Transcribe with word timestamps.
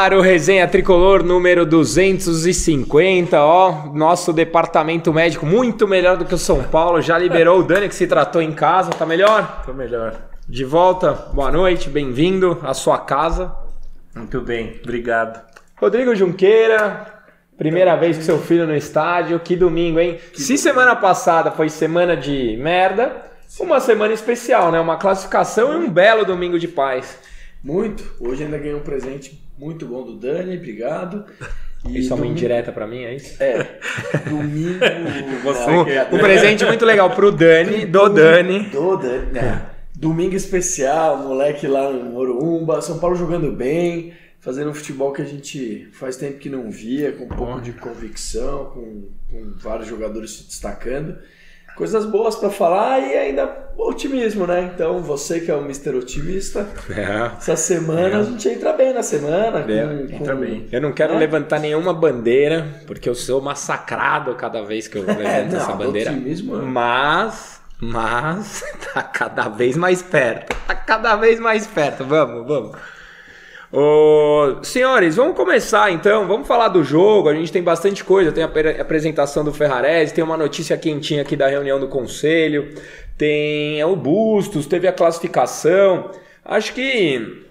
Ar, 0.00 0.14
o 0.14 0.22
Resenha 0.22 0.66
Tricolor 0.66 1.22
número 1.22 1.66
250, 1.66 3.38
ó. 3.38 3.92
Nosso 3.92 4.32
departamento 4.32 5.12
médico 5.12 5.44
muito 5.44 5.86
melhor 5.86 6.16
do 6.16 6.24
que 6.24 6.34
o 6.34 6.38
São 6.38 6.62
Paulo. 6.64 7.02
Já 7.02 7.18
liberou 7.18 7.60
o 7.60 7.62
Dani 7.62 7.86
que 7.86 7.94
se 7.94 8.06
tratou 8.06 8.40
em 8.40 8.50
casa, 8.50 8.88
tá 8.92 9.04
melhor? 9.04 9.62
Tô 9.66 9.74
melhor. 9.74 10.16
De 10.48 10.64
volta, 10.64 11.12
boa 11.34 11.52
noite, 11.52 11.90
bem-vindo 11.90 12.58
à 12.62 12.72
sua 12.72 12.96
casa. 12.96 13.54
Muito 14.16 14.40
bem, 14.40 14.80
obrigado. 14.82 15.38
Rodrigo 15.76 16.14
Junqueira, 16.14 17.06
primeira 17.58 17.94
vez 17.94 18.16
com 18.16 18.22
seu 18.22 18.38
filho 18.38 18.66
no 18.66 18.74
estádio. 18.74 19.38
Que 19.40 19.54
domingo, 19.54 20.00
hein? 20.00 20.18
Se 20.32 20.56
semana 20.56 20.96
passada 20.96 21.50
foi 21.50 21.68
semana 21.68 22.16
de 22.16 22.56
merda, 22.56 23.16
uma 23.60 23.78
semana 23.80 24.14
especial, 24.14 24.72
né? 24.72 24.80
Uma 24.80 24.96
classificação 24.96 25.74
e 25.74 25.76
um 25.84 25.90
belo 25.90 26.24
domingo 26.24 26.58
de 26.58 26.68
paz. 26.68 27.18
Muito. 27.62 28.02
Hoje 28.18 28.44
ainda 28.44 28.56
ganhei 28.56 28.74
um 28.74 28.80
presente 28.80 29.49
muito 29.60 29.86
bom 29.86 30.02
do 30.02 30.16
Dani, 30.16 30.56
obrigado. 30.56 31.24
E 31.86 31.98
Isso 32.00 32.12
é 32.12 32.16
uma 32.16 32.26
indireta 32.26 32.72
pra 32.72 32.86
mim, 32.86 33.04
é 33.04 33.14
isso? 33.14 33.42
É. 33.42 33.78
Domingo. 34.28 34.78
Você 35.44 35.70
Um, 35.70 35.86
é 35.86 36.08
um 36.12 36.18
presente 36.18 36.64
muito 36.64 36.84
legal 36.84 37.10
pro 37.10 37.30
Dani, 37.30 37.84
do 37.86 38.08
Dani. 38.08 38.60
Do 38.70 38.96
Dani. 38.96 39.32
né? 39.32 39.66
Domingo 39.94 40.34
especial, 40.34 41.18
moleque 41.18 41.66
lá 41.66 41.90
no 41.92 42.04
Morumba, 42.04 42.80
São 42.80 42.98
Paulo 42.98 43.16
jogando 43.16 43.52
bem, 43.52 44.14
fazendo 44.40 44.70
um 44.70 44.74
futebol 44.74 45.12
que 45.12 45.20
a 45.20 45.26
gente 45.26 45.88
faz 45.92 46.16
tempo 46.16 46.38
que 46.38 46.48
não 46.48 46.70
via, 46.70 47.12
com 47.12 47.24
um 47.24 47.28
pouco 47.28 47.60
de 47.60 47.72
convicção, 47.72 48.66
com, 48.66 49.08
com 49.30 49.52
vários 49.58 49.88
jogadores 49.88 50.30
se 50.32 50.44
destacando. 50.44 51.18
Coisas 51.80 52.04
boas 52.04 52.36
pra 52.36 52.50
falar 52.50 52.98
e 53.00 53.16
ainda 53.16 53.50
otimismo, 53.78 54.46
né? 54.46 54.70
Então, 54.74 55.00
você 55.00 55.40
que 55.40 55.50
é 55.50 55.54
o 55.54 55.60
Mr. 55.62 55.96
Otimista, 55.96 56.66
É. 56.90 57.30
essa 57.38 57.56
semana 57.56 58.18
a 58.18 58.22
gente 58.22 58.46
entra 58.50 58.74
bem 58.74 58.92
na 58.92 59.02
semana. 59.02 59.62
Com, 59.62 59.70
É, 59.70 59.86
com- 59.86 60.14
entra 60.16 60.34
bem. 60.36 60.66
Eu 60.70 60.82
não 60.82 60.92
quero 60.92 61.14
Né? 61.14 61.20
levantar 61.20 61.58
nenhuma 61.58 61.94
bandeira, 61.94 62.66
porque 62.86 63.08
eu 63.08 63.14
sou 63.14 63.40
massacrado 63.40 64.34
cada 64.34 64.62
vez 64.62 64.86
que 64.86 64.98
eu 64.98 65.02
levanto 65.06 65.26
É, 65.26 65.44
não, 65.46 65.56
essa 65.58 65.72
bandeira. 65.72 66.10
otimismo 66.10 66.56
é- 66.58 66.62
Mas, 66.62 67.60
mas, 67.80 68.62
tá 68.92 69.02
cada 69.02 69.48
vez 69.48 69.74
mais 69.76 70.02
perto. 70.02 70.54
Tá 70.66 70.74
cada 70.74 71.16
vez 71.16 71.40
mais 71.40 71.66
perto. 71.66 72.04
Vamos, 72.04 72.46
vamos. 72.46 72.76
Senhores, 74.62 75.16
vamos 75.16 75.36
começar 75.36 75.92
então. 75.92 76.26
Vamos 76.26 76.46
falar 76.48 76.68
do 76.68 76.82
jogo. 76.82 77.28
A 77.28 77.34
gente 77.34 77.52
tem 77.52 77.62
bastante 77.62 78.02
coisa. 78.04 78.32
Tem 78.32 78.42
a 78.42 78.46
apre- 78.46 78.80
apresentação 78.80 79.44
do 79.44 79.52
Ferrarese, 79.52 80.12
tem 80.14 80.24
uma 80.24 80.36
notícia 80.36 80.76
quentinha 80.76 81.22
aqui 81.22 81.36
da 81.36 81.46
reunião 81.48 81.78
do 81.78 81.86
conselho, 81.88 82.74
tem 83.16 83.82
o 83.84 83.94
Bustos, 83.94 84.66
teve 84.66 84.88
a 84.88 84.92
classificação. 84.92 86.10
Acho 86.44 86.72
que 86.74 87.44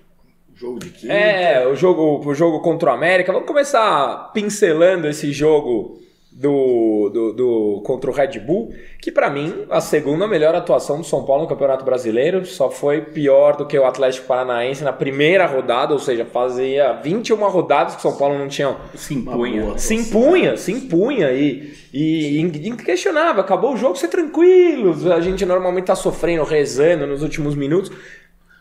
Jogo 0.56 0.80
de 0.80 0.90
quinta. 0.90 1.14
é, 1.14 1.66
o 1.68 1.76
jogo, 1.76 2.22
o 2.28 2.34
jogo 2.36 2.60
contra 2.60 2.90
o 2.92 2.94
América. 2.94 3.32
Vamos 3.32 3.48
começar 3.48 4.32
pincelando 4.34 5.08
esse 5.08 5.32
jogo 5.32 5.99
do, 6.32 7.10
do, 7.12 7.34
do- 7.34 7.82
contra 7.86 8.10
o 8.10 8.14
Red 8.14 8.40
Bull, 8.40 8.72
que 9.02 9.12
pra 9.12 9.30
mim 9.30 9.66
a 9.70 9.82
segunda 9.82 10.28
melhor 10.28 10.54
atuação 10.56 10.98
do 10.98 11.04
São 11.04 11.24
Paulo 11.26 11.44
no 11.44 11.50
Campeonato 11.50 11.84
Brasileiro, 11.84 12.46
só 12.46 12.70
foi 12.70 13.02
pior 13.02 13.56
do 13.58 13.66
que 13.66 13.78
o 13.78 13.86
Atlético 13.86 14.28
Paranaense 14.28 14.84
na 14.84 14.94
primeira 14.94 15.46
rodada, 15.48 15.92
ou 15.94 16.00
seja, 16.00 16.26
fazia 16.26 16.94
21 17.04 17.36
rodadas 17.50 17.94
que 17.96 18.00
o 18.00 18.04
São 18.04 18.16
Paulo 18.18 18.38
não 18.38 18.48
tinha 18.48 18.76
Se 18.96 19.14
impunha. 19.16 19.78
se 19.78 19.96
impunha, 19.96 20.56
se 20.58 20.72
impunha 20.72 21.32
e, 21.32 21.74
e, 21.94 22.38
e 22.38 22.70
inquestionável. 22.70 23.42
Acabou 23.42 23.74
o 23.74 23.78
jogo, 23.78 23.96
ser 23.98 24.08
tranquilos. 24.10 25.08
A 25.08 25.20
gente 25.22 25.46
normalmente 25.46 25.86
tá 25.86 25.96
sofrendo, 25.96 26.44
rezando 26.44 27.08
nos 27.08 27.24
últimos 27.24 27.56
minutos. 27.56 27.92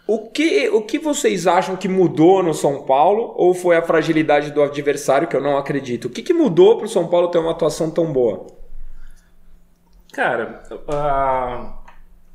O 0.09 0.29
que, 0.31 0.69
o 0.71 0.83
que 0.83 0.99
vocês 0.99 1.47
acham 1.47 1.77
que 1.77 1.89
mudou 1.89 2.43
no 2.43 2.55
São 2.55 2.83
Paulo? 2.85 3.35
Ou 3.37 3.55
foi 3.55 3.77
a 3.77 3.83
fragilidade 3.83 4.51
do 4.53 4.63
adversário, 4.63 5.29
que 5.29 5.37
eu 5.37 5.43
não 5.43 5.57
acredito? 5.59 6.07
O 6.07 6.11
que, 6.11 6.23
que 6.23 6.35
mudou 6.35 6.79
pro 6.79 6.89
São 6.89 7.07
Paulo 7.09 7.29
ter 7.31 7.39
uma 7.39 7.53
atuação 7.53 7.91
tão 7.91 8.13
boa? 8.13 8.47
Cara, 10.13 10.63
a- 10.89 11.79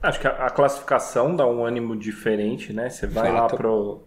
acho 0.02 0.20
que 0.20 0.28
a, 0.28 0.48
a 0.48 0.50
classificação 0.50 1.36
dá 1.36 1.46
um 1.48 1.66
ânimo 1.66 1.96
diferente, 1.98 2.72
né? 2.74 2.90
Você 2.90 3.08
vai 3.08 3.32
lá 3.32 3.50
Fato. 3.50 3.56
pro, 3.56 4.04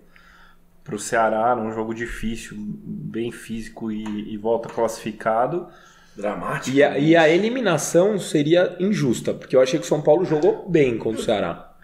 pro 0.84 0.98
Ceará 0.98 1.56
num 1.56 1.72
jogo 1.72 1.94
difícil, 1.94 2.56
bem 2.58 3.32
físico 3.32 3.92
e, 3.92 4.32
e 4.34 4.38
volta 4.38 4.68
classificado. 4.70 5.68
Dramático. 6.16 6.76
E 6.76 6.82
a, 6.82 6.98
e 6.98 7.16
a 7.16 7.28
eliminação 7.28 8.18
seria 8.18 8.76
injusta, 8.80 9.32
porque 9.34 9.54
eu 9.54 9.60
achei 9.62 9.78
que 9.78 9.84
o 9.84 9.88
São 9.88 10.02
Paulo 10.02 10.24
jogou 10.24 10.68
bem 10.68 10.98
contra 10.98 11.20
o 11.20 11.24
Ceará. 11.24 11.74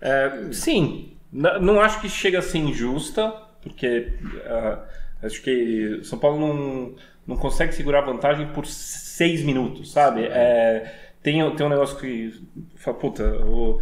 É, 0.00 0.52
sim, 0.52 1.15
n- 1.32 1.58
não 1.60 1.80
acho 1.80 2.00
que 2.00 2.08
chega 2.08 2.38
a 2.38 2.42
ser 2.42 2.58
injusta, 2.58 3.32
porque 3.62 4.12
ah, 4.46 4.84
acho 5.22 5.42
que 5.42 6.00
São 6.04 6.18
Paulo 6.18 6.38
não, 6.38 6.94
não 7.26 7.36
consegue 7.36 7.72
segurar 7.74 8.00
a 8.00 8.06
vantagem 8.06 8.46
por 8.48 8.66
seis 8.66 9.42
minutos, 9.42 9.92
sabe? 9.92 10.24
É, 10.24 10.92
tem, 11.22 11.48
tem 11.56 11.66
um 11.66 11.70
negócio 11.70 11.96
que 11.98 12.32
fala, 12.76 12.96
puta, 12.96 13.24
o- 13.44 13.80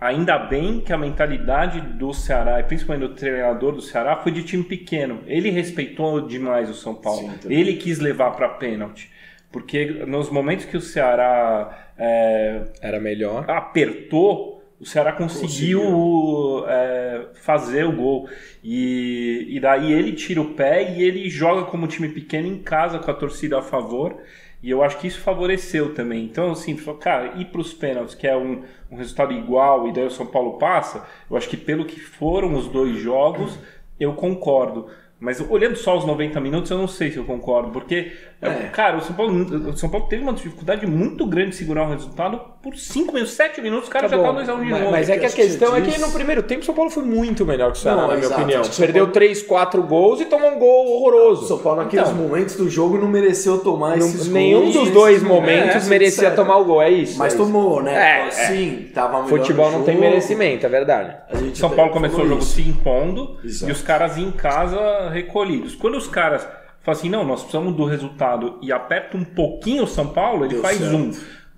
ainda 0.00 0.38
bem 0.38 0.80
que 0.80 0.92
a 0.92 0.98
mentalidade 0.98 1.80
do 1.80 2.12
Ceará, 2.12 2.60
e 2.60 2.64
principalmente 2.64 3.08
do 3.08 3.14
treinador 3.14 3.72
do 3.72 3.80
Ceará, 3.80 4.16
foi 4.16 4.32
de 4.32 4.42
time 4.42 4.62
pequeno. 4.64 5.20
Ele 5.26 5.50
respeitou 5.50 6.20
demais 6.26 6.68
o 6.68 6.74
São 6.74 6.94
Paulo. 6.94 7.30
Sim. 7.40 7.52
Ele 7.52 7.74
quis 7.74 7.98
levar 8.00 8.32
para 8.32 8.48
pênalti. 8.50 9.10
Porque 9.50 9.84
nos 10.06 10.30
momentos 10.30 10.64
que 10.64 10.76
o 10.76 10.80
Ceará 10.80 11.92
é, 11.96 12.64
Era 12.80 12.98
melhor. 13.00 13.48
apertou, 13.48 14.53
o 14.80 14.84
Ceará 14.86 15.12
conseguiu, 15.12 16.64
é, 16.66 17.26
fazer 17.34 17.84
o 17.84 17.92
gol. 17.92 18.28
E, 18.62 19.46
e 19.48 19.60
daí 19.60 19.92
ele 19.92 20.12
tira 20.12 20.40
o 20.40 20.54
pé 20.54 20.92
e 20.92 21.02
ele 21.02 21.28
joga 21.30 21.64
como 21.64 21.86
time 21.86 22.08
pequeno 22.08 22.48
em 22.48 22.58
casa 22.58 22.98
com 22.98 23.10
a 23.10 23.14
torcida 23.14 23.58
a 23.58 23.62
favor. 23.62 24.16
E 24.62 24.70
eu 24.70 24.82
acho 24.82 24.98
que 24.98 25.06
isso 25.06 25.20
favoreceu 25.20 25.94
também. 25.94 26.24
Então, 26.24 26.52
assim, 26.52 26.74
cara, 26.98 27.38
ir 27.38 27.46
para 27.46 27.60
os 27.60 27.74
pênaltis, 27.74 28.14
que 28.14 28.26
é 28.26 28.36
um, 28.36 28.62
um 28.90 28.96
resultado 28.96 29.32
igual, 29.34 29.86
e 29.86 29.92
daí 29.92 30.06
o 30.06 30.10
São 30.10 30.24
Paulo 30.26 30.58
passa, 30.58 31.06
eu 31.30 31.36
acho 31.36 31.50
que 31.50 31.56
pelo 31.56 31.84
que 31.84 32.00
foram 32.00 32.54
os 32.54 32.66
dois 32.66 32.96
jogos, 32.96 33.58
eu 34.00 34.14
concordo. 34.14 34.88
Mas 35.20 35.40
olhando 35.50 35.76
só 35.76 35.96
os 35.96 36.04
90 36.04 36.40
minutos, 36.40 36.70
eu 36.70 36.78
não 36.78 36.88
sei 36.88 37.10
se 37.10 37.18
eu 37.18 37.24
concordo, 37.24 37.70
porque, 37.70 38.12
É. 38.44 38.68
cara, 38.68 38.96
o 38.98 39.00
São, 39.00 39.14
Paulo, 39.14 39.70
o 39.70 39.76
São 39.76 39.88
Paulo 39.88 40.06
teve 40.06 40.22
uma 40.22 40.32
dificuldade 40.32 40.86
muito 40.86 41.26
grande 41.26 41.50
de 41.50 41.56
segurar 41.56 41.84
um 41.84 41.90
resultado 41.90 42.40
por 42.62 42.76
5 42.76 43.12
minutos, 43.12 43.34
7 43.34 43.60
minutos, 43.60 43.88
o 43.88 43.90
cara 43.92 44.08
já 44.08 44.16
tá 44.18 44.32
2x1 44.32 44.44
de 44.64 44.70
mas, 44.70 44.80
novo. 44.80 44.90
mas 44.92 45.10
é 45.10 45.18
que 45.18 45.26
a 45.26 45.30
questão 45.30 45.76
é 45.76 45.80
que 45.80 45.98
no 46.00 46.10
primeiro 46.10 46.42
tempo 46.42 46.62
o 46.62 46.64
São 46.64 46.74
Paulo 46.74 46.90
foi 46.90 47.04
muito 47.04 47.44
melhor 47.44 47.72
que 47.72 47.78
o 47.78 47.80
Ceará, 47.80 48.02
Não, 48.02 48.08
na 48.08 48.14
minha 48.14 48.26
exato. 48.26 48.40
opinião. 48.40 48.60
O 48.62 48.64
São 48.64 48.84
Perdeu 48.84 49.02
Paulo- 49.04 49.12
3, 49.12 49.42
4 49.42 49.82
gols 49.82 50.20
e 50.20 50.24
tomou 50.26 50.50
um 50.50 50.58
gol 50.58 50.86
O 50.86 50.90
horroroso. 50.96 51.46
São 51.46 51.58
Paulo, 51.58 51.82
naqueles 51.82 52.08
Então. 52.08 52.20
momentos 52.22 52.56
do 52.56 52.68
jogo, 52.70 52.96
não 52.98 53.08
mereceu 53.08 53.58
tomar 53.58 53.96
Não- 53.96 54.06
esses 54.06 54.28
nenhum 54.28 54.60
gols, 54.62 54.72
dos 54.74 54.82
esses 54.84 54.94
dois 54.94 55.22
momentos 55.22 55.86
É, 55.86 55.90
merecia 55.90 56.24
etc. 56.28 56.36
tomar 56.36 56.56
o 56.58 56.64
gol, 56.64 56.82
é 56.82 56.90
isso? 56.90 57.18
Mas 57.18 57.32
é 57.32 57.36
isso. 57.36 57.44
tomou, 57.44 57.82
né? 57.82 57.94
É, 57.94 58.26
é. 58.26 58.30
Sim, 58.30 58.90
tava 58.94 59.22
melhor 59.22 59.28
Futebol 59.28 59.70
não 59.70 59.82
tem 59.82 59.98
merecimento, 59.98 60.64
é 60.64 60.68
verdade. 60.68 61.16
A 61.30 61.36
gente 61.36 61.58
São 61.58 61.70
Paulo 61.70 61.90
começou 61.92 62.24
o 62.24 62.28
jogo 62.28 62.40
isso. 62.42 62.52
se 62.54 62.62
impondo 62.62 63.38
Exato. 63.44 63.70
e 63.70 63.72
os 63.72 63.82
caras 63.82 64.16
em 64.18 64.30
casa 64.30 65.10
recolhidos. 65.10 65.74
Quando 65.74 65.96
os 65.96 66.06
caras 66.06 66.46
falam 66.84 66.98
assim, 66.98 67.08
não, 67.08 67.24
nós 67.24 67.40
precisamos 67.40 67.74
do 67.74 67.84
resultado 67.84 68.58
e 68.62 68.70
aperta 68.70 69.16
um 69.16 69.24
pouquinho 69.24 69.84
o 69.84 69.86
São 69.88 70.08
Paulo, 70.08 70.44
ele 70.44 70.54
Deu 70.54 70.62
faz 70.62 70.76
certo. 70.78 70.94
um. 70.94 71.10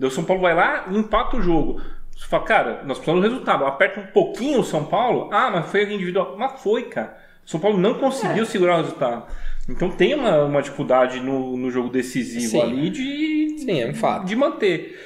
O 0.07 0.11
São 0.11 0.25
Paulo 0.25 0.41
vai 0.43 0.55
lá 0.55 0.87
e 0.91 0.97
empata 0.97 1.37
o 1.37 1.43
jogo. 1.43 1.81
Você 2.17 2.27
fala, 2.27 2.45
cara, 2.45 2.83
nós 2.85 2.97
precisamos 2.99 3.23
do 3.23 3.29
resultado. 3.29 3.67
Aperta 3.67 4.01
um 4.01 4.07
pouquinho 4.07 4.61
o 4.61 4.65
São 4.65 4.85
Paulo, 4.85 5.29
ah, 5.33 5.51
mas 5.51 5.67
foi 5.71 5.83
individual. 5.93 6.35
Mas 6.39 6.63
foi, 6.63 6.85
cara. 6.85 7.17
O 7.45 7.51
São 7.51 7.61
Paulo 7.61 7.77
não 7.77 7.95
conseguiu 7.95 8.43
É. 8.43 8.47
segurar 8.47 8.75
o 8.75 8.83
resultado. 8.83 9.25
Então 9.69 9.91
tem 9.91 10.15
uma, 10.15 10.45
uma 10.45 10.63
dificuldade 10.63 11.21
no, 11.21 11.57
no 11.57 11.71
jogo 11.71 11.89
decisivo 11.89 12.53
Sim. 12.53 12.61
ali 12.63 12.89
de, 12.91 13.59
Sim, 13.59 13.81
é 13.83 13.87
um 13.89 13.95
fato. 13.95 14.25
de 14.25 14.37
manter. 14.37 14.97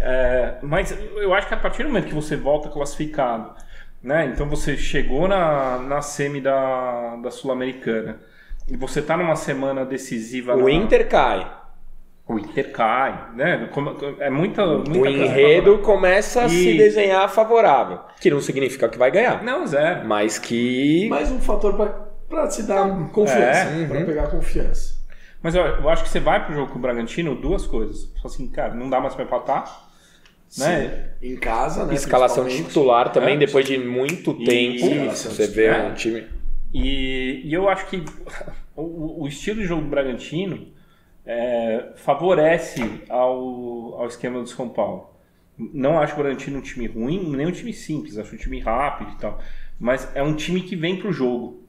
É, 0.00 0.54
mas 0.62 0.96
eu 1.16 1.32
acho 1.34 1.46
que 1.48 1.54
a 1.54 1.56
partir 1.56 1.82
do 1.82 1.88
momento 1.88 2.06
que 2.08 2.14
você 2.14 2.34
volta 2.36 2.68
classificado, 2.68 3.52
né? 4.02 4.26
Então 4.26 4.48
você 4.48 4.76
chegou 4.76 5.26
na, 5.28 5.78
na 5.78 6.00
semi 6.02 6.40
da, 6.40 7.16
da 7.16 7.30
Sul-Americana 7.30 8.20
e 8.68 8.76
você 8.76 9.00
tá 9.02 9.16
numa 9.16 9.36
semana 9.36 9.84
decisiva. 9.84 10.54
O 10.54 10.64
na- 10.64 10.70
Inter 10.70 11.08
cai. 11.08 11.50
O 12.28 12.38
Inter 12.38 12.72
cai, 12.72 13.28
né? 13.36 13.68
Como- 13.72 13.90
É 14.18 14.28
muita. 14.28 14.66
muita 14.66 14.90
O 14.90 14.98
coisa 15.00 15.16
enredo 15.24 15.78
começa 15.78 16.42
a 16.42 16.48
se 16.48 16.70
E- 16.70 16.76
desenhar 16.78 17.28
favorável. 17.30 18.00
Que 18.20 18.30
não 18.30 18.40
significa 18.40 18.88
que 18.88 18.98
vai 18.98 19.10
ganhar. 19.10 19.44
Não, 19.44 19.64
zero. 19.66 20.06
Mas 20.06 20.38
que. 20.38 21.08
Mais 21.08 21.30
um 21.30 21.38
fator 21.40 21.74
pra, 21.74 21.86
pra 22.28 22.50
se 22.50 22.64
dar 22.64 22.88
confiança. 23.12 23.68
É, 23.70 23.86
pra 23.86 23.98
uhum. 23.98 24.06
pegar 24.06 24.26
confiança. 24.28 24.96
Mas 25.40 25.54
eu 25.54 25.88
acho 25.88 26.02
que 26.02 26.08
você 26.08 26.18
vai 26.18 26.44
pro 26.44 26.52
jogo 26.54 26.72
com 26.72 26.78
o 26.78 26.82
Bragantino, 26.82 27.36
duas 27.36 27.64
coisas. 27.64 28.10
Só 28.20 28.26
assim, 28.26 28.48
cara, 28.48 28.74
não 28.74 28.90
dá 28.90 29.00
mais 29.00 29.14
pra 29.14 29.22
empatar. 29.24 29.84
Né? 30.58 31.10
Sim. 31.20 31.28
Em 31.34 31.36
casa, 31.36 31.84
né? 31.84 31.94
Escalação 31.94 32.44
principalmente. 32.44 32.68
titular 32.74 33.12
também, 33.12 33.34
É. 33.34 33.38
depois 33.38 33.64
de 33.66 33.78
muito 33.78 34.32
tempo. 34.34 34.86
Isso, 35.12 35.30
você 35.30 35.46
vê 35.46 35.66
é. 35.66 35.78
um 35.82 35.94
time. 35.94 36.24
E, 36.78 37.40
e 37.42 37.54
eu 37.54 37.70
acho 37.70 37.86
que 37.86 38.04
o, 38.76 39.22
o 39.22 39.26
estilo 39.26 39.60
de 39.60 39.66
jogo 39.66 39.80
do 39.80 39.88
Bragantino 39.88 40.68
é, 41.24 41.92
favorece 41.96 42.82
ao, 43.08 43.94
ao 43.98 44.06
esquema 44.06 44.40
do 44.40 44.46
São 44.46 44.68
Paulo. 44.68 45.08
Não 45.56 45.98
acho 45.98 46.12
o 46.12 46.18
Bragantino 46.18 46.58
um 46.58 46.60
time 46.60 46.86
ruim, 46.86 47.34
nem 47.34 47.46
um 47.46 47.50
time 47.50 47.72
simples, 47.72 48.18
acho 48.18 48.34
um 48.34 48.38
time 48.38 48.60
rápido 48.60 49.12
e 49.12 49.16
tal. 49.16 49.40
Mas 49.80 50.14
é 50.14 50.22
um 50.22 50.36
time 50.36 50.60
que 50.60 50.76
vem 50.76 50.98
pro 50.98 51.10
jogo. 51.10 51.65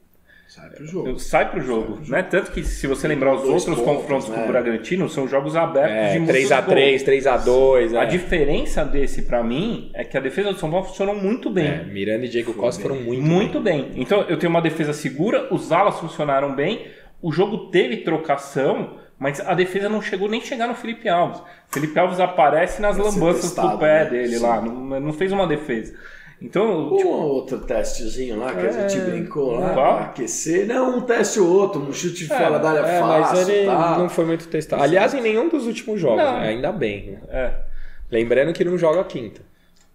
Sai 0.48 0.70
pro 0.70 0.86
jogo. 0.88 1.20
Sai 1.20 1.52
pro 1.52 1.62
jogo, 1.62 2.00
né? 2.08 2.24
Tanto 2.24 2.52
que 2.52 2.64
se 2.64 2.88
você 2.88 3.08
lembrar 3.08 3.34
os 3.36 3.42
Dois 3.42 3.68
outros 3.68 3.76
pontos, 3.86 4.02
confrontos 4.02 4.30
né? 4.30 4.36
com 4.38 4.44
o 4.46 4.48
Bragantino, 4.48 5.10
são 5.10 5.28
jogos 5.28 5.56
abertos 5.58 5.92
É, 5.94 6.14
de 6.14 6.20
muitos 6.20 6.36
3x3, 6.50 7.04
3x2. 7.04 7.96
A 7.98 8.04
É. 8.04 8.06
diferença 8.06 8.86
desse 8.86 9.24
pra 9.24 9.44
mim 9.44 9.92
é 9.94 10.04
que 10.06 10.18
a 10.18 10.22
defesa 10.22 10.54
do 10.54 10.58
São 10.60 10.72
Paulo 10.72 10.86
funcionou 10.86 11.14
muito 11.16 11.50
bem. 11.50 11.68
É, 11.68 11.84
Miranda 11.84 12.26
e 12.26 12.30
Diego 12.30 12.54
Costa 12.54 12.82
foram 12.82 12.96
muito. 12.96 13.22
Muito 13.22 13.60
bem. 13.60 13.92
Então 13.96 14.22
eu 14.30 14.38
tenho 14.38 14.50
uma 14.50 14.62
defesa 14.62 14.94
segura, 14.94 15.54
os 15.54 15.72
alas 15.72 16.00
funcionaram 16.00 16.56
bem, 16.56 16.88
o 17.22 17.32
jogo 17.32 17.70
teve 17.70 17.98
trocação, 17.98 18.98
mas 19.20 19.40
a 19.42 19.54
defesa 19.54 19.90
não 19.90 20.02
chegou 20.02 20.30
nem 20.30 20.40
chegar 20.40 20.68
no 20.68 20.76
Felipe 20.76 21.10
Alves. 21.10 21.40
O 21.40 21.74
Felipe 21.74 22.00
Alves 22.00 22.20
aparece 22.22 22.82
nas 22.82 22.96
Vai 22.98 23.06
lambanças 23.08 23.42
testado, 23.42 23.72
do 23.72 23.78
pé 23.80 24.06
né? 24.06 24.10
dele 24.12 24.38
Sim. 24.38 24.44
lá, 24.44 24.62
não, 24.62 25.00
não 25.02 25.12
fez 25.14 25.32
uma 25.32 25.46
defesa. 25.46 25.94
Então, 26.42 26.94
Um 26.94 26.98
tipo, 26.98 27.10
ou 27.10 27.30
outro 27.34 27.60
testezinho 27.60 28.38
lá 28.38 28.54
que 28.54 28.60
a 28.68 28.72
gente 28.88 29.00
brincou 29.02 29.54
lá 29.60 29.74
Qual? 29.74 29.96
pra 29.96 30.06
aquecer. 30.06 30.68
Não, 30.68 30.98
um 30.98 31.02
teste 31.02 31.40
ou 31.40 31.50
outro, 31.50 31.82
um 31.82 31.92
chute 31.92 32.28
fora 32.28 32.60
da 32.60 32.70
área 32.70 32.80
É, 32.88 33.00
fácil. 33.00 33.38
mas 33.38 33.50
ele 33.50 33.66
tá? 33.66 33.98
não 33.98 34.08
foi 34.08 34.26
muito 34.26 34.48
testado. 34.48 34.84
Aliás, 34.84 35.14
em 35.16 35.22
nenhum 35.22 35.50
dos 35.50 35.66
últimos 35.66 36.00
jogos, 36.00 36.24
né? 36.24 36.48
ainda 36.50 36.72
bem. 36.72 37.12
né? 37.12 37.20
é. 37.30 37.54
Lembrando 38.12 38.54
que 38.54 38.64
não 38.64 38.78
joga 38.78 39.04
quinta. 39.04 39.42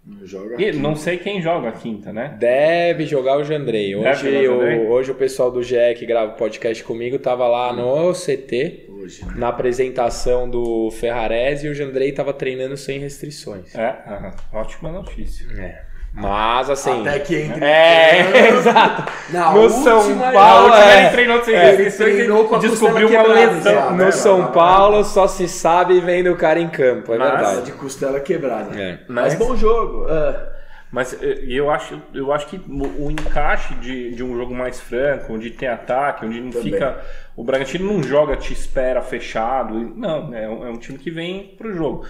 Não 0.05 0.27
joga 0.27 0.61
E 0.61 0.73
não 0.73 0.97
sei 0.97 1.17
quem 1.17 1.41
joga 1.41 1.69
a 1.69 1.71
quinta, 1.71 2.11
né? 2.11 2.35
Deve 2.37 3.05
jogar 3.05 3.37
o 3.37 3.43
Jandrei. 3.45 3.95
Hoje, 3.95 4.27
o 4.27 4.43
Jandrei? 4.43 4.79
hoje 4.85 5.11
o 5.11 5.15
pessoal 5.15 5.49
do 5.49 5.63
GE 5.63 5.77
que 5.97 6.05
grava 6.05 6.33
o 6.33 6.35
podcast 6.35 6.83
comigo 6.83 7.17
tava 7.17 7.47
lá 7.47 7.71
no 7.71 8.11
CT, 8.11 8.89
hoje. 8.89 9.25
na 9.37 9.47
apresentação 9.47 10.49
do 10.49 10.91
Ferrarese, 10.91 11.67
e 11.67 11.69
o 11.69 11.73
Jandrei 11.73 12.11
tava 12.11 12.33
treinando 12.33 12.75
sem 12.75 12.99
restrições. 12.99 13.73
É, 13.73 13.95
aham. 14.05 14.31
ótima 14.51 14.91
notícia. 14.91 15.45
É. 15.57 15.92
Mas 16.15 16.69
assim. 16.69 17.01
Até 17.01 17.19
que 17.19 17.35
entre. 17.35 17.65
É, 17.65 18.49
exato. 18.53 19.11
Na 19.31 19.51
No 19.51 19.69
São 19.69 20.05
ele- 20.11 20.19
Paulo, 20.19 20.37
a 20.37 20.63
última 20.65 20.91
é. 20.93 20.99
ele 21.01 21.09
treinou 21.09 21.43
sem 21.43 21.55
É, 21.55 21.73
ele 21.73 21.91
treinou 21.91 22.45
com 22.47 22.55
a 22.55 22.59
descobriu 22.59 23.07
uma 23.09 23.23
lesão. 23.23 23.73
já, 23.73 23.89
No 23.89 23.97
né? 23.97 24.11
São 24.11 24.51
Paulo 24.51 25.03
só 25.03 25.27
se 25.27 25.47
sabe 25.47 25.99
vendo 25.99 26.31
o 26.31 26.35
cara 26.35 26.59
em 26.59 26.69
campo, 26.69 27.13
é 27.13 27.17
Mas- 27.17 27.31
verdade. 27.31 27.61
de 27.63 27.71
costela 27.73 28.19
quebrada. 28.19 28.79
É. 28.79 28.99
Mas, 29.07 29.33
Mas- 29.33 29.35
bom 29.35 29.55
jogo. 29.55 30.05
é. 30.09 30.53
Mas 30.91 31.17
eu 31.47 31.71
acho, 31.71 31.99
eu 32.13 32.31
acho 32.31 32.45
que 32.45 32.61
o 32.69 33.09
encaixe 33.09 33.73
de, 33.75 34.13
de 34.13 34.23
um 34.23 34.37
jogo 34.37 34.53
mais 34.53 34.79
franco, 34.79 35.33
onde 35.33 35.49
tem 35.49 35.67
ataque, 35.67 36.23
onde 36.23 36.39
não 36.39 36.51
Também. 36.51 36.73
fica. 36.73 37.01
O 37.35 37.43
Bragantino 37.43 37.91
não 37.91 38.03
joga, 38.03 38.35
te 38.37 38.53
espera 38.53 39.01
fechado. 39.01 39.79
e- 39.79 39.91
Não, 39.99 40.31
é 40.35 40.47
um, 40.47 40.67
é 40.67 40.69
um 40.69 40.77
time 40.77 40.99
que 40.99 41.09
vem 41.09 41.55
pro 41.57 41.73
jogo. 41.73 42.05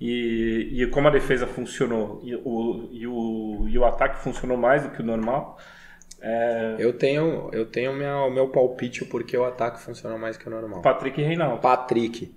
E, 0.00 0.68
e 0.82 0.86
como 0.86 1.08
a 1.08 1.10
defesa 1.10 1.46
funcionou 1.46 2.20
e 2.22 2.34
o, 2.36 2.88
e, 2.92 3.06
o, 3.06 3.66
e 3.68 3.76
o 3.78 3.84
ataque 3.84 4.22
funcionou 4.22 4.56
mais 4.56 4.82
do 4.84 4.90
que 4.90 5.02
o 5.02 5.04
normal, 5.04 5.58
é, 6.20 6.76
Eu 6.78 6.92
tenho, 6.92 7.48
eu 7.52 7.66
tenho 7.66 7.92
minha, 7.92 8.28
meu 8.30 8.48
palpite 8.48 9.04
porque 9.04 9.36
o 9.36 9.44
ataque 9.44 9.80
funciona 9.80 10.16
mais 10.18 10.36
que 10.36 10.46
o 10.46 10.50
normal. 10.50 10.82
Patrick 10.82 11.20
e 11.20 11.24
Reinaldo. 11.24 11.58
Patrick. 11.60 12.32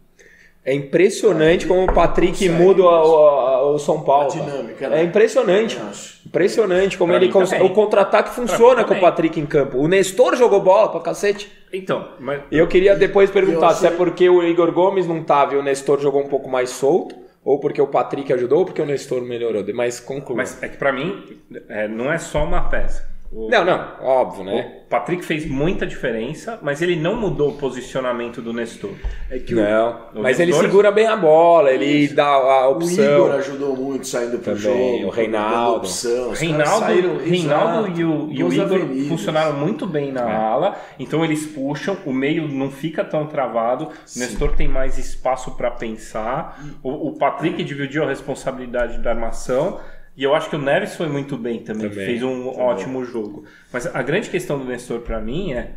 É 0.63 0.71
impressionante 0.75 1.65
como 1.65 1.83
o 1.85 1.91
Patrick 1.91 2.33
Consegue, 2.33 2.49
muda 2.53 2.83
o, 2.83 2.85
o- 2.85 3.73
o 3.73 3.79
São 3.79 4.01
Paulo. 4.03 4.25
A 4.25 4.35
dinâmica, 4.35 4.89
né? 4.89 5.01
É 5.01 5.03
impressionante. 5.03 5.79
Impressionante 6.23 6.97
como 6.99 7.11
Pra 7.13 7.23
ele. 7.23 7.31
O 7.63 7.69
contra-ataque 7.73 8.29
funciona 8.29 8.83
com 8.83 8.93
o. 8.93 8.99
Patrick 8.99 9.39
em 9.39 9.45
campo. 9.47 9.79
O 9.79 9.87
Nestor 9.87 10.35
jogou 10.35 10.61
bola 10.61 10.89
pra 10.89 10.99
cacete. 10.99 11.51
Então, 11.73 12.09
mas 12.19 12.43
E 12.51 12.57
eu 12.59 12.67
queria 12.67 12.95
depois 12.95 13.31
perguntar 13.31 13.73
se 13.73 13.87
é 13.87 13.91
porque 13.91 14.29
o 14.29 14.43
Igor 14.43 14.71
Gomes 14.71 15.07
não 15.07 15.23
tava 15.23 15.55
e 15.55 15.57
o 15.57 15.63
Nestor 15.63 15.99
jogou 15.99 16.21
um 16.21 16.27
pouco 16.29 16.47
mais 16.47 16.69
solto, 16.69 17.15
ou 17.43 17.59
porque 17.59 17.81
o 17.81 17.87
Patrick 17.87 18.31
ajudou, 18.33 18.59
ou 18.59 18.65
porque 18.65 18.81
o 18.81 18.85
Nestor 18.85 19.21
melhorou. 19.21 19.63
Mas 19.73 19.99
conclua. 19.99 20.37
Mas 20.37 20.61
é 20.61 20.67
que 20.67 20.77
pra 20.77 20.91
mim 20.91 21.41
é, 21.69 21.87
não 21.87 22.11
é 22.11 22.17
só 22.17 22.43
uma 22.43 22.69
peça. 22.69 23.09
O, 23.33 23.49
Não, 23.49 23.63
não, 23.63 23.87
óbvio, 24.01 24.43
né? 24.43 24.79
o 24.85 24.89
Patrick 24.89 25.23
fez 25.23 25.45
muita 25.45 25.87
diferença, 25.87 26.59
mas 26.61 26.81
ele 26.81 26.97
não 26.97 27.15
mudou 27.15 27.51
o 27.51 27.53
posicionamento 27.57 28.41
do 28.41 28.51
Nestor. 28.51 28.91
É 29.29 29.39
que 29.39 29.55
o, 29.55 29.57
Não, 29.57 29.99
o 30.15 30.21
mas 30.21 30.37
ele 30.37 30.51
segura 30.51 30.91
bem 30.91 31.07
a 31.07 31.15
bola, 31.15 31.71
ele 31.71 32.09
dá 32.09 32.25
a 32.25 32.67
o 32.67 32.73
opção. 32.73 33.05
Igor 33.05 33.31
ajudou 33.35 33.77
muito 33.77 34.05
saindo 34.05 34.37
pro 34.39 34.53
Também, 34.53 34.59
jogo. 34.99 35.07
o 35.07 35.09
Reinaldo. 35.09 35.77
Opção. 35.77 36.31
Reinaldo, 36.33 36.79
saíram- 36.85 37.17
Reinaldo 37.19 37.85
exato, 37.87 37.99
e 38.01 38.03
o, 38.03 38.27
e 38.31 38.43
o 38.43 38.53
Igor 38.53 38.63
avenidas. 38.81 39.07
funcionaram 39.07 39.53
muito 39.53 39.87
bem 39.87 40.11
na 40.11 40.29
É. 40.29 40.35
ala, 40.35 40.75
então 40.99 41.23
eles 41.23 41.45
puxam, 41.45 41.97
o 42.05 42.11
meio 42.11 42.49
não 42.49 42.69
fica 42.69 43.01
tão 43.01 43.27
travado, 43.27 43.85
o 43.85 44.19
Nestor 44.19 44.57
tem 44.57 44.67
mais 44.67 44.97
espaço 44.97 45.51
para 45.51 45.71
pensar, 45.71 46.61
o, 46.83 47.07
o 47.07 47.17
Patrick 47.17 47.63
dividiu 47.63 48.03
a 48.03 48.07
responsabilidade 48.07 48.97
da 48.97 49.11
armação. 49.11 49.79
E 50.15 50.23
eu 50.23 50.35
acho 50.35 50.49
que 50.49 50.55
o 50.55 50.59
Neves 50.59 50.95
foi 50.95 51.07
muito 51.07 51.37
bem 51.37 51.59
também, 51.59 51.89
Também, 51.89 52.05
fez 52.05 52.21
um 52.23 52.49
ótimo 52.59 53.03
jogo. 53.05 53.45
Mas 53.71 53.85
a 53.93 54.01
grande 54.01 54.29
questão 54.29 54.59
do 54.59 54.65
Nestor 54.65 54.99
para 54.99 55.19
mim 55.21 55.53
é 55.53 55.71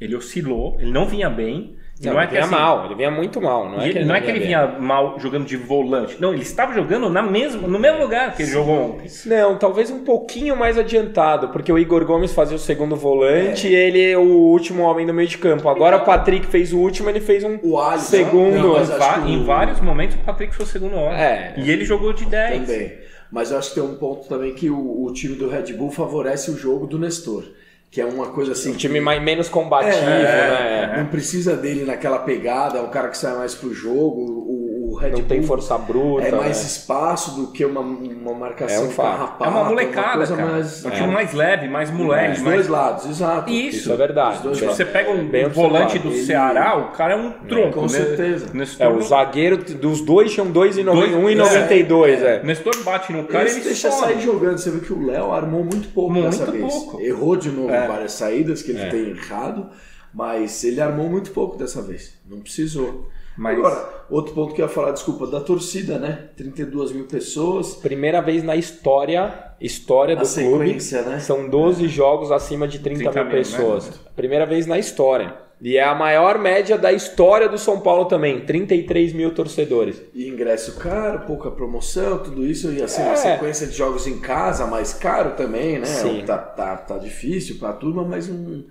ele 0.00 0.14
oscilou, 0.16 0.76
ele 0.80 0.90
não 0.90 1.06
vinha 1.06 1.30
bem. 1.30 1.76
Não, 2.02 2.12
não 2.12 2.20
é 2.20 2.24
ele 2.24 2.26
que 2.26 2.32
vinha 2.34 2.44
assim, 2.44 2.54
mal, 2.54 2.84
ele 2.86 2.94
vinha 2.96 3.10
muito 3.12 3.40
mal. 3.40 3.70
Não 3.70 3.80
é 3.80 3.88
que 3.88 3.98
ele, 3.98 4.04
não 4.04 4.14
é 4.16 4.20
que 4.20 4.26
ele 4.28 4.38
bem. 4.40 4.48
vinha 4.48 4.66
mal 4.80 5.16
jogando 5.20 5.46
de 5.46 5.56
volante. 5.56 6.16
Não, 6.20 6.32
ele 6.34 6.42
estava 6.42 6.74
jogando 6.74 7.08
na 7.08 7.22
mesma, 7.22 7.68
no 7.68 7.78
mesmo 7.78 8.00
lugar 8.02 8.34
que 8.34 8.42
ele 8.42 8.50
jogou 8.50 8.96
ontem. 8.96 9.08
Não, 9.26 9.56
talvez 9.56 9.90
um 9.92 10.02
pouquinho 10.04 10.56
mais 10.56 10.76
adiantado, 10.76 11.48
porque 11.50 11.72
o 11.72 11.78
Igor 11.78 12.04
Gomes 12.04 12.32
fazia 12.34 12.56
o 12.56 12.58
segundo 12.58 12.96
volante 12.96 13.68
É. 13.68 13.70
e 13.70 13.74
ele 13.76 14.10
é 14.10 14.18
o 14.18 14.22
último 14.22 14.82
homem 14.82 15.06
do 15.06 15.14
meio 15.14 15.28
de 15.28 15.38
campo. 15.38 15.68
Agora 15.68 15.98
o 15.98 16.04
Patrick 16.04 16.46
fez 16.48 16.72
o 16.72 16.78
último, 16.78 17.08
ele 17.08 17.20
fez 17.20 17.44
um 17.44 17.58
O 17.62 17.78
Alisson. 17.78 18.06
segundo. 18.06 18.56
Não, 18.56 19.26
Em, 19.28 19.34
em 19.34 19.44
vários 19.44 19.80
momentos 19.80 20.16
o 20.16 20.18
Patrick 20.18 20.52
foi 20.52 20.64
o 20.66 20.68
segundo 20.68 20.96
homem. 20.96 21.16
É. 21.16 21.54
E 21.56 21.70
ele 21.70 21.84
jogou 21.84 22.12
de 22.12 22.26
10. 22.26 22.66
Também. 22.66 23.03
Mas 23.34 23.50
eu 23.50 23.58
acho 23.58 23.70
que 23.70 23.80
tem 23.80 23.82
um 23.82 23.96
ponto 23.96 24.28
também 24.28 24.54
que 24.54 24.70
o, 24.70 25.06
o 25.06 25.12
time 25.12 25.34
do 25.34 25.48
Red 25.48 25.72
Bull 25.72 25.90
favorece 25.90 26.52
o 26.52 26.56
jogo 26.56 26.86
do 26.86 27.00
Nestor. 27.00 27.42
Que 27.90 28.00
é 28.00 28.06
uma 28.06 28.28
coisa 28.28 28.52
assim. 28.52 28.70
um 28.70 28.76
time 28.76 29.00
mais, 29.00 29.20
menos 29.20 29.48
combativo, 29.48 29.96
É, 30.04 30.86
né? 30.86 30.98
Não 30.98 31.06
precisa 31.06 31.56
dele 31.56 31.84
naquela 31.84 32.20
pegada, 32.20 32.78
é 32.78 32.80
um 32.80 32.90
cara 32.90 33.08
que 33.08 33.18
sai 33.18 33.36
mais 33.36 33.52
pro 33.52 33.74
jogo. 33.74 34.20
O, 34.20 34.63
o 34.94 34.96
Red 34.96 35.10
Não 35.10 35.18
Bull 35.18 35.28
tem 35.28 35.42
força 35.42 35.76
bruta. 35.78 36.26
é 36.28 36.30
mais 36.32 36.58
né? 36.58 36.64
espaço 36.66 37.32
do 37.34 37.48
que 37.48 37.64
uma, 37.64 37.80
uma 37.80 38.34
marcação 38.34 38.84
É 38.84 38.88
um 38.88 38.92
carrapato, 38.92 39.44
É 39.44 39.48
uma 39.48 39.64
molecada, 39.64 40.16
coisa 40.18 40.36
cara. 40.36 40.50
mais- 40.52 40.84
É 40.84 40.88
um 40.88 40.90
time 40.92 41.06
mais 41.08 41.32
leve, 41.34 41.68
mais 41.68 41.90
moleque. 41.90 42.30
Dos 42.34 42.40
mais... 42.42 42.56
dois 42.56 42.68
lados, 42.68 43.06
exato. 43.06 43.50
Isso. 43.50 43.78
Isso 43.78 43.92
é 43.92 43.96
verdade. 43.96 44.36
Tipo, 44.36 44.48
lados. 44.48 44.60
você 44.62 44.84
pega 44.84 45.10
um 45.10 45.28
Bem 45.28 45.48
volante 45.48 45.98
do 45.98 46.08
Ele- 46.08 46.22
Ceará, 46.24 46.76
o 46.78 46.92
cara 46.92 47.14
é 47.14 47.16
um 47.16 47.30
tronco. 47.32 47.72
com 47.72 47.82
né? 47.82 47.88
certeza. 47.88 48.46
Nestor, 48.54 48.86
É, 48.86 48.88
o 48.88 49.00
zagueiro 49.02 49.56
dos 49.56 50.00
dois 50.00 50.32
tinham 50.32 50.50
2,92, 50.50 51.10
Dois- 51.10 51.12
1,92, 51.12 52.22
é. 52.22 52.42
Nestor 52.42 52.76
bate 52.84 53.12
no 53.12 53.24
cara 53.24 53.44
e 53.44 53.46
Ele 53.48 53.56
ele 53.56 53.64
deixa 53.64 53.90
some. 53.90 54.02
sair 54.06 54.20
jogando. 54.20 54.58
Você 54.58 54.70
vê 54.70 54.80
que 54.80 54.92
o 54.92 55.04
Léo 55.06 55.32
armou 55.32 55.64
muito 55.64 55.88
pouco 55.88 56.12
Muito 56.12 56.26
dessa 56.30 56.50
vez. 56.50 56.72
pouco. 56.72 57.00
Errou 57.00 57.36
de 57.36 57.50
novo 57.50 57.70
É. 57.70 57.86
várias 57.88 58.12
saídas 58.12 58.62
que 58.62 58.70
ele 58.70 58.80
É. 58.82 58.88
tem 58.88 59.08
errado, 59.10 59.68
mas 60.12 60.62
ele 60.64 60.80
armou 60.80 61.08
muito 61.08 61.30
pouco 61.32 61.56
dessa 61.56 61.82
vez. 61.82 62.14
Não 62.28 62.40
precisou. 62.40 63.08
Mas- 63.36 63.58
Agora, 63.58 64.04
outro 64.10 64.34
ponto 64.34 64.54
que 64.54 64.60
eu 64.62 64.66
ia 64.66 64.70
falar, 64.72 64.92
desculpa, 64.92 65.26
da 65.26 65.40
torcida, 65.40 65.98
né? 65.98 66.28
32 66.36 66.92
mil 66.92 67.06
pessoas. 67.06 67.74
Primeira 67.74 68.20
vez 68.20 68.42
na 68.42 68.54
história, 68.56 69.52
história 69.60 70.16
A 70.16 70.22
do 70.22 70.28
clube, 70.28 70.74
né? 70.74 71.18
são 71.20 71.48
12 71.48 71.88
jogos 71.88 72.30
acima 72.30 72.68
de 72.68 72.78
30, 72.78 72.98
30 73.10 73.12
mil 73.14 73.24
mil, 73.24 73.32
pessoas. 73.38 73.86
né? 73.86 73.92
Primeira 74.14 74.46
vez 74.46 74.66
na 74.66 74.78
história. 74.78 75.34
E 75.60 75.76
é 75.78 75.82
a 75.84 75.94
maior 75.94 76.38
média 76.38 76.76
da 76.76 76.92
história 76.92 77.48
do 77.48 77.56
São 77.56 77.80
Paulo 77.80 78.04
também, 78.04 78.40
33 78.44 79.12
mil 79.14 79.32
torcedores. 79.34 80.02
E 80.12 80.28
ingresso 80.28 80.76
caro, 80.78 81.20
pouca 81.26 81.50
promoção, 81.50 82.18
tudo 82.18 82.44
isso. 82.44 82.70
E 82.72 82.82
assim, 82.82 83.00
É. 83.02 83.06
uma 83.06 83.16
sequência 83.16 83.66
de 83.66 83.72
jogos 83.74 84.06
em 84.06 84.18
casa, 84.18 84.66
mais 84.66 84.92
caro 84.92 85.30
também, 85.36 85.78
né? 85.78 85.86
Sim. 85.86 86.22
Tá, 86.26 86.36
tá, 86.36 86.76
tá 86.76 86.98
difícil 86.98 87.56
pra 87.58 87.72
turma, 87.72 88.04
mas 88.04 88.28
um, 88.28 88.64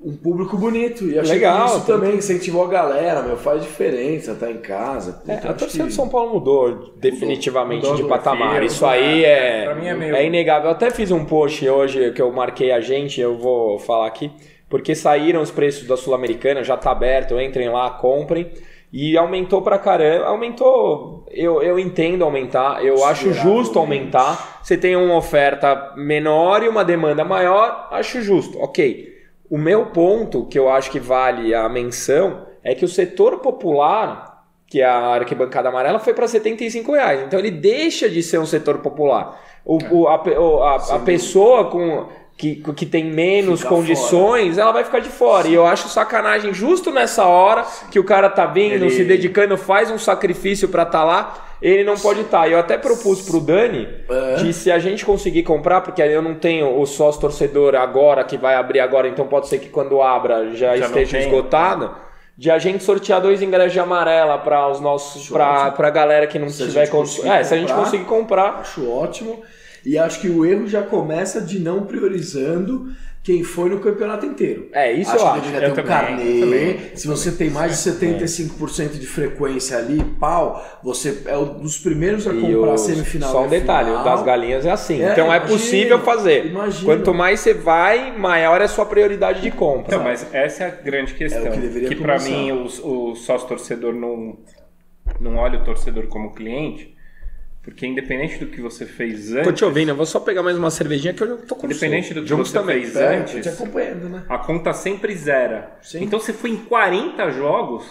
um 0.00 0.14
público 0.16 0.56
bonito. 0.56 1.04
E 1.06 1.18
achei 1.18 1.34
Legal, 1.36 1.64
que 1.68 1.76
isso 1.76 1.86
também 1.86 2.16
incentivou 2.16 2.64
a 2.64 2.68
galera, 2.68 3.22
meu, 3.22 3.36
faz 3.36 3.62
diferença, 3.62 4.34
tá 4.34 4.50
em 4.50 4.58
casa. 4.58 5.22
É, 5.26 5.34
a 5.48 5.54
torcida 5.54 5.84
que- 5.84 5.90
do 5.90 5.94
São 5.94 6.08
Paulo 6.08 6.34
mudou 6.34 6.92
definitivamente 6.96 7.82
Mudou 7.86 8.02
de 8.02 8.08
patamar. 8.08 8.50
perfil, 8.50 8.66
Isso 8.66 8.86
aí 8.86 9.24
é, 9.24 9.64
é, 9.64 9.74
mim 9.74 9.86
é 9.86 9.94
meio- 9.94 10.14
é 10.16 10.26
inegável. 10.26 10.68
Eu 10.68 10.72
até 10.72 10.90
fiz 10.90 11.10
um 11.10 11.24
post 11.24 11.66
hoje 11.68 12.12
que 12.12 12.20
eu 12.22 12.30
marquei 12.32 12.70
a 12.72 12.80
gente, 12.80 13.20
eu 13.20 13.36
vou 13.36 13.78
falar 13.78 14.06
aqui, 14.06 14.30
porque 14.68 14.94
saíram 14.94 15.40
os 15.42 15.50
preços 15.50 15.86
da 15.88 15.96
Sul-Americana, 15.96 16.62
já 16.62 16.76
tá 16.76 16.90
aberto, 16.90 17.40
entrem 17.40 17.68
lá, 17.70 17.90
comprem. 17.90 18.50
E 18.92 19.16
aumentou 19.18 19.60
pra 19.62 19.78
caramba. 19.78 20.26
Aumentou, 20.26 21.26
eu, 21.30 21.60
eu 21.62 21.78
entendo 21.78 22.22
aumentar, 22.24 22.84
eu 22.84 23.04
acho 23.04 23.32
justo 23.32 23.78
aumentar. 23.78 24.60
Você 24.62 24.76
tem 24.76 24.94
uma 24.96 25.16
oferta 25.16 25.92
menor 25.96 26.62
e 26.62 26.68
uma 26.68 26.84
demanda 26.84 27.24
maior, 27.24 27.88
acho 27.90 28.22
justo, 28.22 28.58
ok. 28.60 29.15
O 29.50 29.56
meu 29.58 29.86
ponto, 29.86 30.46
que 30.46 30.58
eu 30.58 30.68
acho 30.68 30.90
que 30.90 30.98
vale 31.00 31.54
a 31.54 31.68
menção, 31.68 32.46
é 32.64 32.74
que 32.74 32.84
o 32.84 32.88
setor 32.88 33.38
popular, 33.38 34.44
que 34.66 34.80
é 34.80 34.84
a 34.84 34.98
arquibancada 35.14 35.68
amarela, 35.68 35.98
foi 36.00 36.12
para 36.14 36.26
75 36.26 36.92
reais. 36.92 37.22
Então 37.22 37.38
ele 37.38 37.50
deixa 37.50 38.08
de 38.08 38.22
ser 38.22 38.38
um 38.38 38.46
setor 38.46 38.78
popular. 38.78 39.40
O, 39.64 39.78
o- 39.90 40.08
a, 40.08 40.14
a- 40.14 40.96
a 40.96 40.98
pessoa 41.00 41.70
com. 41.70 42.06
Que, 42.36 42.56
que 42.74 42.84
tem 42.84 43.04
menos 43.04 43.60
Fica 43.60 43.70
condições, 43.74 44.58
ela 44.58 44.70
vai 44.72 44.84
ficar 44.84 44.98
de 45.00 45.08
fora. 45.08 45.48
E 45.48 45.54
eu 45.54 45.66
acho 45.66 45.88
sacanagem 45.88 46.52
justo 46.52 46.90
nessa 46.90 47.24
hora 47.24 47.64
que 47.90 47.98
o 47.98 48.04
cara 48.04 48.28
tá 48.28 48.44
vindo, 48.46 48.74
Ele- 48.74 48.90
se 48.90 49.04
dedicando, 49.04 49.56
faz 49.56 49.90
um 49.90 49.98
sacrifício 49.98 50.68
pra 50.68 50.82
estar 50.82 51.02
lá, 51.04 51.34
ele 51.62 51.82
não 51.84 51.96
pode 51.96 52.20
estar. 52.20 52.46
E 52.46 52.52
eu 52.52 52.58
até 52.58 52.76
propus 52.76 53.22
pro 53.22 53.40
Dani 53.40 53.88
É. 54.10 54.34
de 54.36 54.52
se 54.52 54.70
a 54.70 54.78
gente 54.78 55.04
conseguir 55.04 55.44
comprar, 55.44 55.80
porque 55.80 56.02
eu 56.02 56.20
não 56.20 56.34
tenho 56.34 56.78
o 56.78 56.84
sócio 56.84 57.20
torcedor 57.20 57.74
agora, 57.74 58.22
que 58.22 58.36
vai 58.36 58.54
abrir 58.54 58.80
agora, 58.80 59.08
então 59.08 59.26
pode 59.26 59.48
ser 59.48 59.58
que 59.58 59.68
quando 59.70 60.02
abra 60.02 60.50
já, 60.54 60.76
Já 60.76 60.86
esteja 60.86 61.18
esgotado. 61.20 62.04
De 62.38 62.50
a 62.50 62.58
gente 62.58 62.84
sortear 62.84 63.18
dois 63.18 63.40
ingressos 63.40 63.72
de 63.72 63.80
amarela 63.80 64.36
para 64.36 64.68
os 64.68 64.78
nossos, 64.78 65.22
ótimo. 65.32 65.72
pra 65.72 65.88
galera 65.88 66.26
que 66.26 66.38
não 66.38 66.50
Se 66.50 66.64
a 66.64 66.66
tiver 66.66 66.86
conseguir 66.90 67.28
É, 67.30 67.42
se 67.42 67.54
a 67.54 67.56
gente 67.56 67.72
conseguir 67.72 68.04
comprar. 68.04 68.58
Acho 68.60 68.86
ótimo. 68.90 69.40
E 69.86 69.96
acho 69.96 70.20
que 70.20 70.28
o 70.28 70.44
erro 70.44 70.66
já 70.66 70.82
começa 70.82 71.40
de 71.40 71.58
não 71.60 71.86
priorizando 71.86 72.88
quem 73.22 73.42
foi 73.42 73.68
no 73.68 73.80
campeonato 73.80 74.24
inteiro. 74.26 74.68
É, 74.72 74.92
isso 74.92 75.10
acho 75.10 75.18
eu 75.24 75.32
que 75.32 75.38
acho. 75.38 75.40
deveria 75.46 75.68
Eu 75.68 75.74
ter 75.74 75.80
um 75.80 75.84
também, 75.84 75.98
carnê. 76.16 76.40
também. 76.40 76.96
Se 76.96 77.08
você 77.08 77.32
tem 77.32 77.50
mais 77.50 77.72
de 77.84 77.90
75% 77.90 78.98
de 78.98 79.06
frequência 79.06 79.76
ali, 79.78 80.02
pau, 80.20 80.64
você 80.82 81.22
é 81.26 81.36
um 81.36 81.58
dos 81.58 81.78
primeiros 81.78 82.26
a 82.26 82.32
E 82.32 82.40
comprar 82.40 82.72
a 82.74 82.78
semifinal. 82.78 83.30
só 83.32 83.42
e 83.42 83.46
um 83.46 83.48
detalhe, 83.48 83.90
o 83.90 84.04
das 84.04 84.22
galinhas 84.22 84.64
é 84.66 84.70
assim. 84.70 85.02
É, 85.02 85.12
então 85.12 85.32
é 85.32 85.36
imagino, 85.38 85.58
possível 85.58 85.98
fazer. 86.00 86.46
imagino. 86.46 86.84
Quanto 86.84 87.12
mais 87.14 87.40
você 87.40 87.52
vai, 87.54 88.16
maior 88.16 88.60
é 88.60 88.64
a 88.64 88.68
sua 88.68 88.86
prioridade 88.86 89.40
de 89.40 89.50
compra. 89.50 89.94
Então, 89.94 90.04
mas 90.04 90.26
essa 90.32 90.64
é 90.64 90.66
a 90.68 90.70
grande 90.70 91.14
questão. 91.14 91.46
É 91.46 91.50
o 91.50 91.52
que 91.52 91.58
deveria 91.60 91.88
que 91.88 91.96
pra 91.96 92.18
começar. 92.18 92.30
mim 92.36 92.52
o, 92.52 93.10
o 93.10 93.16
sócio 93.16 93.48
torcedor 93.48 93.92
não, 93.92 94.38
não 95.20 95.36
olha 95.36 95.58
o 95.58 95.64
torcedor 95.64 96.06
como 96.06 96.32
cliente, 96.32 96.94
porque 97.66 97.84
independente 97.84 98.38
do 98.38 98.46
que 98.46 98.60
você 98.60 98.86
fez 98.86 99.32
Tô 99.32 99.38
antes, 99.40 99.54
te 99.54 99.64
ouvindo, 99.64 99.88
eu 99.88 99.96
vou 99.96 100.06
só 100.06 100.20
pegar 100.20 100.40
mais 100.40 100.56
uma 100.56 100.70
cervejinha 100.70 101.12
que 101.12 101.20
eu 101.20 101.26
já 101.26 101.36
tô 101.46 101.56
com 101.56 101.66
independente 101.66 102.14
do 102.14 102.22
que 102.22 102.28
Juntos 102.28 102.48
você 102.50 102.58
também. 102.58 102.82
fez 102.82 102.94
É, 102.94 103.16
antes, 103.16 103.34
tô 103.34 103.40
te 103.40 103.48
acompanhando, 103.48 104.08
né? 104.08 104.22
a 104.28 104.38
conta 104.38 104.72
sempre 104.72 105.12
zera. 105.16 105.72
Sim. 105.82 106.04
Então, 106.04 106.20
se 106.20 106.32
for 106.32 106.46
em 106.46 106.56
40 106.56 107.28
jogos, 107.32 107.84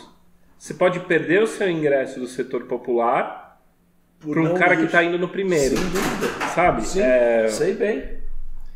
você 0.58 0.74
pode 0.74 1.02
perder 1.02 1.44
o 1.44 1.48
seu 1.48 1.70
ingresso 1.70 2.22
do 2.22 2.26
setor 2.28 2.64
popular 2.68 3.60
Por 4.22 4.34
para 4.34 4.42
um 4.44 4.54
cara 4.54 4.78
que 4.78 4.86
está 4.86 5.04
indo 5.04 5.20
no 5.20 5.28
primeiro, 5.28 5.76
Sem 5.76 5.90
dúvida. 5.90 6.48
sabe? 6.56 6.88
Sim, 6.88 7.02
É, 7.02 7.48
sei 7.50 7.74
bem. 7.74 8.15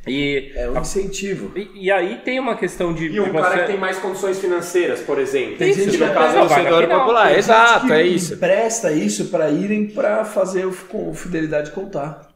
E, 0.08 0.51
É 0.56 0.70
um 0.70 0.79
incentivo. 0.79 1.51
e, 1.56 1.86
e 1.86 1.91
aí 1.91 2.18
tem 2.24 2.39
uma 2.39 2.56
questão 2.56 2.94
de, 2.94 3.08
E 3.08 3.20
um 3.20 3.25
de 3.25 3.32
cara 3.32 3.50
você... 3.56 3.60
que 3.62 3.68
tem 3.68 3.77
mais 3.77 3.98
condições 4.00 4.39
financeiras, 4.39 5.01
por 5.01 5.20
exemplo. 5.20 5.58
Tem 5.58 5.74
gente 5.74 5.98
no 5.98 6.08
que 6.08 6.13
caso 6.13 6.34
do 6.39 6.48
torcedor 6.48 6.88
popular. 6.88 7.38
Exato, 7.38 7.94
é 7.94 8.01
que 8.03 8.10
isso. 8.10 8.34
Empresta 8.36 8.91
isso 8.91 9.25
pra 9.25 9.50
irem 9.50 9.88
pra 9.88 10.24
fazer 10.25 10.65
o, 10.65 10.72
com 10.74 11.13
fidelidade 11.13 11.72
contar. 11.72 12.27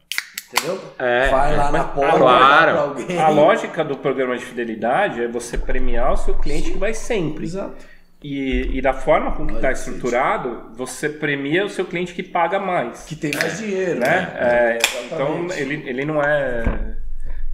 Entendeu? 0.52 0.80
É, 1.00 1.30
Vai 1.30 1.56
lá 1.58 1.64
mas- 1.64 1.82
na 1.82 1.84
porta, 1.86 2.18
claro. 2.18 2.78
alguém. 2.80 3.20
A 3.20 3.30
lógica 3.30 3.84
do 3.84 3.98
programa 3.98 4.38
de 4.38 4.46
fidelidade 4.46 5.24
é 5.24 5.28
você 5.28 5.58
premiar 5.58 6.14
o 6.14 6.18
seu 6.18 6.36
cliente 6.36 6.72
que 6.72 6.78
vai 6.78 6.94
sempre. 6.94 7.46
Exato. 7.46 7.76
E, 8.22 8.78
e 8.78 8.82
da 8.82 8.94
forma 8.94 9.32
com 9.32 9.48
que 9.48 9.56
está 9.56 9.72
estruturado, 9.72 10.70
você 10.76 11.10
premia 11.10 11.66
o 11.66 11.70
seu 11.70 11.84
cliente 11.86 12.14
que 12.14 12.22
paga 12.24 12.60
mais. 12.60 13.04
Que 13.04 13.16
tem 13.16 13.32
mais 13.36 13.58
dinheiro, 13.58 14.00
né? 14.00 14.08
né? 14.08 14.34
É, 14.40 14.80
então 15.08 15.28
Exatamente. 15.46 15.60
ele, 15.60 15.90
ele 15.90 16.06
não 16.06 16.22
é 16.22 16.64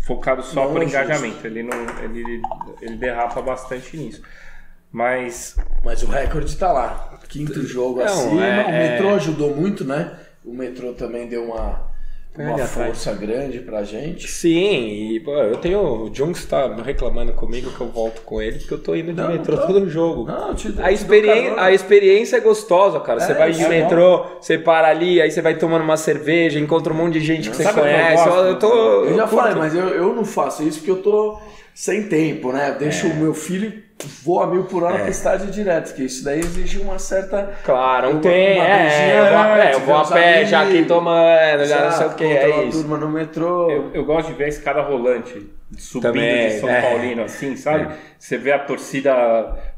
focado 0.10 0.42
só 0.42 0.66
Não 0.66 0.74
por 0.74 0.82
é 0.82 0.86
engajamento, 0.86 1.46
ele, 1.46 1.62
não, 1.62 1.78
ele, 2.04 2.42
ele 2.82 2.96
derrapa 2.98 3.39
bastante 3.44 3.96
nisso. 3.96 4.24
Mas 4.92 5.56
Mas 5.86 6.01
o 6.01 6.08
recorde 6.08 6.56
tá 6.58 6.72
lá. 6.72 7.20
Quinto 7.28 7.62
jogo 7.62 8.00
Não, 8.00 8.06
acima. 8.06 8.44
é- 8.44 8.66
o 8.66 8.70
é- 8.70 8.89
metrô 8.89 9.10
ajudou 9.16 9.56
muito, 9.56 9.86
né? 9.86 10.18
O 10.44 10.51
metrô 10.51 10.94
também 10.94 11.28
deu 11.30 11.44
uma, 11.46 11.88
uma 12.39 12.58
força 12.60 13.13
grande 13.13 13.60
pra 13.60 13.84
gente. 13.84 14.27
Sim, 14.27 15.13
e 15.13 15.19
pô, 15.19 15.34
eu 15.34 15.58
tenho. 15.58 15.79
O 15.79 16.10
Junks 16.13 16.46
tá 16.46 16.74
reclamando 16.84 17.34
comigo 17.34 17.69
que 17.72 17.81
eu 17.81 17.88
volto 17.88 18.22
com 18.22 18.41
ele, 18.41 18.60
porque 18.60 18.74
eu 18.74 18.79
tô 18.79 18.96
indo 18.96 19.13
de 19.13 19.22
Não, 19.22 19.29
metrô 19.29 19.55
não. 19.55 19.67
todo 19.67 19.89
jogo. 19.89 20.25
Não, 20.25 20.53
te, 20.55 20.74
A, 20.81 20.91
experiência, 20.91 21.62
a 21.62 21.72
experiência 21.72 22.38
é 22.38 22.39
gostosa, 22.39 23.00
cara. 23.00 23.19
Você 23.19 23.31
É, 23.31 23.36
vai 23.36 23.51
de 23.51 23.60
é 23.62 23.63
bom. 23.63 23.69
metrô, 23.69 24.25
você 24.39 24.58
para 24.58 24.88
ali, 24.88 25.22
aí 25.22 25.29
você 25.31 25.41
vai 25.41 25.55
tomando 25.58 25.84
uma 25.84 25.98
cerveja, 25.98 26.60
encontra 26.60 26.93
um 26.93 26.96
monte 26.98 27.13
de 27.13 27.22
gente 27.22 27.50
que 27.50 27.55
você 27.55 27.63
Sabe 27.63 27.79
o 27.79 27.84
que 27.84 27.89
eu 27.89 27.93
conhece. 27.93 28.27
Eu, 28.27 28.34
eu 28.46 28.60
tô. 28.60 28.67
Eu 29.05 29.15
já 29.15 29.24
curto. 29.27 29.36
falei, 29.36 29.55
mas 29.55 29.75
eu, 29.75 29.88
eu 29.89 30.13
não 30.15 30.25
faço 30.25 30.63
isso 30.63 30.79
porque 30.79 30.91
eu 30.91 31.01
tô 31.01 31.39
sem 31.79 32.03
tempo, 32.09 32.51
né? 32.51 32.71
Eu 32.71 32.77
deixo 32.77 33.07
o 33.07 33.15
meu 33.15 33.33
filho 33.33 33.71
voa 34.21 34.45
mil 34.48 34.65
por 34.65 34.83
hora 34.83 34.95
É. 34.95 35.00
pra 35.00 35.09
estádio 35.09 35.48
direto, 35.50 35.88
porque 35.89 36.03
isso 36.03 36.25
daí 36.25 36.39
exige 36.39 36.77
uma 36.79 37.00
certa. 37.00 37.53
Claro, 37.63 38.07
não 38.07 38.13
Uma- 38.15 38.21
tem. 38.21 38.55
uma 38.57 38.65
é, 38.67 38.79
beijinha 38.83 39.13
eu 39.15 39.25
vou, 39.29 39.38
a 39.38 39.45
pé, 39.55 39.74
eu 39.74 39.79
vou 39.79 39.95
a 39.95 40.05
pé 40.05 40.45
já 40.45 40.62
aqui 40.63 40.83
tomando, 40.86 41.65
já 41.65 41.86
não 41.86 41.91
sei 41.91 42.07
o 42.07 42.13
que, 42.15 42.24
é 42.25 42.48
uma 42.48 42.63
isso. 42.65 42.79
turma 42.81 42.98
no 42.98 43.09
metrô. 43.09 43.71
eu, 43.71 43.91
eu 43.93 44.03
gosto 44.05 44.27
de 44.27 44.33
ver 44.33 44.43
a 44.43 44.48
escada 44.50 44.81
rolante 44.81 45.50
subindo 45.77 46.12
Também, 46.13 46.48
de 46.50 46.59
São 46.59 46.69
é. 46.69 46.81
Paulino, 46.81 47.24
assim, 47.24 47.55
sabe? 47.55 47.93
Você 48.17 48.38
vê 48.38 48.51
a 48.51 48.59
torcida, 48.59 49.13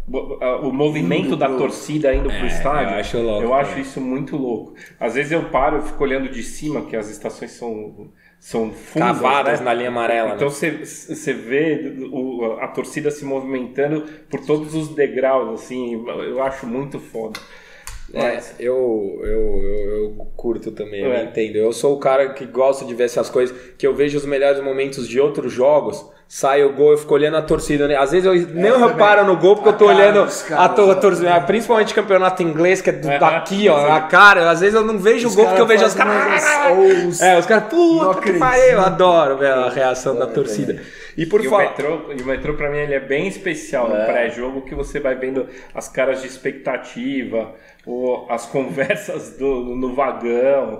o, 0.08 0.72
movimento 0.72 1.28
Indo 1.28 1.38
da 1.38 1.50
torcida 1.50 2.14
indo 2.16 2.30
pro 2.30 2.38
É, 2.38 2.48
estádio. 2.48 2.94
eu 2.96 3.00
acho 3.00 3.18
louco 3.20 3.44
Eu 3.44 3.54
acho 3.54 3.70
também. 3.72 3.84
isso 3.84 4.02
muito 4.02 4.38
louco. 4.38 4.74
Às 5.00 5.14
vezes 5.14 5.32
eu 5.32 5.44
paro, 5.50 5.78
eu 5.78 5.82
fico 5.84 6.04
olhando 6.04 6.30
de 6.30 6.42
cima, 6.42 6.82
que 6.86 6.96
as 6.96 7.10
estações 7.12 7.52
são, 7.52 8.10
são 8.44 8.72
fundas, 8.72 9.08
Cavadas 9.20 9.60
né? 9.60 9.66
na 9.66 9.74
linha 9.76 9.90
amarela. 9.90 10.34
Então 10.34 10.48
né? 10.48 10.54
você 10.54 10.72
você 10.84 11.32
vê 11.32 11.94
o- 12.12 12.58
a 12.60 12.68
torcida 12.68 13.12
se 13.12 13.24
movimentando 13.24 14.04
por 14.30 14.40
todos 14.44 14.74
os 14.74 14.90
degraus, 14.90 15.62
assim, 15.62 16.04
eu 16.28 16.42
acho 16.42 16.66
muito 16.66 17.00
foda. 17.00 17.40
É, 18.14 18.34
Mas- 18.34 18.56
eu, 18.60 19.22
eu, 19.24 19.64
eu, 19.64 19.90
eu 20.18 20.28
curto 20.36 20.72
também, 20.72 21.02
eu 21.02 21.14
É. 21.14 21.24
entendo. 21.24 21.56
Eu 21.58 21.72
sou 21.72 21.96
o 21.96 22.00
cara 22.00 22.34
que 22.34 22.46
gosta 22.46 22.84
de 22.84 22.94
ver 22.96 23.04
essas 23.06 23.30
coisas, 23.30 23.56
que 23.78 23.86
eu 23.86 23.94
vejo 23.96 24.18
os 24.18 24.26
melhores 24.26 24.62
momentos 24.62 25.08
de 25.08 25.20
outros 25.20 25.54
jogos, 25.54 26.04
sai 26.34 26.64
o 26.64 26.72
gol, 26.72 26.92
eu 26.94 26.98
fico 26.98 27.14
olhando 27.14 27.36
a 27.36 27.42
torcida. 27.42 27.90
né? 27.90 27.98
Às 27.98 28.12
vezes 28.14 28.26
eu 28.26 28.34
nem 28.56 28.72
eu 28.72 28.80
reparo 28.88 29.26
no 29.26 29.36
gol, 29.36 29.56
porque 29.58 29.68
A 29.68 29.74
eu 29.74 29.78
tô 29.78 29.86
cara 29.88 29.98
olhando 30.00 30.22
a, 30.56 30.70
to- 30.70 30.84
a 30.84 30.96
né? 30.96 31.02
torcida, 31.02 31.42
principalmente 31.42 31.94
campeonato 31.94 32.42
inglês, 32.42 32.80
que 32.82 32.90
é 32.90 32.94
daqui, 32.94 33.68
ó, 33.68 33.78
sim. 33.78 33.92
a 33.92 34.00
cara. 34.00 34.50
Às 34.50 34.62
vezes 34.62 34.74
eu 34.74 34.82
não 34.86 34.98
vejo 34.98 35.28
Os 35.28 35.34
o 35.34 35.36
gol, 35.36 35.46
porque 35.48 35.62
eu 35.62 35.66
vejo 35.66 35.84
os 35.86 35.94
caras. 35.94 36.42
os- 37.06 37.22
É, 37.22 37.38
os 37.38 37.46
caras, 37.46 37.66
puta 37.66 38.22
que 38.22 38.32
pariu, 38.40 38.64
eu 38.64 38.80
adoro 38.82 39.38
ver 39.38 39.52
a 39.52 39.70
reação 39.70 40.16
da 40.16 40.26
torcida. 40.26 40.82
E 41.18 41.26
por 41.26 41.44
e, 41.44 41.48
o 41.48 41.50
falar. 41.50 41.64
metrô, 41.64 42.00
e 42.18 42.22
o 42.22 42.26
metrô, 42.26 42.54
pra 42.54 42.70
mim, 42.70 42.78
ele 42.78 42.94
é 42.94 43.00
bem 43.02 43.28
especial 43.28 43.90
no 43.90 43.98
É. 43.98 44.06
pré-jogo, 44.06 44.62
que 44.62 44.74
você 44.74 45.02
vai 45.02 45.16
vendo 45.16 45.46
as 45.76 45.90
caras 45.90 46.22
de 46.22 46.28
expectativa, 46.28 47.52
ou 47.86 48.26
as 48.30 48.46
conversas 48.48 49.32
do, 49.38 49.76
no 49.76 49.94
vagão, 49.94 50.80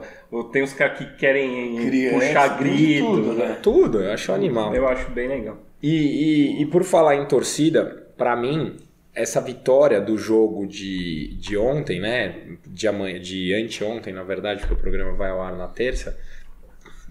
tem 0.52 0.64
os 0.64 0.74
caras 0.74 0.98
que 0.98 1.06
querem 1.18 1.76
Criança, 1.88 2.26
puxar 2.26 2.58
grito. 2.58 3.06
tudo, 3.06 3.34
né? 3.34 3.46
né? 3.48 3.60
Tudo, 3.62 4.00
eu 4.00 4.14
acho 4.14 4.32
animal. 4.32 4.74
Eu 4.74 4.88
acho 4.88 5.12
bem 5.12 5.28
legal. 5.28 5.58
E, 5.84 5.90
e, 5.90 6.62
e 6.62 6.66
por 6.68 6.84
falar 6.84 7.16
em 7.16 7.26
torcida, 7.26 8.08
pra 8.16 8.36
mim, 8.36 8.78
essa 9.14 9.42
vitória 9.42 10.00
do 10.00 10.18
jogo 10.18 10.66
de, 10.66 11.36
de 11.36 11.58
ontem, 11.58 12.00
né? 12.00 12.58
De, 12.66 12.88
amanhã, 12.88 13.20
de 13.20 13.54
anteontem, 13.54 14.14
na 14.14 14.24
verdade, 14.24 14.62
porque 14.62 14.74
o 14.74 14.78
programa 14.78 15.14
vai 15.14 15.30
ao 15.30 15.42
ar 15.42 15.56
na 15.56 15.68
terça, 15.68 16.18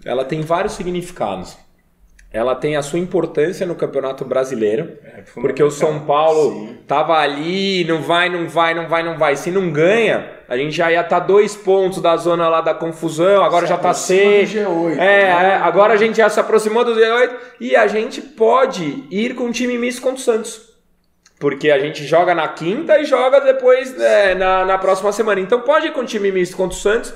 ela 0.03 0.25
tem 0.25 0.41
vários 0.41 0.73
significados. 0.73 1.57
Ela 2.33 2.55
tem 2.55 2.77
a 2.77 2.81
sua 2.81 2.97
importância 2.97 3.65
no 3.65 3.75
Campeonato 3.75 4.23
Brasileiro, 4.23 4.97
É 5.03 5.21
porque 5.33 5.61
o 5.61 5.69
São. 5.69 5.99
Paulo 6.05 6.51
Sim. 6.53 6.77
tava 6.87 7.17
ali, 7.17 7.83
não 7.83 8.01
vai, 8.01 8.29
não 8.29 8.47
vai, 8.47 8.73
não 8.73 8.87
vai, 8.87 9.03
não 9.03 9.17
vai. 9.17 9.35
Se 9.35 9.51
não 9.51 9.69
ganha, 9.69 10.29
a 10.47 10.55
gente 10.55 10.71
já 10.71 10.89
ia 10.89 11.01
estar 11.01 11.19
dois 11.19 11.57
pontos 11.57 12.01
da 12.01 12.15
zona 12.15 12.47
lá 12.47 12.61
da 12.61 12.73
confusão, 12.73 13.43
agora 13.43 13.63
Se 13.65 13.69
já 13.73 13.77
tá 13.77 13.89
aproxima 13.89 14.19
seis. 14.21 14.53
do 14.53 14.59
G8, 14.59 14.91
É, 14.93 14.95
né? 14.95 15.49
é, 15.49 15.55
agora 15.57 15.93
a 15.93 15.97
gente 15.97 16.15
já 16.15 16.29
se 16.29 16.39
aproximou 16.39 16.85
do 16.85 16.95
Z8 16.95 17.31
e 17.59 17.75
a 17.75 17.85
gente 17.87 18.21
pode 18.21 19.03
ir 19.11 19.35
com 19.35 19.43
um 19.45 19.51
time 19.51 19.77
misto 19.77 20.01
contra 20.01 20.17
o 20.17 20.23
Santos. 20.23 20.71
Porque 21.37 21.69
a 21.69 21.79
gente 21.79 22.05
joga 22.05 22.33
na 22.33 22.47
quinta 22.47 22.97
e 22.97 23.03
joga 23.03 23.41
depois 23.41 23.99
é, 23.99 24.35
na, 24.35 24.63
na 24.63 24.77
próxima 24.77 25.11
semana. 25.11 25.41
Então 25.41 25.59
pode 25.61 25.87
ir 25.87 25.91
com 25.91 25.99
um 26.01 26.05
time 26.05 26.31
misto 26.31 26.55
contra 26.55 26.77
o 26.77 26.79
Santos 26.79 27.13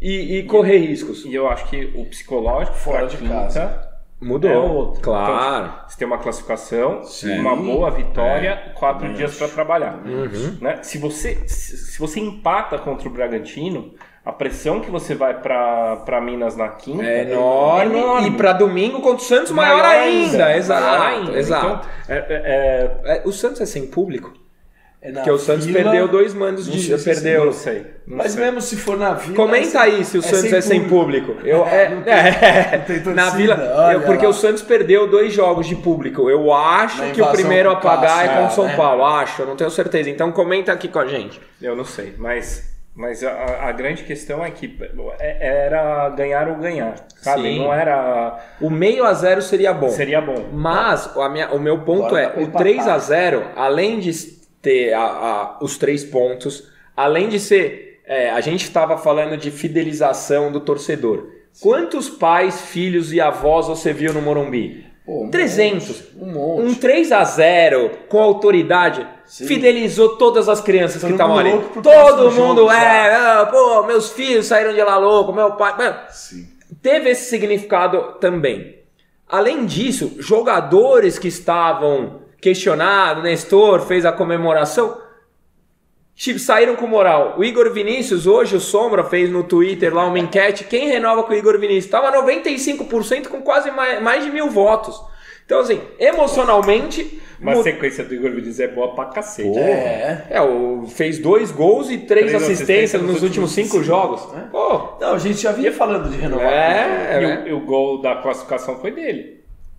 e, 0.00 0.38
e 0.38 0.42
correr 0.44 0.78
riscos. 0.78 1.24
E 1.24 1.32
eu 1.32 1.46
acho 1.48 1.68
que 1.68 1.92
o 1.94 2.04
psicológico 2.06 2.76
Fora 2.76 3.06
de 3.06 3.16
quinta 3.18 3.32
casa. 3.34 3.87
Mudou. 4.20 4.50
é 4.50 4.56
outro. 4.58 5.00
Claro. 5.00 5.66
Então, 5.66 5.88
você 5.88 5.98
tem 5.98 6.06
uma 6.06 6.18
classificação, 6.18 7.04
Sim. 7.04 7.38
uma 7.38 7.54
boa 7.54 7.90
vitória, 7.90 8.72
quatro 8.74 9.02
também 9.02 9.16
dias 9.16 9.36
para 9.36 9.48
trabalhar. 9.48 9.94
Uhum. 10.04 10.58
Né? 10.60 10.80
Se, 10.82 10.98
você, 10.98 11.36
se, 11.46 11.98
você 11.98 12.18
empata 12.18 12.78
contra 12.78 13.08
o 13.08 13.12
Bragantino, 13.12 13.92
a 14.24 14.32
pressão 14.32 14.80
que 14.80 14.90
você 14.90 15.14
vai 15.14 15.34
para 15.40 16.20
Minas 16.20 16.56
na 16.56 16.68
quinta 16.68 17.04
É 17.04 17.30
enorme. 17.30 17.96
enorme. 17.98 18.28
E 18.28 18.30
para 18.32 18.52
domingo 18.52 19.00
contra 19.00 19.22
o 19.22 19.26
Santos, 19.26 19.52
maior, 19.52 19.84
ainda. 19.84 20.54
Exato. 20.56 20.82
Maior 20.84 21.06
ainda. 21.06 21.38
exato. 21.38 21.66
Então, 21.66 21.80
é- 22.08 22.98
é- 23.04 23.18
É, 23.18 23.22
o 23.24 23.32
Santos 23.32 23.60
é 23.60 23.66
sem 23.66 23.86
público? 23.86 24.32
É 25.00 25.12
Porque 25.12 25.30
o 25.30 25.38
Santos 25.38 25.64
Vila, 25.66 25.80
perdeu 25.84 26.08
dois 26.08 26.34
mandos 26.34 26.66
de. 26.68 26.80
sei 26.82 26.98
se 26.98 27.08
é- 27.10 27.14
perdeu. 27.14 27.44
não 27.46 27.52
sei. 27.52 27.86
não 28.04 28.16
Mas 28.16 28.32
sei. 28.32 28.44
mesmo 28.44 28.60
se 28.60 28.76
for 28.76 28.96
na 28.98 29.14
Vila. 29.14 29.36
Comenta 29.36 29.80
aí 29.80 30.04
se 30.04 30.18
o 30.18 30.22
Santos 30.22 30.52
é 30.52 30.60
sem 30.60 30.88
público. 30.88 31.36
Eu, 31.44 31.64
é, 31.66 31.88
Não 31.90 32.02
tem- 32.02 32.12
é, 32.12 32.78
não 32.78 32.84
tem 32.84 32.96
torcida, 33.02 33.14
na 33.14 33.30
Vila, 33.30 33.90
eu- 33.92 34.00
porque 34.02 34.24
lá. 34.24 34.30
o 34.30 34.34
Santos 34.34 34.60
perdeu 34.62 35.06
dois 35.06 35.32
jogos 35.32 35.68
de 35.68 35.76
público. 35.76 36.28
Eu 36.28 36.52
acho 36.52 37.00
que 37.12 37.22
o 37.22 37.26
primeiro 37.28 37.70
a 37.70 37.76
com 37.76 37.82
pagar 37.82 38.24
é 38.24 38.28
contra 38.28 38.46
o 38.46 38.50
São 38.50 38.64
né? 38.66 38.74
Paulo. 38.76 39.04
Acho, 39.04 39.42
eu 39.42 39.46
não 39.46 39.54
tenho 39.54 39.70
certeza. 39.70 40.10
Então 40.10 40.32
comenta 40.32 40.72
aqui 40.72 40.88
com 40.88 40.98
a 40.98 41.06
gente. 41.06 41.40
Eu 41.62 41.76
não 41.76 41.84
sei, 41.84 42.14
mas, 42.18 42.76
Mas 43.00 43.22
a, 43.22 43.68
a 43.68 43.70
grande 43.70 44.02
questão 44.02 44.44
é 44.44 44.50
que 44.50 44.76
é- 45.20 45.66
era 45.66 46.08
ganhar 46.08 46.48
ou 46.48 46.56
ganhar, 46.56 46.96
sabe? 47.22 47.42
Sim. 47.42 47.60
Não 47.60 47.72
era. 47.72 48.36
O 48.60 48.68
meio 48.68 49.04
a 49.04 49.12
zero 49.14 49.40
seria 49.40 49.72
bom. 49.72 49.88
Seria 49.90 50.20
bom. 50.20 50.48
Mas 50.52 51.16
a 51.16 51.28
minha- 51.28 51.50
o 51.52 51.60
meu 51.60 51.78
ponto 51.82 52.06
Agora 52.06 52.22
é, 52.22 52.26
o 52.36 52.40
empatar. 52.42 52.62
3 52.62 52.88
a 52.88 52.98
0 52.98 53.44
além 53.54 54.00
de 54.00 54.10
ter 54.62 54.92
a- 54.92 55.00
a- 55.02 55.58
os 55.62 55.76
três 55.78 56.04
pontos, 56.04 56.68
além 56.96 57.28
de 57.28 57.38
ser. 57.40 57.86
é, 58.10 58.30
a 58.30 58.40
gente 58.40 58.62
estava 58.64 58.96
falando 58.96 59.36
de 59.36 59.50
fidelização 59.50 60.50
do 60.50 60.60
torcedor. 60.60 61.26
Quantos 61.60 62.08
pais, 62.08 62.62
filhos 62.62 63.12
e 63.12 63.20
avós 63.20 63.66
você 63.66 63.92
viu 63.92 64.14
no 64.14 64.22
Morumbi? 64.22 64.86
Pô, 65.04 65.24
um 65.24 65.30
300. 65.30 65.88
monte, 66.14 66.18
Um 66.18 66.32
monte. 66.32 66.62
Um 66.70 66.74
3 66.74 67.12
a 67.12 67.22
0 67.24 67.90
com 68.08 68.18
autoridade 68.22 69.06
Sim. 69.26 69.46
fidelizou 69.46 70.16
todas 70.16 70.48
as 70.48 70.58
crianças 70.62 71.02
Todo 71.02 71.08
que 71.08 71.14
estavam 71.14 71.38
ali. 71.38 71.50
Todo 71.82 72.30
mundo 72.30 72.70
é, 72.70 73.14
ah, 73.14 73.46
pô, 73.50 73.82
meus 73.82 74.10
filhos 74.12 74.46
saíram 74.46 74.72
de 74.72 74.82
lá 74.82 74.96
louco, 74.96 75.30
meu 75.30 75.52
pai. 75.52 75.76
Mano, 75.76 75.96
Sim. 76.08 76.46
teve 76.80 77.10
esse 77.10 77.28
significado 77.28 78.14
também. 78.20 78.76
Além 79.28 79.66
disso, 79.66 80.16
jogadores 80.18 81.18
que 81.18 81.28
estavam 81.28 82.17
questionados, 82.40 83.22
Nestor 83.22 83.80
fez 83.80 84.04
a 84.06 84.12
comemoração, 84.12 84.98
saíram 86.38 86.76
com 86.76 86.86
moral. 86.86 87.34
O 87.38 87.44
Igor 87.44 87.70
Vinícius, 87.72 88.26
hoje 88.26 88.56
o 88.56 88.60
Sombra 88.60 89.04
fez 89.04 89.30
no 89.30 89.44
Twitter 89.44 89.94
lá 89.94 90.06
uma 90.06 90.18
enquete, 90.18 90.64
quem 90.64 90.88
renova 90.88 91.22
com 91.22 91.32
o 91.32 91.36
Igor 91.36 91.58
Vinícius? 91.58 91.84
Estava 91.86 92.10
95% 92.22 93.28
com 93.28 93.40
quase 93.42 93.70
mais, 93.70 94.02
mais 94.02 94.24
de 94.24 94.30
mil 94.30 94.50
votos. 94.50 95.00
Então, 95.44 95.60
assim, 95.60 95.80
emocionalmente... 95.98 97.22
Mas 97.40 97.54
mu- 97.54 97.60
a 97.60 97.64
sequência 97.64 98.04
do 98.04 98.12
Igor 98.14 98.30
Vinícius 98.32 98.60
é 98.60 98.68
boa 98.68 98.94
pra 98.94 99.06
cacete. 99.06 99.56
É. 99.58 100.26
É, 100.28 100.42
o, 100.42 100.84
fez 100.88 101.18
dois 101.18 101.50
gols 101.52 101.88
e 101.88 101.96
três, 101.98 102.26
Três 102.26 102.34
assistências, 102.42 102.60
assistências 102.60 103.02
nos 103.02 103.12
nos 103.14 103.22
últimos 103.22 103.52
cinco 103.52 103.68
cinco. 103.74 103.82
jogos. 103.84 104.28
É. 104.36 104.40
Pô, 104.50 104.98
Não, 105.00 105.14
a 105.14 105.18
gente 105.18 105.40
já 105.40 105.52
vinha 105.52 105.72
falando 105.72 106.10
de 106.10 106.16
renovar. 106.18 106.52
é, 106.52 107.20
E, 107.20 107.24
é. 107.24 107.42
o, 107.44 107.48
e 107.48 107.52
o 107.54 107.60
gol 107.64 108.02
da 108.02 108.16
classificação 108.16 108.78
foi 108.80 108.90
dele. 108.90 109.37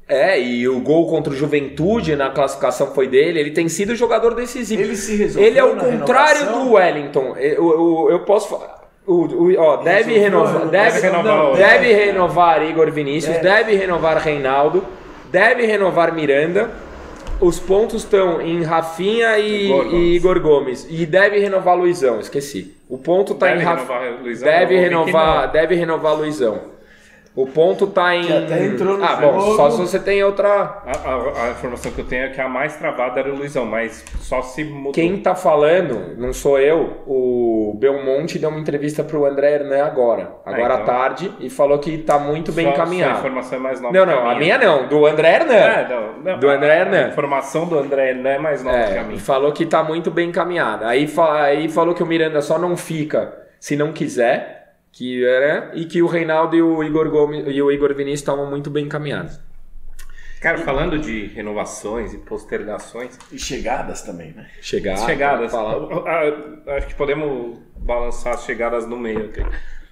É, 0.09 0.41
e 0.41 0.67
o 0.67 0.79
gol 0.79 1.07
contra 1.07 1.31
o 1.31 1.35
Juventude 1.35 2.15
na 2.15 2.31
classificação 2.31 2.87
foi 2.95 3.07
dele. 3.07 3.39
Ele 3.39 3.51
tem 3.51 3.69
sido 3.69 3.95
jogador 3.95 4.33
decisivo. 4.33 4.81
Ele 4.81 4.95
se 4.95 5.15
resolveu 5.15 5.47
Ele 5.47 5.59
é 5.59 5.63
o 5.63 5.75
contrário 5.75 6.39
renovação? 6.41 6.65
do 6.67 6.73
Wellington. 6.73 7.35
Eu, 7.37 7.69
eu, 7.71 8.07
eu 8.11 8.19
posso 8.21 8.49
falar. 8.49 8.79
O, 9.05 9.13
o- 9.25 9.55
ó, 9.59 9.77
deve 9.77 10.13
Resolveu 10.13 10.21
renovar, 10.45 10.67
deve, 10.67 11.01
deve 11.01 11.57
deve. 11.57 11.93
renovar 11.93 12.69
Igor 12.69 12.91
Vinícius, 12.91 13.35
Deve. 13.37 13.47
deve 13.49 13.75
renovar 13.75 14.17
Reinaldo, 14.17 14.83
deve 15.31 15.65
renovar 15.67 16.13
Miranda. 16.13 16.69
Os 17.39 17.57
pontos 17.59 18.03
estão 18.03 18.41
em 18.41 18.63
Rafinha 18.63 19.37
e, 19.39 19.65
Igor 19.67 19.85
e 19.85 19.89
Gomes. 19.89 20.15
Igor 20.15 20.39
Gomes. 20.41 20.87
E 20.89 21.05
deve 21.05 21.39
renovar 21.39 21.77
Luizão, 21.77 22.19
esqueci. 22.19 22.75
O 22.89 22.97
ponto 22.97 23.33
tá 23.35 23.45
Deve 23.47 23.61
em 23.61 23.63
Rafinha. 23.63 23.99
renovar 23.99 24.21
Luizão, 24.23 24.47
Deve 24.49 24.75
renovar, 24.79 25.51
deve 25.51 25.75
renovar 25.75 26.15
Luizão. 26.17 26.78
O 27.41 27.47
ponto 27.47 27.87
tá 27.87 28.15
em. 28.15 28.23
Que 28.25 28.33
até 28.33 28.65
entrou 28.65 28.97
no 28.97 29.03
ah, 29.05 29.15
bom, 29.15 29.39
jogo. 29.39 29.55
só 29.55 29.69
se 29.69 29.77
você 29.77 29.99
tem 29.99 30.21
outra. 30.23 30.49
A, 30.49 30.91
a- 31.05 31.45
a 31.47 31.51
informação 31.51 31.91
que 31.91 32.01
eu 32.01 32.05
tenho 32.05 32.25
é 32.25 32.29
que 32.29 32.41
a 32.41 32.49
mais 32.49 32.75
travada 32.75 33.19
era 33.19 33.31
o 33.31 33.35
Luizão, 33.35 33.65
mas 33.65 34.03
só 34.19 34.41
se 34.41 34.63
mudou. 34.63 34.91
Quem 34.91 35.17
tá 35.21 35.33
falando, 35.35 36.17
não 36.17 36.33
sou 36.33 36.59
eu, 36.59 36.97
o 37.07 37.73
Belmonte 37.79 38.37
deu 38.37 38.49
uma 38.49 38.59
entrevista 38.59 39.03
pro 39.03 39.25
André 39.25 39.53
Hernan 39.53 39.83
agora, 39.85 40.31
agora 40.45 40.73
Ah, 40.75 40.79
então. 40.81 40.95
à 40.95 40.99
tarde, 40.99 41.31
e 41.39 41.49
falou 41.49 41.79
que 41.79 41.97
tá 41.99 42.19
muito 42.19 42.51
bem 42.51 42.65
Só- 42.65 42.71
só 42.73 42.81
a 42.81 42.83
encaminhado. 42.83 43.17
informação 43.19 43.57
é 43.57 43.61
mais 43.61 43.81
nova 43.81 43.93
Não, 43.97 44.05
que 44.05 44.11
não, 44.11 44.29
a 44.29 44.35
minha 44.35 44.57
não, 44.57 44.87
do 44.87 45.05
André 45.05 45.35
Hernan. 45.35 45.53
É, 45.53 45.87
não, 45.89 46.17
não, 46.33 46.39
Do 46.39 46.49
André 46.49 46.71
a- 46.71 46.75
Hernan. 46.79 47.05
A 47.05 47.09
informação 47.09 47.65
do 47.67 47.79
André 47.79 48.09
Hernan 48.09 48.29
é 48.31 48.37
mais 48.39 48.63
nova 48.63 48.77
que 48.77 48.83
a 48.83 49.01
É, 49.01 49.03
minha. 49.03 49.19
falou 49.19 49.51
que 49.51 49.65
tá 49.65 49.83
muito 49.83 50.11
bem 50.11 50.29
encaminhado. 50.29 50.83
Aí, 50.85 51.07
aí 51.41 51.69
falou 51.69 51.93
que 51.95 52.03
o 52.03 52.05
Miranda 52.05 52.41
só 52.41 52.59
não 52.59 52.75
fica 52.75 53.33
se 53.59 53.75
não 53.75 53.91
quiser, 53.91 54.58
que 54.91 55.25
era, 55.25 55.71
e 55.75 55.85
que 55.85 56.01
o 56.01 56.07
Reinaldo 56.07 56.55
e 56.55 56.61
o 56.61 56.83
Igor 56.83 57.09
Gomes 57.09 57.45
e 57.47 57.61
o 57.61 57.71
Igor 57.71 57.93
Vinícius 57.93 58.21
estavam 58.21 58.49
muito 58.49 58.69
bem 58.69 58.85
encaminhados. 58.85 59.39
Cara, 60.41 60.57
falando 60.59 60.97
de 60.97 61.27
renovações 61.27 62.13
e 62.13 62.17
postergações, 62.17 63.17
E 63.31 63.37
chegadas 63.37 64.01
também, 64.03 64.31
né? 64.31 64.47
Chegar, 64.61 64.95
chegadas, 64.97 65.53
acho 65.53 66.87
que 66.87 66.95
podemos 66.95 67.59
balançar 67.75 68.35
as 68.35 68.43
chegadas 68.45 68.87
no 68.87 68.97
meio 68.97 69.25
aqui. 69.25 69.41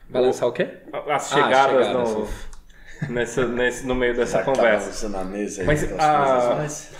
vai 0.10 0.22
lançar 0.22 0.48
o 0.48 0.52
quê? 0.54 0.70
As 1.10 1.34
Ah, 1.34 1.36
chegadas, 1.36 1.86
chegadas, 1.88 2.12
no, 2.14 3.14
nessa, 3.14 3.46
nesse, 3.46 3.86
no 3.86 3.94
meio 3.94 4.16
dessa 4.16 4.38
Já 4.40 4.44
tá 4.46 4.52
conversa. 4.54 4.92
você 4.94 5.10
na 5.10 5.24
mesa 5.26 5.62
aí, 5.62 5.68
Mas, 5.68 5.92
mais- 5.92 6.92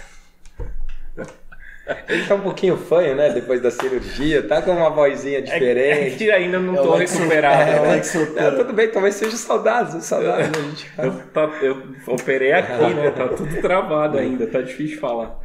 Ele 2.10 2.26
tá 2.26 2.36
um 2.36 2.42
pouquinho 2.42 2.76
fanho, 2.78 3.16
né? 3.16 3.30
Depois 3.32 3.62
da 3.62 3.72
cirurgia, 3.72 4.44
tá 4.48 4.62
com 4.62 4.72
uma 4.72 4.90
vozinha 4.90 5.38
É, 5.38 5.42
é 5.42 5.44
diferente. 5.44 6.18
que 6.18 6.32
ainda 6.32 6.60
não 6.60 6.74
É 6.76 6.78
tô 6.78 6.96
recuperado. 6.96 7.62
é 7.72 7.96
né? 7.98 8.04
Sotero. 8.04 8.58
tudo 8.58 8.74
bem, 8.74 8.90
talvez 8.90 9.16
seja 9.16 9.38
saudades, 9.38 10.04
saudades 10.06 10.50
da 10.52 10.60
gente. 10.62 10.92
Eu, 10.98 11.12
tá- 11.34 11.50
eu 11.62 11.84
operei 12.08 12.52
aqui, 12.54 12.94
né? 12.94 13.12
Tá 13.12 13.28
tudo 13.30 13.62
travado 13.62 14.18
ainda, 14.18 14.46
tá 14.48 14.62
difícil 14.62 14.96
de 14.96 15.02
falar. 15.02 15.40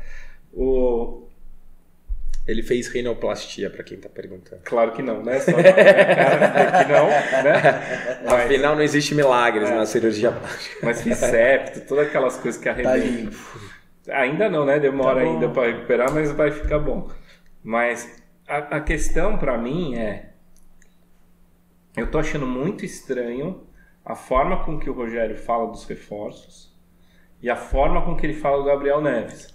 O, 0.53 1.29
Ele 2.47 2.63
fez 2.63 2.89
rinoplastia, 2.89 3.71
pra 3.71 3.85
quem 3.85 3.97
tá 3.99 4.09
perguntando. 4.09 4.63
claro 4.65 4.91
que 4.93 5.01
não, 5.03 5.23
né? 5.23 5.39
Só 5.39 5.53
cara, 5.63 6.85
que 6.85 6.93
não, 6.93 7.07
né? 7.09 8.19
Mas, 8.25 8.33
Afinal, 8.33 8.75
não 8.75 8.83
existe 8.83 9.15
milagres 9.15 9.71
na 9.71 9.87
cirurgia 9.87 10.33
plástica. 10.33 10.77
mas 10.83 11.01
fiz 11.03 11.19
septo, 11.19 11.81
todas 11.87 12.09
aquelas 12.09 12.37
coisas 12.37 12.61
que 12.61 12.65
Tá 12.69 12.73
arrebentam. 12.73 12.99
limpo. 12.99 13.37
Ainda 14.09 14.49
não, 14.49 14.65
né? 14.65 14.79
Demora 14.79 15.21
Tá 15.21 15.27
ainda 15.27 15.49
para 15.49 15.71
recuperar, 15.73 16.13
mas 16.13 16.33
vai 16.33 16.51
ficar 16.51 16.79
bom. 16.79 17.09
Mas 17.63 18.23
a, 18.49 18.77
a 18.77 18.81
questão 18.81 19.39
para 19.39 19.57
mim 19.57 19.97
é, 19.97 20.31
eu 21.97 22.11
tô 22.11 22.19
achando 22.19 22.47
muito 22.47 22.85
estranho 22.85 23.67
a 24.05 24.15
forma 24.15 24.65
com 24.65 24.79
que 24.79 24.91
o 24.91 24.93
Rogério 24.93 25.37
fala 25.37 25.71
dos 25.71 25.85
reforços 25.85 26.73
e 27.41 27.49
a 27.49 27.57
forma 27.57 28.03
com 28.05 28.17
que 28.17 28.27
ele 28.27 28.35
fala 28.35 28.59
do 28.59 28.65
Gabriel 28.65 29.01
Neves. 29.01 29.55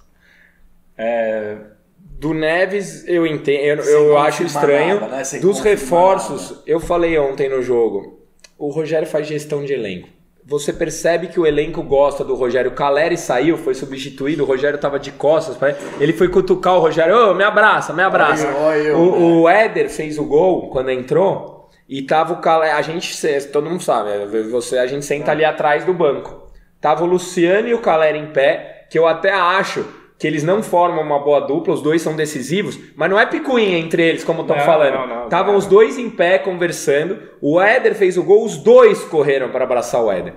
É, 0.98 1.58
Do 1.98 2.34
Neves, 2.34 3.08
eu 3.08 3.28
entendo, 3.28 3.82
eu, 3.82 4.08
eu 4.08 4.18
acho 4.18 4.44
estranho. 4.44 5.02
nada, 5.02 5.18
né? 5.18 5.40
Dos 5.40 5.60
reforços, 5.60 6.64
eu 6.66 6.80
falei 6.80 7.18
ontem 7.18 7.50
no 7.50 7.62
jogo, 7.62 8.26
o 8.58 8.70
Rogério 8.70 9.08
faz 9.08 9.28
gestão 9.28 9.64
de 9.64 9.74
elenco. 9.74 10.10
Você 10.50 10.72
percebe 10.72 11.28
que 11.28 11.38
o 11.38 11.46
elenco 11.46 11.84
gosta 11.84 12.24
do 12.24 12.34
Rogério. 12.34 12.72
O 12.72 12.74
Caleri 12.74 13.18
saiu, 13.18 13.58
foi 13.58 13.74
substituído, 13.74 14.44
o 14.44 14.48
Rogério 14.48 14.80
tava 14.80 14.98
de 14.98 15.12
costas. 15.12 15.58
ele. 16.00 16.14
Foi 16.14 16.30
cutucar 16.30 16.76
o 16.76 16.80
Rogério, 16.80 17.32
ô, 17.32 17.34
me 17.34 17.44
abraça, 17.44 17.92
me 17.92 18.02
abraça. 18.02 18.48
Eu, 18.48 18.58
olha 18.58 18.78
eu, 18.78 18.98
o, 18.98 19.42
o 19.42 19.50
Éder 19.50 19.90
fez 19.90 20.18
o 20.18 20.24
gol 20.24 20.70
quando 20.70 20.90
entrou 20.90 21.70
e 21.90 22.02
tava 22.02 22.32
o 22.32 22.38
Caleri. 22.38 22.72
A 22.72 22.82
gente, 22.82 23.14
todo 23.52 23.70
mundo 23.70 23.84
sabe, 23.84 24.10
você, 24.50 24.78
a 24.78 24.88
gente 24.88 25.06
senta 25.06 25.32
ali 25.32 25.44
atrás 25.44 25.84
do 25.84 25.94
banco. 25.94 26.48
Tava 26.80 27.04
o 27.04 27.08
Luciano 27.08 27.68
e 27.68 27.74
o 27.74 27.82
Caleri 27.82 28.18
em 28.18 28.28
pé, 28.28 28.88
que 28.90 28.98
eu 28.98 29.06
até 29.06 29.34
acho 29.34 29.86
que 30.18 30.26
eles 30.26 30.44
não 30.44 30.64
formam 30.64 31.04
uma 31.04 31.20
boa 31.20 31.42
dupla, 31.42 31.74
os 31.74 31.82
dois 31.82 32.02
são 32.02 32.16
decisivos, 32.16 32.80
mas 32.96 33.10
não 33.10 33.20
é 33.20 33.26
picuinha 33.26 33.78
entre 33.78 34.02
eles, 34.02 34.24
como 34.24 34.42
estão 34.42 34.60
falando. 34.60 34.94
não, 34.94 35.08
não, 35.08 35.24
Estavam 35.26 35.56
os 35.56 35.68
dois 35.68 35.98
em 35.98 36.10
pé 36.10 36.40
conversando, 36.40 37.20
o 37.40 37.62
Éder 37.62 37.94
fez 37.94 38.18
o 38.18 38.24
gol, 38.24 38.44
os 38.44 38.58
dois 38.58 39.04
correram 39.04 39.50
para 39.50 39.64
abraçar 39.64 40.02
o 40.02 40.12
Éder. 40.12 40.34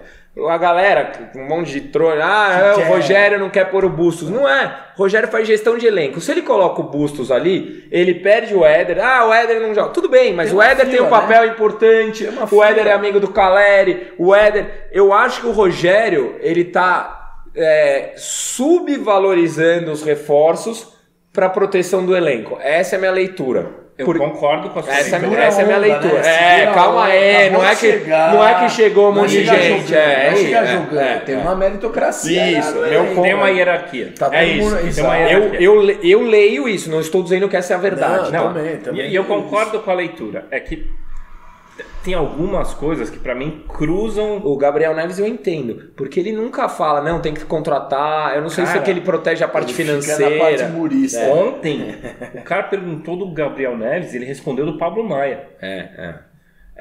A 0.48 0.56
galera, 0.56 1.10
um 1.34 1.48
monte 1.48 1.72
de 1.72 1.80
trono, 1.80 2.20
ah, 2.22 2.74
é, 2.78 2.80
o? 2.80 2.88
Rogério 2.88 3.38
não 3.38 3.50
quer 3.50 3.64
pôr 3.64 3.84
o 3.84 3.88
Bustos. 3.88 4.30
Não 4.30 4.48
é. 4.48 4.76
O 4.96 5.02
Rogério 5.02 5.28
faz 5.28 5.46
gestão 5.46 5.76
de 5.76 5.86
elenco. 5.86 6.20
Se 6.20 6.30
ele 6.30 6.42
coloca 6.42 6.80
o 6.80 6.84
Bustos 6.84 7.32
ali, 7.32 7.86
ele 7.90 8.14
perde 8.14 8.54
o 8.54 8.64
Éder. 8.64 9.04
Ah, 9.04 9.26
o 9.26 9.34
Éder 9.34 9.60
não 9.60 9.74
joga. 9.74 9.90
Tudo 9.90 10.08
bem, 10.08 10.32
mas 10.32 10.50
Tem 10.50 10.58
o 10.58 10.62
Éder 10.62 10.86
tem 10.86 10.94
fila, 10.94 11.08
um 11.08 11.10
papel 11.10 11.46
importante. 11.46 12.24
Tem 12.24 12.32
uma 12.32 12.48
O 12.48 12.62
Éder 12.62 12.86
é 12.86 12.92
amigo 12.92 13.18
do 13.18 13.28
Caleri. 13.28 14.12
O 14.16 14.32
Éder. 14.32 14.88
Eu 14.92 15.12
acho 15.12 15.40
que 15.40 15.46
o 15.48 15.52
Rogério, 15.52 16.36
ele 16.40 16.62
tá 16.64 17.19
é, 17.54 18.12
subvalorizando 18.16 19.90
os 19.90 20.02
reforços 20.02 20.88
para 21.32 21.48
proteção 21.48 22.04
do 22.04 22.16
elenco. 22.16 22.58
Essa 22.60 22.94
é 22.94 22.96
a 22.96 23.00
minha 23.00 23.12
leitura. 23.12 23.78
eu 23.98 24.06
Por- 24.06 24.16
concordo 24.16 24.70
com 24.70 24.78
a 24.78 24.82
sua 24.82 24.92
essa, 24.94 25.16
é 25.16 25.18
leitura. 25.18 25.28
minha- 25.28 25.42
essa 25.44 25.60
é 25.60 25.62
a 25.62 25.66
minha 25.66 25.78
né? 25.78 25.86
leitura. 25.88 26.22
Segura 26.24 26.42
É, 26.42 26.66
calma 26.72 27.00
onda, 27.02 27.12
aí. 27.12 27.50
Não 27.50 27.62
é, 27.66 27.68
que, 27.70 27.76
chegar. 27.76 28.34
não 28.34 28.48
é 28.48 28.54
que 28.54 28.68
chegou 28.70 29.10
um 29.10 29.14
monte 29.14 29.28
de 29.28 29.44
gente. 29.44 29.52
jogando, 29.88 29.94
É, 29.94 29.98
é, 29.98 30.26
é, 30.28 30.66
jogando. 30.66 30.98
é, 31.00 31.18
Tem 31.18 31.34
é. 31.34 31.38
uma 31.38 31.54
meritocracia. 31.54 32.58
Isso, 32.58 32.74
né? 32.78 32.88
meu 32.88 33.22
Tem 33.22 33.34
uma 33.34 33.50
hierarquia. 33.50 34.14
Tá 34.18 34.30
é 34.32 34.46
isso. 34.46 34.70
mundo- 34.70 34.78
Tem 34.78 34.86
exato. 34.88 35.06
uma 35.08 35.18
Eu, 35.18 35.28
hierarquia. 35.28 35.60
eu, 35.60 35.90
eu 36.02 36.22
leio 36.22 36.66
isso, 36.66 36.90
não 36.90 36.98
estou 37.00 37.22
dizendo 37.22 37.46
que 37.46 37.56
essa 37.58 37.74
é 37.74 37.76
a 37.76 37.78
verdade. 37.78 38.32
Não, 38.32 38.44
Não, 38.46 38.54
Também, 38.54 38.76
também. 38.78 39.04
E, 39.06 39.10
e 39.10 39.14
eu 39.14 39.24
concordo 39.24 39.80
com 39.80 39.90
a 39.90 39.94
leitura. 39.94 40.46
É 40.50 40.58
que 40.60 40.86
tem 42.04 42.14
algumas 42.14 42.74
coisas 42.74 43.08
que 43.10 43.18
pra 43.18 43.34
mim 43.34 43.64
cruzam. 43.68 44.40
O 44.44 44.56
Gabriel 44.56 44.94
Neves 44.94 45.18
eu 45.18 45.26
entendo, 45.26 45.90
porque 45.96 46.18
ele 46.20 46.32
nunca 46.32 46.68
fala, 46.68 47.00
não, 47.00 47.20
tem 47.20 47.34
que 47.34 47.44
contratar. 47.44 48.34
Eu 48.36 48.42
não 48.42 48.48
sei 48.48 48.66
se 48.66 48.76
é 48.76 48.80
que 48.80 48.90
ele 48.90 49.00
protege 49.00 49.42
a 49.44 49.48
parte 49.48 49.72
financeira. 49.74 50.30
na 50.30 50.38
parte 50.38 50.64
murista. 50.64 51.20
Ontem, 51.20 51.94
o 52.34 52.42
cara 52.42 52.64
perguntou 52.64 53.16
do 53.16 53.30
Gabriel 53.32 53.76
Neves, 53.76 54.14
ele 54.14 54.24
respondeu 54.24 54.64
do 54.66 54.78
Pablo 54.78 55.02
Maia. 55.08 55.48
É, 55.60 55.78
é. 55.78 56.14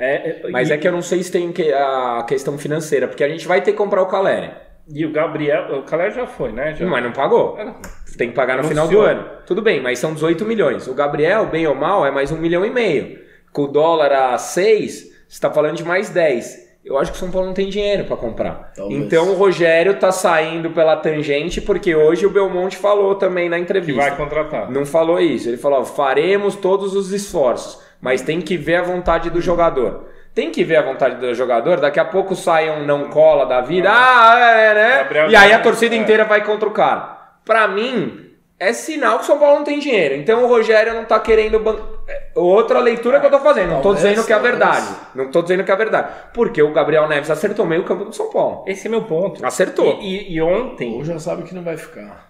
É, 0.02 0.30
é, 0.48 0.50
Mas 0.52 0.70
e, 0.70 0.74
é 0.74 0.78
que 0.78 0.88
eu 0.88 0.92
não 0.94 1.02
sei 1.02 1.22
se 1.22 1.30
tem 1.32 1.52
que- 1.52 1.74
a 1.74 2.24
questão 2.28 2.58
financeira, 2.58 3.06
porque 3.08 3.24
a 3.24 3.28
gente 3.28 3.46
vai 3.46 3.62
ter 3.62 3.72
que 3.74 3.78
comprar 3.78 4.02
o 4.02 4.06
Caleri. 4.08 4.50
e 4.92 5.06
o 5.06 5.12
Gabriel. 5.12 5.78
O 5.80 5.84
Calé 5.84 6.10
já 6.10 6.26
foi, 6.26 6.52
né? 6.54 6.74
Já. 6.74 6.86
Mas 6.88 7.04
não 7.04 7.12
pagou. 7.12 7.58
É. 7.60 7.74
Tem 8.18 8.30
que 8.30 8.36
pagar 8.36 8.58
no 8.58 8.64
final 8.64 8.88
do 8.88 9.00
Anunciou. 9.02 9.24
ano. 9.24 9.30
Tudo 9.46 9.62
bem, 9.62 9.82
mas 9.82 10.00
são 10.00 10.14
18 10.14 10.46
milhões. 10.46 10.88
O 10.88 10.94
Gabriel, 10.94 11.46
bem 11.48 11.68
ou 11.68 11.76
mal, 11.76 12.06
é 12.06 12.12
mais 12.12 12.32
um 12.32 12.38
milhão 12.38 12.66
e 12.66 12.70
meio. 12.70 13.20
Com 13.52 13.64
o 13.64 13.68
dólar 13.68 14.12
a 14.12 14.38
6, 14.38 14.94
você 14.94 15.10
está 15.30 15.50
falando 15.52 15.76
de 15.78 15.84
mais 15.84 16.10
10. 16.10 16.70
Eu 16.84 16.98
acho 16.98 17.12
que 17.12 17.18
o 17.18 17.20
São 17.20 17.30
Paulo 17.30 17.48
não 17.48 17.54
tem 17.54 17.70
dinheiro 17.70 18.06
para 18.06 18.16
comprar. 18.16 18.72
Talvez. 18.76 19.00
Então 19.04 19.30
o 19.30 19.36
Rogério 19.36 19.96
tá 20.00 20.12
saindo 20.12 20.72
pela 20.72 20.96
tangente 20.96 21.60
porque 21.62 21.94
hoje 21.94 22.26
o 22.26 22.30
Belmonte 22.30 22.78
falou 22.78 23.16
também 23.16 23.50
na 23.50 23.58
Que 23.58 23.64
entrevista. 23.64 24.02
vai 24.02 24.16
contratar. 24.16 24.72
Não 24.72 24.86
falou 24.86 25.20
isso. 25.20 25.50
Ele 25.50 25.58
falou: 25.58 25.84
faremos 25.86 26.56
todos 26.56 26.96
os 26.96 27.12
esforços, 27.12 27.80
mas 28.02 28.22
tem 28.22 28.40
que 28.42 28.56
ver 28.58 28.78
a 28.78 28.82
vontade 28.82 29.30
do 29.30 29.42
jogador. 29.42 30.08
Tem 30.34 30.52
que 30.52 30.64
ver 30.64 30.78
a 30.78 30.82
vontade 30.82 31.16
do 31.18 31.34
jogador. 31.36 31.80
Daqui 31.82 32.00
a 32.00 32.06
pouco 32.06 32.34
sai 32.36 32.70
um 32.70 32.86
não 32.86 33.10
cola 33.10 33.46
da 33.46 33.60
vida. 33.62 33.90
Ah, 33.92 34.40
é, 34.40 34.74
né? 34.74 34.98
Gabriel 35.00 35.30
e 35.32 35.36
aí 35.36 35.52
a 35.52 35.60
torcida 35.60 35.96
é. 35.96 35.98
inteira 35.98 36.24
vai 36.24 36.44
contra 36.46 36.68
o 36.68 36.72
cara. 36.72 37.18
Pra 37.44 37.68
mim, 37.68 38.32
é 38.58 38.72
sinal 38.72 39.18
que 39.18 39.24
o 39.24 39.28
São 39.28 39.38
Paulo 39.38 39.58
não 39.58 39.64
tem 39.66 39.80
dinheiro. 39.80 40.16
Então 40.16 40.44
o 40.44 40.48
Rogério 40.48 40.94
não 40.94 41.04
tá 41.04 41.20
querendo. 41.20 41.60
ban- 41.60 41.78
é, 41.78 41.99
Outra 42.36 42.80
leitura 42.80 43.20
que 43.20 43.26
eu 43.26 43.32
tô 43.32 43.40
fazendo. 43.40 43.70
Não 43.72 43.82
tô 43.82 43.94
dizendo 43.94 44.24
que 44.26 44.32
é 44.32 44.36
a 44.36 44.40
verdade. 44.40 44.88
Não 45.16 45.30
tô 45.32 45.42
dizendo 45.42 45.64
que 45.64 45.72
é 45.72 45.74
a 45.74 45.78
verdade. 45.78 46.12
Porque 46.34 46.62
o 46.62 46.72
Gabriel 46.74 47.08
Neves 47.08 47.30
acertou 47.30 47.66
meio 47.66 47.84
campo 47.84 48.06
do 48.06 48.14
São 48.16 48.30
Paulo. 48.32 48.64
Esse 48.68 48.88
é 48.88 48.90
meu 48.90 49.04
ponto. 49.04 49.46
Acertou. 49.46 50.00
E, 50.02 50.30
e- 50.30 50.34
e 50.36 50.42
ontem. 50.42 50.94
Ou 50.96 51.04
já 51.06 51.20
sabe 51.20 51.44
que 51.44 51.54
não 51.54 51.64
vai 51.64 51.78
ficar. 51.78 52.30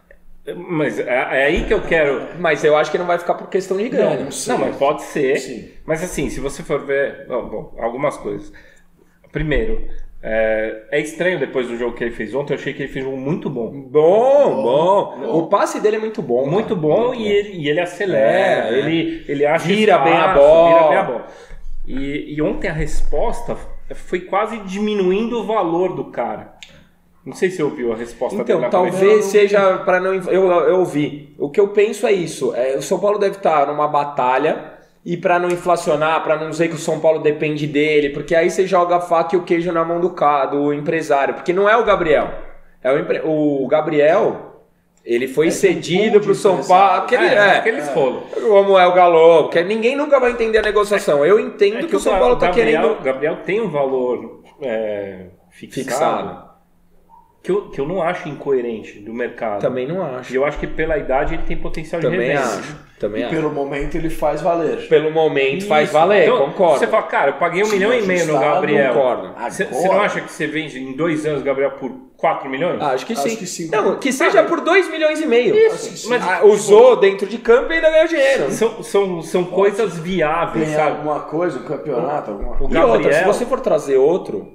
Mas 0.56 0.98
é, 0.98 1.04
é 1.08 1.46
aí 1.46 1.65
que 1.65 1.74
eu 1.74 1.82
quero. 1.82 2.28
Mas 2.39 2.63
eu 2.63 2.76
acho 2.76 2.89
que 2.92 2.98
não 2.98 3.06
vai 3.06 3.18
ficar 3.20 3.36
por 3.36 3.50
questão 3.50 3.78
de 3.78 3.88
grana. 3.89 4.15
Não, 4.15 4.24
não 4.26 4.32
sei. 4.32 4.54
Não, 4.54 4.62
mas 4.65 4.76
pode 4.78 5.04
ser. 5.04 5.38
Sim. 5.38 5.70
Mas 5.86 6.04
assim, 6.04 6.30
se 6.30 6.39
você 6.39 6.63
for 6.63 6.80
ver. 6.86 7.26
Bom, 7.28 7.48
bom, 7.48 7.76
algumas 7.80 8.18
coisas. 8.18 8.52
Primeiro, 9.32 9.88
é, 10.22 10.84
é 10.92 11.00
estranho 11.00 11.40
depois 11.40 11.68
do 11.68 11.78
jogo 11.78 11.96
que 11.96 12.04
ele 12.04 12.12
fez 12.12 12.34
ontem. 12.36 12.54
Eu 12.54 12.60
achei 12.60 12.74
que 12.74 12.84
ele 12.84 12.92
fez 12.92 13.06
um 13.06 13.12
jogo 13.12 13.22
muito 13.22 13.50
bom. 13.50 13.72
Bom, 13.72 14.62
bom. 14.64 15.38
O 15.38 15.48
passe 15.48 15.80
dele 15.80 15.96
é 15.96 16.00
muito 16.00 16.22
bom. 16.22 16.46
Muito 16.46 16.76
cara. 16.76 16.82
bom 16.82 17.14
e 17.14 17.28
ele, 17.28 17.54
e 17.58 17.70
ele 17.70 17.80
acelera, 17.80 18.70
É, 18.70 18.78
ele, 18.80 19.24
ele 19.28 19.46
acha 19.46 19.68
Vira 19.68 19.98
bem 20.00 20.14
a 20.14 20.18
espaço, 20.18 20.40
bola. 20.40 20.68
Vira 20.74 20.90
bem 20.90 20.98
a 20.98 21.04
bola. 21.04 21.28
E, 21.88 22.36
e 22.36 22.42
ontem 22.42 22.68
a 22.68 22.74
resposta 22.74 23.58
foi 23.96 24.22
quase 24.22 24.58
diminuindo 24.60 25.40
o 25.40 25.46
valor 25.46 25.96
do 25.96 26.06
cara. 26.06 26.54
Não 27.26 27.34
sei 27.34 27.50
se 27.50 27.58
você 27.58 27.64
ouviu 27.64 27.92
a 27.94 27.96
resposta 27.96 28.42
Então, 28.42 28.70
talvez 28.70 28.96
coletiva. 28.98 29.22
seja 29.24 29.78
para 29.80 30.00
não. 30.00 30.14
Eu, 30.16 30.50
eu 30.52 30.80
ouvi. 30.80 31.34
O 31.38 31.50
que 31.50 31.60
eu 31.60 31.70
penso 31.70 32.06
é 32.08 32.12
isso. 32.12 32.54
É, 32.56 32.76
o 32.78 32.82
São 32.82 33.00
Paulo 33.00 33.20
deve 33.20 33.38
estar 33.38 33.68
numa 33.68 33.88
batalha 33.88 34.79
e 35.06 35.16
para 35.18 35.40
não 35.40 35.50
inflacionar, 35.50 36.22
para 36.24 36.36
não 36.38 36.50
dizer 36.50 36.68
que 36.68 36.76
o 36.76 36.80
São 36.80 37.00
Paulo 37.00 37.20
depende 37.20 37.66
dele, 37.66 38.10
porque 38.10 38.36
aí 38.36 38.50
você 38.50 38.68
joga 38.68 38.98
a 38.98 39.02
faca 39.02 39.36
e 39.36 39.40
o 39.40 39.44
queijo 39.44 39.72
na 39.72 39.84
mão 39.86 40.00
do, 40.00 40.10
ca- 40.12 40.46
do 40.48 40.74
empresário. 40.74 41.34
Porque 41.36 41.54
não 41.54 41.70
é 41.70 41.76
o 41.78 41.84
Gabriel. 41.86 42.30
É 42.84 42.92
o, 42.92 43.00
empre- 43.00 43.22
o 43.24 43.68
Gabriel. 43.68 44.46
Ele 45.06 45.28
foi 45.28 45.48
É, 45.48 45.52
cedido 45.52 46.20
pro 46.20 46.34
de 46.34 46.38
São. 46.38 46.62
Paulo. 46.64 47.02
Aquele, 47.04 47.26
é, 47.26 47.34
é, 47.34 47.58
aqueles 47.58 47.88
rolos. 47.90 48.24
como 48.34 48.78
é 48.78 48.86
o 48.86 48.94
Galo, 48.94 49.50
que 49.50 49.64
ninguém 49.64 49.96
nunca 49.96 50.20
vai 50.20 50.32
entender 50.32 50.60
a 50.60 50.62
negociação. 50.62 51.26
Eu 51.26 51.40
entendo 51.40 51.86
É 51.86 51.88
que, 51.88 51.96
o 51.96 52.00
São 52.00 52.20
Paulo 52.20 52.36
tá 52.36 52.48
Gabriel, 52.48 52.82
querendo 52.82 53.02
Gabriel 53.04 53.38
tem 53.46 53.62
um 53.62 53.70
valor 53.70 54.42
é, 54.62 55.28
fixado, 55.50 55.88
fixado. 55.90 56.49
Que, 57.41 57.52
eu, 57.52 57.69
que 57.69 57.80
eu 57.80 57.88
não 57.88 58.02
acho 58.02 58.28
incoerente 58.28 58.99
do 58.99 59.13
mercado. 59.13 59.62
Também 59.62 59.88
não 59.88 60.02
E 60.06 60.15
acho. 60.15 60.36
eu 60.36 60.43
acho 60.43 60.60
que 60.60 60.67
pela 60.67 60.97
idade 60.97 61.36
ele 61.36 61.43
tem 61.43 61.56
potencial 61.56 62.02
de 62.02 62.08
Também 62.08 62.28
revenda. 62.32 62.45
acho. 62.45 62.89
Também 62.99 63.21
E 63.21 63.23
acho. 63.23 63.34
pelo 63.34 63.49
momento 63.49 63.95
ele 63.95 64.10
faz 64.10 64.41
valer. 64.41 64.89
Pelo 64.89 65.10
momento 65.10 65.65
faz 65.65 65.86
Isso. 65.86 65.93
valer, 65.93 66.23
Então, 66.28 66.38
concordo. 66.47 66.80
Você 66.80 66.88
fala, 66.88 67.04
cara, 67.04 67.30
eu 67.32 67.36
paguei 67.36 67.62
um 67.63 67.65
Sim, 67.67 67.75
milhão 67.78 67.93
e 67.93 68.02
meio 68.02 68.25
no 68.28 68.38
Gabriel. 68.38 68.93
Concordo. 68.93 69.34
Você 69.49 69.63
não 69.88 70.02
acha 70.02 70.19
que 70.19 70.30
você 70.30 70.47
vende 70.47 70.80
em 70.80 70.91
dois 70.97 71.25
anos 71.25 71.39
o 71.39 71.45
Gabriel 71.45 71.71
por 71.80 71.89
4 72.17 72.49
milhões? 72.49 72.82
Ah, 72.82 72.88
acho 72.89 73.06
que 73.06 73.13
Acho 73.13 73.30
sim. 73.30 73.36
que 73.38 73.47
sim. 73.47 73.69
Não, 73.71 73.97
que 73.97 74.12
seja 74.12 74.43
por 74.43 74.60
2 74.60 74.89
milhões 74.91 75.21
e 75.21 75.25
meio. 75.25 75.56
Acho 75.67 75.78
sim. 75.78 76.10
Mas- 76.10 76.21
Ah, 76.28 76.41
usou 76.43 76.97
dentro 76.97 77.25
de 77.25 77.38
campo 77.38 77.71
e 77.71 77.75
ainda 77.78 77.89
ganhou 77.89 78.08
dinheiro. 78.10 78.52
São, 78.52 78.84
são, 78.84 79.21
são 79.21 79.45
coisas 79.45 79.97
viáveis, 79.97 80.67
sabe? 80.71 80.97
alguma 80.97 81.21
coisa, 81.21 81.58
um 81.58 81.63
campeonato, 81.63 82.32
alguma 82.32 82.56
O 82.56 82.58
coisa. 82.58 82.78
E 82.78 82.82
outra, 82.84 82.97
se 83.04 83.10
Gabriel- 83.19 83.34
você 83.34 83.45
for 83.45 83.62
trazer 83.62 83.95
outro, 83.95 84.45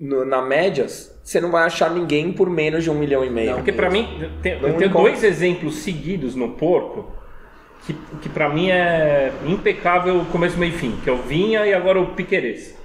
no- 0.00 0.24
na 0.24 0.40
médias, 0.40 1.14
você 1.26 1.40
não 1.40 1.50
vai 1.50 1.64
achar 1.64 1.90
ninguém 1.90 2.32
por 2.32 2.48
menos 2.48 2.84
de 2.84 2.90
um 2.90 2.94
milhão 2.94 3.24
e 3.24 3.28
meio. 3.28 3.54
Porque 3.54 3.72
pra 3.72 3.90
mim, 3.90 4.30
tem- 4.40 4.60
Não 4.60 4.68
eu 4.68 4.74
tenho 4.76 4.88
encontro. 4.90 5.10
dois 5.10 5.24
exemplos 5.24 5.78
seguidos 5.78 6.36
no 6.36 6.50
porco 6.50 7.10
que, 7.84 7.92
que 8.22 8.28
para 8.28 8.48
mim 8.48 8.70
é 8.70 9.32
impecável 9.44 10.24
começo, 10.30 10.56
meio 10.56 10.72
e 10.72 10.78
fim. 10.78 10.96
Que 11.02 11.10
é 11.10 11.12
o 11.12 11.16
Vinha 11.16 11.66
e 11.66 11.74
agora 11.74 12.00
o 12.00 12.14
Piqueires. 12.14 12.76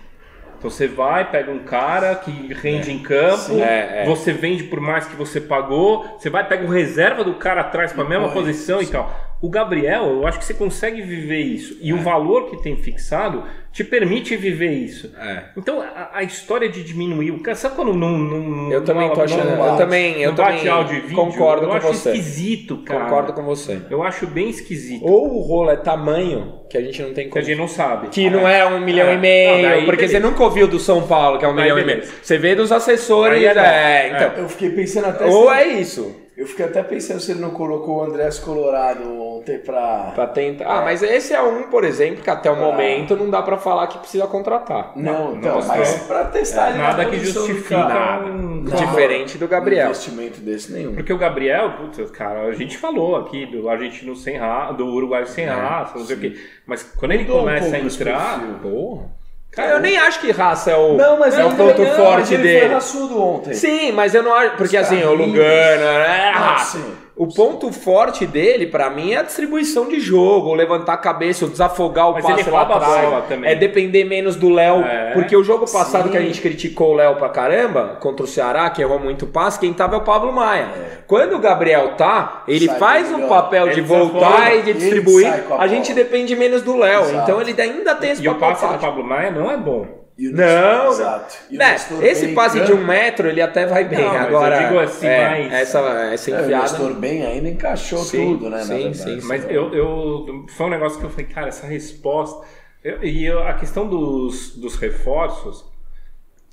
Então 0.58 0.72
você 0.72 0.88
vai, 0.88 1.30
pega 1.30 1.52
um 1.52 1.60
cara 1.60 2.16
que 2.16 2.32
rende 2.54 2.92
em 2.92 2.98
campo, 3.00 3.38
Sim. 3.38 3.62
É, 3.62 4.02
é. 4.02 4.06
você 4.08 4.34
vende 4.34 4.64
por 4.64 4.80
mais 4.80 5.06
que 5.06 5.16
você 5.16 5.40
pagou, 5.40 6.04
você 6.18 6.30
vai, 6.30 6.48
pega 6.48 6.66
o 6.66 6.68
reserva 6.70 7.24
do 7.24 7.36
cara 7.36 7.62
atrás 7.62 7.94
para 7.94 8.04
a 8.04 8.10
mesma 8.10 8.30
posição 8.30 8.82
e 8.82 8.88
tal. 8.88 9.31
O 9.42 9.50
Gabriel, 9.50 10.06
eu 10.06 10.28
acho 10.28 10.38
que 10.38 10.46
você 10.46 10.54
consegue 10.54 11.02
viver 11.02 11.40
isso. 11.40 11.76
E 11.82 11.92
o 11.92 11.98
valor 11.98 12.50
que 12.52 12.62
tem 12.62 12.78
fixado 12.78 13.44
te 13.72 13.84
permite 13.84 14.36
viver 14.36 14.70
isso. 14.70 15.12
É. 15.20 15.46
Então 15.58 15.82
a, 15.82 16.12
a 16.14 16.24
história 16.24 16.70
de 16.70 16.84
diminuir 16.84 17.32
o 17.32 17.40
cara, 17.40 17.56
sabe 17.56 17.76
quando 17.76 17.92
não. 17.94 18.18
não 18.20 18.72
Eu 18.72 18.84
também 18.84 19.08
não- 19.08 19.16
tô 19.16 19.22
achando. 19.22 19.46
não 19.46 19.52
eu 19.54 19.58
bate. 19.58 19.78
também, 19.78 20.22
eu 20.22 20.30
não 20.30 20.36
também 20.36 20.68
áudio 20.68 21.02
vídeo, 21.02 21.16
concordo 21.16 21.64
eu 21.66 21.70
com 21.70 21.76
acho 21.76 21.88
você. 21.88 22.10
esquisito, 22.12 22.78
cara. 22.84 23.06
Concordo 23.06 23.34
com 23.34 23.42
você. 23.44 23.82
Eu 23.90 24.04
acho 24.04 24.28
bem 24.28 24.50
esquisito. 24.50 25.04
Ou 25.06 25.36
o 25.36 25.40
rolo 25.42 25.72
é 25.72 25.76
tamanho 25.78 26.60
que 26.70 26.78
a 26.78 26.82
gente 26.82 27.02
não 27.02 27.14
tem 27.14 27.24
Que 27.26 27.30
a 27.30 27.42
como. 27.42 27.46
gente 27.46 27.58
não 27.58 27.68
sabe. 27.68 28.10
Que 28.10 28.30
não 28.30 28.48
é 28.48 28.64
um 28.66 28.80
milhão 28.80 29.08
É. 29.08 29.16
e 29.16 29.18
meio, 29.18 29.56
Não, 29.56 29.62
daí 29.64 29.86
porque 29.86 30.02
beleza. 30.06 30.14
você 30.14 30.20
nunca 30.20 30.44
ouviu 30.44 30.68
do 30.68 30.78
São 30.80 31.08
Paulo, 31.08 31.40
que 31.40 31.46
é 31.46 31.48
um 31.48 31.56
Daí 31.56 31.64
milhão 31.64 31.80
e 31.80 31.84
meio. 31.84 31.98
beleza. 32.02 32.14
Você 32.22 32.38
vê 32.38 32.54
dos 32.54 32.72
assessores, 32.72 33.40
Aí 33.40 33.46
é 33.46 33.54
não. 33.56 33.64
é, 33.64 34.08
então. 34.10 34.44
Eu 34.44 34.50
fiquei 34.50 34.70
pensando 34.70 35.08
até 35.08 35.26
Ou 35.26 35.50
se... 35.50 35.56
é 35.56 35.68
isso. 35.80 36.16
Eu 36.42 36.48
fiquei 36.48 36.66
até 36.66 36.82
pensando 36.82 37.20
se 37.20 37.32
ele 37.32 37.40
não 37.40 37.52
colocou 37.52 37.98
o 38.00 38.04
Andrés 38.04 38.40
Colorado 38.40 39.04
ontem 39.22 39.60
pra. 39.60 40.12
Pra 40.16 40.26
tentar. 40.26 40.66
Ah, 40.66 40.82
mas 40.82 41.04
esse 41.04 41.34
é 41.34 41.42
um, 41.42 41.64
por 41.70 41.84
exemplo, 41.84 42.24
que 42.24 42.30
até 42.32 42.50
o 42.50 42.54
Ah. 42.54 42.58
momento 42.58 43.16
não 43.16 43.30
dá 43.30 43.44
pra 43.44 43.58
falar 43.60 43.86
que 43.88 44.00
precisa 44.00 44.26
contratar. 44.26 44.92
Não, 44.96 45.30
não 45.32 45.38
então, 45.38 45.56
mostrou. 45.56 45.78
mas 45.78 45.94
pra 46.08 46.26
testar 46.26 46.70
ele 46.70 46.80
na 46.80 46.88
Nada 46.88 47.06
que 47.06 47.20
justifica 47.20 47.76
cara. 47.76 48.26
um- 48.26 48.62
Não. 48.64 48.76
Diferente 48.76 49.38
do 49.38 49.46
Um 49.46 49.48
Gabriel. 49.50 49.86
investimento 49.90 50.40
desse 50.42 50.72
nenhum. 50.72 50.96
Porque 50.96 51.14
o 51.14 51.18
Gabriel, 51.18 51.74
putz, 51.74 52.10
cara, 52.12 52.42
a 52.48 52.54
gente 52.54 52.76
falou 52.78 53.16
aqui 53.16 53.46
do 53.46 53.70
argentino 53.70 54.16
sem 54.16 54.38
raça, 54.38 54.74
do 54.74 54.86
uruguaio 54.88 55.28
sem 55.28 55.46
raça, 55.46 55.98
não 56.00 56.06
sei 56.06 56.16
o 56.16 56.20
quê. 56.20 56.34
Mas 56.66 56.82
quando 56.84 57.12
ele 57.12 57.24
Mudou 57.24 57.38
um 57.38 57.40
começa 57.42 57.76
a 57.76 57.80
entrar. 57.80 58.40
Porra. 58.64 59.21
Cara, 59.52 59.72
eu 59.72 59.80
nem 59.82 59.98
acho 59.98 60.22
que 60.22 60.32
raça 60.32 60.72
é 60.72 60.78
o, 60.78 60.96
Não, 60.96 61.20
mas 61.20 61.38
é 61.38 61.44
o 61.44 61.54
ponto 61.54 61.82
não, 61.82 61.96
forte 61.96 62.20
mas 62.20 62.32
ele 62.32 62.44
dele. 62.44 62.60
Foi 62.68 62.74
raçudo 62.76 63.22
ontem. 63.22 63.54
Sim, 63.54 63.92
mas 63.92 64.16
eu 64.16 64.24
não 64.24 64.34
acho. 64.34 64.56
Porque 64.56 64.78
Os 64.78 64.86
assim, 64.86 65.04
o. 65.04 65.14
Lugano, 65.14 65.84
né? 65.84 66.32
Ah, 66.34 66.40
raça. 66.40 66.78
sim. 66.78 66.94
O 67.22 67.28
ponto 67.28 67.72
forte 67.72 68.26
dele, 68.26 68.66
pra 68.66 68.90
mim, 68.90 69.12
é 69.14 69.18
a 69.18 69.22
distribuição 69.22 69.88
de 69.88 70.00
jogo, 70.00 70.50
o 70.50 70.56
levantar 70.56 70.94
a 70.94 70.98
cabeça, 70.98 71.46
o 71.46 71.50
desafogar 71.50 72.10
o 72.10 72.14
Mas 72.14 72.26
passe 72.26 72.42
ele 72.42 72.50
lá 72.50 72.62
atrás. 72.64 73.06
bola 73.06 73.22
também. 73.30 73.52
É 73.52 73.54
depender 73.54 74.06
menos 74.06 74.36
do 74.36 74.50
Léo. 74.50 74.82
É. 74.84 75.12
Porque 75.14 75.38
o 75.38 75.44
jogo 75.44 75.72
passado 75.72 76.06
Sim. 76.06 76.10
que 76.10 76.18
a 76.18 76.22
gente 76.22 76.42
criticou 76.42 76.94
o 76.94 76.96
Léo 76.96 77.18
pra 77.18 77.30
caramba, 77.30 77.98
contra 78.00 78.26
o 78.26 78.28
Ceará, 78.28 78.68
que 78.72 78.82
errou 78.82 78.98
muito 78.98 79.28
passe, 79.28 79.60
quem 79.60 79.72
tava 79.72 79.94
é 79.94 79.98
o 80.00 80.02
Pablo 80.02 80.34
Maia. 80.34 80.70
Quando 81.06 81.36
o 81.36 81.40
Gabriel 81.40 81.90
tá, 81.96 82.42
ele 82.48 82.66
Sai 82.66 82.80
faz 82.80 83.10
o 83.12 83.18
melhor. 83.18 83.30
papel 83.30 83.66
de 83.66 83.74
Ele 83.74 83.82
voltar 83.82 84.30
desafoga, 84.50 84.56
e 84.56 84.62
de 84.64 84.74
distribuir. 84.74 85.28
a 85.52 85.62
A, 85.62 85.68
gente 85.68 85.94
depende 85.94 86.36
menos 86.36 86.64
do 86.64 86.76
Léo. 86.76 87.04
Então 87.22 87.40
ele 87.40 87.54
ainda 87.62 87.94
tem 87.94 88.14
esse 88.14 88.24
E 88.24 88.28
o 88.28 88.34
papel 88.34 88.50
passe 88.56 88.66
do. 88.66 88.80
Pablo 88.80 89.04
Maia 89.04 89.30
não 89.30 89.52
é 89.52 89.58
bom. 89.58 90.01
E 90.18 90.28
o 90.28 90.36
Não, 90.36 90.92
Exato. 90.92 91.36
E 91.50 91.56
o 91.56 91.60
Né, 91.60 91.72
Nestor 91.72 92.04
esse 92.04 92.28
passe 92.34 92.60
em 92.60 92.66
de 92.66 92.74
um 92.74 92.86
metro 92.86 93.28
ele 93.28 93.42
até 93.42 93.66
vai 93.66 93.86
bem. 93.86 94.00
Não, 94.00 94.14
mas 94.14 94.28
Agora, 94.28 94.56
eu 94.62 94.68
digo 94.68 94.80
assim, 94.80 95.08
é, 95.08 95.30
mais- 95.30 95.54
essa, 95.54 95.80
essa 96.14 96.32
É, 96.32 96.34
o 96.36 96.44
enfiada. 96.44 96.62
Nestor 96.64 96.94
bem 96.96 97.26
ainda 97.26 97.50
encaixou 97.50 98.00
Sim, 98.00 98.34
tudo, 98.34 98.50
né? 98.50 98.58
na 98.58 98.64
sim, 98.64 98.74
verdade. 98.92 98.98
sim, 98.98 99.22
sim. 99.22 99.28
Mas 99.28 99.50
eu, 99.50 99.74
eu- 99.74 100.46
Foi 100.50 100.66
um 100.68 100.70
negócio 100.70 101.00
que 101.00 101.06
eu 101.06 101.10
falei, 101.10 101.26
cara, 101.26 101.48
essa 101.48 101.66
resposta. 101.66 102.46
eu- 102.84 103.04
e 103.04 103.26
eu- 103.26 103.42
a 103.48 103.54
questão 103.54 103.88
dos, 103.88 104.56
dos 104.56 104.76
reforços. 104.76 105.66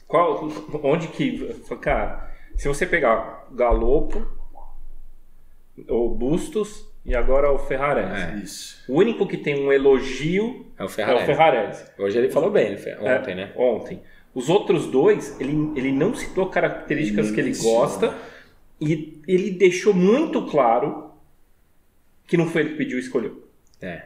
Qual, 0.07 0.49
onde 0.83 1.09
que. 1.09 1.53
Cara, 1.83 2.31
se 2.57 2.67
você 2.69 2.87
pegar 2.87 3.45
Galopo, 3.53 4.27
o 5.89 6.09
Bustos 6.09 6.88
e 7.09 7.15
agora 7.15 7.51
o 7.51 7.59
Ferrarese. 7.59 8.43
Isso. 8.45 8.85
O 8.89 8.99
único 8.99 9.27
que 9.27 9.37
tem 9.37 9.65
um 9.67 9.73
elogio 9.73 10.67
É 10.79 10.83
o 10.83 10.85
é 10.85 10.87
o 10.87 10.89
Ferrari. 10.89 11.25
Ferrarese. 11.27 11.85
Hoje 11.99 12.19
ele 12.19 12.31
falou 12.31 12.51
bem, 12.51 12.67
ele 12.69 12.77
fe- 12.77 12.91
É, 12.91 13.19
ontem, 13.19 13.35
né? 13.35 13.51
Ontem. 13.57 14.03
Os 14.35 14.49
outros 14.49 14.87
dois, 14.87 15.41
ele, 15.41 15.73
ele 15.75 15.91
não 15.91 16.15
citou 16.15 16.47
características 16.47 17.27
Ele 17.27 17.35
que 17.35 17.41
ele 17.41 17.57
gosta 17.59 18.15
e 18.81 19.21
ele 19.27 19.51
deixou 19.51 19.93
muito 19.95 20.43
claro 20.47 21.11
que 22.27 22.37
não 22.37 22.47
foi 22.47 22.61
ele 22.63 22.71
que 22.73 22.77
pediu 22.77 22.99
e 22.99 23.01
escolheu. 23.01 23.43
É. 23.81 24.03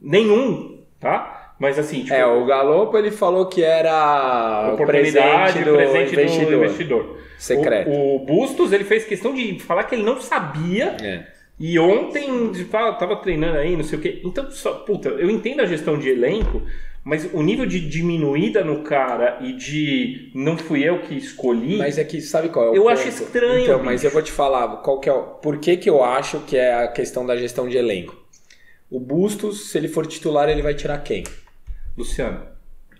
Nenhum, 0.00 0.82
tá? 0.98 1.54
Mas 1.58 1.78
assim, 1.78 2.02
tipo, 2.02 2.14
É, 2.14 2.26
o 2.26 2.44
Galopo 2.46 2.96
ele 2.98 3.10
falou 3.10 3.46
que 3.46 3.62
era 3.62 4.70
o 4.70 4.74
oportunidade, 4.74 5.52
presente 5.52 5.64
do 5.70 5.76
presente 5.76 6.12
investidor. 6.14 6.46
do 6.50 6.56
investidor. 6.56 7.18
Secreto. 7.38 7.90
O, 7.90 8.16
o 8.16 8.18
Bustos, 8.26 8.72
ele 8.72 8.84
fez 8.84 9.04
questão 9.04 9.32
de 9.34 9.58
falar 9.60 9.84
que 9.84 9.94
ele 9.94 10.02
não 10.02 10.20
sabia 10.20 10.96
É. 11.00 11.26
e 11.58 11.78
ontem 11.78 12.50
de 12.52 12.64
falar, 12.64 12.94
tava 12.94 13.16
treinando 13.16 13.58
aí, 13.58 13.76
não 13.76 13.84
sei 13.84 13.98
o 13.98 14.02
quê. 14.02 14.20
Então, 14.24 14.50
só, 14.50 14.72
puta, 14.74 15.08
eu 15.10 15.30
entendo 15.30 15.60
a 15.60 15.66
gestão 15.66 15.98
de 15.98 16.08
elenco, 16.08 16.62
mas 17.04 17.28
o 17.32 17.42
nível 17.42 17.64
de 17.66 17.80
diminuída 17.88 18.64
no 18.64 18.82
cara 18.82 19.38
e 19.40 19.52
de 19.52 20.30
não 20.34 20.56
fui 20.56 20.82
eu 20.82 21.00
que 21.02 21.14
escolhi. 21.14 21.76
Mas 21.76 21.98
é 21.98 22.04
que 22.04 22.20
sabe 22.20 22.48
qual 22.48 22.66
é 22.66 22.70
o 22.70 22.74
Eu 22.74 22.82
ponto? 22.84 22.92
acho 22.94 23.08
estranho, 23.08 23.62
Então, 23.64 23.82
mas 23.82 24.02
eu 24.02 24.10
vou 24.10 24.22
te 24.22 24.32
falar 24.32 24.68
qual 24.78 24.98
que 24.98 25.08
é 25.08 25.12
o... 25.12 25.22
por 25.22 25.58
que, 25.58 25.76
que 25.76 25.88
eu 25.88 26.02
acho 26.02 26.40
que 26.40 26.56
é 26.56 26.74
a 26.74 26.88
questão 26.88 27.24
da 27.26 27.36
gestão 27.36 27.68
de 27.68 27.76
elenco. 27.76 28.16
O 28.90 28.98
Bustos, 28.98 29.70
se 29.70 29.78
ele 29.78 29.88
for 29.88 30.06
titular, 30.06 30.48
ele 30.48 30.62
vai 30.62 30.74
tirar 30.74 30.98
quem? 30.98 31.24
Luciano. 31.96 32.40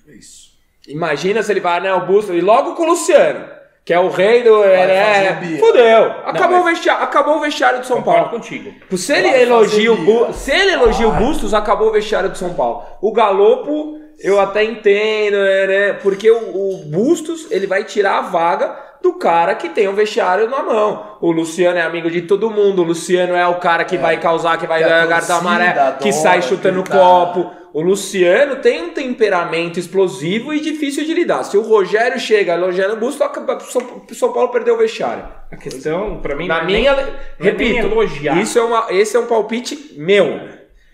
Isso. 0.09 0.55
Imagina 0.87 1.43
se 1.43 1.51
ele 1.53 1.61
vai, 1.61 1.81
né, 1.81 1.93
o 1.95 2.07
Bustos, 2.07 2.37
e 2.37 2.40
logo 2.40 2.75
com 2.75 2.83
o 2.83 2.87
Luciano, 2.90 3.47
que 3.85 3.92
é 3.92 3.99
o 4.01 4.09
rei 4.09 4.42
do. 4.42 4.64
É, 4.64 5.38
fudeu. 5.61 6.05
Acabou, 6.25 6.59
mas- 6.59 6.62
o 6.62 6.64
vestiário, 6.64 7.03
acabou 7.05 7.37
o 7.37 7.40
vestiário 7.40 7.81
do 7.81 7.87
São 7.87 8.03
Paulo. 8.03 8.31
contigo. 8.31 8.73
Se 8.97 9.12
ele 9.12 9.31
Vai 9.31 9.42
elogia 9.42 9.92
o 9.92 9.97
Bu- 9.97 10.33
se 10.33 10.51
ele 10.51 10.73
elogia 10.73 11.09
o. 11.09 11.12
Bustos, 11.12 11.53
acabou 11.53 11.88
o 11.88 11.92
vestiário 11.92 12.31
do 12.31 12.38
São 12.38 12.55
Paulo. 12.55 12.83
O 13.03 13.12
Galopo, 13.12 13.99
eu 14.20 14.40
até 14.40 14.64
entendo, 14.64 15.37
né, 15.37 15.66
né, 15.66 15.92
porque 16.03 16.31
o, 16.31 16.37
o 16.38 16.77
Bustos, 16.87 17.47
ele 17.51 17.66
vai 17.66 17.85
tirar 17.85 18.18
a 18.18 18.23
vaga 18.23 18.75
do 19.05 19.12
cara 19.12 19.55
que 19.55 19.69
tem 19.69 19.87
o 19.87 19.93
vestiário 19.93 20.49
na 20.49 20.62
mão. 20.62 21.17
O 21.21 21.31
Luciano 21.31 21.79
é 21.79 21.83
amigo 21.83 22.11
de 22.11 22.23
todo 22.23 22.51
mundo, 22.51 22.81
o 22.81 22.85
Luciano 22.85 23.35
é 23.35 23.47
o 23.47 23.57
cara 23.57 23.85
que 23.85 23.99
vai 23.99 24.19
causar, 24.19 24.57
que 24.59 24.67
vai 24.67 24.81
dar 24.83 25.07
cartão 25.07 25.40
torcida 25.40 25.55
amarelo, 25.71 25.97
que 25.99 26.11
sai 26.12 26.40
chutando 26.43 26.83
gritar. 26.83 26.99
copo. 26.99 27.51
O 27.75 27.83
Luciano 27.83 28.57
tem 28.57 28.83
um 28.83 28.90
temperamento 28.90 29.79
explosivo 29.81 30.55
e 30.55 30.61
difícil 30.61 31.05
de 31.05 31.12
lidar. 31.12 31.43
Se 31.43 31.57
o 31.59 31.62
Rogério 31.62 32.19
chega 32.19 32.55
elogiando 32.55 32.95
o 32.95 32.99
acaba- 33.25 33.59
o 33.59 34.14
São 34.14 34.33
Paulo 34.33 34.49
perdeu 34.51 34.75
o 34.77 34.79
vestiário. 34.79 35.25
A 35.51 35.57
questão, 35.57 36.19
pra 36.23 36.35
mim, 36.37 36.47
Na 36.47 36.55
não 36.59 36.62
é 36.62 36.67
minha, 36.67 36.95
nem- 36.95 37.05
não 37.05 37.12
é 37.12 37.12
nem 37.40 37.51
repito, 37.51 37.87
elogiar. 37.87 38.40
isso 38.40 38.59
é 38.59 38.62
uma, 38.62 38.87
esse 38.90 39.17
é 39.17 39.21
um 39.21 39.27
palpite 39.27 39.93
meu. 39.99 40.40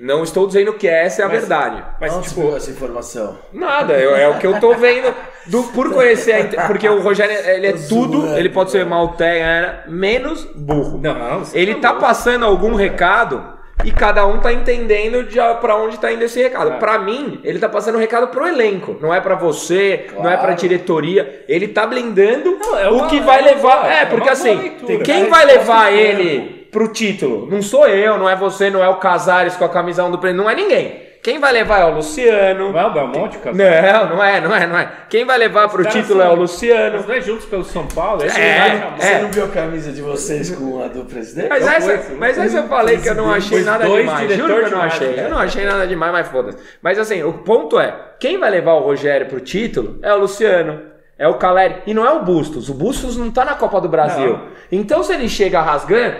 Não 0.00 0.22
estou 0.22 0.46
dizendo 0.46 0.72
que 0.72 0.88
essa 0.88 1.22
é 1.22 1.24
a 1.24 1.28
Mas- 1.28 1.40
verdade. 1.40 1.84
Mas, 2.00 2.14
Onde 2.14 2.28
tipo, 2.28 2.56
essa 2.56 2.70
informação? 2.70 3.38
Nada, 3.52 3.92
eu- 3.94 4.16
é 4.16 4.26
o 4.28 4.38
que 4.38 4.46
eu 4.46 4.58
tô 4.58 4.72
vendo 4.74 5.14
do, 5.46 5.62
por 5.64 5.92
conhecer, 5.92 6.58
a 6.58 6.66
porque 6.66 6.88
o 6.88 7.00
Rogério 7.02 7.36
ele 7.50 7.66
é 7.66 7.72
tudo, 7.88 8.34
ele 8.36 8.48
pode 8.48 8.70
ser 8.70 8.86
né, 9.40 9.80
menos 9.88 10.44
burro. 10.54 10.98
não, 11.02 11.40
você 11.40 11.58
Ele 11.58 11.74
tá 11.76 11.92
passando 11.94 12.46
algum 12.46 12.74
recado 12.74 13.58
e 13.84 13.90
cada 13.90 14.26
um 14.26 14.38
tá 14.38 14.52
entendendo 14.52 15.22
de 15.24 15.38
para 15.60 15.76
onde 15.76 15.98
tá 15.98 16.10
indo 16.12 16.22
esse 16.24 16.42
recado. 16.42 16.72
É. 16.72 16.76
Pra 16.78 16.98
mim, 16.98 17.40
ele 17.44 17.58
tá 17.58 17.68
passando 17.68 17.96
um 17.96 18.00
recado 18.00 18.28
pro 18.28 18.46
elenco, 18.46 18.96
não 19.02 19.12
é 19.14 19.20
pra 19.20 19.34
você, 19.34 20.06
não 20.14 20.28
é 20.30 20.36
pra 20.36 20.46
Claro. 20.48 20.54
diretoria. 20.56 21.44
Ele 21.48 21.68
tá 21.68 21.86
blindando 21.86 22.58
Não, 22.58 22.78
é 22.78 22.88
o 22.90 22.94
uma- 22.94 23.06
que 23.08 23.18
é 23.18 23.20
vai 23.22 23.42
levar. 23.42 23.90
é, 23.90 24.02
é 24.02 24.06
porque 24.06 24.28
assim, 24.30 24.54
leitura. 24.54 24.98
quem 25.04 25.22
Tem 25.22 25.30
vai 25.30 25.40
que 25.42 25.46
dar 25.46 25.52
levar 25.58 25.92
ele 25.92 26.59
pro 26.70 26.88
título? 26.88 27.48
Não 27.50 27.62
sou 27.62 27.86
eu, 27.86 28.18
não 28.18 28.28
é 28.28 28.36
você, 28.36 28.70
não 28.70 28.82
é 28.82 28.88
o 28.88 28.96
Casares 28.96 29.56
com 29.56 29.64
a 29.64 29.68
camisão 29.68 30.10
do 30.10 30.18
prêmio, 30.18 30.42
não 30.42 30.50
é 30.50 30.54
ninguém. 30.54 31.10
Quem 31.22 31.38
vai 31.38 31.52
levar 31.52 31.80
é 31.80 31.84
o 31.84 31.94
Luciano. 31.96 32.72
Não 32.72 32.80
é 32.80 32.86
o 32.86 32.92
Belmonte, 32.94 33.36
cara? 33.38 33.54
Não, 33.54 34.16
não 34.16 34.24
é, 34.24 34.40
não 34.40 34.54
é, 34.54 34.66
não 34.66 34.78
é. 34.78 34.90
Quem 35.10 35.26
vai 35.26 35.36
levar 35.36 35.68
pro 35.68 35.84
título 35.84 36.22
é 36.22 36.28
o 36.30 36.34
Luciano. 36.34 36.98
Os 36.98 37.04
dois 37.04 37.26
juntos 37.26 37.44
pelo 37.44 37.62
São 37.62 37.86
Paulo, 37.86 38.24
esse 38.24 38.40
É, 38.40 38.54
Você 38.54 38.78
chamar. 38.78 39.18
é. 39.18 39.22
não 39.22 39.30
viu 39.30 39.44
a 39.44 39.48
camisa 39.48 39.92
de 39.92 40.00
vocês 40.00 40.50
com 40.50 40.82
a 40.82 40.88
do 40.88 41.04
presidente? 41.04 41.50
Mas 41.50 41.66
essa, 41.66 41.98
foi, 41.98 42.16
mas 42.16 42.38
essa 42.38 42.56
eu 42.56 42.68
falei 42.68 42.96
que 42.96 43.06
eu 43.06 43.14
não 43.14 43.30
achei 43.30 43.62
nada 43.62 43.84
demais. 43.86 44.32
Juro 44.34 44.54
que 44.54 44.60
eu 44.60 44.64
de 44.64 44.70
não 44.70 44.80
achei. 44.80 45.20
Eu 45.20 45.28
não 45.28 45.38
achei 45.38 45.64
nada 45.66 45.86
demais, 45.86 46.10
mas 46.12 46.28
foda-se. 46.28 46.58
Mas 46.80 46.98
assim, 46.98 47.22
o 47.22 47.34
ponto 47.34 47.78
é: 47.78 47.94
quem 48.18 48.38
vai 48.38 48.48
levar 48.48 48.72
o 48.72 48.80
Rogério 48.80 49.26
pro 49.26 49.40
título 49.40 49.98
é 50.02 50.14
o 50.14 50.18
Luciano. 50.20 50.80
É 51.18 51.28
o 51.28 51.34
Caleri. 51.34 51.82
E 51.86 51.92
não 51.92 52.06
é 52.06 52.12
o 52.12 52.22
Bustos. 52.24 52.70
O 52.70 52.74
Bustos 52.74 53.18
não 53.18 53.30
tá 53.30 53.44
na 53.44 53.54
Copa 53.56 53.78
do 53.78 53.90
Brasil. 53.90 54.38
Não. 54.38 54.42
Então, 54.72 55.02
se 55.02 55.12
ele 55.12 55.28
chega 55.28 55.60
rasgando, 55.60 56.16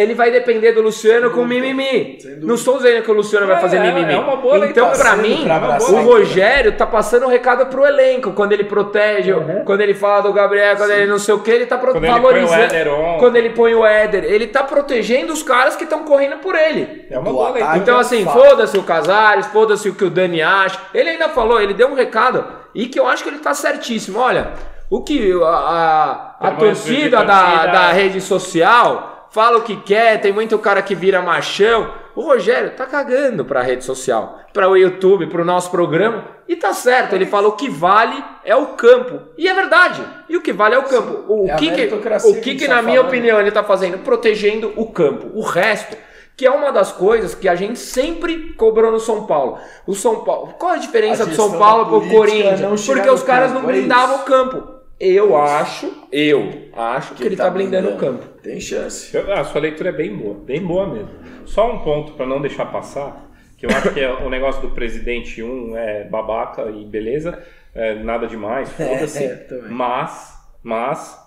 ele 0.00 0.14
vai 0.14 0.30
depender 0.30 0.72
do 0.72 0.80
Luciano 0.82 1.30
com 1.30 1.44
mimimi. 1.44 2.18
Não 2.40 2.54
estou 2.54 2.76
dizendo 2.78 3.02
que 3.02 3.10
o 3.10 3.14
Luciano 3.14 3.46
vai 3.46 3.56
É, 3.56 3.60
fazer 3.60 3.76
é, 3.76 3.80
mimimi. 3.80 4.12
é 4.14 4.18
uma 4.18 4.36
boa 4.36 4.66
então, 4.66 4.90
Tá 4.92 5.16
mim, 5.16 5.46
o. 5.90 5.96
Rogério 6.02 6.72
tá 6.72 6.86
passando 6.86 7.26
um 7.26 7.28
recado 7.28 7.66
pro 7.66 7.84
elenco. 7.84 8.32
Quando 8.32 8.52
ele 8.52 8.64
protege, 8.64 9.32
quando 9.64 9.80
ele 9.80 9.94
fala 9.94 10.22
do 10.22 10.32
Gabriel, 10.32 10.76
quando 10.76 10.90
ele 10.90 11.06
não 11.06 11.18
sei 11.18 11.34
o 11.34 11.40
que, 11.40 11.50
ele 11.50 11.66
tá 11.66 11.76
pro- 11.78 11.92
Quando 11.92 12.04
ele 12.04 12.12
põe 12.12 12.20
o 12.20 12.46
valorizando. 12.46 13.18
Quando 13.18 13.36
ele 13.36 13.50
põe 13.50 13.74
o 13.74 13.84
Éder, 13.84 14.24
ele 14.24 14.46
tá 14.46 14.62
protegendo 14.62 15.32
os 15.32 15.42
caras 15.42 15.76
que 15.76 15.84
estão 15.84 16.04
correndo 16.04 16.38
por 16.38 16.54
ele. 16.54 17.06
É 17.10 17.18
uma 17.18 17.30
boa 17.30 17.50
leitura. 17.50 17.76
Então, 17.76 17.98
assim, 17.98 18.24
foda-se 18.24 18.78
o 18.78 18.82
Casares, 18.82 19.46
foda-se 19.46 19.88
o 19.88 19.94
que 19.94 20.04
o 20.04 20.10
Dani 20.10 20.40
acha. 20.42 20.78
Ele 20.94 21.10
ainda 21.10 21.28
falou, 21.28 21.60
ele 21.60 21.74
deu 21.74 21.88
um 21.88 21.94
recado 21.94 22.44
e 22.74 22.86
que 22.86 22.98
eu 22.98 23.06
acho 23.06 23.22
que 23.22 23.28
ele 23.28 23.38
tá 23.38 23.52
certíssimo. 23.54 24.18
Olha, 24.18 24.52
o 24.88 25.02
que 25.02 25.32
a, 25.42 25.46
a, 25.46 26.48
a 26.48 26.50
torcida 26.52 27.24
da, 27.24 27.42
torcida- 27.42 27.66
da 27.72 27.92
rede 27.92 28.20
social 28.20 29.19
fala 29.30 29.58
o 29.58 29.62
que 29.62 29.76
quer, 29.76 30.20
tem 30.20 30.32
muito 30.32 30.58
cara 30.58 30.82
que 30.82 30.94
vira 30.94 31.22
machão. 31.22 31.92
O 32.14 32.22
Rogério 32.22 32.70
tá 32.76 32.84
cagando 32.86 33.44
pra 33.44 33.62
rede 33.62 33.84
social, 33.84 34.40
para 34.52 34.68
o 34.68 34.76
YouTube, 34.76 35.26
pro 35.28 35.44
nosso 35.44 35.70
programa. 35.70 36.24
E 36.48 36.56
tá 36.56 36.72
certo, 36.74 37.14
ele 37.14 37.24
fala 37.24 37.48
o 37.48 37.52
que 37.52 37.70
vale 37.70 38.22
é 38.44 38.54
o 38.56 38.68
campo. 38.68 39.20
E 39.38 39.46
é 39.48 39.54
verdade. 39.54 40.02
E 40.28 40.36
o 40.36 40.42
que 40.42 40.52
vale 40.52 40.74
é 40.74 40.78
o 40.78 40.82
campo. 40.82 41.24
O 41.32 41.48
É 41.48 41.54
que, 41.54 41.70
que, 41.70 41.94
o 41.94 42.34
que 42.34 42.40
que, 42.40 42.50
gente 42.58 42.68
na 42.68 42.76
tá 42.76 42.82
minha 42.82 42.96
falando. 42.96 43.08
opinião, 43.08 43.40
ele 43.40 43.52
tá 43.52 43.62
fazendo? 43.62 43.98
Protegendo 43.98 44.72
o 44.76 44.90
campo. 44.90 45.30
O 45.34 45.42
resto, 45.42 45.96
que 46.36 46.44
é 46.44 46.50
uma 46.50 46.72
das 46.72 46.90
coisas 46.90 47.34
que 47.34 47.48
a 47.48 47.54
gente 47.54 47.78
sempre 47.78 48.52
cobrou 48.54 48.90
no 48.90 48.98
São 48.98 49.26
Paulo. 49.26 49.58
O 49.86 49.94
São 49.94 50.24
Paulo. 50.24 50.54
Qual 50.58 50.72
a 50.72 50.76
diferença 50.78 51.22
A 51.22 51.26
do 51.26 51.34
São 51.36 51.56
Paulo 51.56 51.86
pro 51.86 52.00
política 52.00 52.16
Corinthians? 52.16 52.86
Porque 52.86 53.08
os 53.08 53.22
caras 53.22 53.52
campo, 53.52 53.62
não 53.62 53.70
é 53.70 53.72
blindavam 53.72 54.16
isso. 54.16 54.24
o 54.24 54.26
campo. 54.26 54.79
Eu 55.00 55.34
acho, 55.34 56.06
eu 56.12 56.68
acho 56.76 57.14
que, 57.14 57.24
ele 57.24 57.34
tá 57.36 57.48
blindando 57.48 57.88
o 57.90 57.96
campo. 57.96 58.22
Tem 58.42 58.60
chance. 58.60 59.16
Eu- 59.16 59.32
A 59.32 59.42
sua 59.44 59.60
leitura 59.62 59.88
é 59.88 59.92
bem 59.92 60.14
boa, 60.14 60.34
bem 60.34 60.60
boa 60.60 60.86
mesmo. 60.86 61.08
Só 61.46 61.72
um 61.72 61.78
ponto 61.78 62.12
para 62.12 62.26
não 62.26 62.38
deixar 62.40 62.66
passar, 62.66 63.26
que 63.56 63.64
eu 63.64 63.70
acho 63.70 63.94
que 63.94 64.00
é 64.00 64.12
o 64.12 64.28
negócio 64.28 64.60
do 64.60 64.70
presidente 64.70 65.42
um 65.42 65.74
é 65.76 66.04
babaca 66.04 66.70
e 66.70 66.84
beleza, 66.84 67.42
é, 67.74 67.94
nada 67.94 68.26
demais, 68.26 68.70
foda-se. 68.72 69.24
É, 69.24 69.34
também. 69.36 69.70
mas, 69.70 70.38
mas 70.62 71.18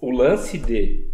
o 0.00 0.10
lance 0.12 0.56
de 0.58 1.04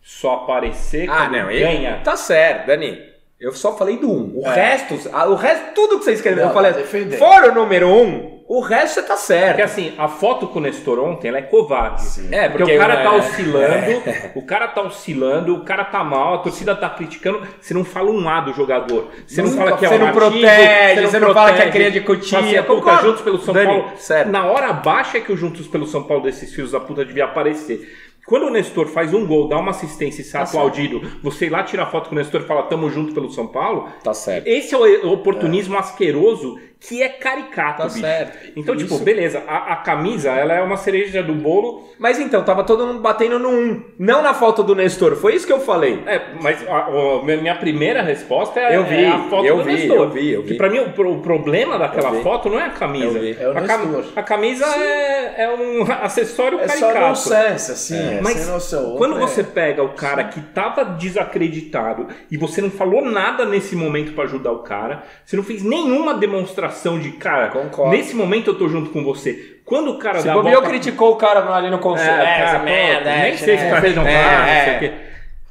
só 0.00 0.34
aparecer 0.44 1.10
Ah, 1.10 1.26
quando 1.26 1.32
não, 1.32 1.50
ele 1.50 1.60
ganha. 1.60 2.00
tá 2.04 2.16
certo, 2.16 2.66
Dani. 2.68 3.13
Eu 3.44 3.52
só 3.52 3.76
falei 3.76 3.98
do 3.98 4.10
um. 4.10 4.32
O 4.42 4.46
É. 4.46 4.54
resto, 4.54 4.94
o 5.28 5.34
resto, 5.34 5.74
tudo 5.74 5.98
que 5.98 6.04
você 6.04 6.12
escreveu, 6.12 6.44
Não, 6.44 6.50
eu 6.50 6.54
falei. 6.54 6.72
tá. 6.72 7.16
Fora 7.18 7.50
o 7.52 7.54
número 7.54 7.88
um, 7.88 8.42
o 8.48 8.60
resto 8.60 8.94
você 8.94 9.02
tá 9.02 9.16
certo. 9.16 9.48
Porque 9.48 9.62
assim, 9.62 9.92
a 9.98 10.08
foto 10.08 10.46
com 10.48 10.58
o 10.58 10.62
Nestor 10.62 10.98
ontem, 10.98 11.28
ela 11.28 11.38
é 11.38 11.42
covarde. 11.42 12.02
É, 12.30 12.48
porque, 12.48 12.58
porque 12.64 12.76
o 12.76 12.78
cara 12.78 12.94
é- 12.94 13.02
tá 13.02 13.12
oscilando, 13.14 14.02
o 14.34 14.42
cara 14.46 14.68
tá 14.68 14.82
oscilando, 14.82 15.54
o 15.56 15.60
cara 15.64 15.84
tá 15.84 16.02
mal, 16.02 16.34
a 16.34 16.38
torcida 16.38 16.74
tá 16.74 16.88
criticando, 16.88 17.42
você 17.60 17.74
não 17.74 17.84
fala 17.84 18.10
um 18.10 18.28
A 18.28 18.40
do 18.40 18.52
jogador. 18.54 19.10
Você 19.26 19.42
não 19.42 19.50
Nunca 19.50 19.64
fala 19.64 19.76
que 19.76 19.84
é 19.84 19.88
você 19.88 19.94
um 19.94 19.98
não 19.98 20.06
ativo, 20.08 20.20
protege, 20.20 21.06
você 21.06 21.18
não 21.18 21.34
fala 21.34 21.52
que 21.52 21.62
é 21.62 21.70
cria 21.70 21.90
de 21.90 22.00
cutia. 22.00 22.38
assim, 22.38 22.50
puta, 22.62 22.62
Concordo. 22.64 23.02
Juntos 23.08 23.20
pelo 23.22 23.38
São 23.40 23.52
Dani, 23.54 23.66
Paulo. 23.66 23.92
certo. 23.98 24.30
Na 24.30 24.46
hora 24.46 24.72
baixa 24.72 25.18
é 25.18 25.20
que 25.20 25.32
o 25.32 25.36
Juntos 25.36 25.66
pelo 25.66 25.86
São 25.86 26.02
Paulo 26.04 26.22
desses 26.22 26.52
filhos 26.54 26.72
da 26.72 26.80
puta 26.80 27.04
devia 27.04 27.24
aparecer. 27.24 27.92
Quando 28.26 28.46
o 28.46 28.50
Nestor 28.50 28.86
faz 28.86 29.12
um 29.12 29.26
gol, 29.26 29.48
dá 29.48 29.58
uma 29.58 29.70
assistência 29.70 30.22
e 30.22 30.24
sai 30.24 30.42
Tá 30.44 30.48
aplaudido, 30.48 31.00
você 31.22 31.46
ir 31.46 31.50
lá 31.50 31.62
tirar 31.62 31.86
foto 31.86 32.08
com 32.08 32.14
o 32.14 32.18
Nestor 32.18 32.40
e 32.42 32.44
fala 32.46 32.62
tamo 32.64 32.88
junto 32.90 33.12
pelo 33.12 33.30
São 33.30 33.46
Paulo, 33.46 33.88
Tá 34.02 34.14
certo. 34.14 34.46
esse 34.46 34.74
é 34.74 34.78
o 34.78 35.12
oportunismo 35.12 35.76
asqueroso 35.76 36.58
que 36.86 37.02
é 37.02 37.08
caricato, 37.08 37.78
Tá 37.82 37.84
bicho. 37.88 38.00
certo. 38.00 38.52
Então, 38.56 38.76
tipo, 38.76 38.94
Isso. 38.94 39.02
beleza, 39.04 39.42
a, 39.48 39.72
a 39.72 39.76
camisa, 39.76 40.30
ela 40.32 40.52
é 40.54 40.60
uma 40.62 40.76
cereja 40.76 41.22
do 41.22 41.34
bolo, 41.34 41.82
Mas 41.98 42.18
então, 42.18 42.42
tava 42.44 42.62
todo 42.64 42.86
mundo 42.86 43.00
batendo 43.00 43.38
no 43.38 43.48
um. 43.48 43.82
Não 43.98 44.20
na 44.20 44.34
falta 44.34 44.62
do 44.62 44.74
Nestor. 44.74 45.14
Foi 45.16 45.34
isso 45.34 45.46
que 45.46 45.52
eu 45.52 45.60
falei. 45.60 46.02
É, 46.06 46.20
mas 46.42 46.66
a, 46.68 46.76
a- 46.76 47.22
minha 47.24 47.54
primeira 47.54 48.02
resposta 48.02 48.58
é, 48.60 48.76
Eu 48.76 48.84
vi, 48.84 49.04
é 49.04 49.08
a 49.08 49.18
foto 49.30 49.46
eu 49.46 49.58
do 49.58 49.64
vi, 49.64 49.72
Nestor. 49.72 49.96
eu 49.96 50.10
vi, 50.10 50.30
eu 50.32 50.42
vi. 50.42 50.48
Que 50.48 50.54
pra 50.54 50.68
mim 50.68 50.80
o, 50.80 50.88
o 51.12 51.20
problema 51.22 51.78
daquela 51.78 52.12
foto 52.20 52.48
não 52.50 52.58
é 52.60 52.64
a 52.66 52.70
camisa. 52.70 53.06
Eu 53.18 53.22
vi. 53.22 53.36
É 53.40 53.48
o 53.48 53.52
a, 53.56 53.62
cam- 53.62 53.78
Nestor. 53.86 54.04
a 54.16 54.22
camisa 54.22 54.66
é, 54.66 55.44
é 55.44 55.54
um 55.54 55.84
acessório 56.02 56.58
É 56.60 56.68
só 56.68 56.80
caricato. 56.88 57.06
nonsense, 57.08 57.72
assim, 57.72 58.16
é, 58.16 58.20
Mas 58.20 58.34
sem 58.38 58.52
noção. 58.52 58.96
quando 58.96 59.14
você 59.18 59.40
é- 59.40 59.44
pega 59.44 59.82
o 59.82 59.90
cara 59.94 60.24
que 60.24 60.40
tava 60.40 60.84
desacreditado 60.84 62.08
e 62.30 62.36
você 62.36 62.60
não 62.60 62.70
falou 62.70 63.02
nada 63.04 63.44
nesse 63.44 63.74
momento 63.76 64.12
pra 64.14 64.24
ajudar 64.24 64.52
o 64.52 64.58
cara, 64.58 65.04
você 65.24 65.36
não 65.36 65.42
fez 65.44 65.62
nenhuma 65.62 66.14
demonstração 66.14 66.73
de 66.98 67.12
cara, 67.12 67.48
Concordo. 67.48 67.96
nesse 67.96 68.14
momento 68.14 68.50
eu 68.50 68.54
tô 68.58 68.68
junto 68.68 68.90
com 68.90 69.02
você. 69.04 69.58
Quando 69.64 69.92
o 69.92 69.98
cara 69.98 70.18
Se 70.20 70.26
dá 70.26 70.32
a 70.32 70.34
bobeou, 70.34 70.54
volta- 70.56 70.68
criticou 70.68 71.12
o 71.12 71.16
cara 71.16 71.40
ali 71.54 71.70
no 71.70 71.76
É, 71.76 71.80
conselho. 71.80 72.16
cara, 72.18 72.58
pô, 72.60 72.64
nem 72.64 73.36
sei 73.36 73.58
se 73.58 73.70
tá 73.70 73.80
fez 73.80 73.96
não 73.96 74.06
é, 74.06 74.12
vai, 74.12 74.38
não 74.38 74.64
sei 74.64 74.72
é. 74.72 74.76
o 74.76 74.78
quê. 74.80 74.92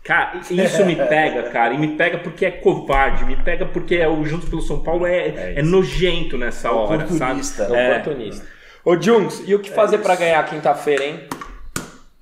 Cara, 0.03 0.31
isso 0.51 0.86
me 0.86 0.95
pega, 0.97 1.43
cara, 1.43 1.73
e 1.73 1.77
me 1.77 1.88
pega 1.95 2.17
porque 2.17 2.45
é 2.45 2.51
covarde, 2.51 3.23
me 3.25 3.38
pega 3.38 3.65
porque 3.65 3.95
é 3.95 4.07
o 4.07 4.25
Juntos 4.25 4.49
pelo 4.49 4.62
São 4.62 4.79
Paulo 4.83 5.05
é, 5.05 5.53
é, 5.55 5.62
nojento 5.63 6.38
nessa 6.38 6.71
hora, 6.71 7.07
sabe? 7.07 7.41
É. 7.73 7.91
Oportunista. 7.91 8.45
Ô, 8.83 9.01
Junks, 9.01 9.43
e 9.47 9.55
o 9.55 9.59
que 9.59 9.71
fazer 9.71 9.99
pra 9.99 10.15
ganhar 10.15 10.45
quinta-feira, 10.45 11.05
hein? 11.05 11.21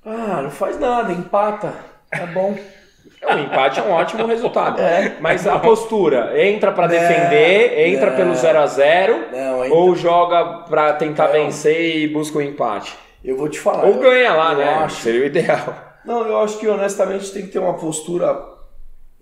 Ah, 0.06 0.40
não 0.42 0.50
faz 0.50 0.78
nada, 0.78 1.12
empata. 1.12 1.72
Tá 2.10 2.26
bom. 2.26 2.56
O 3.24 3.38
empate 3.38 3.78
é 3.78 3.82
um 3.82 3.92
ótimo 3.92 4.26
resultado. 4.26 4.80
É. 4.80 5.16
Mas 5.20 5.46
a 5.46 5.58
postura, 5.58 6.32
entra 6.44 6.72
pra 6.72 6.86
defender, 6.88 7.88
entra 7.88 8.10
não. 8.10 8.16
pelo 8.16 8.34
0 8.34 8.58
a 8.58 8.66
0 8.66 9.24
Não, 9.32 9.62
ainda- 9.62 9.74
ou 9.74 9.94
joga 9.94 10.44
pra 10.68 10.92
tentar 10.94 11.26
Não. 11.28 11.32
vencer 11.34 11.96
e 11.98 12.08
busca 12.08 12.38
o 12.38 12.42
empate? 12.42 12.98
Eu 13.24 13.36
vou 13.36 13.48
te 13.48 13.60
falar. 13.60 13.84
Ou 13.84 13.94
ganha 14.00 14.32
lá, 14.34 14.52
eu 14.52 14.58
né? 14.58 14.64
acho. 14.84 15.02
Seria 15.02 15.22
o 15.22 15.24
ideal. 15.26 15.74
Não, 16.04 16.26
eu 16.26 16.42
acho 16.42 16.58
que 16.58 16.66
honestamente 16.66 17.30
tem 17.30 17.42
que 17.42 17.52
ter 17.52 17.60
uma 17.60 17.74
postura, 17.74 18.36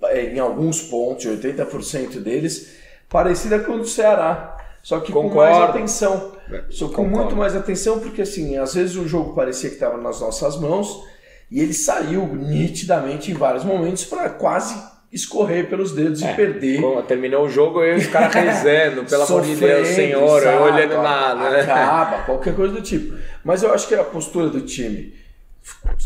é, 0.04 0.22
em 0.22 0.38
alguns 0.38 0.80
pontos, 0.80 1.26
80% 1.26 2.20
deles, 2.20 2.78
parecida 3.08 3.58
com 3.58 3.74
a 3.74 3.76
do 3.76 3.84
Ceará. 3.86 4.56
Só 4.82 4.98
que 5.00 5.12
com 5.12 5.24
Concordo. 5.24 5.52
mais 5.58 5.70
atenção. 5.70 6.32
Só 6.70 6.86
com 6.86 6.94
Concordo. 6.94 7.16
muito 7.18 7.36
mais 7.36 7.54
atenção, 7.54 7.98
porque 8.00 8.22
assim, 8.22 8.56
às 8.56 8.72
vezes 8.74 8.96
o 8.96 9.06
jogo 9.06 9.34
parecia 9.34 9.68
que 9.68 9.74
estava 9.76 9.98
nas 9.98 10.22
nossas 10.22 10.58
mãos 10.58 11.04
e 11.50 11.60
ele 11.60 11.72
saiu 11.74 12.26
nitidamente 12.26 13.30
em 13.30 13.34
vários 13.34 13.64
momentos 13.64 14.04
para 14.04 14.28
quase 14.30 14.74
escorrer 15.12 15.68
pelos 15.68 15.92
dedos 15.92 16.22
É, 16.22 16.30
e 16.32 16.36
perder. 16.36 16.80
Como 16.80 17.02
terminou 17.02 17.44
o 17.46 17.48
jogo 17.48 17.82
e 17.82 17.96
os 17.96 18.06
caras 18.06 18.32
rezando, 18.34 19.04
pelo 19.04 19.24
amor 19.24 19.42
de 19.42 19.56
Deus, 19.56 19.88
senhor, 19.88 20.42
sabe? 20.42 20.62
olhando 20.62 21.02
nada. 21.02 21.50
né? 21.50 21.60
Acaba, 21.62 22.22
qualquer 22.22 22.54
coisa 22.54 22.74
do 22.74 22.80
tipo. 22.82 23.16
Mas 23.44 23.62
eu 23.62 23.74
acho 23.74 23.88
que 23.88 23.94
a 23.94 24.04
postura 24.04 24.48
do 24.48 24.60
time, 24.60 25.12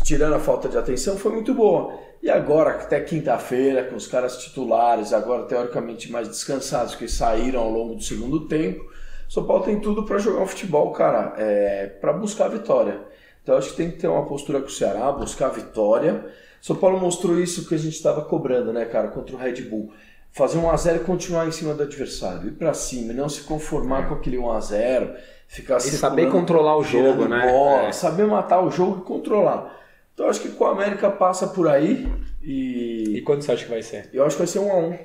tirando 0.03 0.33
a 0.33 0.39
falta 0.39 0.67
de 0.67 0.77
atenção, 0.77 1.17
foi 1.17 1.31
muito 1.33 1.53
boa. 1.53 1.93
E 2.23 2.29
agora, 2.31 2.71
até 2.71 2.99
quinta-feira, 2.99 3.83
com 3.83 3.95
os 3.95 4.07
caras 4.07 4.37
titulares, 4.37 5.13
agora 5.13 5.43
teoricamente 5.43 6.11
mais 6.11 6.27
descansados, 6.27 6.95
que 6.95 7.07
saíram 7.07 7.59
ao 7.59 7.69
longo 7.69 7.93
do 7.93 8.01
segundo 8.01 8.47
tempo, 8.47 8.83
São 9.29 9.45
Paulo 9.45 9.63
tem 9.63 9.79
tudo 9.79 10.03
para 10.03 10.17
jogar 10.17 10.41
um 10.41 10.47
futebol, 10.47 10.91
cara, 10.91 11.35
é, 11.37 11.85
para 12.01 12.11
buscar 12.13 12.45
a 12.45 12.49
vitória. 12.49 12.99
Então 13.45 13.57
acho 13.57 13.69
que 13.69 13.77
tem 13.77 13.91
que 13.91 13.97
ter 13.99 14.07
uma 14.07 14.25
postura 14.25 14.59
com 14.59 14.65
o 14.65 14.71
Ceará, 14.71 15.11
buscar 15.11 15.45
a 15.45 15.49
vitória. 15.49 16.25
São 16.59 16.75
Paulo 16.75 16.99
mostrou 16.99 17.39
isso 17.39 17.67
que 17.69 17.75
a 17.75 17.77
gente 17.77 17.93
estava 17.93 18.23
cobrando, 18.23 18.73
né, 18.73 18.85
cara, 18.85 19.09
contra 19.09 19.35
o 19.35 19.37
Red 19.37 19.61
Bull. 19.61 19.93
Fazer 20.31 20.57
um 20.57 20.67
a 20.67 20.75
0 20.75 20.97
e 20.97 20.99
continuar 21.05 21.47
em 21.47 21.51
cima 21.51 21.75
do 21.75 21.83
adversário, 21.83 22.47
ir 22.47 22.53
para 22.53 22.73
cima, 22.73 23.13
e 23.13 23.15
não 23.15 23.29
se 23.29 23.41
conformar 23.43 24.09
com 24.09 24.15
aquele 24.15 24.39
1 24.39 24.51
a 24.51 24.59
0 24.59 25.13
ficar 25.47 25.77
E 25.77 25.81
saber 25.81 26.31
controlar 26.31 26.75
o 26.75 26.83
jogo, 26.83 27.27
né? 27.27 27.47
bola, 27.51 27.83
É. 27.89 27.91
saber 27.91 28.25
matar 28.25 28.61
o 28.65 28.71
jogo 28.71 29.01
e 29.01 29.05
controlar. 29.05 29.79
Então 30.15 30.27
acho 30.27 30.41
que 30.41 30.49
com 30.49 30.65
a 30.65 30.71
América 30.71 31.11
passa 31.11 31.45
por 31.47 31.67
aí 31.67 32.11
E 32.41 33.17
e 33.17 33.21
quando 33.21 33.43
você 33.43 33.51
acha 33.51 33.63
que 33.63 33.69
vai 33.69 33.83
ser? 33.83 34.09
eu 34.11 34.25
acho 34.25 34.35
que 34.35 34.41
vai 34.41 34.47
ser 34.47 34.59
um 34.59 34.71
a 34.71 34.75
um. 34.77 34.97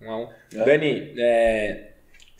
Um 0.00 0.10
a 0.10 0.16
um. 0.20 0.28
É. 0.54 0.64
Dani, 0.64 1.14
é, 1.18 1.88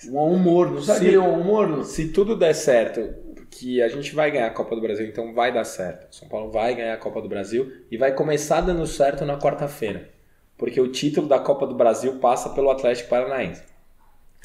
Um 0.09 0.19
a 0.19 0.25
um 0.25 0.39
morno, 0.39 0.81
sabe 0.81 0.99
Sim. 1.01 1.05
aquele 1.07 1.19
um 1.19 1.25
a 1.35 1.37
um 1.37 1.45
morno? 1.45 1.85
se 1.85 2.09
tudo 2.09 2.37
der 2.37 2.55
certo, 2.55 3.15
que 3.53 3.83
a 3.83 3.89
gente 3.89 4.15
vai 4.15 4.31
ganhar 4.31 4.47
a 4.47 4.51
Copa 4.51 4.75
do 4.75 4.81
Brasil, 4.81 5.07
então 5.07 5.35
vai 5.35 5.53
dar 5.53 5.65
certo. 5.65 6.15
São 6.15 6.27
Paulo 6.27 6.51
vai 6.51 6.75
ganhar 6.75 6.95
a 6.95 6.99
Copa 6.99 7.21
do 7.21 7.29
Brasil 7.29 7.71
e 7.91 7.99
vai 7.99 8.13
começar 8.13 8.63
dando 8.63 8.87
certo 8.87 9.27
na 9.27 9.39
quarta-feira. 9.39 10.09
Porque 10.57 10.81
o 10.81 10.91
título 10.91 11.29
da 11.29 11.39
Copa 11.39 11.67
do 11.67 11.75
Brasil 11.75 12.19
passa 12.19 12.51
pelo 12.51 12.71
Atlético 12.71 13.11
Paranaense. 13.11 13.63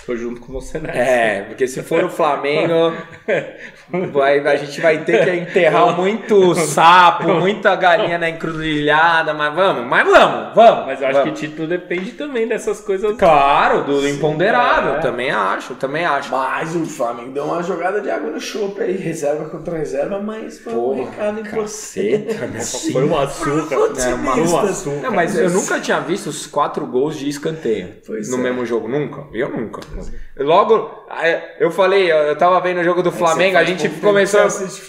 Tô 0.06 0.16
junto 0.16 0.40
com 0.40 0.54
você 0.54 0.80
nessa. 0.80 0.98
É, 0.98 1.42
porque 1.42 1.68
se 1.68 1.84
for 1.84 2.02
o 2.06 2.10
Flamengo, 2.10 2.94
vai, 4.14 4.40
a 4.40 4.56
gente 4.56 4.80
vai 4.80 5.04
ter 5.04 5.26
que 5.26 5.32
enterrar 5.32 5.98
muito 5.98 6.56
sapo, 6.56 7.34
muita 7.34 7.76
galinha 7.76 8.18
na 8.18 8.30
encruzilhada, 8.30 9.34
mas 9.34 9.54
vamos, 9.54 9.86
mas 9.86 10.08
vamos, 10.08 10.56
vamos. 10.56 10.86
Mas 10.86 11.02
eu 11.02 11.08
acho 11.10 11.20
vamos. 11.20 11.38
que 11.40 11.48
título 11.48 11.68
depende 11.68 12.12
também 12.12 12.48
dessas 12.48 12.80
coisas. 12.80 13.18
Claro, 13.18 13.84
do 13.84 14.08
imponderável, 14.08 14.94
é. 14.96 15.00
também 15.00 15.30
acho, 15.30 15.76
também 15.76 16.06
acho. 16.06 16.32
Mas 16.32 16.74
o 16.74 16.86
Flamengo 16.86 17.32
deu 17.32 17.44
uma 17.44 17.62
jogada 17.62 18.00
de 18.00 18.10
água 18.10 18.32
no 18.32 18.40
chope 18.40 18.82
aí, 18.82 18.96
reserva 18.96 19.50
contra 19.50 19.78
reserva, 19.78 20.20
mas 20.22 20.58
foi 20.60 20.72
um 20.74 20.76
Porra, 20.78 21.10
recado 21.10 21.40
importante. 21.42 21.58
Caceta, 21.64 22.48
né? 22.48 22.60
Foi 22.62 23.04
um 23.04 23.18
açúcar. 23.18 23.76
É, 23.76 24.14
uma- 24.14 24.36
um 24.38 24.58
açúcar. 24.60 25.02
Não, 25.02 25.12
mas 25.12 25.38
eu 25.38 25.50
nunca 25.50 25.82
tinha 25.82 26.00
visto 26.00 26.28
os 26.28 26.48
quatro 26.48 26.86
gols 26.86 27.18
de 27.18 27.28
escanteio 27.28 27.96
Pois 28.06 28.30
no 28.30 28.38
é. 28.38 28.40
mesmo 28.40 28.66
jogo. 28.66 28.88
Nunca. 28.88 29.26
Eu 29.34 29.50
nunca. 29.50 29.82
Logo, 30.38 31.06
eu 31.60 31.72
falei, 31.72 32.12
eu 32.12 32.36
tava 32.38 32.60
vendo 32.62 32.80
o 32.80 32.84
jogo 32.84 33.02
do 33.02 33.12
Flamengo, 33.12 33.58
a 33.58 33.64
gente 33.64 33.90
tempo 33.90 34.02
começou. 34.02 34.42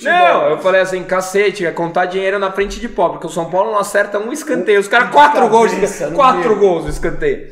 Não, 0.03 0.47
né? 0.47 0.53
eu 0.53 0.59
falei 0.59 0.81
assim, 0.81 1.03
cacete, 1.05 1.65
é 1.65 1.73
contar 1.73 2.07
dinheiro 2.07 2.39
na 2.39 2.53
frente 2.53 2.79
de 2.79 2.89
pobre, 2.89 3.19
porque 3.19 3.27
o 3.27 3.31
São 3.31 3.51
Paulo 3.51 3.73
não 3.73 3.79
acerta 3.79 4.19
um 4.19 4.33
escanteio. 4.33 4.81
Os 4.81 4.89
caras, 4.89 5.11
quatro 5.11 5.49
gols 5.49 5.71
Quatro 6.15 6.57
gols 6.57 6.85
de 6.85 6.91
escanteio. 6.91 7.51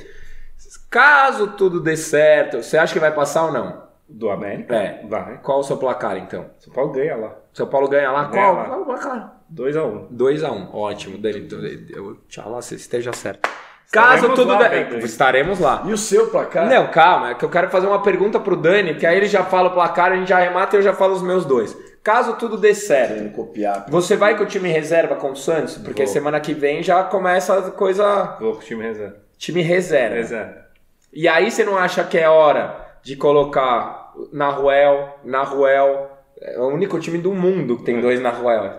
Caso 0.91 1.49
tudo 1.49 1.81
dê 1.81 1.97
certo, 1.97 2.63
você 2.63 2.79
acha 2.79 2.93
que 2.93 3.01
vai 3.01 3.13
passar 3.13 3.47
ou 3.47 3.53
não? 3.53 3.87
Do 4.09 4.31
América? 4.31 4.75
É. 4.77 5.05
Vai. 5.09 5.39
Qual 5.43 5.59
o 5.59 5.63
seu 5.65 5.77
placar 5.77 6.17
então? 6.17 6.47
São 6.59 6.73
Paulo 6.73 6.93
ganha 6.93 7.17
lá. 7.17 7.35
São 7.53 7.67
Paulo 7.67 7.89
ganha 7.89 8.11
lá? 8.13 8.25
Ganha 8.25 8.45
Qual? 8.45 8.55
lá. 8.55 8.65
Qual 8.65 8.83
o 8.83 8.85
placar? 8.85 9.37
2x1. 9.53 10.09
2x1. 10.13 10.75
Ótimo, 10.75 11.19
Dani. 11.19 11.49
Eu, 11.91 12.17
tchau, 12.29 12.55
você 12.55 12.77
esteja 12.77 13.13
certo. 13.13 13.49
Caso 13.93 14.27
Estaremos 14.27 14.39
tudo 14.39 14.53
lá, 14.53 14.69
der. 14.69 15.05
Estaremos 15.05 15.61
lá. 15.61 15.83
E 15.87 15.93
o 15.93 15.97
seu 15.97 16.27
placar? 16.29 16.69
Não, 16.69 16.89
calma, 16.89 17.31
é 17.31 17.35
que 17.35 17.45
eu 17.45 17.49
quero 17.49 17.71
fazer 17.71 17.87
uma 17.87 18.03
pergunta 18.03 18.41
pro 18.41 18.57
Dani, 18.57 18.95
que 18.95 19.07
aí 19.07 19.17
ele 19.17 19.27
já 19.27 19.45
fala 19.45 19.69
o 19.69 19.73
placar, 19.73 20.13
a 20.13 20.17
gente 20.17 20.29
já 20.29 20.39
arremata 20.39 20.77
e 20.77 20.79
eu 20.79 20.83
já 20.83 20.93
falo 20.93 21.15
os 21.15 21.23
meus 21.23 21.45
dois. 21.45 21.77
Caso 22.03 22.35
tudo 22.35 22.57
dê 22.57 22.73
certo, 22.75 23.33
copiar. 23.33 23.87
você 23.89 24.17
vai 24.17 24.37
com 24.37 24.45
o 24.45 24.47
time 24.47 24.69
reserva 24.69 25.17
com 25.17 25.33
o 25.33 25.37
Santos? 25.37 25.77
Porque 25.77 26.05
Vou. 26.05 26.13
semana 26.13 26.39
que 26.39 26.55
vem 26.55 26.83
já 26.83 27.03
começa 27.03 27.59
a 27.59 27.71
coisa. 27.71 28.37
Vou 28.39 28.53
com 28.53 28.61
o 28.61 28.63
time 28.65 28.85
reserva. 28.85 29.17
Time 29.37 29.63
reserva. 29.63 30.15
Reserva. 30.15 30.67
E 31.13 31.27
aí 31.27 31.51
você 31.51 31.65
não 31.65 31.77
acha 31.77 32.05
que 32.05 32.19
é 32.19 32.29
hora 32.29 32.77
de 33.03 33.17
colocar 33.17 34.13
Naruel, 34.33 35.19
Naruel, 35.25 36.11
é 36.41 36.59
o 36.59 36.69
único 36.69 36.99
time 36.99 37.19
do 37.19 37.33
mundo 37.33 37.79
que 37.79 37.85
tem 37.85 38.01
dois 38.01 38.21
Naruel. 38.21 38.79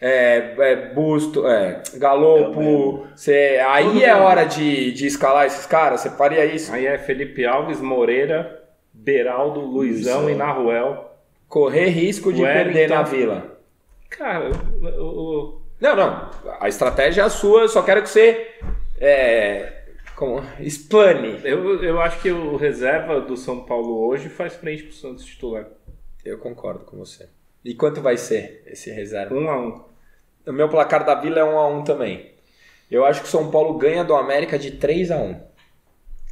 É, 0.00 0.54
é 0.58 0.76
Busto, 0.94 1.46
é, 1.48 1.82
Galopo. 1.96 3.06
Você, 3.14 3.60
aí 3.66 3.84
Todo 3.84 4.02
é 4.02 4.14
mundo. 4.14 4.22
hora 4.24 4.44
de, 4.44 4.92
de 4.92 5.06
escalar 5.06 5.46
esses 5.46 5.66
caras? 5.66 6.00
Você 6.00 6.10
faria 6.10 6.44
isso? 6.44 6.72
Aí 6.72 6.86
é 6.86 6.96
Felipe 6.98 7.44
Alves, 7.44 7.80
Moreira, 7.80 8.62
Beraldo, 8.92 9.60
Luizão, 9.60 10.22
Luizão. 10.22 10.30
e 10.30 10.34
Naruel. 10.34 11.10
Correr 11.48 11.86
risco 11.88 12.32
de 12.32 12.42
Wellington. 12.42 12.64
perder 12.64 12.88
na 12.90 13.02
vila. 13.02 13.58
Cara, 14.10 14.50
o- 15.00 15.60
Não, 15.80 15.96
não. 15.96 16.30
A 16.60 16.68
estratégia 16.68 17.22
é 17.22 17.24
a 17.24 17.30
sua, 17.30 17.62
eu 17.62 17.68
só 17.68 17.82
quero 17.82 18.02
que 18.02 18.08
você. 18.08 18.48
É, 19.00 19.72
como, 20.16 20.42
explane. 20.60 21.40
eu, 21.44 21.82
eu 21.82 22.00
acho 22.00 22.20
que 22.20 22.30
o 22.30 22.56
reserva 22.56 23.20
do 23.20 23.36
São 23.36 23.60
Paulo 23.64 24.06
hoje 24.08 24.28
faz 24.28 24.54
frente 24.54 24.84
pro 24.84 24.92
Santos 24.92 25.24
titular. 25.24 25.66
Eu 26.24 26.38
concordo 26.38 26.84
com 26.84 26.96
você. 26.98 27.28
E 27.68 27.74
quanto 27.74 28.00
vai 28.00 28.16
ser 28.16 28.62
esse 28.66 28.90
reserva? 28.90 29.34
1 29.34 29.50
a 29.50 29.60
1 29.60 29.84
O 30.46 30.52
meu 30.54 30.70
placar 30.70 31.04
da 31.04 31.14
Vila 31.14 31.40
é 31.40 31.44
1 31.44 31.58
a 31.58 31.68
1 31.68 31.84
também. 31.84 32.32
Eu 32.90 33.04
acho 33.04 33.20
que 33.20 33.28
o 33.28 33.30
São 33.30 33.50
Paulo 33.50 33.76
ganha 33.76 34.02
do 34.02 34.16
América 34.16 34.58
de 34.58 34.70
3 34.70 35.10
a 35.10 35.18
1. 35.18 35.40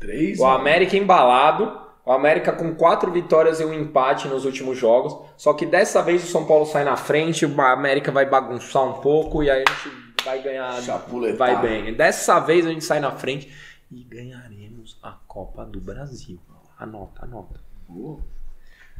Três? 0.01 0.39
O 0.39 0.47
América 0.47 0.97
embalado, 0.97 1.79
o 2.07 2.11
América 2.11 2.53
com 2.53 2.75
quatro 2.75 3.13
vitórias 3.13 3.61
e 3.61 3.67
um 3.67 3.75
empate 3.75 4.29
nos 4.29 4.47
últimos 4.47 4.79
jogos. 4.79 5.15
Só 5.37 5.53
que 5.53 5.67
dessa 5.67 6.03
vez 6.03 6.25
o 6.25 6.27
São 6.27 6.47
Paulo 6.47 6.65
sai 6.65 6.85
na 6.85 6.97
frente, 6.97 7.45
o 7.45 7.61
América 7.61 8.11
vai 8.11 8.25
bagunçar 8.25 8.85
um 8.85 8.95
pouco 9.03 9.43
e 9.43 9.51
aí 9.51 9.63
a 9.63 9.71
gente 9.71 10.25
vai 10.25 10.41
ganhar, 10.41 10.81
Chapuletar. 10.81 11.37
vai 11.37 11.61
bem. 11.61 11.93
Dessa 11.93 12.41
vez 12.41 12.65
a 12.65 12.71
gente 12.71 12.83
sai 12.83 12.99
na 12.99 13.11
frente 13.11 13.55
e 13.93 14.03
ganharemos 14.05 14.99
a 15.03 15.13
Copa 15.29 15.67
do 15.67 15.83
Brasil. 15.83 16.41
Anota, 16.79 17.27
anota. 17.27 17.61
Boa. 17.87 18.21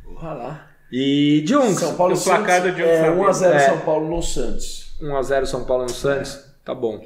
Porra 0.05 0.35
lá. 0.35 0.76
E 0.93 1.45
Junks, 1.47 1.81
São 1.81 1.95
Paulo 1.97 2.15
o 2.15 2.21
placar 2.21 2.61
Santos 2.63 2.71
do 2.73 2.77
Diogo 2.77 2.91
é 2.93 3.01
Sabino. 3.03 3.25
1x0 3.25 3.55
É. 3.55 3.59
São 3.59 3.79
Paulo 3.81 4.09
no 4.17 4.23
Santos. 4.23 4.97
1x0 5.03 5.47
São 5.47 5.65
Paulo 5.65 5.83
no 5.85 5.89
Santos. 5.91 6.39
Tá 6.65 6.75
bom. 6.75 7.05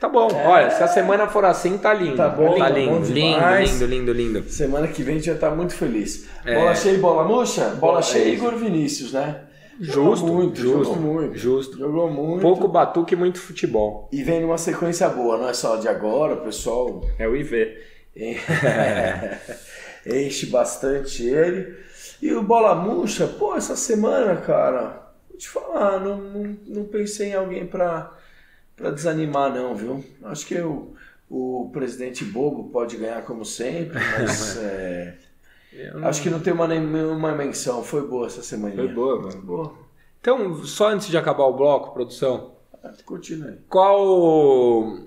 Tá 0.00 0.08
bom. 0.08 0.28
Olha, 0.46 0.70
se 0.70 0.82
a 0.82 0.88
semana 0.88 1.28
for 1.28 1.44
assim, 1.44 1.76
tá 1.76 1.92
lindo. 1.92 2.16
Tá 2.16 2.28
bom, 2.28 2.52
tá 2.54 2.64
tá 2.64 2.68
lindo, 2.70 2.90
bom 2.90 2.96
lindo, 3.00 3.12
demais. 3.12 3.70
lindo, 3.72 3.86
lindo, 3.86 4.12
lindo. 4.12 4.42
Semana 4.48 4.88
que 4.88 5.02
vem 5.02 5.16
a 5.16 5.18
gente 5.18 5.26
já 5.26 5.34
tá 5.34 5.50
muito 5.50 5.74
feliz. 5.74 6.26
É. 6.46 6.54
Bola 6.54 6.74
cheia 6.74 6.94
e 6.94 6.98
bola 6.98 7.24
murcha? 7.24 7.64
Bola 7.64 7.76
Bola- 7.78 8.02
cheia 8.02 8.24
é 8.24 8.28
e. 8.28 8.32
Igor 8.34 8.56
Vinícius, 8.56 9.12
né? 9.12 9.42
Justo, 9.78 10.26
Jogou 10.26 10.34
muito, 10.36 10.60
justo, 10.60 10.84
jogou 10.84 10.96
muito. 10.96 11.38
justo. 11.38 11.78
Jogou 11.78 12.10
muito. 12.10 12.40
Pouco 12.42 12.68
batuque 12.68 13.14
e 13.14 13.16
muito 13.16 13.38
futebol. 13.40 14.08
E 14.12 14.22
vem 14.22 14.40
numa 14.40 14.58
sequência 14.58 15.08
boa, 15.08 15.36
não 15.38 15.48
é 15.48 15.54
só 15.54 15.76
de 15.76 15.88
agora, 15.88 16.36
pessoal 16.36 17.02
É 17.18 17.26
o 17.26 17.34
IV. 17.36 17.76
enche 20.06 20.46
bastante 20.46 21.24
ele. 21.26 21.76
E 22.20 22.32
o 22.32 22.42
Bola 22.42 22.74
Murcha, 22.74 23.26
pô, 23.26 23.56
essa 23.56 23.74
semana, 23.74 24.36
cara, 24.36 25.10
vou 25.28 25.38
te 25.38 25.48
falar, 25.48 26.00
não, 26.00 26.18
não, 26.18 26.56
não 26.66 26.84
pensei 26.84 27.30
em 27.30 27.34
alguém 27.34 27.66
pra, 27.66 28.14
pra 28.76 28.90
desanimar, 28.90 29.52
não, 29.54 29.74
viu? 29.74 30.04
Acho 30.24 30.46
que 30.46 30.60
o, 30.60 30.94
o 31.30 31.70
presidente 31.72 32.24
Bobo 32.24 32.70
pode 32.70 32.96
ganhar 32.96 33.22
como 33.22 33.44
sempre, 33.44 33.98
mas 33.98 34.56
é, 34.60 35.16
acho 36.02 36.22
que 36.22 36.28
não 36.28 36.40
tem 36.40 36.52
uma, 36.52 36.68
nenhuma 36.68 37.32
menção. 37.32 37.82
Foi 37.82 38.06
boa 38.06 38.26
essa 38.26 38.42
semana. 38.42 38.74
Foi 38.74 38.88
boa, 38.88 39.22
mano. 39.22 39.42
Boa. 39.42 39.74
Então, 40.20 40.62
só 40.64 40.88
antes 40.88 41.08
de 41.08 41.16
acabar 41.16 41.44
o 41.44 41.56
bloco, 41.56 41.94
produção, 41.94 42.52
Continue. 43.06 43.58
qual 43.68 44.98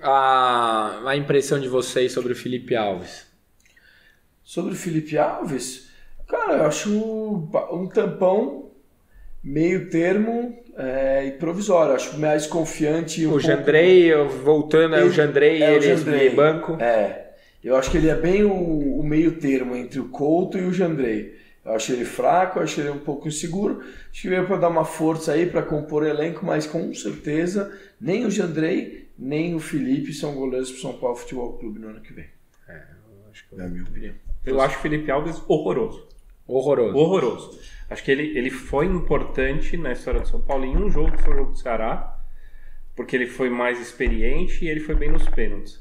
a, 0.00 1.02
a 1.10 1.16
impressão 1.16 1.58
de 1.58 1.68
vocês 1.68 2.12
sobre 2.12 2.32
o 2.32 2.36
Felipe 2.36 2.76
Alves? 2.76 3.26
Sobre 4.44 4.72
o 4.72 4.76
Felipe 4.76 5.18
Alves, 5.18 5.89
cara, 6.30 6.58
eu 6.58 6.64
acho 6.66 6.90
um 7.72 7.86
tampão 7.86 8.70
meio 9.42 9.88
termo 9.90 10.58
é, 10.76 11.26
e 11.26 11.32
provisório. 11.32 11.94
Acho 11.94 12.18
mais 12.18 12.46
confiante. 12.46 13.24
Um 13.24 13.28
o 13.28 13.32
pouco- 13.32 13.46
Jandrei, 13.46 14.12
voltando, 14.42 14.94
é 14.94 15.00
o 15.02 15.06
Ele- 15.06 15.10
Jandrei, 15.14 15.62
é 15.62 15.70
o 15.70 15.74
ele 15.74 15.96
Jandrei. 15.96 16.30
de 16.30 16.36
banco. 16.36 16.76
É, 16.80 17.30
eu 17.62 17.76
acho 17.76 17.90
que 17.90 17.96
ele 17.98 18.08
é 18.08 18.14
bem 18.14 18.44
o, 18.44 18.52
o 18.98 19.02
meio 19.02 19.32
termo 19.38 19.74
entre 19.76 20.00
o 20.00 20.08
Couto 20.08 20.58
e 20.58 20.64
o 20.64 20.72
Jandrei. 20.72 21.38
Eu 21.64 21.72
acho 21.72 21.92
ele 21.92 22.06
fraco, 22.06 22.58
eu 22.58 22.62
acho 22.62 22.80
ele 22.80 22.88
um 22.90 22.98
pouco 22.98 23.28
inseguro. 23.28 23.80
Acho 24.10 24.22
que 24.22 24.28
veio 24.28 24.46
para 24.46 24.56
dar 24.56 24.68
uma 24.68 24.84
força 24.84 25.32
aí 25.32 25.44
para 25.46 25.62
compor 25.62 26.06
elenco, 26.06 26.44
mas 26.44 26.66
com 26.66 26.92
certeza 26.94 27.70
nem 28.00 28.24
o 28.24 28.30
Jandrei 28.30 29.08
nem 29.18 29.54
o 29.54 29.60
Felipe 29.60 30.14
são 30.14 30.34
goleiros 30.34 30.70
para 30.72 30.80
São 30.80 30.94
Paulo 30.94 31.16
Futebol 31.16 31.52
Clube 31.58 31.78
no 31.78 31.88
ano 31.88 32.00
que 32.00 32.14
vem. 32.14 32.24
É 32.66 33.62
a 33.62 33.68
minha 33.68 33.82
opinião. 33.84 34.14
Eu 34.46 34.58
acho 34.62 34.78
o 34.78 34.80
Felipe 34.80 35.10
Alves 35.10 35.42
horroroso. 35.46 36.08
Horroroso. 36.50 36.96
Horroroso. 36.96 37.58
Acho 37.88 38.04
que 38.04 38.10
ele, 38.10 38.36
ele 38.38 38.50
foi 38.50 38.86
importante 38.86 39.76
na 39.76 39.92
história 39.92 40.20
do 40.20 40.28
São 40.28 40.40
Paulo 40.40 40.64
em 40.64 40.76
um 40.76 40.88
jogo 40.90 41.12
que 41.12 41.22
foi 41.22 41.32
o 41.34 41.36
jogo 41.38 41.52
do 41.52 41.58
Ceará, 41.58 42.16
porque 42.94 43.16
ele 43.16 43.26
foi 43.26 43.50
mais 43.50 43.80
experiente 43.80 44.64
e 44.64 44.68
ele 44.68 44.80
foi 44.80 44.94
bem 44.94 45.10
nos 45.10 45.28
pênaltis. 45.28 45.80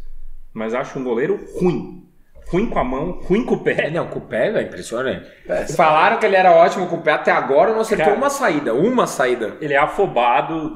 mas 0.53 0.73
acho 0.73 0.97
um 0.99 1.03
goleiro 1.03 1.39
ruim. 1.59 2.05
Ruim 2.47 2.67
com 2.67 2.79
a 2.79 2.83
mão, 2.83 3.19
ruim 3.21 3.45
com 3.45 3.53
o 3.55 3.69
É, 3.69 3.75
pé. 3.75 3.89
não, 3.91 4.07
com 4.07 4.17
o 4.17 4.21
pé, 4.23 4.51
velho, 4.51 4.67
impressionante. 4.67 5.29
Péssimo. 5.45 5.77
Falaram 5.77 6.17
que 6.17 6.25
ele 6.25 6.35
era 6.35 6.51
ótimo 6.51 6.87
com 6.87 6.95
o 6.95 7.01
pé 7.03 7.11
até 7.11 7.31
agora, 7.31 7.71
não 7.73 7.81
acertou 7.81 8.05
Cara. 8.07 8.17
uma 8.17 8.29
saída. 8.31 8.73
Uma 8.73 9.05
saída. 9.05 9.55
Ele 9.61 9.75
é 9.75 9.77
afobado. 9.77 10.73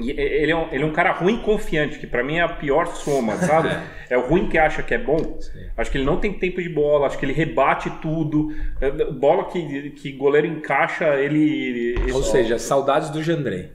É, 0.00 0.42
Ele 0.42 0.52
é, 0.52 0.56
um, 0.56 0.68
ele 0.72 0.82
é 0.82 0.86
um 0.86 0.92
cara 0.92 1.12
ruim 1.12 1.38
confiante, 1.38 1.98
que 1.98 2.06
pra 2.06 2.22
mim 2.22 2.36
é 2.36 2.42
a 2.42 2.48
pior 2.48 2.86
soma, 2.86 3.36
sabe? 3.42 3.68
É 4.10 4.16
o 4.16 4.22
ruim 4.28 4.48
que 4.48 4.56
acha 4.58 4.82
que 4.82 4.94
é 4.94 4.98
bom. 4.98 5.38
Acho 5.76 5.90
que 5.90 5.98
ele 5.98 6.04
não 6.04 6.18
tem 6.18 6.32
tempo 6.32 6.62
de 6.62 6.68
bola, 6.68 7.06
acho 7.06 7.18
que 7.18 7.24
ele 7.24 7.32
rebate 7.32 7.90
tudo. 8.02 8.52
É, 8.80 8.90
Bola 8.90 9.44
que, 9.44 9.90
que 9.90 10.12
goleiro 10.12 10.46
encaixa, 10.46 11.14
ele. 11.16 11.94
ele- 11.98 12.12
Ou 12.12 12.22
seja, 12.22 12.58
saudades 12.58 13.10
do 13.10 13.22
Jandrei. 13.22 13.70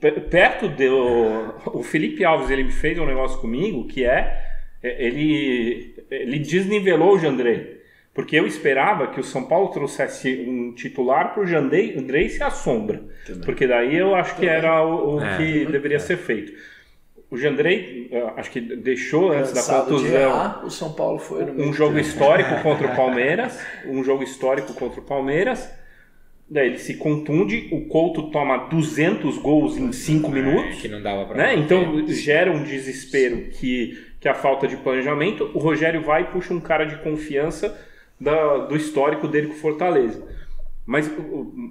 Pe- 0.00 0.12
perto 0.12 0.68
do 0.68 1.54
o 1.78 1.82
Felipe 1.82 2.24
Alves 2.24 2.48
ele 2.50 2.64
me 2.64 2.72
fez 2.72 2.98
um 2.98 3.04
negócio 3.04 3.38
comigo 3.40 3.86
que 3.86 4.04
é 4.06 4.42
é, 4.82 5.04
ele 5.06 5.94
ele 6.10 6.38
desnivelou 6.38 7.14
o 7.14 7.18
Jandrei 7.18 7.79
porque 8.12 8.36
eu 8.36 8.46
esperava 8.46 9.06
que 9.08 9.20
o 9.20 9.24
São 9.24 9.44
Paulo 9.44 9.68
trouxesse 9.68 10.44
um 10.48 10.72
titular 10.74 11.32
para 11.32 11.42
o 11.42 11.46
Jandrei 11.46 11.94
Jandrei 11.94 12.28
ser 12.28 12.42
a 12.44 12.50
sombra 12.50 13.02
porque 13.44 13.66
daí 13.66 13.96
eu 13.96 14.14
acho 14.14 14.36
que 14.36 14.46
era 14.46 14.82
o, 14.84 15.16
o 15.16 15.20
É. 15.20 15.36
que 15.36 15.66
deveria 15.66 16.00
ser 16.00 16.16
feito 16.16 16.52
o 17.30 17.36
Jandrei 17.36 18.10
acho 18.36 18.50
que 18.50 18.60
deixou 18.60 19.30
antes 19.30 19.52
da 19.52 19.62
contusão 19.62 20.20
errar, 20.20 20.64
o 20.64 20.70
São 20.70 20.92
Paulo 20.92 21.18
foi 21.20 21.44
no 21.44 21.68
um 21.68 21.72
jogo 21.72 21.94
tempo. 21.94 22.06
histórico 22.06 22.50
contra 22.62 22.88
o 22.92 22.96
Palmeiras, 22.96 23.60
um 23.86 24.02
jogo 24.02 24.24
histórico 24.24 24.74
contra 24.74 25.00
o 25.00 25.04
Palmeiras. 25.04 25.70
Daí 26.52 26.66
ele 26.66 26.78
se 26.78 26.94
contunde, 26.96 27.68
o 27.70 27.82
Couto 27.86 28.32
toma 28.32 28.56
200 28.68 29.38
gols 29.38 29.76
em 29.76 29.92
5 29.92 30.28
minutos, 30.28 30.80
Que 30.82 30.88
não 30.88 31.00
dava 31.00 31.24
pra. 31.26 31.36
né? 31.36 31.54
Então 31.54 32.04
gera 32.08 32.50
um 32.50 32.64
desespero 32.64 33.42
que, 33.52 33.96
que 34.18 34.26
é 34.26 34.32
a 34.32 34.34
falta 34.34 34.66
de 34.66 34.76
planejamento. 34.78 35.48
O 35.54 35.60
Rogério 35.60 36.02
vai 36.02 36.22
e 36.22 36.24
puxa 36.24 36.52
um 36.52 36.58
cara 36.58 36.84
de 36.84 36.96
confiança 36.96 37.78
da- 38.20 38.58
do 38.66 38.76
histórico 38.76 39.26
dele 39.26 39.48
com 39.48 39.54
o 39.54 39.56
Fortaleza. 39.58 40.22
Mas, 40.86 41.08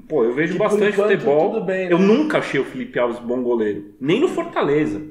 pô, 0.08 0.24
eu 0.24 0.34
vejo 0.34 0.54
Que 0.54 0.60
bastante 0.60 0.94
enquanto 0.94 1.12
futebol. 1.12 1.62
bem, 1.64 1.88
né? 1.88 1.94
Eu 1.94 2.00
nunca 2.00 2.38
achei 2.38 2.60
o 2.60 2.64
Felipe 2.66 2.98
Alves 2.98 3.20
bom 3.20 3.42
goleiro. 3.42 3.94
Nem 4.00 4.20
no 4.20 4.28
Fortaleza. 4.30 5.02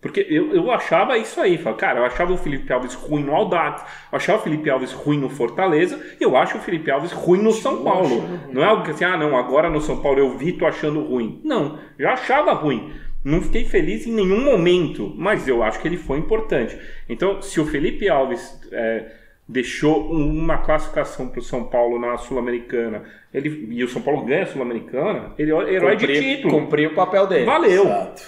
Porque 0.00 0.24
eu, 0.30 0.54
eu 0.54 0.70
achava 0.70 1.18
isso 1.18 1.40
aí. 1.40 1.58
Cara, 1.76 1.98
eu 2.00 2.04
achava 2.04 2.32
o 2.32 2.36
Felipe 2.36 2.72
Alves 2.72 2.94
ruim 2.94 3.24
no 3.24 3.34
Aldax, 3.34 3.82
eu 4.12 4.16
achava 4.16 4.38
o 4.38 4.42
Felipe 4.42 4.70
Alves 4.70 4.92
ruim 4.92 5.18
no 5.18 5.28
Fortaleza, 5.28 6.00
e 6.20 6.22
eu 6.22 6.36
acho 6.36 6.56
o 6.56 6.60
Felipe 6.60 6.88
Alves 6.88 7.10
ruim 7.10 7.42
no 7.42 7.50
São 7.52 7.82
Paulo. 7.82 8.22
Não 8.52 8.62
é 8.62 8.64
algo 8.66 8.84
que 8.84 8.92
assim, 8.92 9.04
ah, 9.04 9.16
não, 9.16 9.36
agora 9.36 9.68
no 9.68 9.80
São 9.80 10.00
Paulo 10.00 10.20
eu 10.20 10.38
vi, 10.38 10.52
tô 10.52 10.64
achando 10.66 11.00
ruim. 11.02 11.40
Não, 11.44 11.78
já 11.98 12.12
achava 12.12 12.52
ruim. 12.52 12.92
Não 13.24 13.42
fiquei 13.42 13.64
feliz 13.64 14.06
em 14.06 14.12
nenhum 14.12 14.42
momento, 14.44 15.12
mas 15.16 15.48
eu 15.48 15.64
acho 15.64 15.80
que 15.80 15.88
ele 15.88 15.96
foi 15.96 16.18
importante. 16.18 16.78
Então, 17.08 17.42
se 17.42 17.60
o 17.60 17.66
Felipe 17.66 18.08
Alves 18.08 18.56
é, 18.70 19.04
deixou 19.48 20.10
uma 20.10 20.58
classificação 20.58 21.28
para 21.28 21.40
o 21.40 21.42
São 21.42 21.64
Paulo 21.64 21.98
na 21.98 22.16
Sul-Americana, 22.18 23.02
ele 23.32 23.68
e 23.70 23.82
o 23.82 23.88
São 23.88 24.02
Paulo 24.02 24.24
ganha 24.26 24.42
a 24.42 24.46
Sul-Americana, 24.46 25.32
ele 25.38 25.50
é 25.52 25.72
herói 25.74 25.96
de 25.96 26.06
Cumprir- 26.06 26.22
título. 26.36 26.52
Cumpriu 26.60 26.90
o 26.90 26.94
papel 26.94 27.26
dele. 27.26 27.44
Valeu, 27.46 27.84
Exato. 27.84 28.22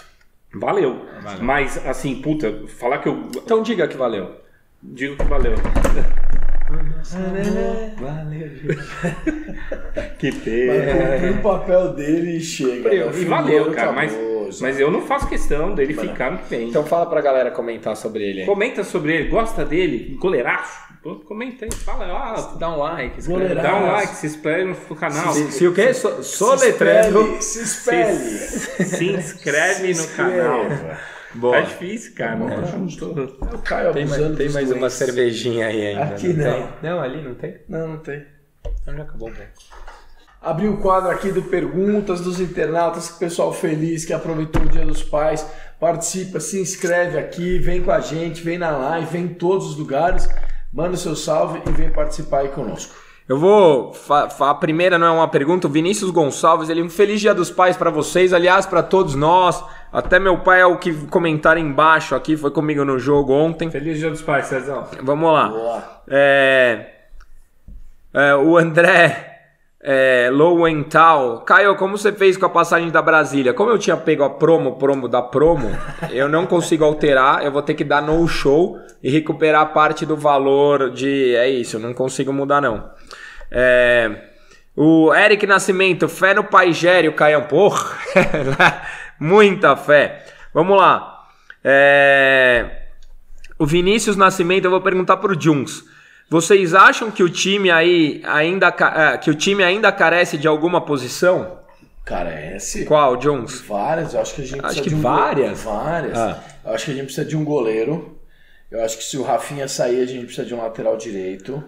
valeu. 0.55 1.07
Valeu. 1.23 1.43
Mas, 1.43 1.87
assim, 1.87 2.21
puta, 2.23 2.65
falar 2.79 2.99
que 2.99 3.09
eu 3.09 3.29
Então 3.37 3.63
diga 3.63 3.87
que 3.87 3.97
valeu. 3.97 4.31
digo 4.83 5.17
que 5.17 5.25
valeu. 5.25 5.55
Valeu. 7.99 8.51
Que 10.19 10.31
Mas 10.31 10.43
pena. 10.45 10.93
cumpriu 11.13 11.33
o 11.35 11.43
papel 11.43 11.95
dele 11.95 12.37
e 12.37 12.41
chega. 12.41 12.83
Cumpriu, 12.83 13.07
né? 13.11 13.21
E 13.21 13.25
valeu, 13.25 13.73
cara. 13.73 13.93
Mas, 13.93 14.13
acabou, 14.15 14.51
mas 14.61 14.81
eu 14.81 14.91
não 14.91 15.01
faço 15.03 15.29
questão 15.29 15.75
dele 15.75 15.95
Mas- 15.97 16.09
ficar 16.11 16.31
muito 16.33 16.49
bem. 16.49 16.69
Então 16.69 16.85
fala 16.85 17.07
pra 17.07 17.21
galera 17.21 17.51
comentar 17.51 17.97
sobre 17.97 18.23
ele 18.23 18.41
aí. 18.43 18.47
Comenta 18.47 18.85
sobre 18.85 19.15
ele, 19.15 19.29
gosta 19.29 19.65
dele, 19.65 20.17
goleiraço. 20.21 20.90
Pô, 21.03 21.17
Comenta 21.17 21.65
aí, 21.65 21.71
fala, 21.73 22.05
ah, 22.07 22.57
Dá 22.59 22.69
um 22.71 22.77
like, 22.79 23.19
inscreve. 23.19 23.55
Dá 23.55 23.75
um 23.77 23.87
like, 23.93 24.15
se 24.17 24.27
inscreve 24.27 24.65
no 24.89 24.97
canal, 24.97 25.33
Se, 25.33 25.45
se, 25.47 25.53
se 25.53 25.67
o 25.67 25.73
quê? 25.75 25.95
So, 25.95 26.23
Se 26.23 26.37
soletrando. 26.37 27.37
espelhe, 27.37 27.43
Se 27.43 27.63
espelhe. 27.63 29.17
inscreve 29.17 29.95
Se 29.95 30.03
no 30.03 30.09
canal. 30.15 30.61
Boa. 31.35 31.55
Tá 31.57 31.61
difícil, 31.63 32.15
cara. 32.15 32.37
Não, 32.37 32.67
junto. 32.89 33.15
tô- 33.15 33.47
É 33.47 33.55
o 33.55 33.59
Caio 33.61 33.93
Tem, 33.93 34.05
mais, 34.05 34.37
tem 34.37 34.49
mais 34.51 34.71
uma 34.73 34.91
cervejinha 34.91 35.69
aí 35.69 35.87
ainda. 35.87 36.03
Aqui 36.03 36.33
não. 36.35 36.45
não. 36.45 36.67
Tem? 36.67 36.91
Não, 36.91 37.01
ali 37.01 37.23
não 37.23 37.35
tem? 37.35 37.57
Não, 37.69 37.89
não 37.89 37.99
tem. 37.99 38.27
Então 38.83 38.95
já 38.97 39.03
acabou, 39.05 39.31
velho. 39.31 39.49
Abri 40.43 40.69
o 40.69 40.79
quadro 40.79 41.11
aqui 41.11 41.31
do 41.31 41.43
Perguntas 41.43 42.21
dos 42.21 42.41
Internautas, 42.41 43.09
que 43.11 43.17
o 43.17 43.19
pessoal 43.19 43.53
feliz 43.53 44.05
que 44.05 44.13
aproveitou 44.13 44.63
o 44.63 44.69
Dia 44.69 44.85
dos 44.87 45.03
Pais, 45.03 45.47
participa, 45.79 46.41
se 46.41 46.59
inscreve 46.61 47.19
aqui, 47.19 47.59
vem 47.59 47.83
com 47.83 47.93
a 47.93 48.01
gente, 48.01 48.43
vem 48.43 48.59
na 48.59 48.71
live, 48.71 49.07
vem 49.11 49.25
em 49.25 49.35
todos 49.35 49.67
os 49.69 49.77
lugares, 49.77 50.29
manda 50.73 50.95
o 50.95 50.97
seu 50.97 51.15
salve 51.17 51.63
e 51.67 51.71
vem 51.73 51.91
participar 51.91 52.41
aí 52.41 52.49
conosco. 52.49 52.95
Eu 53.29 53.39
vou. 53.39 53.93
fa- 53.93 54.29
fa- 54.29 54.51
a 54.51 54.55
primeira 54.55 54.99
não 54.99 55.07
é 55.07 55.11
uma 55.11 55.29
pergunta. 55.29 55.69
O 55.69 55.71
Vinícius 55.71 56.11
Gonçalves, 56.11 56.69
ele 56.69 56.83
um 56.83 56.91
feliz 56.91 57.21
dia 57.21 57.33
dos 57.33 57.49
pais 57.51 57.77
pra 57.77 57.89
vocês, 57.89 58.33
aliás, 58.33 58.67
pra 58.67 58.83
todos 58.83 59.15
nós. 59.15 59.63
Até 59.93 60.19
meu 60.19 60.39
pai 60.39 60.61
é 60.61 60.67
o 60.67 60.79
que 60.79 60.93
comentaram 61.07 61.61
embaixo 61.61 62.15
aqui, 62.17 62.37
foi 62.37 62.51
comigo 62.51 62.85
no 62.85 62.99
jogo 62.99 63.33
ontem. 63.33 63.71
Feliz 63.71 63.99
Dia 63.99 64.11
dos 64.11 64.23
Pais, 64.23 64.47
Cezão. 64.47 64.87
Vamos 65.03 65.33
lá. 65.33 65.49
Boa. 65.49 65.83
É, 66.09 66.87
é, 68.15 68.35
o 68.37 68.57
André 68.57 69.30
é, 69.83 70.29
Lowenthal. 70.31 71.41
Caio, 71.41 71.75
como 71.77 71.97
você 71.97 72.13
fez 72.13 72.37
com 72.37 72.47
a 72.47 72.51
passagem 72.51 72.91
da 72.91 73.01
Brasília? 73.01 73.55
Como 73.55 73.71
eu 73.71 73.79
tinha 73.79 73.97
pego 73.97 74.23
a 74.23 74.31
promo, 74.31 74.77
promo 74.77 75.09
da 75.09 75.23
promo, 75.23 75.71
eu 76.13 76.29
não 76.29 76.47
consigo 76.47 76.85
alterar. 76.85 77.45
Eu 77.45 77.51
vou 77.51 77.63
ter 77.63 77.75
que 77.75 77.85
dar 77.85 78.03
no 78.03 78.27
show 78.29 78.79
e 79.03 79.11
recuperar 79.11 79.73
parte 79.73 80.05
do 80.05 80.17
valor 80.17 80.91
de. 80.91 81.35
É 81.35 81.49
isso, 81.49 81.77
eu 81.77 81.81
não 81.81 81.95
consigo 81.95 82.33
mudar, 82.33 82.61
não. 82.61 82.91
É, 83.51 84.29
o 84.77 85.13
Eric 85.15 85.47
Nascimento, 85.47 86.09
fé 86.09 86.35
no 86.35 86.45
Pai 86.45 86.73
Gério, 86.73 87.15
Caião. 87.15 87.43
Porra, 87.43 87.97
muita 89.19 89.77
fé. 89.77 90.25
Vamos 90.53 90.77
lá. 90.77 91.25
É, 91.65 92.83
o 93.59 93.67
Vinícius 93.67 94.17
Nascimento, 94.17 94.67
eu 94.67 94.71
vou 94.71 94.81
perguntar 94.81 95.17
pro 95.17 95.39
Juns. 95.39 95.85
Vocês 96.31 96.75
acham 96.75 97.11
que 97.11 97.23
o 97.25 97.29
time 97.29 97.71
aí 97.71 98.23
ainda 98.25 98.69
é, 98.69 99.19
que 99.19 99.29
o 99.31 99.35
time 99.35 99.65
ainda 99.65 99.91
carece 99.91 100.39
de 100.39 100.47
alguma 100.47 100.81
posição? 100.81 101.59
Carece. 102.05 102.85
Qual, 102.85 103.21
Juns? 103.21 103.61
Várias, 103.63 104.15
eu 104.15 104.21
acho 104.21 104.35
que 104.37 104.43
a 104.43 104.45
gente 104.45 104.65
Acho 104.65 104.67
precisa 104.67 104.83
que 104.85 104.89
de 104.91 104.95
um 104.95 105.01
várias. 105.01 105.63
Go... 105.63 105.71
Várias. 105.71 106.17
Ah. 106.19 106.43
Eu 106.65 106.73
acho 106.73 106.85
que 106.85 106.91
a 106.93 106.95
gente 106.95 107.05
precisa 107.07 107.27
de 107.27 107.37
um 107.37 107.45
goleiro. 107.45 108.17
Eu 108.71 108.83
acho 108.85 108.97
que 108.97 109.05
se 109.05 109.17
o 109.17 109.23
Rafinha 109.23 109.67
sair, 109.67 110.01
a 110.01 110.07
gente 110.07 110.25
precisa 110.27 110.47
de 110.47 110.55
um 110.55 110.59
lateral 110.59 110.97
direito. 110.97 111.63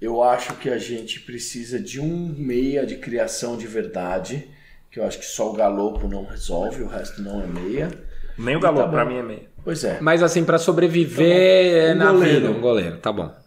Eu 0.00 0.22
acho 0.22 0.54
que 0.54 0.68
a 0.68 0.78
gente 0.78 1.20
precisa 1.20 1.78
de 1.80 2.00
um 2.00 2.34
meia 2.36 2.84
de 2.84 2.96
criação 2.96 3.56
de 3.56 3.66
verdade. 3.66 4.48
Que 4.90 4.98
eu 5.00 5.06
acho 5.06 5.18
que 5.18 5.24
só 5.26 5.50
o 5.50 5.52
Galopo 5.52 6.08
não 6.08 6.24
resolve, 6.24 6.82
o 6.82 6.88
resto 6.88 7.22
não 7.22 7.40
é 7.40 7.46
meia. 7.46 7.88
Nem 8.36 8.56
o 8.56 8.60
Tá 8.60 8.70
Galo, 8.70 8.84
bom. 8.86 8.90
pra 8.90 9.04
mim 9.04 9.18
é 9.18 9.22
meio. 9.22 9.42
Pois 9.64 9.84
é. 9.84 9.98
Mas 10.00 10.22
assim, 10.22 10.44
pra 10.44 10.58
sobreviver 10.58 11.86
Tá 11.88 11.94
bom. 11.94 11.94
Um 11.94 12.04
na 12.04 12.12
goleiro. 12.12 12.40
vida, 12.40 12.50
um 12.50 12.60
goleiro, 12.60 12.96
tá 12.98 13.12
bom. 13.12 13.45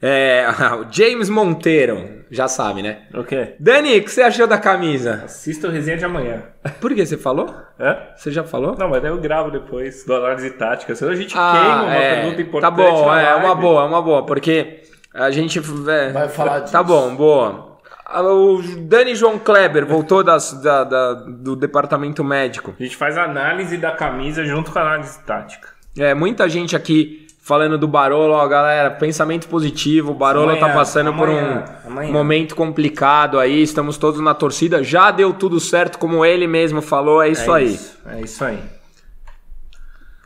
É, 0.00 0.46
o 0.80 0.86
James 0.92 1.28
Monteiro, 1.28 2.24
já 2.30 2.48
sabe, 2.48 2.82
né? 2.82 3.02
O 3.14 3.24
quê? 3.24 3.54
Dani, 3.58 3.98
o 3.98 4.02
que 4.04 4.10
você 4.10 4.22
achou 4.22 4.46
da 4.46 4.58
camisa? 4.58 5.22
Assista 5.24 5.68
o 5.68 5.70
resenha 5.70 5.96
de 5.96 6.04
amanhã. 6.04 6.42
Por 6.80 6.94
que 6.94 7.04
você 7.06 7.16
falou? 7.16 7.54
Hã? 7.80 7.96
Você 8.16 8.30
já 8.30 8.44
falou? 8.44 8.76
Não, 8.78 8.88
mas 8.90 9.00
daí 9.02 9.10
eu 9.10 9.18
gravo 9.20 9.50
depois 9.50 10.04
do 10.04 10.14
análise 10.14 10.50
tática. 10.50 10.94
Senão 10.94 11.12
a 11.12 11.16
gente 11.16 11.34
Ah, 11.36 11.52
queima 11.52 11.82
uma 11.84 11.94
é. 11.94 12.14
pergunta 12.14 12.36
Tá 12.36 12.42
importante. 12.42 12.74
bom, 12.76 13.06
na 13.06 13.20
é 13.20 13.30
live. 13.32 13.44
uma 13.46 13.54
boa, 13.54 13.82
é 13.82 13.86
uma 13.86 14.02
boa, 14.02 14.26
porque 14.26 14.82
a 15.14 15.30
gente 15.30 15.58
é, 15.58 16.12
Vai 16.12 16.28
falar 16.28 16.60
disso. 16.60 16.72
Tá 16.72 16.82
bom, 16.82 17.14
boa. 17.16 17.78
Ah, 18.04 18.22
O 18.22 18.62
Dani 18.82 19.14
João 19.14 19.38
Kleber 19.38 19.84
voltou 19.86 20.22
das- 20.22 20.52
da- 20.62 20.84
da- 20.84 21.14
do 21.14 21.56
departamento 21.56 22.22
médico. 22.22 22.74
A 22.78 22.82
gente 22.82 22.96
faz 22.96 23.16
a 23.18 23.24
análise 23.24 23.76
da 23.78 23.90
camisa 23.92 24.44
junto 24.44 24.70
com 24.70 24.78
a 24.78 24.82
análise 24.82 25.18
tática. 25.24 25.68
É, 25.98 26.12
muita 26.14 26.48
gente 26.48 26.76
aqui 26.76 27.25
falando 27.46 27.78
do 27.78 27.86
Barolo, 27.86 28.32
ó, 28.32 28.48
galera, 28.48 28.90
pensamento 28.90 29.46
positivo. 29.46 30.10
O 30.10 30.14
Barolo 30.14 30.50
Amanhã, 30.50 30.66
tá 30.66 30.74
passando 30.74 31.10
amanhã, 31.10 31.62
por 31.80 31.88
um 31.88 31.92
amanhã. 31.92 32.12
momento 32.12 32.56
complicado 32.56 33.38
aí, 33.38 33.62
estamos 33.62 33.96
todos 33.96 34.20
na 34.20 34.34
torcida. 34.34 34.82
Já 34.82 35.12
deu 35.12 35.32
tudo 35.32 35.60
certo, 35.60 35.96
como 35.96 36.24
ele 36.24 36.48
mesmo 36.48 36.82
falou, 36.82 37.22
é 37.22 37.28
isso 37.28 37.54
é 37.54 37.58
aí. 37.58 37.74
Isso, 37.74 37.98
é 38.04 38.20
isso 38.20 38.44
aí. 38.44 38.58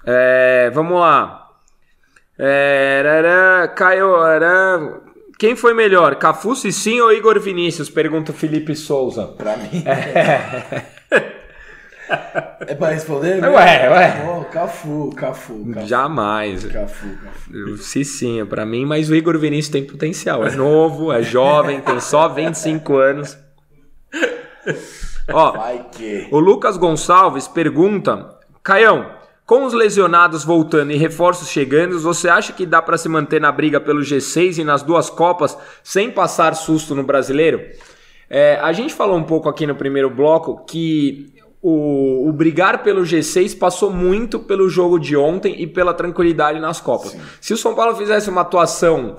É, 0.07 0.71
vamos 0.73 0.99
lá. 0.99 1.47
É, 2.39 3.03
rará, 3.05 3.69
Caio, 3.69 4.17
rará. 4.19 4.81
quem 5.39 5.55
foi 5.55 5.75
melhor, 5.75 6.15
Cafu 6.15 6.57
sim 6.57 7.03
ou 7.03 7.13
Igor 7.13 7.39
Vinícius? 7.39 7.91
Pergunta 7.91 8.33
o 8.33 8.35
Felipe 8.35 8.75
Souza. 8.75 9.27
Pra 9.27 9.59
mim. 9.59 9.85
É 9.85 11.37
pra 12.79 12.89
responder? 12.91 13.41
mesmo? 13.41 13.51
Ué, 13.57 13.89
ué. 13.91 14.27
Oh, 14.29 14.45
Cafu, 14.45 15.11
Cafu, 15.15 15.65
Cafu. 15.73 15.87
Jamais. 15.87 16.65
Cafu, 16.65 17.07
Cafu. 17.23 17.77
Cicinha, 17.79 18.45
pra 18.47 18.67
mim, 18.67 18.85
mas 18.85 19.09
o 19.11 19.15
Igor 19.15 19.39
Vinícius 19.39 19.69
tem 19.73 19.85
potencial. 19.87 20.45
É 20.47 20.51
novo, 20.53 21.13
é 21.13 21.23
jovem, 21.23 21.81
tem 21.81 22.01
só 22.01 22.29
25 22.29 22.97
anos. 22.97 23.39
Ó, 25.33 25.53
Vai 25.53 25.87
que. 25.93 26.29
o 26.31 26.39
Lucas 26.39 26.77
Gonçalves 26.77 27.47
pergunta: 27.47 28.37
Caião, 28.63 29.07
Com 29.47 29.65
os 29.65 29.73
lesionados 29.73 30.45
voltando 30.45 30.93
e 30.93 30.97
reforços 30.97 31.49
chegando, 31.49 31.99
você 31.99 32.29
acha 32.29 32.53
que 32.53 32.67
dá 32.67 32.81
para 32.83 32.99
se 32.99 33.09
manter 33.09 33.41
na 33.41 33.51
briga 33.51 33.81
pelo 33.81 34.01
G6 34.01 34.59
e 34.59 34.65
nas 34.65 34.83
duas 34.83 35.09
Copas 35.11 35.57
sem 35.83 36.11
passar 36.11 36.55
susto 36.55 36.95
no 36.95 37.03
brasileiro? 37.03 37.61
É, 38.29 38.61
a 38.63 38.73
gente 38.73 38.95
falou 38.95 39.17
um 39.17 39.25
pouco 39.25 39.49
aqui 39.49 39.67
no 39.67 39.75
primeiro 39.75 40.09
bloco 40.09 40.65
que 40.65 41.33
o, 41.63 42.29
o, 42.29 42.33
brigar 42.33 42.83
pelo 42.83 43.03
G6 43.03 43.59
passou 43.59 43.91
muito 43.91 44.39
pelo 44.39 44.69
jogo 44.69 44.99
de 44.99 45.17
ontem 45.17 45.61
e 45.61 45.67
pela 45.67 45.93
tranquilidade 45.93 46.59
nas 46.59 46.81
Copas. 46.81 47.11
Sim. 47.11 47.21
Se 47.41 47.53
o 47.53 47.57
São 47.57 47.75
Paulo 47.75 47.95
fizesse 47.97 48.31
uma 48.31 48.41
atuação 48.41 49.17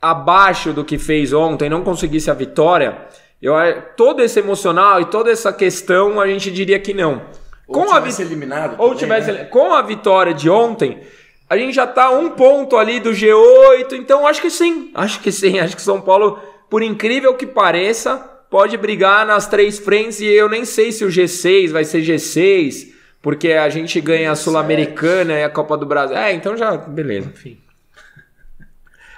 abaixo 0.00 0.72
do 0.72 0.84
que 0.84 0.98
fez 0.98 1.32
ontem, 1.32 1.68
não 1.68 1.82
conseguisse 1.82 2.30
a 2.30 2.34
vitória, 2.34 2.96
eu, 3.42 3.54
todo 3.96 4.22
esse 4.22 4.38
emocional 4.38 5.00
e 5.00 5.06
toda 5.06 5.30
essa 5.30 5.52
questão 5.52 6.20
a 6.20 6.28
gente 6.28 6.50
diria 6.50 6.78
que 6.78 6.94
não. 6.94 7.22
Ou 7.66 7.74
com 7.74 7.86
tivesse 7.86 8.22
a 8.22 8.24
eliminado. 8.24 8.72
Ou 8.78 8.90
também, 8.90 8.98
tivesse 8.98 9.32
né? 9.32 9.44
com 9.44 9.72
a 9.72 9.82
vitória 9.82 10.32
de 10.32 10.48
ontem, 10.48 11.00
a 11.48 11.56
gente 11.56 11.72
já 11.72 11.86
tá 11.86 12.10
um 12.10 12.30
ponto 12.30 12.76
ali 12.76 13.00
do 13.00 13.10
G8, 13.10 13.94
então 13.94 14.26
acho 14.26 14.40
que 14.40 14.50
sim, 14.50 14.92
acho 14.94 15.18
que 15.20 15.32
sim, 15.32 15.58
acho 15.60 15.74
que 15.74 15.82
São 15.82 16.00
Paulo, 16.00 16.38
por 16.68 16.82
incrível 16.82 17.34
que 17.34 17.46
pareça, 17.46 18.29
pode 18.50 18.76
brigar 18.76 19.24
nas 19.24 19.46
três 19.46 19.78
frentes 19.78 20.20
e 20.20 20.26
eu 20.26 20.48
nem 20.48 20.64
sei 20.64 20.90
se 20.90 21.04
o 21.04 21.08
G6 21.08 21.70
vai 21.70 21.84
ser 21.84 22.02
G6, 22.02 22.88
porque 23.22 23.52
a 23.52 23.68
gente 23.68 24.00
ganha 24.00 24.32
a 24.32 24.36
Sul-Americana 24.36 25.34
e 25.34 25.44
a 25.44 25.48
Copa 25.48 25.76
do 25.76 25.86
Brasil. 25.86 26.16
É, 26.16 26.32
então 26.34 26.56
já, 26.56 26.76
beleza, 26.76 27.28
enfim. 27.28 27.58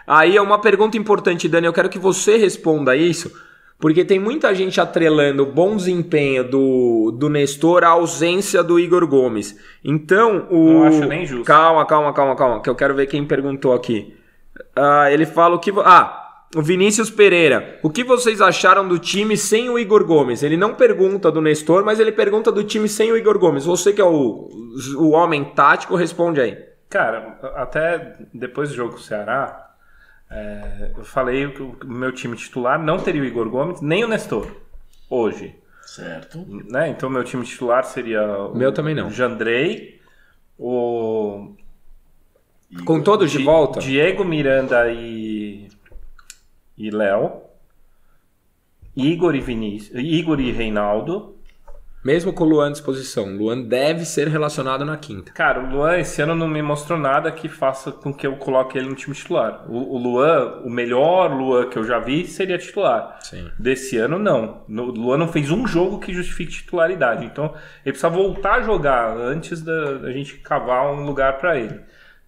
Aí 0.06 0.36
é 0.36 0.42
uma 0.42 0.60
pergunta 0.60 0.98
importante, 0.98 1.48
Dani, 1.48 1.66
eu 1.66 1.72
quero 1.72 1.88
que 1.88 1.98
você 1.98 2.36
responda 2.36 2.94
isso, 2.94 3.32
porque 3.78 4.04
tem 4.04 4.18
muita 4.18 4.54
gente 4.54 4.80
atrelando 4.80 5.44
o 5.44 5.46
bom 5.46 5.76
desempenho 5.76 6.44
do, 6.44 7.12
do 7.12 7.28
Nestor 7.28 7.84
à 7.84 7.88
ausência 7.88 8.62
do 8.62 8.78
Igor 8.78 9.06
Gomes. 9.06 9.58
Então, 9.82 10.46
o. 10.50 10.72
Não 10.72 10.84
acho 10.84 11.06
nem 11.06 11.24
justo. 11.24 11.44
Calma, 11.44 11.86
calma, 11.86 12.12
calma, 12.12 12.36
calma, 12.36 12.62
que 12.62 12.68
eu 12.68 12.74
quero 12.74 12.94
ver 12.94 13.06
quem 13.06 13.24
perguntou 13.24 13.72
aqui. 13.72 14.14
Ah, 14.76 15.10
ele 15.10 15.24
fala 15.24 15.54
o 15.54 15.58
que. 15.58 15.72
Ah, 15.84 16.21
Vinícius 16.54 17.08
Pereira, 17.08 17.78
o 17.82 17.88
que 17.88 18.04
vocês 18.04 18.42
acharam 18.42 18.86
do 18.86 18.98
time 18.98 19.36
sem 19.36 19.70
o 19.70 19.78
Igor 19.78 20.04
Gomes? 20.04 20.42
Ele 20.42 20.56
não 20.56 20.74
pergunta 20.74 21.30
do 21.30 21.40
Nestor, 21.40 21.82
mas 21.84 21.98
ele 21.98 22.12
pergunta 22.12 22.52
do 22.52 22.62
time 22.62 22.88
sem 22.88 23.10
o 23.10 23.16
Igor 23.16 23.38
Gomes. 23.38 23.64
Você 23.64 23.92
que 23.92 24.00
é 24.00 24.04
o, 24.04 24.50
o 24.98 25.10
homem 25.10 25.44
tático, 25.44 25.96
responde 25.96 26.40
aí. 26.40 26.58
Cara, 26.90 27.38
até 27.56 28.16
depois 28.34 28.68
do 28.68 28.74
jogo 28.74 28.92
com 28.92 28.98
o 28.98 29.02
Ceará, 29.02 29.70
é, 30.30 30.92
eu 30.96 31.04
falei 31.04 31.50
que 31.50 31.62
o 31.62 31.76
meu 31.86 32.12
time 32.12 32.36
titular 32.36 32.82
não 32.82 32.98
teria 32.98 33.22
o 33.22 33.24
Igor 33.24 33.48
Gomes, 33.48 33.80
nem 33.80 34.04
o 34.04 34.08
Nestor, 34.08 34.46
hoje. 35.08 35.54
Certo. 35.86 36.44
Né? 36.70 36.90
Então, 36.90 37.08
meu 37.08 37.24
time 37.24 37.44
titular 37.44 37.84
seria 37.84 38.22
o 38.22 38.54
meu 38.54 38.72
também 38.72 38.94
não. 38.94 39.10
Jandrei, 39.10 40.00
o... 40.58 41.54
Com 42.86 43.02
todos 43.02 43.30
de 43.30 43.42
volta? 43.42 43.80
Diego 43.80 44.24
Miranda 44.24 44.90
e 44.90 45.21
e 46.76 46.90
Léo, 46.90 47.42
Igor 48.96 49.34
e 49.34 49.40
Vinícius, 49.40 49.98
Igor 49.98 50.40
e 50.40 50.50
Reinaldo. 50.50 51.36
Mesmo 52.04 52.32
com 52.32 52.42
o 52.42 52.48
Luan 52.48 52.66
à 52.66 52.72
disposição, 52.72 53.36
Luan 53.36 53.62
deve 53.62 54.04
ser 54.04 54.26
relacionado 54.26 54.84
na 54.84 54.96
quinta. 54.96 55.30
Cara, 55.32 55.60
o 55.60 55.70
Luan 55.70 55.98
esse 55.98 56.20
ano 56.20 56.34
não 56.34 56.48
me 56.48 56.60
mostrou 56.60 56.98
nada 56.98 57.30
que 57.30 57.48
faça 57.48 57.92
com 57.92 58.12
que 58.12 58.26
eu 58.26 58.34
coloque 58.36 58.76
ele 58.76 58.88
no 58.88 58.96
time 58.96 59.14
titular. 59.14 59.64
O, 59.70 59.94
o 59.94 59.98
Luan, 59.98 60.62
o 60.64 60.68
melhor 60.68 61.32
Luan 61.32 61.68
que 61.68 61.78
eu 61.78 61.84
já 61.84 62.00
vi, 62.00 62.26
seria 62.26 62.58
titular. 62.58 63.18
Sim. 63.20 63.48
Desse 63.56 63.98
ano, 63.98 64.18
não. 64.18 64.64
O 64.68 64.82
Luan 64.82 65.16
não 65.16 65.28
fez 65.28 65.52
um 65.52 65.64
jogo 65.64 66.00
que 66.00 66.12
justifique 66.12 66.50
titularidade. 66.50 67.24
Então, 67.24 67.54
ele 67.84 67.92
precisa 67.92 68.08
voltar 68.08 68.54
a 68.54 68.62
jogar 68.62 69.16
antes 69.16 69.62
da, 69.62 69.98
da 69.98 70.10
gente 70.10 70.38
cavar 70.38 70.92
um 70.92 71.04
lugar 71.04 71.38
para 71.38 71.56
ele. 71.56 71.78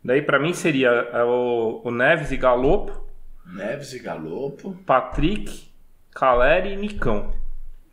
Daí, 0.04 0.22
para 0.22 0.38
mim, 0.38 0.52
seria 0.52 0.88
é, 0.88 1.24
o, 1.24 1.80
o 1.82 1.90
Neves 1.90 2.30
e 2.30 2.36
Galopo 2.36 3.04
Neves 3.46 3.92
e 3.92 3.98
Galopo. 3.98 4.76
Patrick, 4.86 5.68
Caleri 6.10 6.72
e 6.72 6.76
Nicão. 6.76 7.32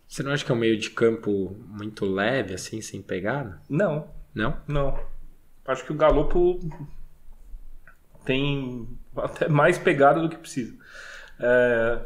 Você 0.08 0.24
não 0.24 0.32
acha 0.32 0.44
que 0.44 0.52
é 0.52 0.56
um 0.56 0.58
meio 0.58 0.78
de 0.78 0.90
campo 0.90 1.56
muito 1.68 2.06
leve, 2.06 2.54
assim, 2.54 2.82
sem 2.82 3.02
pegada? 3.02 3.62
Não. 3.70 4.10
Não? 4.34 4.58
Não. 4.68 5.00
Acho 5.66 5.86
que 5.86 5.92
o 5.92 5.96
Galopo 5.96 6.60
tem 8.26 8.88
até 9.16 9.48
mais 9.48 9.78
pegada 9.78 10.22
do 10.22 10.30
que 10.30 10.38
precisa. 10.38 10.76
É, 11.40 12.00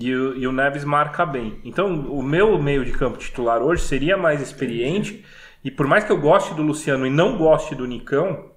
e, 0.00 0.14
o, 0.14 0.36
e, 0.36 0.46
o, 0.46 0.52
Neves 0.52 0.84
marca 0.84 1.24
bem. 1.24 1.60
Então, 1.64 2.10
o 2.10 2.22
meu 2.22 2.60
meio 2.60 2.84
de 2.84 2.92
campo 2.92 3.18
titular 3.18 3.62
hoje 3.62 3.82
seria 3.82 4.16
mais 4.16 4.40
experiente. 4.40 5.24
E 5.62 5.70
por 5.70 5.86
mais 5.86 6.04
que 6.04 6.12
eu 6.12 6.20
goste 6.20 6.54
do 6.54 6.62
Luciano 6.62 7.06
e 7.06 7.10
não 7.10 7.38
goste 7.38 7.74
do 7.74 7.86
Nicão, 7.86 8.50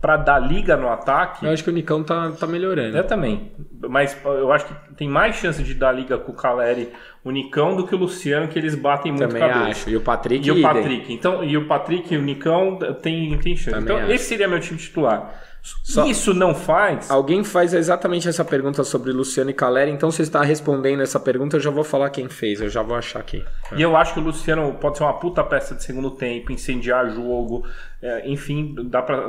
para 0.00 0.16
dar 0.16 0.38
liga 0.38 0.76
no 0.76 0.88
ataque. 0.88 1.44
Eu 1.44 1.52
acho 1.52 1.64
que 1.64 1.70
o 1.70 1.72
Nicão 1.72 2.02
tá, 2.02 2.30
tá 2.32 2.46
melhorando. 2.46 2.96
Eu 2.96 3.04
também. 3.04 3.52
Mas 3.88 4.16
eu 4.24 4.52
acho 4.52 4.66
que 4.66 4.94
tem 4.94 5.08
mais 5.08 5.36
chance 5.36 5.62
de 5.62 5.74
dar 5.74 5.92
liga 5.92 6.18
com 6.18 6.32
o 6.32 6.34
Caleri, 6.34 6.92
o 7.24 7.30
Nicão, 7.30 7.76
do 7.76 7.86
que 7.86 7.94
o 7.94 7.98
Luciano, 7.98 8.48
que 8.48 8.58
eles 8.58 8.74
batem 8.74 9.12
muito 9.12 9.26
também 9.26 9.40
cabeça. 9.40 9.70
acho. 9.70 9.90
E 9.90 9.96
o 9.96 10.00
Patrick. 10.00 10.46
E 10.46 10.50
o 10.50 10.62
Patrick. 10.62 11.12
Então, 11.12 11.44
e 11.44 11.56
o 11.56 11.66
Patrick 11.66 12.14
e 12.14 12.16
o 12.16 12.22
Nicão 12.22 12.78
tem, 13.02 13.36
tem 13.38 13.56
chance. 13.56 13.70
Também 13.70 13.94
então, 13.94 13.96
acho. 14.04 14.12
esse 14.12 14.24
seria 14.24 14.48
meu 14.48 14.60
time 14.60 14.78
titular. 14.78 15.34
Só 15.82 16.06
Isso 16.06 16.34
não 16.34 16.54
faz. 16.54 17.10
Alguém 17.10 17.42
faz 17.42 17.72
exatamente 17.72 18.28
essa 18.28 18.44
pergunta 18.44 18.84
sobre 18.84 19.12
Luciano 19.12 19.50
e 19.50 19.54
Caleri, 19.54 19.90
então 19.90 20.10
você 20.10 20.22
está 20.22 20.42
respondendo 20.42 21.02
essa 21.02 21.18
pergunta, 21.18 21.56
eu 21.56 21.60
já 21.60 21.70
vou 21.70 21.84
falar 21.84 22.10
quem 22.10 22.28
fez, 22.28 22.60
eu 22.60 22.68
já 22.68 22.82
vou 22.82 22.96
achar 22.96 23.20
aqui. 23.20 23.44
E 23.76 23.82
eu 23.82 23.96
acho 23.96 24.14
que 24.14 24.20
o 24.20 24.22
Luciano 24.22 24.74
pode 24.74 24.98
ser 24.98 25.04
uma 25.04 25.14
puta 25.14 25.42
peça 25.42 25.74
de 25.74 25.82
segundo 25.82 26.10
tempo, 26.10 26.52
incendiar 26.52 27.10
jogo, 27.10 27.66
é, 28.02 28.28
enfim, 28.28 28.74
dá 28.84 29.02
pra, 29.02 29.28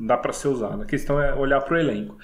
dá 0.00 0.16
pra 0.16 0.32
ser 0.32 0.48
usado. 0.48 0.82
A 0.82 0.86
questão 0.86 1.20
é 1.20 1.34
olhar 1.34 1.60
pro 1.60 1.76
elenco. 1.78 2.16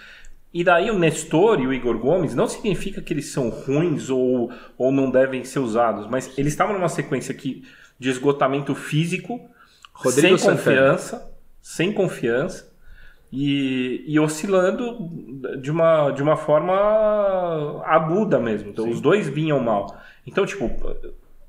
E 0.53 0.63
daí 0.63 0.89
o 0.89 0.99
Nestor 0.99 1.61
e 1.61 1.67
o 1.67 1.73
Igor 1.73 1.99
Gomes 1.99 2.35
não 2.35 2.47
significa 2.47 3.03
que 3.03 3.13
eles 3.13 3.33
são 3.33 3.49
ruins 3.49 4.09
ou, 4.09 4.53
ou 4.79 4.93
não 4.93 5.11
devem 5.11 5.45
ser 5.45 5.59
usados, 5.59 6.07
mas 6.07 6.33
eles 6.39 6.53
estavam 6.53 6.75
numa 6.75 6.89
sequência 6.89 7.33
aqui 7.33 7.65
de 7.99 8.09
esgotamento 8.09 8.75
físico, 8.75 9.41
Rodrigo 9.93 10.39
sem 10.39 10.39
Santana. 10.39 10.57
confiança, 10.57 11.33
sem 11.61 11.93
confiança 11.93 12.74
e, 13.37 14.05
e, 14.07 14.21
oscilando 14.21 15.11
de 15.61 15.69
uma, 15.69 16.13
de 16.13 16.23
uma 16.23 16.37
forma 16.37 17.83
aguda 17.85 18.39
mesmo. 18.39 18.71
Então, 18.71 18.85
Sim. 18.85 18.93
os 18.93 19.01
dois 19.01 19.29
vinham 19.29 19.59
mal. 19.59 19.99
Então, 20.25 20.47
tipo, 20.47 20.71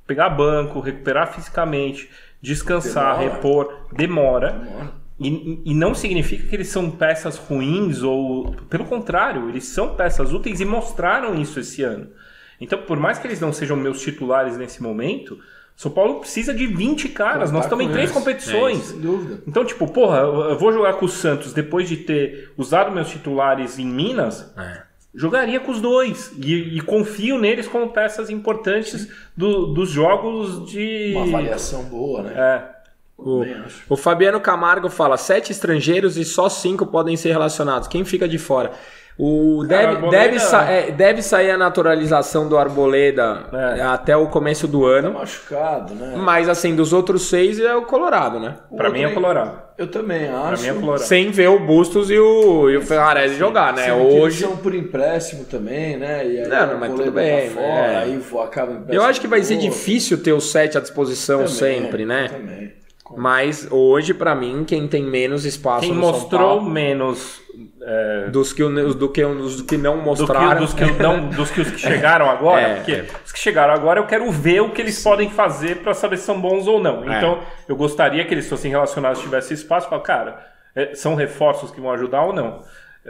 pegar 0.07 0.29
banco, 0.29 0.79
recuperar 0.79 1.31
fisicamente, 1.31 2.09
descansar, 2.41 3.19
demora. 3.19 3.35
repor, 3.35 3.87
demora. 3.93 4.51
demora. 4.53 5.05
E, 5.19 5.61
e, 5.63 5.73
não 5.75 5.93
significa 5.93 6.47
que 6.47 6.55
eles 6.55 6.69
são 6.69 6.89
peças 6.89 7.37
ruins 7.37 8.01
ou. 8.01 8.53
Pelo 8.67 8.85
contrário, 8.85 9.47
eles 9.47 9.65
são 9.65 9.95
peças 9.95 10.33
úteis 10.33 10.59
e 10.59 10.65
mostraram 10.65 11.39
isso 11.39 11.59
esse 11.59 11.83
ano. 11.83 12.09
Então, 12.59 12.81
por 12.81 12.97
mais 12.97 13.19
que 13.19 13.27
eles 13.27 13.39
não 13.39 13.53
sejam 13.53 13.77
meus 13.77 14.01
titulares 14.01 14.57
nesse 14.57 14.81
momento, 14.81 15.39
são 15.75 15.91
Paulo 15.91 16.21
precisa 16.21 16.53
de 16.53 16.65
20 16.65 17.09
caras. 17.09 17.51
Nós 17.51 17.65
estamos 17.65 17.85
em 17.85 17.91
três 17.91 18.09
competições. 18.09 18.79
É, 18.79 18.83
sem 18.93 18.99
dúvida. 19.01 19.41
Então, 19.45 19.65
tipo, 19.65 19.85
porra, 19.87 20.19
eu 20.19 20.57
vou 20.57 20.71
jogar 20.71 20.93
com 20.93 21.05
o 21.05 21.09
Santos 21.09 21.51
depois 21.51 21.89
de 21.89 21.97
ter 21.97 22.51
usado 22.57 22.91
meus 22.91 23.09
titulares 23.09 23.77
em 23.77 23.85
Minas. 23.85 24.53
É. 24.57 24.83
Jogaria 25.13 25.59
com 25.59 25.71
os 25.71 25.81
dois. 25.81 26.31
E, 26.37 26.77
e, 26.77 26.81
confio 26.81 27.37
neles 27.37 27.67
como 27.67 27.89
peças 27.89 28.29
importantes 28.29 29.09
do, 29.35 29.67
dos 29.67 29.89
jogos 29.89 30.69
de. 30.69 31.13
Uma 31.13 31.27
avaliação 31.27 31.83
boa, 31.83 32.23
né? 32.23 32.33
É. 32.35 32.75
O, 33.17 33.43
o, 33.89 33.95
Fabiano 33.97 34.39
Camargo 34.41 34.89
fala: 34.89 35.17
sete 35.17 35.51
estrangeiros 35.51 36.17
e 36.17 36.25
só 36.25 36.49
cinco 36.49 36.85
podem 36.85 37.15
ser 37.15 37.31
relacionados. 37.31 37.87
Quem 37.87 38.03
fica 38.03 38.27
de 38.27 38.37
fora? 38.37 38.71
O 39.17 39.63
deve, 39.65 40.09
deve, 40.09 40.39
sa 40.39 40.69
é, 40.69 40.91
deve 40.91 41.21
sair 41.21 41.49
a 41.49 41.57
naturalização 41.57 42.49
do 42.49 42.57
Arboleda 42.57 43.45
é. 43.77 43.81
até 43.81 44.15
o 44.17 44.27
começo 44.27 44.67
do 44.67 44.85
ano. 44.85 45.13
Tá 45.13 45.19
machucado, 45.19 45.95
né? 45.95 46.15
Mas 46.17 46.49
assim, 46.49 46.75
dos 46.75 46.91
outros 46.91 47.29
seis 47.29 47.57
é 47.57 47.73
o 47.73 47.83
Colorado, 47.83 48.41
né? 48.41 48.57
Para 48.75 48.89
mim 48.89 49.03
é 49.03 49.07
o 49.07 49.13
Colorado. 49.13 49.63
Eu 49.77 49.87
também 49.87 50.27
acho. 50.27 50.47
Pra 50.47 50.57
mim 50.57 50.67
é 50.67 50.73
o 50.73 50.79
Colorado. 50.81 51.03
Sem 51.03 51.31
ver 51.31 51.47
o 51.47 51.59
Bustos 51.59 52.11
e 52.11 52.19
o, 52.19 52.69
e 52.69 52.75
o 52.75 52.81
Ferrarese 52.81 53.35
jogar, 53.35 53.73
né? 53.73 53.93
Hoje 53.93 54.43
são 54.43 54.57
por 54.57 54.75
empréstimo 54.75 55.45
também, 55.45 55.95
né? 55.95 56.27
E 56.27 56.39
aí 56.41 56.47
não, 56.49 56.73
não 56.73 56.79
mas 56.79 56.93
tudo 56.93 57.11
bem. 57.13 57.49
Tá 57.49 57.55
fora, 57.55 57.65
é. 57.65 57.97
aí 57.99 58.21
acaba 58.43 58.83
Eu 58.89 59.01
acho 59.01 59.21
que 59.21 59.27
vai 59.27 59.41
ser 59.41 59.55
difícil 59.55 60.21
ter 60.21 60.33
os 60.33 60.51
sete 60.51 60.77
à 60.77 60.81
disposição 60.81 61.45
também, 61.45 61.53
sempre, 61.53 62.05
né? 62.05 62.27
Também. 62.27 62.73
Mas 63.15 63.67
hoje, 63.71 64.13
para 64.13 64.35
mim, 64.35 64.65
quem 64.65 64.87
tem 64.87 65.03
menos 65.03 65.45
espaço 65.45 65.81
quem 65.81 65.93
no 65.93 66.01
mostrou 66.01 66.61
menos 66.61 67.39
é... 67.87 68.29
Dos, 68.29 68.51
que, 68.51 68.63
do 68.63 69.09
que, 69.09 69.23
dos 69.23 69.61
que 69.61 69.77
não 69.77 69.97
mostraram. 69.97 70.65
Do 70.65 70.73
que, 70.73 70.83
dos, 70.83 70.91
que 70.97 71.03
não, 71.03 71.29
dos 71.29 71.51
que 71.51 71.61
os 71.61 71.69
que 71.69 71.77
chegaram 71.77 72.27
agora. 72.27 72.61
É. 72.61 72.75
Porque 72.75 73.05
os 73.23 73.31
que 73.31 73.37
chegaram 73.37 73.75
agora 73.75 73.99
eu 73.99 74.07
quero 74.07 74.29
ver 74.31 74.61
o 74.61 74.71
que 74.71 74.81
eles 74.81 74.95
Sim. 74.95 75.03
podem 75.03 75.29
fazer 75.29 75.83
para 75.83 75.93
saber 75.93 76.17
se 76.17 76.23
são 76.23 76.41
bons 76.41 76.65
ou 76.65 76.81
não. 76.81 77.03
É. 77.03 77.17
Então 77.17 77.39
eu 77.67 77.75
gostaria 77.75 78.25
que 78.25 78.33
eles 78.33 78.49
fossem 78.49 78.71
relacionados, 78.71 79.21
tivesse 79.21 79.53
espaço. 79.53 79.87
Falar, 79.87 80.01
cara, 80.01 80.45
é, 80.75 80.95
são 80.95 81.13
reforços 81.13 81.69
que 81.69 81.79
vão 81.79 81.91
ajudar 81.91 82.23
ou 82.23 82.33
não. 82.33 82.63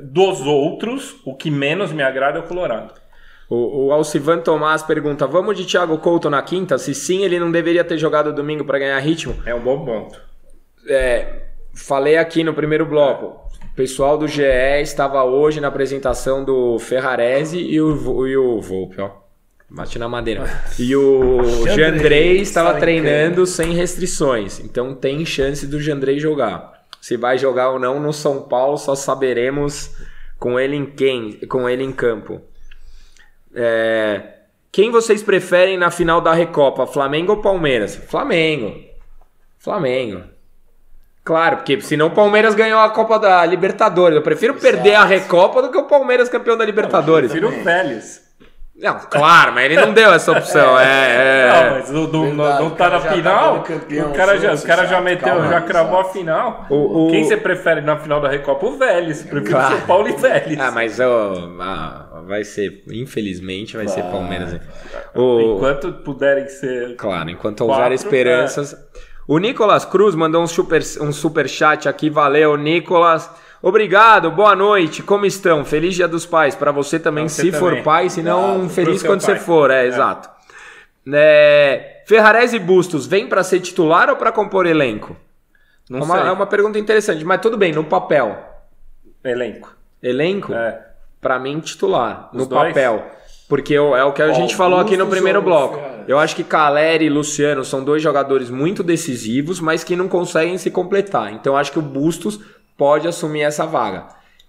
Dos 0.03 0.41
outros, 0.41 1.21
o 1.25 1.33
que 1.33 1.49
menos 1.49 1.93
me 1.93 2.03
agrada 2.03 2.37
é 2.37 2.41
o 2.41 2.45
Colorado. 2.45 2.93
O, 3.49 3.85
o 3.85 3.91
Alcivan 3.93 4.39
Tomás 4.39 4.83
pergunta: 4.83 5.25
Vamos 5.25 5.55
de 5.55 5.65
Thiago 5.65 5.97
Couto 5.99 6.29
na 6.29 6.41
quinta? 6.41 6.77
Se 6.77 6.93
sim, 6.93 7.23
ele 7.23 7.39
não 7.39 7.49
deveria 7.49 7.85
ter 7.85 7.97
jogado 7.97 8.33
domingo 8.33 8.65
para 8.65 8.79
ganhar 8.79 8.99
ritmo? 8.99 9.41
É 9.45 9.55
um 9.55 9.61
bom 9.61 9.85
ponto. 9.85 10.19
é, 10.89 11.44
falei 11.75 12.17
aqui 12.17 12.43
no 12.43 12.53
primeiro 12.53 12.85
bloco. 12.85 13.45
O 13.71 13.75
pessoal 13.75 14.17
do 14.17 14.27
GE 14.27 14.41
estava 14.81 15.23
hoje 15.23 15.59
na 15.59 15.67
apresentação 15.67 16.43
do 16.43 16.79
Ferrarese 16.79 17.59
e 17.59 17.79
o, 17.81 18.25
e 18.25 18.37
o 18.37 18.61
Volpe, 18.61 19.01
ó. 19.01 19.11
Bate 19.69 19.99
na 19.99 20.07
madeira. 20.07 20.63
E 20.79 20.95
o 20.95 21.67
Jandrei 21.67 22.39
estava 22.39 22.79
treinando 22.79 23.45
sem 23.45 23.73
restrições. 23.73 24.59
Então 24.59 24.95
tem 24.95 25.25
chance 25.25 25.67
do 25.67 25.81
Jandrei 25.81 26.19
jogar. 26.19 26.85
Se 27.01 27.17
vai 27.17 27.37
jogar 27.37 27.71
ou 27.71 27.79
não 27.79 27.99
no 27.99 28.13
São 28.13 28.43
Paulo, 28.43 28.77
só 28.77 28.95
saberemos 28.95 29.91
com 30.39 30.59
ele 30.59 30.75
em 30.75 30.85
quem, 30.85 31.33
com 31.47 31.67
ele 31.67 31.83
em 31.83 31.91
campo. 31.91 32.41
É, 33.53 34.35
quem 34.71 34.91
vocês 34.91 35.23
preferem 35.23 35.77
na 35.77 35.89
final 35.89 36.21
da 36.21 36.33
Recopa, 36.33 36.85
Flamengo 36.85 37.33
ou 37.33 37.41
Palmeiras? 37.41 37.95
Flamengo. 37.95 38.83
Flamengo. 39.57 40.34
Claro, 41.25 41.57
porque 41.57 41.81
senão 41.81 42.07
o 42.07 42.11
Palmeiras 42.11 42.53
ganhou 42.53 42.79
a 42.79 42.89
Copa 42.91 43.17
da 43.17 43.43
Libertadores. 43.45 44.15
Eu 44.15 44.21
prefiro 44.21 44.53
perder 44.53 44.93
a 44.93 45.03
Recopa 45.03 45.59
do 45.63 45.71
que 45.71 45.77
o 45.77 45.85
Palmeiras 45.85 46.29
campeão 46.29 46.55
da 46.55 46.63
Libertadores. 46.63 47.31
Prefiro 47.31 47.51
o 47.51 47.63
Vélez. 47.63 48.23
Não, 48.77 48.99
claro, 49.09 49.53
mas 49.53 49.63
ele 49.65 49.77
não 49.77 49.93
deu 49.93 50.13
essa 50.13 50.33
opção. 50.33 50.77
É, 50.77 51.47
Não, 51.47 51.55
é. 51.55 51.69
mas 51.71 51.89
o 51.89 52.07
do, 52.07 52.23
Verdade, 52.25 52.61
não 52.63 52.69
tá 52.71 52.89
na 52.89 52.99
tá 52.99 53.11
final. 53.13 53.53
dando 53.53 53.63
campeão, 53.63 54.09
o 54.09 54.13
cara 54.13 54.37
já, 54.37 54.53
o 54.53 54.61
cara 54.63 54.85
já 54.85 54.99
meteu, 55.01 55.27
Calma, 55.29 55.47
já 55.47 55.61
cravou 55.61 55.99
a 56.01 56.03
final. 56.11 56.65
O- 56.69 57.07
o- 57.07 57.09
Quem 57.09 57.23
você 57.23 57.37
prefere 57.37 57.79
na 57.79 57.97
final 57.97 58.19
da 58.19 58.27
Recopa? 58.29 58.65
O 58.65 58.77
Vélez. 58.77 59.23
Prefiro 59.23 59.45
Claro. 59.49 59.77
São 59.77 59.87
Paulo 59.87 60.09
e 60.09 60.11
Vélez. 60.17 60.59
Ah, 60.59 60.71
mas 60.71 60.99
ó, 60.99 61.33
ah, 61.61 62.21
vai 62.27 62.43
ser, 62.43 62.83
infelizmente, 62.91 63.77
vai 63.77 63.87
ser. 63.87 64.03
Palmeiras. 64.03 64.59
O, 65.15 65.55
Enquanto 65.55 65.93
puderem 66.03 66.47
ser. 66.49 66.95
Claro, 66.97 67.29
enquanto 67.29 67.61
houver 67.61 67.77
Quatro, 67.77 67.93
esperanças. 67.93 68.75
O 69.27 69.39
Nicolas 69.39 69.85
Cruz 69.85 70.13
mandou 70.13 70.43
um 70.43 70.47
super, 70.47 70.81
um 71.01 71.11
super 71.11 71.49
chat 71.49 71.89
aqui, 71.89 72.09
valeu, 72.09 72.55
Nicolas. 72.57 73.29
Obrigado, 73.61 74.29
boa 74.29 74.55
noite, 74.55 75.01
como 75.01 75.25
estão? 75.25 75.65
Feliz 75.65 75.95
Dia 75.95 76.07
dos 76.07 76.25
Pais 76.25 76.53
para 76.53 76.71
você 76.71 76.99
também, 76.99 77.27
você 77.27 77.41
se 77.41 77.51
também. 77.51 77.59
for 77.77 77.83
pai, 77.83 78.09
se 78.09 78.21
não, 78.21 78.69
feliz 78.69 79.01
quando 79.01 79.21
você 79.21 79.31
pai. 79.33 79.39
for, 79.39 79.71
é, 79.71 79.85
É. 79.85 79.87
exato. 79.87 80.29
É, 81.11 82.03
e 82.53 82.59
Bustos, 82.59 83.07
vem 83.07 83.27
para 83.27 83.43
ser 83.43 83.59
titular 83.61 84.09
ou 84.09 84.15
para 84.15 84.31
compor 84.31 84.67
elenco? 84.67 85.15
Não 85.89 85.99
é, 85.99 86.03
uma, 86.03 86.17
sei. 86.19 86.27
é 86.27 86.31
uma 86.31 86.45
pergunta 86.45 86.77
interessante, 86.77 87.23
mas 87.25 87.41
tudo 87.41 87.57
bem, 87.57 87.71
no 87.71 87.83
papel. 87.83 88.37
Elenco. 89.23 89.75
Elenco? 90.03 90.53
É. 90.53 90.79
Pra 91.19 91.39
mim, 91.39 91.59
titular, 91.59 92.29
Os 92.31 92.39
no 92.41 92.45
dois? 92.45 92.67
papel. 92.67 93.11
Porque 93.47 93.73
eu- 93.73 93.95
é 93.95 94.03
o 94.03 94.11
que 94.11 94.21
a 94.21 94.27
Ó, 94.29 94.33
gente 94.33 94.55
falou 94.55 94.79
aqui 94.79 94.97
no 94.97 95.07
primeiro 95.07 95.41
bloco. 95.41 95.75
Ferrarese? 95.75 96.03
Eu 96.07 96.17
acho 96.19 96.35
que 96.35 96.43
Caleri 96.43 97.05
e 97.05 97.09
Luciano 97.09 97.63
são 97.63 97.83
dois 97.83 98.01
jogadores 98.01 98.49
muito 98.49 98.81
decisivos, 98.81 99.59
mas 99.59 99.83
que 99.83 99.95
não 99.95 100.07
conseguem 100.07 100.57
se 100.57 100.71
completar. 100.71 101.31
Então 101.33 101.53
eu 101.53 101.57
acho 101.57 101.71
que 101.71 101.79
o 101.79 101.81
Bustos 101.81 102.39
pode 102.77 103.07
assumir 103.07 103.41
essa 103.41 103.65
vaga. 103.65 104.07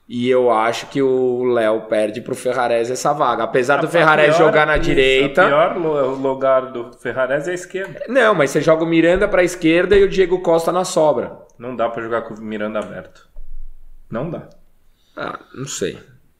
E 0.08 0.30
eu 0.30 0.50
acho 0.52 0.86
que 0.86 1.02
o 1.02 1.42
Léo 1.44 1.82
perde 1.88 2.20
pro 2.20 2.34
Ferrarese 2.36 2.92
essa 2.92 3.12
vaga. 3.12 3.42
Apesar 3.42 3.78
do 3.78 3.86
A 3.86 3.90
Ferrarese 3.90 4.36
pior- 4.36 4.46
jogar 4.46 4.64
na 4.66 4.76
isso, 4.76 4.84
direita. 4.84 5.42
O 5.44 5.48
pior 5.48 5.76
lugar 5.76 6.66
do 6.72 6.92
Ferrarese 6.92 7.48
é 7.48 7.52
a 7.52 7.54
esquerda. 7.54 8.00
Não, 8.08 8.32
mas 8.34 8.50
você 8.50 8.60
joga 8.60 8.84
o 8.84 8.86
Miranda 8.86 9.26
pra 9.26 9.42
esquerda 9.42 9.96
e 9.96 10.04
o 10.04 10.08
Diego 10.08 10.40
Costa 10.42 10.70
na 10.70 10.84
sobra. 10.84 11.36
Não 11.58 11.74
dá 11.74 11.88
pra 11.88 12.02
jogar 12.02 12.22
com 12.22 12.34
o 12.34 12.40
Miranda 12.40 12.78
aberto. 12.78 13.26
Não 14.08 14.30
dá. 14.30 14.42
Ah, 15.16 15.38
não 15.54 15.66
sei. 15.66 15.98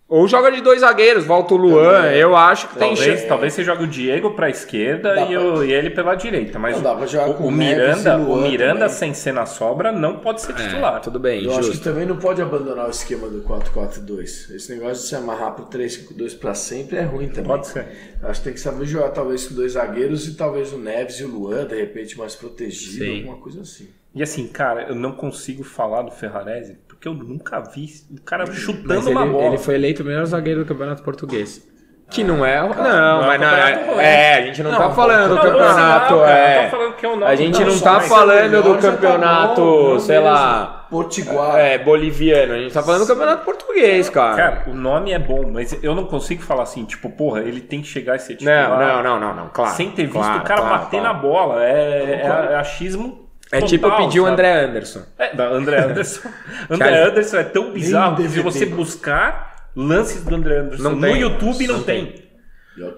Ou 0.08 0.28
joga 0.28 0.52
de 0.52 0.60
dois 0.60 0.82
zagueiros, 0.82 1.24
volta 1.24 1.52
o 1.54 1.56
Luan. 1.56 2.02
Também. 2.02 2.16
Eu 2.18 2.36
acho 2.36 2.68
que 2.68 2.76
tem 2.78 2.94
Talvez, 2.94 3.04
chance. 3.18 3.26
talvez 3.26 3.52
você 3.54 3.64
jogue 3.64 3.82
o 3.82 3.86
Diego 3.88 4.30
pra 4.36 4.48
esquerda 4.48 5.14
Dá 5.16 5.22
e, 5.22 5.26
pra- 5.34 5.40
o- 5.42 5.64
e 5.64 5.72
ele 5.72 5.90
pela 5.90 6.14
direita. 6.14 6.60
Mas 6.60 6.76
Não, 6.76 6.82
dá 6.84 6.94
pra 6.94 7.06
jogar 7.06 7.28
o, 7.30 7.34
com 7.34 7.48
o 7.48 7.50
Neves 7.50 7.76
Miranda, 8.04 8.16
Luan 8.16 8.38
o 8.38 8.42
Miranda 8.48 8.88
sem 8.88 9.12
ser 9.12 9.32
na 9.32 9.46
sobra 9.46 9.90
não 9.90 10.18
pode 10.20 10.42
ser 10.42 10.54
titular. 10.54 10.98
É, 10.98 11.00
tudo 11.00 11.18
bem, 11.18 11.42
Eu 11.42 11.50
acho 11.50 11.62
justo. 11.64 11.78
que 11.78 11.84
também 11.84 12.06
não 12.06 12.16
pode 12.18 12.40
abandonar 12.40 12.86
o 12.86 12.90
esquema 12.90 13.26
do 13.28 13.42
4-4-2. 13.42 14.54
Esse 14.54 14.72
negócio 14.74 15.02
de 15.02 15.08
se 15.08 15.16
amarrar 15.16 15.52
pro 15.54 15.64
3-5-2 15.66 16.38
pra 16.38 16.54
sempre 16.54 16.98
é 16.98 17.02
ruim 17.02 17.26
também. 17.28 17.44
Pode 17.44 17.66
ser. 17.66 17.86
Acho 18.22 18.40
que 18.40 18.44
tem 18.44 18.52
que 18.54 18.60
saber 18.60 18.86
jogar 18.86 19.08
talvez 19.08 19.46
com 19.48 19.54
dois 19.56 19.72
zagueiros 19.72 20.28
e 20.28 20.34
talvez 20.36 20.72
o 20.72 20.78
Neves 20.78 21.16
e 21.16 21.24
o 21.24 21.28
Luan, 21.28 21.66
de 21.66 21.74
repente, 21.74 22.16
mais 22.16 22.34
protegido, 22.36 23.04
Sim. 23.04 23.18
alguma 23.22 23.38
coisa 23.38 23.60
assim. 23.62 23.88
E 24.16 24.22
assim, 24.22 24.48
cara, 24.48 24.86
eu 24.88 24.94
não 24.94 25.12
consigo 25.12 25.62
falar 25.62 26.00
do 26.00 26.10
Ferrarese 26.10 26.78
porque 26.88 27.06
eu 27.06 27.12
nunca 27.12 27.60
vi 27.60 27.86
o 28.10 28.20
cara 28.22 28.46
Mas 28.48 28.56
chutando 28.56 29.10
ele, 29.10 29.10
uma 29.10 29.26
bola. 29.26 29.46
ele 29.48 29.58
foi 29.58 29.74
eleito 29.74 30.02
o 30.02 30.06
melhor 30.06 30.24
zagueiro 30.24 30.60
do 30.60 30.66
Campeonato 30.66 31.02
Português. 31.02 31.62
Que 32.08 32.24
não 32.24 32.46
é. 32.46 32.62
Não, 32.62 32.68
não 32.68 33.22
é 33.24 33.26
mas 33.26 33.40
não 33.40 33.50
campeonato 33.50 34.00
é. 34.00 34.32
É, 34.32 34.34
a 34.36 34.42
gente 34.46 34.62
não, 34.62 34.70
Não, 34.72 34.78
tá 34.78 34.90
falando 34.90 35.28
do 35.28 35.34
não, 35.34 35.42
campeonato. 35.42 36.14
não, 36.14 36.20
cara, 36.20 36.38
é. 36.38 36.62
não 36.62 36.70
tô 36.70 36.76
falando 36.76 36.96
que 36.96 37.04
é 37.04 37.08
o 37.08 37.16
nome. 37.16 37.24
A 37.32 37.34
gente 37.36 37.60
Não, 37.60 37.66
não, 37.66 37.80
tá 37.80 37.92
mais 37.92 38.08
falando 38.08 38.62
do 38.62 38.74
já 38.74 38.80
tá 38.80 38.90
campeonato, 38.92 39.60
bom, 39.60 39.88
não 39.90 40.00
sei 40.00 40.14
mesmo. 40.16 40.30
lá, 40.30 40.86
Potiguar. 40.88 41.58
é, 41.58 41.78
boliviano. 41.78 42.54
A 42.54 42.58
gente 42.58 42.72
tá 42.72 42.82
falando 42.82 43.00
do 43.02 43.06
campeonato 43.08 43.44
português, 43.44 44.08
cara. 44.08 44.36
Cara, 44.36 44.70
o 44.70 44.74
nome 44.74 45.12
é 45.12 45.18
bom, 45.18 45.50
mas 45.52 45.78
eu 45.82 45.94
não 45.94 46.04
consigo 46.06 46.42
falar 46.42 46.62
assim, 46.62 46.84
tipo, 46.86 47.10
porra, 47.10 47.40
ele 47.40 47.60
tem 47.60 47.82
que 47.82 47.88
chegar 47.88 48.16
e 48.16 48.18
ser 48.20 48.36
titular. 48.36 48.78
Não, 48.78 49.02
não, 49.02 49.02
não, 49.02 49.20
não, 49.20 49.34
não, 49.34 49.48
claro. 49.50 49.74
Sem 49.74 49.90
ter 49.90 50.04
visto 50.04 50.16
claro, 50.20 50.38
o 50.40 50.44
cara 50.44 50.60
claro, 50.62 50.78
bater 50.78 51.00
claro. 51.00 51.14
na 51.14 51.20
bola. 51.20 51.64
É, 51.66 52.22
é, 52.22 52.52
é 52.52 52.56
achismo. 52.56 53.25
É 53.52 53.60
total, 53.60 53.68
tipo 53.68 53.96
pedir 53.96 54.20
o? 54.20 54.26
André 54.26 54.64
Anderson. 54.64 55.02
É, 55.18 55.34
da 55.34 55.48
André 55.48 55.78
Anderson. 55.84 56.28
André 56.68 57.02
Anderson 57.04 57.36
é 57.36 57.44
tão 57.44 57.72
bizarro 57.72 58.16
que 58.16 58.28
se 58.28 58.40
você 58.40 58.66
buscar 58.66 59.68
lances 59.76 60.24
do 60.24 60.34
André 60.34 60.58
Anderson 60.58 60.82
Não 60.82 60.96
no 60.96 61.00
tem. 61.02 61.20
YouTube, 61.20 61.66
não, 61.66 61.76
Não 61.76 61.82
tem. 61.84 62.06
tem. 62.06 62.26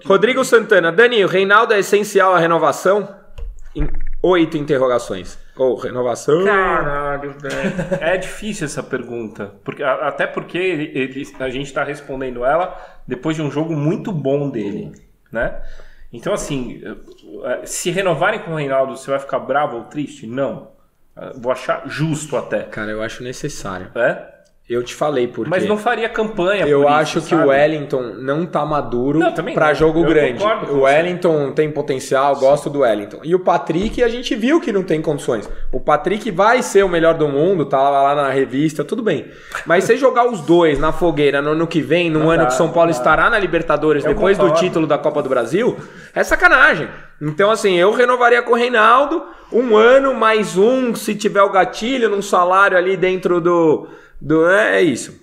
Rodrigo 0.05 0.43
Santana, 0.43 0.91
Dani, 0.91 1.23
o 1.23 1.27
Reinaldo 1.27 1.73
é 1.73 1.79
essencial 1.79 2.33
à 2.35 2.39
renovação? 2.39 3.15
Em 3.75 3.87
oito 4.23 4.57
interrogações. 4.57 5.37
Ou 5.55 5.75
renovação. 5.77 6.43
Caralho, 6.43 7.33
velho. 7.39 7.73
É 8.01 8.17
difícil 8.17 8.65
essa 8.65 8.81
pergunta. 8.81 9.51
Porque, 9.63 9.83
até 9.83 10.25
porque 10.25 10.57
ele- 10.57 10.91
ele- 10.95 11.27
a 11.39 11.49
gente 11.49 11.71
tá 11.71 11.83
respondendo 11.83 12.43
ela 12.43 12.75
depois 13.07 13.35
de 13.35 13.41
um 13.41 13.51
jogo 13.51 13.73
muito 13.75 14.11
bom 14.11 14.49
dele, 14.49 14.91
né? 15.31 15.61
Então, 16.11 16.33
assim, 16.33 16.81
se 17.65 17.91
renovarem 17.91 18.39
com 18.41 18.51
o 18.51 18.55
Reinaldo, 18.55 18.97
você 18.97 19.09
vai 19.11 19.19
ficar 19.19 19.39
bravo 19.39 19.77
ou 19.77 19.83
triste? 19.85 20.25
Não. 20.27 20.71
Eh, 21.17 21.33
Vou 21.37 21.51
achar 21.51 21.83
justo 21.87 22.35
até. 22.37 22.63
Cara, 22.63 22.91
eu 22.91 23.01
acho 23.01 23.23
necessário. 23.23 23.91
É? 23.95 24.38
Eu 24.69 24.83
te 24.83 24.93
falei 24.93 25.27
por 25.27 25.45
quê. 25.45 25.49
Mas 25.49 25.65
não 25.65 25.79
faria 25.79 26.07
campanha 26.07 26.67
Eu 26.67 26.87
acho 26.87 27.19
que 27.21 27.33
o 27.33 27.37
sabe? 27.39 27.49
Wellington 27.49 28.13
não 28.19 28.45
tá 28.45 28.63
maduro 28.63 29.17
não. 29.17 29.33
jogo 29.73 30.01
Eu 30.01 30.07
grande. 30.07 30.43
concordo 30.43 30.67
com 30.67 30.73
O 30.73 30.75
você. 30.81 30.83
Wellington 30.83 31.51
tem 31.53 31.71
potencial, 31.71 32.35
gosto 32.35 32.69
do 32.69 32.81
Wellington. 32.81 33.21
E 33.23 33.33
o 33.33 33.39
Patrick, 33.39 34.03
a 34.03 34.07
gente 34.07 34.35
viu 34.35 34.61
que 34.61 34.71
não 34.71 34.83
tem 34.83 35.01
condições. 35.01 35.49
O 35.71 35.79
Patrick 35.79 36.29
vai 36.29 36.61
ser 36.61 36.83
o 36.85 36.89
melhor 36.89 37.15
do 37.15 37.27
mundo, 37.27 37.65
tá 37.65 37.89
lá 37.89 38.13
na 38.13 38.29
revista, 38.29 38.83
tudo 38.83 39.01
bem. 39.01 39.25
Mas 39.65 39.85
você 39.85 39.97
jogar 39.97 40.27
os 40.29 40.41
dois 40.41 40.77
na 40.77 40.91
fogueira 40.91 41.41
no 41.41 41.51
ano 41.53 41.65
que 41.65 41.81
vem, 41.81 42.11
no 42.11 42.19
Não 42.19 42.29
ano 42.29 42.43
dá, 42.43 42.45
que 42.49 42.53
São 42.53 42.69
Paulo 42.69 42.91
estará 42.91 43.27
na 43.27 43.39
Libertadores, 43.39 44.05
Eu 44.05 44.13
depois 44.13 44.37
do 44.37 44.43
concordo. 44.43 44.63
título 44.63 44.85
da 44.85 44.99
Copa 44.99 45.23
do 45.23 45.29
Brasil, 45.29 45.77
é 46.13 46.23
sacanagem. 46.23 46.87
Então, 47.19 47.49
assim, 47.49 47.75
eu 47.75 47.91
renovaria 47.91 48.43
com 48.43 48.51
o 48.51 48.55
Reinaldo 48.55 49.23
um 49.51 49.75
ano 49.75 50.13
mais 50.13 50.55
um, 50.57 50.93
se 50.93 51.15
tiver 51.15 51.41
o 51.41 51.49
gatilho, 51.49 52.07
num 52.07 52.21
salário 52.21 52.77
ali 52.77 52.95
dentro 52.95 53.41
do. 53.41 53.87
Do 54.21 54.47
é, 54.49 54.77
é 54.77 54.81
isso. 54.81 55.19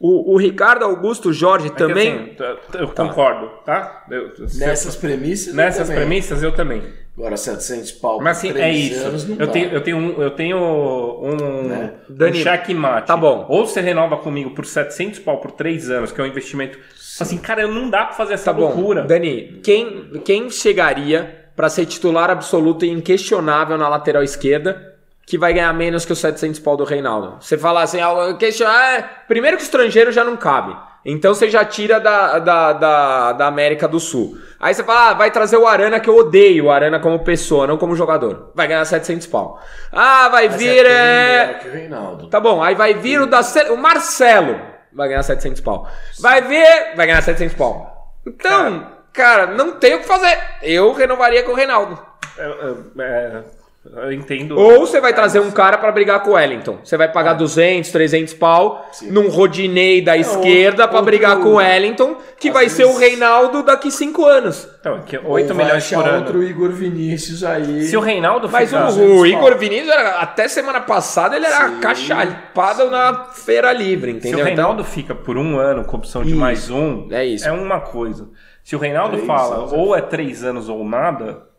O, 0.00 0.32
o 0.34 0.36
Ricardo 0.36 0.84
Augusto 0.84 1.32
Jorge 1.32 1.68
É 1.68 1.70
que, 1.70 1.76
também. 1.78 2.34
assim, 2.36 2.78
eu 2.78 2.88
concordo, 2.88 3.48
tá? 3.64 4.04
Eu- 4.10 4.32
Nessas 4.56 4.96
premissas. 4.96 5.48
eu 5.48 5.54
nessas 5.54 5.86
também. 5.86 6.02
premissas 6.02 6.42
eu 6.42 6.52
também. 6.52 6.82
Agora 7.16 7.36
700 7.36 7.92
pau 7.92 8.16
por 8.16 8.24
Mas 8.24 8.38
assim, 8.38 8.52
três 8.52 8.64
é 8.66 8.70
isso. 8.96 9.06
anos 9.06 9.28
não 9.28 9.36
Eu 9.38 9.46
dá. 9.46 9.52
tenho, 9.52 9.70
eu 9.70 9.80
tenho 9.80 9.96
um, 9.98 10.22
eu 10.22 10.30
tenho 10.30 10.56
um, 10.58 11.68
Né? 11.68 11.92
um 12.10 12.14
Dani, 12.14 12.42
checkmate. 12.42 13.06
tá 13.06 13.16
bom. 13.16 13.46
Ou 13.48 13.66
você 13.66 13.80
renova 13.80 14.16
comigo 14.16 14.50
por 14.50 14.64
700 14.66 15.20
pau 15.20 15.38
por 15.40 15.52
3 15.52 15.88
anos, 15.90 16.10
que 16.10 16.20
é 16.20 16.24
um 16.24 16.26
investimento. 16.26 16.78
Assim, 17.20 17.38
cara, 17.38 17.68
não 17.68 17.88
dá 17.88 18.06
pra 18.06 18.14
fazer 18.14 18.34
essa 18.34 18.46
Tá 18.46 18.52
bom. 18.54 18.62
loucura. 18.74 19.02
Dani, 19.04 19.60
quem, 19.62 20.10
quem 20.24 20.50
chegaria 20.50 21.44
pra 21.54 21.68
ser 21.68 21.84
titular 21.86 22.30
absoluto 22.30 22.84
e 22.84 22.90
inquestionável 22.90 23.76
na 23.78 23.88
lateral 23.88 24.22
esquerda 24.22 24.91
que 25.26 25.38
vai 25.38 25.52
ganhar 25.52 25.72
menos 25.72 26.04
que 26.04 26.12
os 26.12 26.18
700 26.18 26.60
pau 26.60 26.76
do 26.76 26.84
Reinaldo? 26.84 27.36
Você 27.40 27.56
fala 27.56 27.82
assim, 27.82 28.00
ah, 28.00 28.96
é, 28.96 29.02
primeiro 29.26 29.56
que 29.56 29.62
estrangeiro 29.62 30.12
já 30.12 30.24
não 30.24 30.36
cabe. 30.36 30.76
Então 31.04 31.34
você 31.34 31.50
já 31.50 31.64
tira 31.64 31.98
da, 31.98 32.38
da, 32.38 32.72
da, 32.72 33.32
da 33.32 33.46
América 33.46 33.88
do 33.88 33.98
Sul. 33.98 34.36
Aí 34.60 34.72
você 34.72 34.84
fala, 34.84 35.10
ah, 35.10 35.14
vai 35.14 35.30
trazer 35.32 35.56
o 35.56 35.66
Arana, 35.66 35.98
que 35.98 36.08
eu 36.08 36.16
odeio 36.16 36.66
o 36.66 36.70
Arana 36.70 37.00
como 37.00 37.24
pessoa, 37.24 37.66
não 37.66 37.76
como 37.76 37.96
jogador. 37.96 38.52
Vai 38.54 38.68
ganhar 38.68 38.84
700 38.84 39.26
pau. 39.26 39.60
Ah, 39.90 40.28
vai 40.28 40.48
Mas 40.48 40.56
vir. 40.56 40.86
é 40.86 41.58
bem 41.60 41.70
É... 41.72 41.72
Reinaldo. 41.72 42.28
Tá 42.28 42.38
bom, 42.38 42.62
aí 42.62 42.74
vai 42.76 42.94
vir 42.94 43.20
o, 43.20 43.26
da, 43.26 43.40
o 43.72 43.76
Marcelo, 43.76 44.60
vai 44.92 45.08
ganhar 45.08 45.22
700 45.24 45.60
pau. 45.60 45.88
Vai 46.20 46.40
vir, 46.42 46.94
vai 46.94 47.06
ganhar 47.06 47.20
700 47.22 47.56
pau. 47.56 48.14
Então, 48.24 48.86
cara, 49.12 49.46
não 49.48 49.72
tem 49.72 49.94
o 49.96 49.98
que 49.98 50.06
fazer. 50.06 50.38
Eu 50.62 50.92
renovaria 50.92 51.42
com 51.42 51.50
o 51.50 51.56
Reinaldo. 51.56 51.98
É, 52.38 52.44
é, 52.44 53.02
é, 53.02 53.42
Eu 53.84 54.12
entendo. 54.12 54.56
Ou 54.56 54.86
você 54.86 55.00
vai 55.00 55.12
trazer 55.12 55.40
um 55.40 55.50
cara 55.50 55.76
pra 55.76 55.90
brigar 55.90 56.20
com 56.22 56.30
o 56.30 56.32
Wellington. 56.34 56.78
Você 56.84 56.96
vai 56.96 57.10
pagar 57.10 57.32
200, 57.34 57.90
300 57.90 58.32
pau 58.32 58.88
num 59.10 59.28
Rodinei 59.28 60.00
da 60.00 60.16
esquerda 60.16 60.86
pra 60.86 60.98
outro- 60.98 61.06
brigar 61.06 61.36
com 61.40 61.48
o 61.48 61.54
Wellington, 61.56 62.16
que 62.38 62.48
vai 62.52 62.68
ser 62.68 62.84
o 62.84 62.88
vezes- 62.88 63.00
Reinaldo 63.02 63.64
daqui 63.64 63.90
5 63.90 64.24
anos. 64.24 64.68
Então, 64.78 65.00
que 65.02 65.18
Ou 65.18 65.32
8 65.32 65.52
vai 65.52 65.64
milhões 65.64 65.90
por 65.90 66.06
ano. 66.06 66.18
outro 66.18 66.42
Igor 66.44 66.70
Vinícius 66.70 67.42
aí. 67.42 67.82
Se 67.82 67.96
o 67.96 68.00
Reinaldo 68.00 68.48
Mas 68.48 68.70
ficar- 68.70 68.88
o, 68.92 69.18
o 69.20 69.26
Igor 69.26 69.58
Vinícius, 69.58 69.88
era- 69.90 70.20
até 70.20 70.46
semana 70.46 70.80
passada, 70.80 71.34
ele 71.34 71.46
era 71.46 71.70
cachalhado 71.80 72.88
na 72.88 73.24
feira 73.32 73.72
livre, 73.72 74.12
Se 74.12 74.18
entendeu? 74.18 74.38
o 74.38 74.42
Então, 74.42 74.46
Reinaldo 74.54 74.84
fica 74.84 75.12
por 75.12 75.36
um 75.36 75.58
ano 75.58 75.84
com 75.84 75.96
opção 75.96 76.22
de 76.22 76.28
Isso, 76.30 76.38
mais 76.38 76.70
um, 76.70 77.08
é 77.10 77.24
isso. 77.24 77.50
uma 77.52 77.80
coisa. 77.80 78.28
Se 78.62 78.76
o 78.76 78.78
Reinaldo 78.78 79.14
Três 79.16 79.26
fala 79.26 79.56
anos, 79.56 79.72
ou 79.72 79.96
é 79.96 80.00
três 80.00 80.44
anos 80.44 80.68
ou 80.68 80.84
nada, 80.84 81.50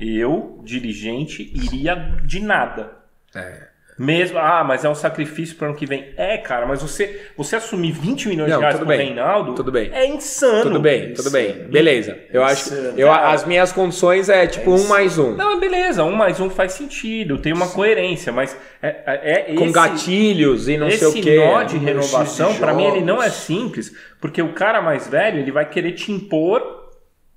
eu, 0.00 0.60
dirigente, 0.64 1.42
iria 1.54 1.94
de 2.24 2.40
nada. 2.40 2.92
É. 3.34 3.72
Mesmo, 3.98 4.38
ah, 4.38 4.64
mas 4.64 4.84
é 4.86 4.88
um 4.88 4.94
sacrifício 4.94 5.54
para 5.54 5.68
ano 5.68 5.76
que 5.76 5.84
vem. 5.84 6.12
É, 6.16 6.38
cara, 6.38 6.66
mas 6.66 6.80
você, 6.80 7.26
você 7.36 7.56
assumir 7.56 7.92
20 7.92 8.26
milhões 8.30 8.48
Não, 8.50 8.56
de 8.56 8.60
reais 8.62 8.74
tudo 8.76 8.86
pro 8.86 8.96
bem, 8.96 9.06
Reinaldo 9.08 9.54
tudo 9.54 9.70
bem. 9.70 9.90
é 9.92 10.06
insano. 10.06 10.62
tudo 10.62 10.80
bem, 10.80 11.12
tudo 11.12 11.30
bem. 11.30 11.52
Beleza. 11.68 12.18
Eu 12.32 12.42
acho 12.42 12.72
Insano. 12.72 12.98
eu, 12.98 13.12
as 13.12 13.44
minhas 13.44 13.70
condições 13.70 14.30
é 14.30 14.46
tipo 14.46 14.72
um 14.74 14.88
mais 14.88 15.18
um. 15.18 15.36
Não, 15.36 15.60
beleza, 15.60 16.02
um 16.04 16.16
mais 16.16 16.40
um 16.40 16.48
faz 16.48 16.72
sentido, 16.72 17.38
tem 17.38 17.52
uma 17.52 17.68
coerência, 17.68 18.32
mas 18.32 18.56
é, 18.82 18.88
é, 19.06 19.52
é 19.52 19.54
Com 19.56 19.64
esse- 19.64 19.72
gatilhos 19.74 20.68
e 20.68 20.78
não 20.78 20.88
esse 20.88 20.98
sei 21.10 21.20
o 21.20 21.24
quê. 21.24 21.36
nó 21.36 21.62
de 21.62 21.76
renovação, 21.76 22.54
pra 22.56 22.72
mim, 22.72 22.84
ele 22.86 23.02
não 23.02 23.22
é 23.22 23.28
simples, 23.28 23.94
porque 24.18 24.40
o 24.40 24.54
cara 24.54 24.80
mais 24.80 25.06
velho, 25.06 25.38
ele 25.38 25.52
vai 25.52 25.68
querer 25.68 25.92
te 25.92 26.10
impor 26.10 26.81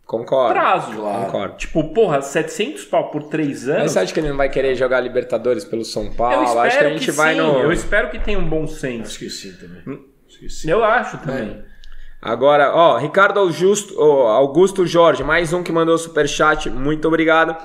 Concordo. 0.05 0.53
prazo. 0.53 0.91
Claro. 0.93 1.25
Concordo. 1.25 1.57
Tipo, 1.57 1.83
porra, 1.93 2.21
700 2.21 2.85
pau 2.85 3.09
por 3.09 3.23
3 3.23 3.49
Mas 3.65 3.69
anos. 3.69 3.91
você 3.91 3.99
acha 3.99 4.13
que 4.13 4.19
ele 4.19 4.29
não 4.29 4.37
vai 4.37 4.49
querer 4.49 4.75
jogar 4.75 4.99
Libertadores 5.01 5.65
pelo 5.65 5.83
São 5.83 6.11
Paulo? 6.11 6.35
Eu 6.35 6.43
espero 6.43 6.59
acho 6.67 6.77
que 6.77 6.83
a 6.85 6.89
gente 6.89 7.11
vai 7.11 7.33
sim, 7.33 7.41
no. 7.41 7.59
Eu 7.59 7.71
espero 7.71 8.09
que 8.11 8.19
tenha 8.19 8.37
um 8.37 8.47
bom 8.47 8.63
Acho 8.65 8.73
senso. 8.75 9.17
que 9.17 9.29
sim 9.29 9.53
também. 9.53 9.81
Hum. 9.87 10.05
Acho 10.27 10.39
que 10.39 10.49
sim. 10.49 10.69
Eu 10.69 10.83
acho 10.83 11.17
também. 11.17 11.63
Agora, 12.21 12.73
ó, 12.73 12.97
Ricardo 12.97 13.39
Augusto, 13.39 13.95
ó, 13.99 14.29
Augusto 14.29 14.85
Jorge, 14.85 15.23
mais 15.23 15.53
um 15.53 15.61
que 15.61 15.71
mandou 15.71 15.97
superchat, 15.97 16.69
muito 16.69 17.07
obrigado. 17.07 17.55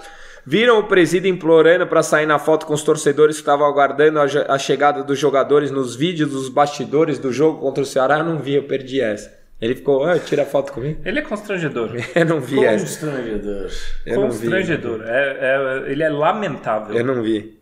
Viram 0.44 0.78
o 0.78 0.84
presídio 0.84 1.30
implorando 1.30 1.86
para 1.86 2.02
sair 2.02 2.26
na 2.26 2.38
foto 2.38 2.66
com 2.66 2.72
os 2.74 2.82
torcedores 2.82 3.36
que 3.36 3.42
estavam 3.42 3.66
aguardando 3.66 4.18
a, 4.18 4.24
a 4.48 4.58
chegada 4.58 5.02
dos 5.02 5.18
jogadores 5.18 5.70
nos 5.70 5.94
vídeos 5.94 6.30
dos 6.30 6.48
bastidores 6.48 7.18
do 7.18 7.32
jogo 7.32 7.60
contra 7.60 7.82
o 7.82 7.86
Ceará? 7.86 8.18
Eu 8.18 8.24
não 8.24 8.38
vi, 8.38 8.54
eu 8.54 8.64
perdi 8.64 9.00
essa. 9.00 9.39
Ele 9.60 9.74
ficou, 9.74 10.04
ah, 10.04 10.18
tira 10.18 10.44
foto 10.46 10.72
comigo? 10.72 11.00
Ele 11.04 11.18
é 11.18 11.22
constrangedor. 11.22 11.90
Eu 12.14 12.24
não 12.24 12.40
vi 12.40 12.64
essa. 12.64 12.84
Constrangedor. 12.84 13.70
Eu 14.06 14.20
não 14.20 14.30
vi. 14.30 14.38
constrangedor. 14.38 15.02
É, 15.04 15.84
é- 15.86 15.92
ele 15.92 16.02
é 16.02 16.08
lamentável. 16.08 16.96
Eu 16.96 17.04
não 17.04 17.22
vi. 17.22 17.60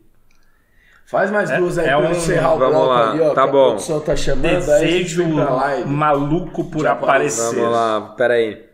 Faz 1.06 1.30
mais 1.30 1.50
duas 1.50 1.78
aí 1.78 1.86
é 1.88 1.96
pra 1.96 2.06
um- 2.06 2.10
encerrar 2.10 2.54
o 2.54 2.58
bloco 2.58 2.86
lá, 2.86 3.10
ali, 3.12 3.20
ó. 3.22 3.30
tá 3.34 3.46
que 3.46 3.50
bom. 3.52 3.64
A 3.64 3.68
produção 3.70 4.00
tá 4.00 4.14
chamando, 4.14 4.70
aí 4.70 4.80
Desejo 4.86 5.34
live. 5.36 5.88
maluco 5.88 6.64
por 6.70 6.82
Já 6.82 6.92
aparecer. 6.92 7.54
Vamos 7.56 7.72
lá, 7.72 8.00
peraí. 8.16 8.67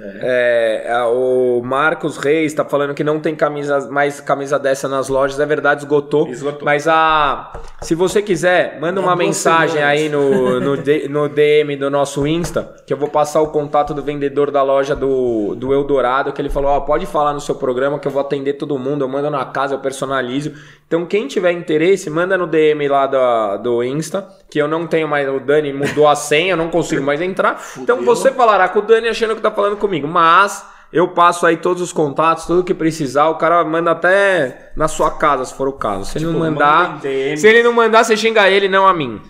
É, 0.00 0.82
é, 0.86 1.02
o 1.04 1.60
Marcos 1.64 2.16
Reis 2.16 2.52
tá 2.52 2.64
falando 2.64 2.94
que 2.94 3.04
não 3.04 3.20
tem 3.20 3.34
camisa, 3.34 3.88
mais 3.90 4.20
camisa 4.20 4.58
dessa 4.58 4.88
nas 4.88 5.08
lojas. 5.08 5.38
É 5.38 5.46
verdade, 5.46 5.82
esgotou. 5.82 6.28
Esgotou. 6.28 6.64
Mas 6.64 6.88
a, 6.88 7.52
se 7.80 7.94
você 7.94 8.20
quiser, 8.20 8.78
manda 8.80 9.00
uma 9.00 9.12
Há 9.12 9.14
duas 9.14 9.26
mensagem 9.26 9.82
aí 9.82 10.08
no, 10.08 10.58
no, 10.60 10.76
D- 10.76 11.08
no 11.08 11.28
DM 11.28 11.76
do 11.76 11.88
nosso 11.90 12.26
Insta, 12.26 12.74
que 12.86 12.92
eu 12.92 12.96
vou 12.96 13.08
passar 13.08 13.40
o 13.40 13.48
contato 13.48 13.94
do 13.94 14.02
vendedor 14.02 14.50
da 14.50 14.62
loja 14.62 14.96
do, 14.96 15.54
do 15.54 15.72
Eldorado, 15.72 16.32
que 16.32 16.42
ele 16.42 16.50
falou, 16.50 16.70
ó, 16.70 16.80
pode 16.80 17.06
falar 17.06 17.32
no 17.32 17.40
seu 17.40 17.54
programa 17.54 17.98
que 17.98 18.08
eu 18.08 18.12
vou 18.12 18.20
atender 18.20 18.54
todo 18.54 18.78
mundo, 18.78 19.04
eu 19.04 19.08
mando 19.08 19.30
na 19.30 19.44
casa, 19.44 19.74
eu 19.74 19.78
personalizo. 19.78 20.52
Então 20.86 21.06
quem 21.06 21.26
tiver 21.28 21.52
interesse, 21.52 22.10
manda 22.10 22.36
no 22.36 22.46
DM 22.46 22.88
lá 22.88 23.06
do, 23.06 23.58
do 23.62 23.84
Insta, 23.84 24.26
que 24.50 24.58
eu 24.60 24.68
não 24.68 24.86
tenho 24.86 25.08
mais, 25.08 25.28
o 25.28 25.40
Dani 25.40 25.72
mudou 25.72 26.06
a 26.08 26.14
senha, 26.14 26.52
eu 26.52 26.56
não 26.56 26.68
consigo 26.68 27.02
mais 27.02 27.20
entrar. 27.20 27.60
Então 27.78 28.02
você 28.02 28.30
falará 28.32 28.68
com 28.68 28.80
o 28.80 28.82
Dani 28.82 29.08
achando 29.08 29.34
que 29.34 29.40
tá 29.42 29.50
falando 29.50 29.76
comigo, 29.86 30.08
mas... 30.08 30.72
Eu 30.92 31.08
passo 31.08 31.44
aí 31.44 31.56
todos 31.56 31.82
os 31.82 31.92
contatos, 31.92 32.46
tudo 32.46 32.62
que 32.62 32.72
precisar. 32.72 33.26
O 33.28 33.34
cara 33.34 33.64
manda 33.64 33.90
até 33.90 34.70
na 34.76 34.86
sua 34.86 35.10
casa, 35.10 35.44
se 35.44 35.52
for 35.52 35.66
o 35.66 35.72
caso. 35.72 36.04
Se 36.04 36.18
ele 36.18 36.26
não 36.26 36.34
Tipo, 36.34 36.44
mandar, 36.44 36.88
manda 36.90 37.00
se 37.36 37.48
ele 37.48 37.62
não 37.64 37.72
mandar, 37.72 38.04
você 38.04 38.16
xinga 38.16 38.48
ele, 38.48 38.68
não 38.68 38.86
a 38.86 38.94
mim. 38.94 39.20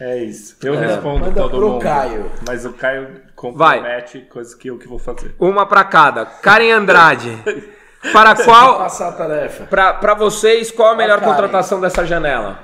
É 0.00 0.16
isso. 0.16 0.56
Eu 0.62 0.74
respondo 0.78 1.26
Manda 1.26 1.42
todo 1.42 1.50
pro 1.58 1.68
mundo. 1.72 1.82
Caio. 1.82 2.30
Mas 2.48 2.64
o 2.64 2.72
Caio 2.72 3.20
compromete 3.36 4.20
coisas 4.30 4.54
que 4.54 4.68
eu 4.68 4.78
que 4.78 4.88
vou 4.88 4.98
fazer. 4.98 5.34
Uma 5.38 5.66
pra 5.66 5.84
cada. 5.84 6.24
Karen 6.24 6.70
Andrade. 6.72 7.36
Para 8.14 8.34
qual, 8.34 8.78
Passar 8.78 9.08
a 9.10 9.12
tarefa. 9.12 9.64
pra, 9.64 9.92
pra 9.92 10.14
vocês, 10.14 10.70
qual 10.70 10.94
a 10.94 10.96
melhor 10.96 11.20
contratação 11.20 11.82
dessa 11.82 12.06
janela? 12.06 12.58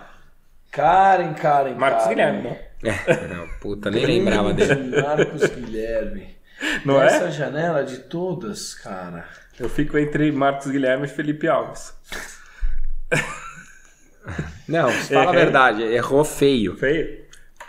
Karen, 0.73 1.35
Karen, 1.35 1.75
Marcos 1.75 2.05
Karen. 2.05 2.15
Guilherme, 2.15 2.43
não? 2.43 2.91
É, 2.91 3.29
não, 3.35 3.47
puta, 3.61 3.91
nem 3.91 4.07
lembrava 4.07 4.55
dele. 4.55 4.99
Marcos 5.03 5.45
Guilherme. 5.47 6.36
Não 6.85 7.01
é? 7.03 7.07
Essa 7.07 7.31
janela 7.31 7.85
de 7.85 7.99
todas, 7.99 8.75
cara. 8.75 9.27
Eu 9.59 9.69
fico 9.69 9.97
entre 9.99 10.31
Marcos 10.33 10.67
Guilherme 10.71 11.07
e 11.07 11.09
Felipe 11.09 11.49
Alves. 11.49 11.95
Não, 14.67 14.91
fala 14.91 15.21
a 15.21 15.25
Errei. 15.33 15.45
verdade, 15.45 15.83
errou 15.83 16.25
feio. 16.25 16.77
Feio? 16.77 17.25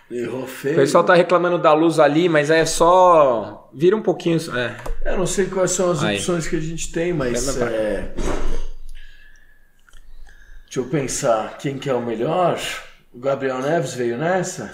Errou 0.10 0.44
O 0.44 0.48
feio. 0.48 0.76
pessoal 0.76 1.04
tá 1.04 1.14
reclamando 1.14 1.58
da 1.60 1.74
luz 1.74 2.00
ali, 2.00 2.28
mas 2.30 2.50
é 2.50 2.66
só. 2.66 3.70
Vira 3.74 3.96
um 3.96 4.02
pouquinho. 4.02 4.40
É. 4.58 4.76
Eu 5.12 5.18
não 5.18 5.28
sei 5.28 5.46
quais 5.48 5.72
são 5.72 5.92
as 5.92 6.04
Aí. 6.04 6.16
opções 6.18 6.48
que 6.48 6.56
a 6.56 6.60
gente 6.62 6.92
tem, 6.92 7.14
mas. 7.14 7.58
É... 7.62 8.12
Deixa 10.66 10.80
eu 10.80 10.86
pensar. 10.86 11.58
Quem 11.58 11.78
que 11.78 11.90
é 11.90 11.94
o 11.94 12.02
melhor? 12.02 12.60
O 13.14 13.20
Gabriel 13.20 13.60
Neves 13.60 13.94
veio 13.94 14.18
nessa? 14.18 14.74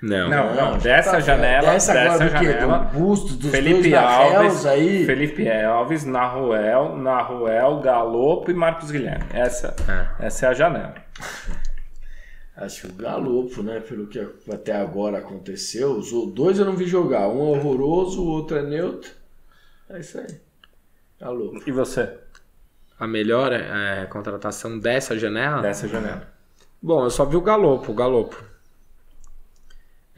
Não. 0.00 0.28
Não, 0.28 0.54
não. 0.54 0.78
Dessa 0.78 1.12
tá- 1.12 1.20
janela. 1.20 1.72
Dessa 1.72 1.92
dessa 1.92 2.14
agora 2.14 2.30
do 2.30 2.38
quê? 2.38 2.52
janela. 2.52 2.78
Do 2.78 2.98
busto 2.98 3.34
dos 3.34 3.50
Felipe 3.50 3.90
dois 3.90 3.94
Alves, 3.94 4.66
aí? 4.66 5.04
Felipe 5.04 5.50
Alves, 5.50 6.04
Naruel, 6.04 6.96
Naruel, 6.96 7.80
Galopo 7.80 8.50
e 8.50 8.54
Marcos 8.54 8.90
Guilherme. 8.90 9.24
Essa, 9.32 9.74
essa 10.20 10.46
é 10.46 10.48
a 10.48 10.54
janela. 10.54 10.94
Acho 12.56 12.82
que 12.82 12.86
o 12.88 12.92
Galopo, 12.96 13.62
né? 13.62 13.78
Pelo 13.80 14.08
que 14.08 14.20
até 14.52 14.74
agora 14.74 15.18
aconteceu. 15.18 15.92
Os 15.92 16.10
dois 16.32 16.58
eu 16.58 16.64
não 16.64 16.74
vi 16.74 16.86
jogar. 16.86 17.28
Um 17.28 17.54
é 17.54 17.58
horroroso, 17.58 18.20
o 18.20 18.26
outro 18.26 18.56
é 18.56 18.62
neutro. 18.62 19.10
É 19.88 20.00
isso 20.00 20.18
aí. 20.18 20.26
Galopo. 21.20 21.62
E 21.66 21.70
você? 21.70 22.18
A 22.98 23.06
melhor 23.06 23.52
é, 23.52 24.06
contratação 24.06 24.76
dessa 24.78 25.16
janela? 25.16 25.62
Dessa 25.62 25.86
janela. 25.86 26.26
Bom, 26.82 27.04
eu 27.04 27.10
só 27.10 27.24
vi 27.24 27.36
o 27.36 27.40
Galopo, 27.40 27.92
o 27.92 27.94
Galopo. 27.94 28.42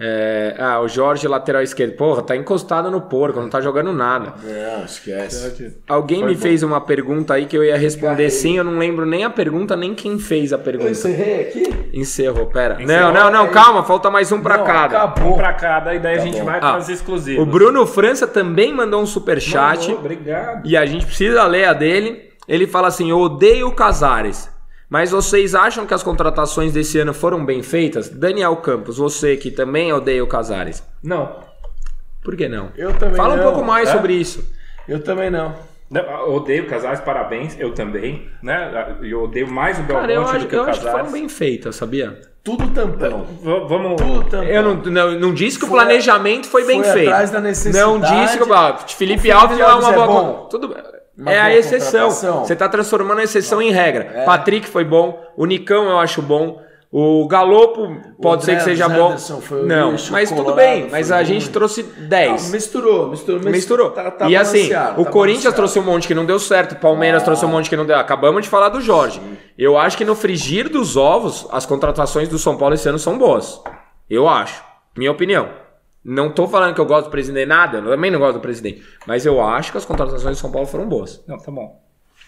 É, 0.03 0.55
ah, 0.59 0.80
o 0.80 0.88
Jorge, 0.88 1.28
lateral 1.28 1.62
esquerdo. 1.62 1.92
Porra, 1.94 2.22
tá 2.22 2.34
encostado 2.34 2.90
no 2.90 3.03
porco, 3.03 3.38
não 3.38 3.51
tá 3.51 3.61
jogando 3.61 3.92
nada. 3.92 4.32
Não, 4.42 4.84
esquece. 4.84 5.76
Alguém 5.86 6.24
me 6.24 6.34
fez 6.34 6.62
uma 6.62 6.80
pergunta 6.80 7.34
aí 7.34 7.44
que 7.44 7.57
eu 7.57 7.62
ia 7.62 7.76
responder 7.76 8.30
sim, 8.30 8.57
eu 8.57 8.64
não 8.64 8.78
lembro 8.78 9.05
nem 9.05 9.24
a 9.24 9.30
pergunta, 9.30 9.76
nem 9.76 9.94
quem 9.94 10.18
fez 10.18 10.53
a 10.55 10.57
Eu 10.57 10.61
pergunta. 10.61 10.90
encerrei 10.90 11.40
aqui? 11.42 11.90
Encerrou, 11.92 12.46
pera. 12.46 12.82
Encerrou? 12.82 13.12
Não, 13.12 13.24
não, 13.24 13.30
não, 13.44 13.48
calma, 13.53 13.82
falta 13.82 14.11
mais 14.11 14.32
um 14.32 14.40
pra 14.40 14.57
Não, 14.57 14.64
cada. 14.64 15.03
acabou. 15.03 15.34
Um 15.34 15.36
pra 15.36 15.53
cada, 15.53 15.94
e 15.94 15.98
daí 15.98 16.16
a 16.16 16.20
gente 16.20 16.38
bom. 16.38 16.44
vai 16.46 16.57
Ah, 16.57 16.61
para 16.61 16.76
as 16.76 16.88
exclusivas. 16.88 17.42
O 17.42 17.46
Bruno 17.46 17.86
França 17.86 18.26
também 18.26 18.72
mandou 18.74 19.03
um 19.03 19.07
superchat. 19.07 19.88
Mandou, 19.88 19.98
Obrigado. 20.01 20.66
E 20.66 20.76
a 20.78 20.86
gente 20.86 21.05
precisa 21.05 21.44
ler 21.46 21.66
a 21.66 21.72
dele. 21.74 22.30
Ele 22.48 22.66
fala 22.66 22.88
assim: 22.88 23.11
Eu 23.11 23.18
odeio 23.18 23.68
o 23.68 23.72
Casares. 23.74 24.51
Mas 24.91 25.12
vocês 25.12 25.55
acham 25.55 25.86
que 25.86 25.95
as 25.95 26.03
contratações 26.03 26.72
desse 26.72 26.99
ano 26.99 27.14
foram 27.14 27.45
bem 27.47 27.62
feitas? 27.62 28.09
Daniel 28.09 28.57
Campos, 28.57 28.99
você 28.99 29.36
que 29.36 29.51
também 29.51 29.93
odeia 29.93 30.22
o 30.22 30.26
Casares. 30.26 30.82
Não. 31.03 31.36
Por 32.22 32.36
que 32.36 32.49
não? 32.49 32.70
Eu 32.76 32.93
também 32.95 33.14
Fala 33.14 33.34
um 33.34 33.36
não. 33.36 33.45
pouco 33.45 33.64
mais 33.64 33.88
É? 33.88 33.93
sobre 33.93 34.14
isso. 34.14 34.45
Eu 34.88 35.01
também 35.03 35.30
não. 35.30 35.55
Não, 35.88 36.03
eu 36.03 36.34
odeio 36.34 36.66
casais, 36.68 37.01
parabéns, 37.01 37.59
eu 37.59 37.72
também, 37.74 38.28
né? 38.43 38.97
Eu 39.03 39.24
odeio 39.24 39.51
mais 39.51 39.76
o 39.78 39.82
Cara, 39.84 40.03
eu, 40.03 40.07
Belmonte 40.07 40.30
acho, 40.36 40.45
do 40.45 40.49
que 40.49 40.55
eu 40.57 40.61
o 40.61 40.62
acho 40.68 40.78
que 40.80 40.84
Casares. 40.86 41.09
foram 41.09 41.12
bem 41.20 41.28
feitas, 41.28 41.74
sabia? 41.76 42.20
Tudo 42.45 42.68
tampão. 42.68 43.24
V- 43.24 43.64
Vamos. 43.68 44.01
Tudo 44.01 44.22
tampão. 44.24 44.45
Eu 44.45 44.62
não, 44.62 44.74
não, 44.76 45.11
não 45.18 45.34
disse 45.34 45.59
que 45.59 45.64
o 45.64 45.68
Foi- 45.68 45.78
planejamento 45.80 46.47
foi 46.49 46.64
bem 46.64 46.82
foi 46.82 46.93
feito. 46.93 47.09
atrás 47.09 47.30
da 47.30 47.41
necessidade. 47.41 47.84
Não 47.84 47.99
disse 48.01 48.38
que 48.38 48.53
ah, 48.53 48.76
Felipe, 48.78 49.20
Felipe 49.22 49.30
Alves 49.32 49.59
não 49.59 49.66
é 49.66 49.70
Alves 49.70 49.86
uma 49.88 49.93
é 49.93 49.97
boa. 49.97 50.07
bom. 50.07 50.32
con- 50.34 50.49
Tudo 50.49 50.68
bem. 50.68 50.82
Uma 51.20 51.32
é 51.32 51.38
a 51.38 51.54
exceção. 51.54 52.10
Você 52.10 52.54
está 52.54 52.68
transformando 52.68 53.20
a 53.20 53.24
exceção 53.24 53.60
em 53.60 53.70
regra. 53.70 54.22
Patrick 54.24 54.66
foi 54.66 54.84
bom, 54.84 55.22
o 55.36 55.44
Nicão 55.44 55.84
eu 55.88 55.98
acho 55.98 56.22
bom, 56.22 56.60
o 56.92 57.28
Galopo 57.28 57.94
pode 58.20 58.44
ser 58.44 58.56
que 58.56 58.64
seja 58.64 58.88
bom. 58.88 59.14
O 59.14 59.54
Não, 59.64 59.92
lixo, 59.92 60.10
mas 60.10 60.32
o 60.32 60.34
tudo 60.34 60.54
bem. 60.54 60.88
Mas 60.90 61.12
a 61.12 61.16
ruim. 61.18 61.26
gente 61.26 61.50
trouxe 61.50 61.82
Não, 61.82 62.08
10. 62.08 62.50
misturou, 62.50 63.10
misturou, 63.10 63.40
mas 63.44 63.52
Misturou. 63.52 63.90
Tá, 63.90 64.10
tá 64.10 64.28
e 64.28 64.34
assim, 64.34 64.70
o 64.96 65.04
tá 65.04 65.10
Corinthians 65.10 65.54
trouxe 65.54 65.78
um 65.78 65.82
monte 65.84 66.08
que 66.08 66.14
não 66.14 66.26
deu 66.26 66.40
certo, 66.40 66.72
o 66.72 66.76
Palmeiras 66.76 67.22
trouxe 67.22 67.44
um 67.44 67.48
monte 67.48 67.70
que 67.70 67.76
não 67.76 67.86
deu. 67.86 67.96
Acabamos 67.96 68.42
de 68.42 68.48
falar 68.48 68.70
do 68.70 68.80
Jorge. 68.80 69.20
Eu 69.56 69.78
acho 69.78 69.96
que 69.96 70.04
no 70.04 70.16
frigir 70.16 70.68
dos 70.68 70.96
ovos, 70.96 71.46
as 71.52 71.64
contratações 71.64 72.28
do 72.28 72.38
São 72.38 72.56
Paulo 72.56 72.74
esse 72.74 72.88
ano 72.88 72.98
são 72.98 73.16
boas. 73.16 73.62
Eu 74.08 74.28
acho. 74.28 74.60
Minha 74.96 75.12
opinião. 75.12 75.48
Não 76.05 76.30
tô 76.32 76.48
falando 76.48 76.74
que 76.74 76.80
eu 76.80 76.86
gosto 76.86 77.07
do 77.07 77.11
presidente 77.11 77.46
nada, 77.46 77.78
eu 77.78 77.84
também 77.90 78.11
não 78.11 78.18
gosto 78.18 78.34
do 78.34 78.40
presidente. 78.40 78.82
Mas 79.07 79.26
eu 79.26 79.40
acho 79.42 79.70
que 79.72 79.78
as 79.78 79.84
contratações 79.84 80.36
do 80.36 80.40
São 80.40 80.51
Paulo 80.51 80.66
foram 80.66 80.88
boas. 80.88 81.22
Não, 81.26 81.36
tá 81.38 81.51
bom. 81.51 81.78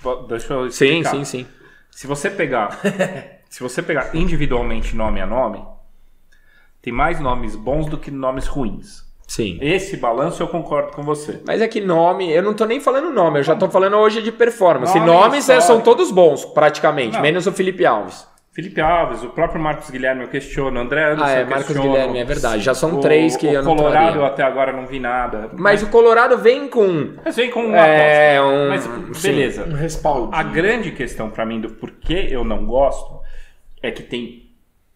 Bo- 0.02 0.16
Deixa 0.28 0.52
eu 0.52 0.70
Sim, 0.70 0.98
explicar. 1.00 1.10
sim, 1.10 1.24
sim. 1.24 1.46
Se 1.90 2.06
você 2.06 2.28
pegar, 2.30 2.78
se 3.48 3.62
você 3.62 3.82
pegar 3.82 4.14
individualmente 4.14 4.94
nome 4.94 5.20
a 5.20 5.26
nome, 5.26 5.64
tem 6.82 6.92
mais 6.92 7.20
nomes 7.20 7.54
bons 7.56 7.86
do 7.86 7.96
que 7.96 8.10
nomes 8.10 8.46
ruins. 8.46 9.10
Sim. 9.26 9.56
Esse 9.62 9.96
balanço 9.96 10.42
eu 10.42 10.48
concordo 10.48 10.92
com 10.92 11.02
você. 11.02 11.40
Mas 11.46 11.62
é 11.62 11.68
que 11.68 11.80
nome, 11.80 12.30
eu 12.30 12.42
não 12.42 12.52
tô 12.52 12.66
nem 12.66 12.80
falando 12.80 13.10
nome, 13.10 13.38
eu 13.38 13.42
já 13.42 13.56
tô 13.56 13.70
falando 13.70 13.96
hoje 13.96 14.20
de 14.20 14.30
performance. 14.32 14.98
Nome 14.98 15.10
Nomes 15.10 15.48
é, 15.48 15.58
são 15.60 15.80
todos 15.80 16.10
bons, 16.10 16.44
praticamente, 16.44 17.14
Não. 17.14 17.22
menos 17.22 17.46
o 17.46 17.52
Felipe 17.52 17.86
Alves. 17.86 18.26
Felipe 18.52 18.80
Alves, 18.82 19.22
o 19.22 19.30
próprio 19.30 19.58
Marcos 19.62 19.88
Guilherme 19.88 20.22
eu 20.24 20.28
questiono, 20.28 20.78
André 20.78 21.04
Anderson 21.12 21.24
Ah, 21.24 21.30
é, 21.30 21.44
Marcos 21.44 21.66
questiono. 21.68 21.90
Guilherme, 21.90 22.18
é 22.18 22.24
verdade. 22.24 22.62
Já 22.62 22.74
são 22.74 22.98
O- 22.98 23.00
três 23.00 23.34
que 23.34 23.46
o 23.46 23.50
eu 23.50 23.62
não 23.62 23.74
Colorado 23.74 24.22
até 24.24 24.42
agora 24.42 24.72
não 24.74 24.86
vi 24.86 25.00
nada. 25.00 25.48
Mas 25.54 25.82
o 25.82 25.88
Colorado 25.88 26.36
vem 26.36 26.68
com. 26.68 27.14
Mas 27.24 27.34
vem 27.36 27.50
com 27.50 27.64
uma 27.64 27.78
É, 27.78 28.36
aposta. 28.36 28.54
um- 28.54 28.68
Mas 29.08 29.16
sim. 29.18 29.28
beleza. 29.28 29.64
Um 29.64 29.72
respaldo. 29.72 30.34
A 30.34 30.42
grande 30.42 30.90
questão 30.92 31.30
pra 31.30 31.46
mim 31.46 31.62
do 31.62 31.70
porquê 31.70 32.28
eu 32.30 32.44
não 32.44 32.66
gosto 32.66 33.20
é 33.82 33.90
que 33.90 34.02
tem 34.02 34.50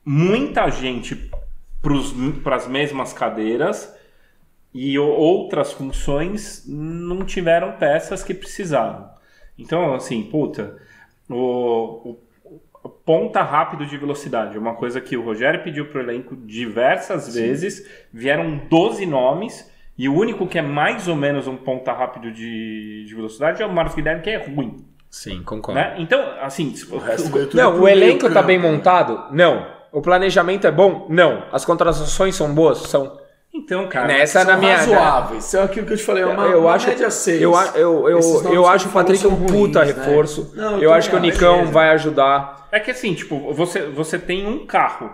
muita 0.04 0.68
gente 0.70 1.30
para 2.42 2.56
as 2.56 2.66
mesmas 2.68 3.14
cadeiras 3.14 3.90
e 4.74 4.98
outras 4.98 5.72
funções 5.72 6.62
não 6.68 7.24
tiveram 7.24 7.72
peças 7.78 8.22
que 8.22 8.34
precisavam. 8.34 9.08
Então, 9.58 9.94
assim, 9.94 10.22
puta, 10.24 10.76
o, 11.30 11.34
o- 11.34 12.10
o 12.10 12.18
ponta 13.06 13.40
rápido 13.40 13.86
de 13.86 13.96
velocidade, 13.96 14.56
é 14.56 14.58
uma 14.58 14.74
coisa 14.74 15.00
que 15.00 15.16
o 15.16 15.22
Rogério 15.22 15.62
pediu 15.62 15.86
pro 15.86 16.00
elenco 16.00 16.34
diversas 16.36 17.32
vezes, 17.32 17.88
vieram 18.12 18.60
12 18.68 19.06
nomes. 19.06 19.74
E 19.98 20.10
o 20.10 20.14
único 20.14 20.46
que 20.46 20.58
é 20.58 20.62
mais 20.62 21.08
ou 21.08 21.16
menos 21.16 21.46
um 21.46 21.56
ponta 21.56 21.90
rápido 21.90 22.30
de, 22.30 23.06
de 23.06 23.14
velocidade 23.14 23.62
é 23.62 23.66
o 23.66 23.72
Marcos 23.72 23.94
Guilherme, 23.94 24.20
que 24.20 24.28
é 24.28 24.36
ruim. 24.36 24.84
Sim, 25.08 25.42
concordo. 25.42 25.80
Né? 25.80 25.94
Então, 25.98 26.20
assim, 26.42 26.74
O 26.90 27.00
tudo 27.00 27.56
Não, 27.56 27.72
pro 27.72 27.84
o 27.84 27.88
elenco 27.88 28.28
tá 28.28 28.34
campo, 28.34 28.46
bem 28.46 28.58
né? 28.58 28.70
montado? 28.70 29.34
Não. 29.34 29.66
O 29.90 30.02
planejamento 30.02 30.66
é 30.66 30.70
bom? 30.70 31.06
Não. 31.08 31.44
As 31.50 31.64
contratações 31.64 32.34
são 32.34 32.52
boas? 32.52 32.78
São. 32.78 33.18
Então, 33.56 33.88
cara, 33.88 34.06
Nessa 34.08 34.40
São 34.42 34.50
na 34.52 34.56
minha. 34.58 34.76
razoáveis. 34.76 35.44
São 35.44 35.62
aquilo 35.64 35.86
que 35.86 35.92
eu 35.92 35.96
te 35.96 36.02
falei, 36.04 36.22
é 36.22 36.26
uma, 36.26 36.44
eu 36.46 36.60
uma 36.62 36.72
acho, 36.72 36.88
média 36.88 37.10
6. 37.10 37.40
eu, 37.42 37.52
eu, 37.74 38.08
eu, 38.08 38.52
eu 38.52 38.66
acho 38.66 38.88
o 38.88 38.92
Patrick 38.92 39.26
um 39.26 39.46
puta 39.46 39.52
ruins, 39.82 39.96
né? 39.96 40.04
reforço. 40.04 40.52
Não, 40.54 40.78
eu 40.78 40.92
acho 40.92 41.10
que 41.10 41.16
o 41.16 41.18
Nicão 41.20 41.66
vai 41.66 41.90
ajudar. 41.90 42.68
É 42.70 42.78
que 42.80 42.90
assim, 42.90 43.14
tipo, 43.14 43.52
você, 43.52 43.82
você 43.82 44.18
tem 44.18 44.46
um 44.46 44.66
carro. 44.66 45.10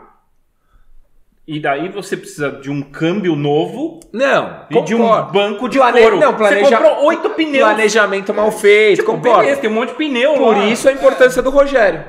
E 1.47 1.59
daí 1.59 1.89
você 1.89 2.17
precisa 2.17 2.53
de 2.53 2.71
um 2.71 2.81
câmbio 2.83 3.35
novo 3.35 3.99
Não, 4.13 4.61
e 4.71 4.81
de 4.83 4.95
um 4.95 5.09
banco 5.33 5.69
de 5.69 5.77
Plane- 5.77 6.01
couro. 6.01 6.17
Não, 6.21 6.35
planeja- 6.35 6.65
Você 6.69 6.77
comprou 6.77 7.05
oito 7.07 7.31
pneus. 7.31 7.65
Planejamento 7.65 8.33
mal 8.33 8.53
feito, 8.53 9.01
Tipo, 9.01 9.13
concordo. 9.17 9.41
beleza, 9.41 9.61
tem 9.61 9.69
um 9.69 9.75
monte 9.75 9.89
de 9.91 9.95
pneu 9.97 10.35
Por 10.35 10.57
lá. 10.57 10.65
isso 10.67 10.89
a 10.89 10.93
importância 10.93 11.43
do 11.43 11.51
Rogério. 11.51 12.05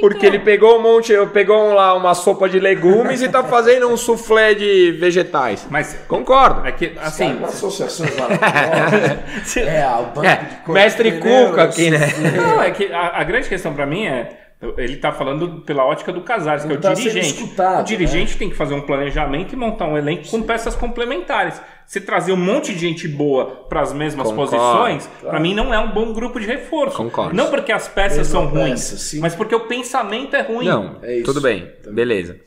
Porque 0.00 0.24
ele 0.26 0.38
pegou 0.38 0.78
um 0.78 0.82
monte, 0.82 1.12
pegou 1.32 1.74
lá 1.74 1.94
uma 1.94 2.14
sopa 2.14 2.48
de 2.48 2.58
legumes 2.58 3.20
e 3.22 3.28
tá 3.28 3.44
fazendo 3.44 3.88
um 3.88 3.96
soufflé 3.96 4.54
de 4.54 4.92
vegetais. 4.92 5.66
Mas 5.70 5.96
Concordo. 6.08 6.66
é 6.66 6.72
que, 6.72 6.92
Assim, 7.00 7.32
assim, 7.32 7.44
associações 7.44 8.10
maravilhosas. 8.16 9.56
é, 9.58 9.86
o 9.86 10.02
banco 10.06 10.20
de 10.22 10.26
É, 10.26 10.36
cor- 10.64 10.74
mestre. 10.74 11.12
Cuca 11.20 11.62
aqui, 11.64 11.90
né? 11.90 11.98
Não, 12.36 12.62
é 12.62 12.70
que 12.70 12.92
a, 12.92 13.20
a 13.20 13.24
grande 13.24 13.48
questão 13.48 13.74
pra 13.74 13.84
mim 13.86 14.06
é. 14.06 14.38
Ele 14.76 14.96
tá 14.96 15.10
falando 15.10 15.60
pela 15.66 15.84
ótica 15.84 16.12
do 16.12 16.20
Casares, 16.20 16.64
que 16.64 16.72
é 16.72 16.76
o 16.76 16.80
tá 16.80 16.94
dirigente. 16.94 17.42
o 17.80 17.82
dirigente 17.82 18.36
tem 18.36 18.48
que 18.48 18.54
fazer 18.54 18.74
um 18.74 18.80
planejamento 18.80 19.52
e 19.52 19.56
montar 19.56 19.86
um 19.86 19.96
elenco 19.98 20.28
com 20.28 20.40
peças 20.42 20.76
complementares. 20.76 21.60
Se 21.84 22.00
trazer 22.00 22.32
um 22.32 22.36
monte 22.36 22.72
de 22.72 22.78
gente 22.78 23.08
boa 23.08 23.46
para 23.68 23.80
as 23.80 23.92
mesmas 23.92 24.28
Concordo. 24.28 24.52
posições, 24.56 25.10
pra 25.20 25.40
mim 25.40 25.52
não 25.54 25.74
é 25.74 25.78
um 25.80 25.90
bom 25.90 26.12
grupo 26.12 26.38
de 26.38 26.46
reforço. 26.46 26.96
Concordo. 26.96 27.34
Não 27.34 27.50
porque 27.50 27.72
as 27.72 27.88
peças 27.88 28.18
Mesma 28.18 28.32
são 28.40 28.46
ruins, 28.46 28.70
peça, 28.90 28.96
sim. 28.98 29.20
mas 29.20 29.34
porque 29.34 29.54
o 29.54 29.66
pensamento 29.66 30.36
é 30.36 30.42
ruim. 30.42 30.66
Não, 30.66 30.96
É 31.02 31.16
isso. 31.16 31.24
tudo 31.24 31.40
bem, 31.40 31.68
beleza. 31.90 32.38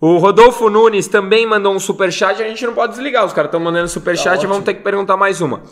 O 0.00 0.18
Rodolfo 0.18 0.68
Nunes 0.70 1.06
também 1.06 1.44
mandou 1.46 1.74
um 1.74 1.78
superchat, 1.80 2.40
a 2.42 2.48
gente 2.48 2.64
não 2.64 2.72
pode 2.74 2.92
desligar, 2.92 3.24
os 3.24 3.32
caras 3.32 3.48
estão 3.48 3.60
mandando 3.60 3.88
superchat 3.88 4.38
Tá 4.38 4.44
e 4.44 4.46
vamos 4.46 4.64
ter 4.64 4.74
que 4.74 4.82
perguntar 4.82 5.16
mais 5.16 5.40
uma. 5.40 5.62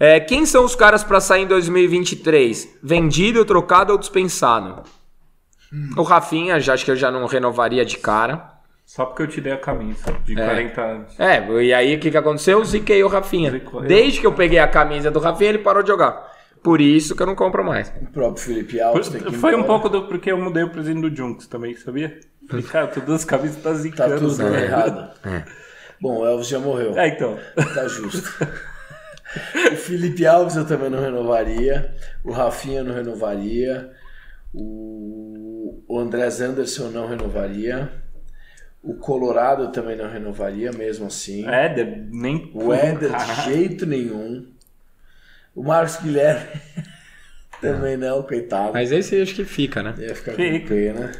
É, 0.00 0.20
quem 0.20 0.46
são 0.46 0.64
os 0.64 0.76
caras 0.76 1.02
para 1.02 1.18
sair 1.20 1.42
em 1.42 1.46
2023? 1.46 2.78
Vendido, 2.82 3.44
trocado 3.44 3.92
ou 3.92 3.98
dispensado? 3.98 4.82
Hum. 5.72 5.90
O 5.96 6.02
Rafinha, 6.02 6.58
já 6.60 6.74
acho 6.74 6.84
que 6.84 6.90
eu 6.90 6.96
já 6.96 7.10
não 7.10 7.26
renovaria 7.26 7.84
de 7.84 7.98
cara. 7.98 8.58
Só 8.84 9.04
porque 9.04 9.22
eu 9.22 9.26
te 9.26 9.40
dei 9.40 9.52
a 9.52 9.58
camisa 9.58 10.12
de 10.24 10.34
40 10.34 10.80
anos. 10.80 11.20
É, 11.20 11.46
e 11.62 11.74
aí 11.74 11.94
o 11.94 12.00
que, 12.00 12.10
que 12.10 12.16
aconteceu? 12.16 12.58
Eu 12.58 12.64
ziquei 12.64 13.02
o 13.04 13.08
Rafinha. 13.08 13.52
Desde 13.86 14.20
que 14.20 14.26
eu 14.26 14.32
peguei 14.32 14.58
a 14.58 14.66
camisa 14.66 15.10
do 15.10 15.18
Rafinha, 15.18 15.50
ele 15.50 15.58
parou 15.58 15.82
de 15.82 15.88
jogar. 15.88 16.26
Por 16.62 16.80
isso 16.80 17.14
que 17.14 17.22
eu 17.22 17.26
não 17.26 17.34
compro 17.34 17.62
mais. 17.62 17.92
O 18.00 18.06
próprio 18.06 18.42
Felipe 18.42 18.80
Alves 18.80 19.08
tem 19.08 19.20
que 19.20 19.28
ir 19.28 19.32
Foi 19.38 19.54
um 19.54 19.62
pouco 19.62 19.88
do 19.88 20.06
porque 20.08 20.32
eu 20.32 20.38
mudei 20.38 20.62
o 20.62 20.70
presente 20.70 21.02
do 21.02 21.14
Junks 21.14 21.46
também, 21.46 21.76
sabia? 21.76 22.18
Falei, 22.48 22.64
cara, 22.64 22.86
todas 22.86 23.16
as 23.16 23.24
camisas 23.24 23.62
tá 23.62 23.70
Tá 23.70 23.74
zicando. 23.76 24.18
tudo 24.18 24.42
né? 24.42 24.64
errado. 24.64 25.10
Bom, 26.00 26.20
o 26.20 26.26
Elvis 26.26 26.48
já 26.48 26.58
morreu. 26.58 26.96
É, 26.98 27.08
então. 27.08 27.38
Tá 27.74 27.86
justo. 27.88 28.26
o 29.72 29.76
Felipe 29.76 30.26
Alves 30.26 30.56
eu 30.56 30.66
também 30.66 30.88
não 30.88 31.00
renovaria. 31.00 31.94
O 32.24 32.32
Rafinha 32.32 32.80
eu 32.80 32.84
não 32.84 32.94
renovaria. 32.94 33.90
O, 34.54 35.17
o 35.86 35.98
Andrés 35.98 36.40
Anderson 36.40 36.88
não 36.88 37.06
renovaria. 37.08 37.90
O 38.82 38.94
Colorado 38.94 39.72
também 39.72 39.96
não 39.96 40.08
renovaria, 40.08 40.70
mesmo 40.72 41.06
assim. 41.06 41.46
Éder, 41.48 42.06
nem. 42.10 42.50
O 42.54 42.72
Éder 42.72 43.10
de 43.14 43.42
jeito 43.52 43.84
nenhum. 43.84 44.46
O 45.54 45.62
Marcos 45.64 45.96
Guilherme 45.96 46.46
também 47.60 47.96
não, 47.96 48.22
coitado. 48.22 48.72
Mas 48.72 48.92
esse 48.92 49.20
acho 49.20 49.34
que 49.34 49.44
fica, 49.44 49.82
né? 49.82 49.94
Ia 49.98 50.14
ficar 50.14 50.32
Fica. 50.32 50.60
com 50.60 50.66
pena. 50.68 51.12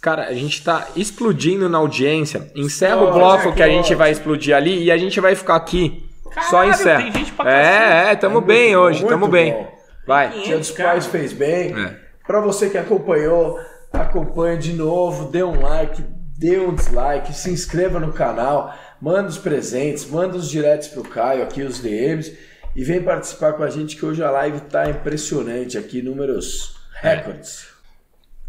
Cara, 0.00 0.26
a 0.26 0.34
gente 0.34 0.62
tá 0.62 0.88
explodindo 0.96 1.68
na 1.68 1.78
audiência. 1.78 2.50
Encerra 2.54 2.96
o 2.96 3.04
Ótimo, 3.04 3.18
bloco 3.18 3.52
que 3.54 3.62
a 3.62 3.68
gente 3.68 3.94
vai 3.94 4.10
explodir 4.10 4.54
ali 4.54 4.84
e 4.84 4.90
a 4.90 4.98
gente 4.98 5.20
vai 5.20 5.34
ficar 5.34 5.56
aqui. 5.56 6.08
Só 6.50 6.58
Caralho, 6.58 6.70
encerra. 6.70 7.02
tem 7.02 7.12
gente 7.12 7.32
pra 7.32 7.50
é, 7.50 8.10
é, 8.12 8.16
tamo 8.16 8.38
É 8.38 8.42
bem 8.42 8.74
bom, 8.74 8.80
hoje, 8.82 9.00
muito 9.00 9.10
tamo 9.10 9.28
bem. 9.28 9.52
bom. 9.52 9.78
Vai. 10.06 10.40
Dia 10.42 10.58
dos. 10.58 10.70
Pais 10.70 11.06
fez 11.06 11.32
bem. 11.32 11.74
É. 11.78 11.96
Pra 12.26 12.40
você 12.40 12.68
que 12.70 12.78
acompanhou, 12.78 13.58
acompanhe 13.92 14.58
de 14.58 14.72
novo, 14.72 15.30
dê 15.30 15.42
um 15.42 15.60
like, 15.60 16.02
dê 16.36 16.58
um 16.58 16.74
dislike, 16.74 17.32
se 17.32 17.50
inscreva 17.50 17.98
no 17.98 18.12
canal, 18.12 18.74
manda 19.00 19.28
os 19.28 19.38
presentes, 19.38 20.08
manda 20.08 20.36
os 20.36 20.48
diretos 20.48 20.88
pro 20.88 21.02
Caio 21.02 21.42
aqui, 21.42 21.62
os 21.62 21.80
DMs, 21.80 22.36
e 22.76 22.84
vem 22.84 23.02
participar 23.02 23.54
com 23.54 23.62
a 23.62 23.70
gente 23.70 23.96
que 23.96 24.06
hoje 24.06 24.22
a 24.22 24.30
live 24.30 24.60
tá 24.60 24.88
impressionante 24.88 25.76
aqui, 25.76 26.00
números 26.00 26.76
recordes. 27.00 27.66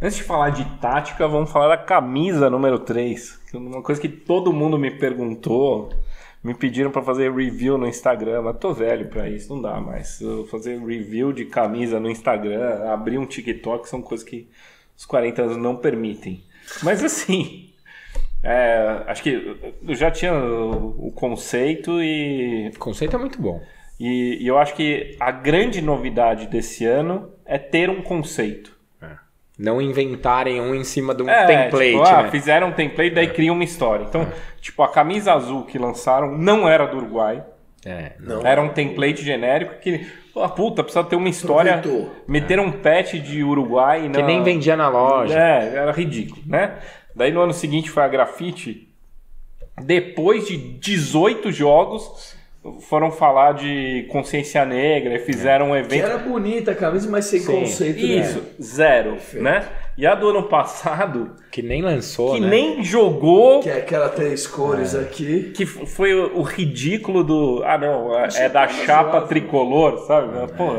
Antes 0.02 0.18
de 0.18 0.24
falar 0.24 0.52
de 0.52 0.64
tática, 0.80 1.28
vamos 1.28 1.52
falar 1.52 1.76
da 1.76 1.84
camisa 1.84 2.50
número 2.50 2.80
3. 2.80 3.38
que 3.50 3.58
é 3.58 3.60
Uma 3.60 3.82
coisa 3.82 4.00
que 4.00 4.08
todo 4.08 4.54
mundo 4.54 4.78
me 4.78 4.92
perguntou. 4.92 5.90
Me 6.42 6.54
pediram 6.54 6.90
pra 6.90 7.02
fazer 7.02 7.34
review 7.34 7.78
no 7.78 7.86
Instagram, 7.86 8.44
mas 8.44 8.58
tô 8.60 8.74
velho 8.74 9.10
pra 9.10 9.28
isso, 9.28 9.54
não 9.54 9.62
dá 9.62 9.82
mais. 9.82 10.22
Eu 10.22 10.46
fazer 10.46 10.80
review 10.80 11.34
de 11.34 11.44
camisa 11.44 12.00
no 12.00 12.10
Instagram, 12.10 12.90
abrir 12.90 13.18
um 13.18 13.26
TikTok 13.26 13.90
são 13.90 14.02
coisas 14.02 14.26
que 14.26 14.50
os 15.00 15.06
40 15.06 15.42
anos 15.44 15.58
não 15.58 15.78
permitem. 15.78 16.44
Mas 16.84 17.02
assim, 17.04 17.70
é, 18.44 19.04
acho 19.08 19.24
que 19.24 19.30
eu 19.88 19.96
já 19.96 20.12
tinha 20.12 20.34
o, 20.34 21.08
o 21.08 21.12
conceito 21.14 22.04
e 22.04 22.70
O 22.76 22.80
conceito 22.80 23.16
é 23.16 23.20
muito 23.20 23.42
bom. 23.42 23.62
e, 24.00 24.38
e 24.44 24.48
eu 24.48 24.58
acho 24.58 24.76
que 24.76 25.16
a 25.20 25.32
grande 25.32 25.82
novidade 25.82 26.48
desse 26.48 26.86
ano 26.86 27.32
é 27.46 27.58
ter 27.58 27.90
um 27.90 28.02
conceito. 28.02 28.78
Não 29.58 29.82
inventarem 29.82 30.62
um 30.62 30.74
em 30.74 30.86
cima 30.86 31.14
de 31.14 31.22
um 31.22 31.30
É, 31.30 31.46
template, 31.46 31.92
tipo, 31.92 32.04
ah, 32.04 32.24
né? 32.24 32.32
fizeram 32.32 32.68
um 32.70 32.72
template, 32.72 33.14
daí 33.14 33.28
criam 33.28 33.56
uma 33.56 33.64
história. 33.66 34.06
Então, 34.08 34.26
tipo, 34.62 34.82
a 34.84 34.88
camisa 34.90 35.34
azul 35.34 35.66
que 35.66 35.78
lançaram 35.78 36.38
não 36.38 36.68
era 36.70 36.86
do 36.86 36.96
Uruguai. 36.96 37.44
É. 37.86 38.12
Não. 38.20 38.46
Era 38.46 38.62
um 38.62 38.70
template 38.70 39.24
genérico 39.24 39.80
que, 39.80 40.06
pô, 40.34 40.48
puta, 40.50 40.84
precisa 40.84 41.04
ter 41.04 41.16
uma 41.16 41.30
história. 41.30 41.76
Aproveitou. 41.76 42.14
Meteram 42.28 42.66
um 42.66 42.72
patch 42.72 43.14
de 43.16 43.44
Uruguai 43.44 44.02
Que 44.02 44.08
na- 44.22 44.28
nem 44.28 44.44
vendia 44.44 44.76
na 44.76 44.90
loja. 44.90 45.38
É, 45.40 45.76
era 45.76 45.92
ridículo, 45.92 46.42
né? 46.46 46.74
Daí 47.16 47.32
no 47.32 47.42
ano 47.42 47.54
seguinte 47.54 47.90
foi 47.90 48.04
a 48.04 48.08
grafite. 48.08 48.88
Depois 49.82 50.46
de 50.48 50.58
18 50.58 51.52
jogos, 51.52 52.36
foram 52.82 53.10
falar 53.12 53.54
de 53.54 54.06
consciência 54.12 54.66
negra 54.66 55.16
e 55.16 55.20
fizeram 55.20 55.68
um 55.72 55.74
Que 55.74 55.80
evento. 55.80 56.06
era 56.06 56.18
bonita 56.18 56.72
a 56.72 56.76
camisa, 56.76 57.10
mas 57.10 57.26
sem 57.26 57.40
Sim. 57.40 57.62
conceito 57.62 58.00
Isso, 58.00 58.40
né? 58.40 58.46
zero, 58.62 59.12
Perfeito. 59.12 59.44
né? 59.44 59.66
E 60.02 60.08
a 60.08 60.16
do 60.16 60.30
ano 60.30 60.44
passado, 60.44 61.36
Que 61.52 61.62
nem 61.62 61.82
lançou, 61.82 62.36
que 62.36 62.40
né? 62.40 62.48
nem 62.50 62.82
jogou, 62.84 63.60
Que 63.62 63.70
é 63.70 63.80
aquela 63.80 64.08
três 64.08 64.48
cores 64.48 64.96
É. 64.96 65.02
aqui. 65.02 65.52
que 65.54 65.66
foi 65.66 66.14
o, 66.14 66.38
o 66.38 66.42
ridículo 66.42 67.22
do. 67.22 67.62
Ah, 67.66 67.78
não, 67.78 68.18
é, 68.18 68.30
é 68.36 68.48
da 68.48 68.66
chapa 68.68 69.12
zoado. 69.12 69.28
tricolor, 69.28 69.98
sabe? 70.08 70.38
É. 70.38 70.48
Pô, 70.48 70.70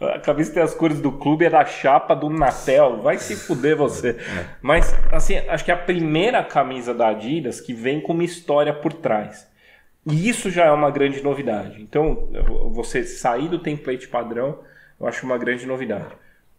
a- 0.00 0.14
a 0.14 0.18
camisa 0.20 0.54
tem 0.54 0.62
as 0.62 0.74
cores 0.74 1.00
do 1.00 1.12
clube, 1.12 1.44
é 1.44 1.50
da 1.50 1.66
chapa 1.66 2.14
do 2.14 2.30
Natel. 2.30 3.02
Vai 3.02 3.18
se 3.18 3.36
fuder 3.36 3.76
você. 3.76 4.10
É. 4.10 4.44
Mas, 4.62 4.94
assim, 5.12 5.36
acho 5.36 5.62
que 5.64 5.70
é 5.70 5.74
a 5.74 5.78
primeira 5.78 6.42
camisa 6.42 6.94
da 6.94 7.08
Adidas 7.08 7.60
que 7.60 7.74
vem 7.74 8.00
com 8.00 8.14
uma 8.14 8.24
história 8.24 8.72
por 8.72 8.92
trás. 8.94 9.46
E 10.10 10.28
isso 10.30 10.50
já 10.50 10.64
é 10.64 10.70
uma 10.70 10.90
grande 10.90 11.22
novidade. 11.22 11.82
Então, 11.82 12.28
você 12.72 13.04
sair 13.04 13.48
do 13.48 13.58
template 13.58 14.08
padrão, 14.08 14.60
eu 14.98 15.06
acho 15.06 15.26
uma 15.26 15.36
grande 15.36 15.66
novidade. 15.66 16.06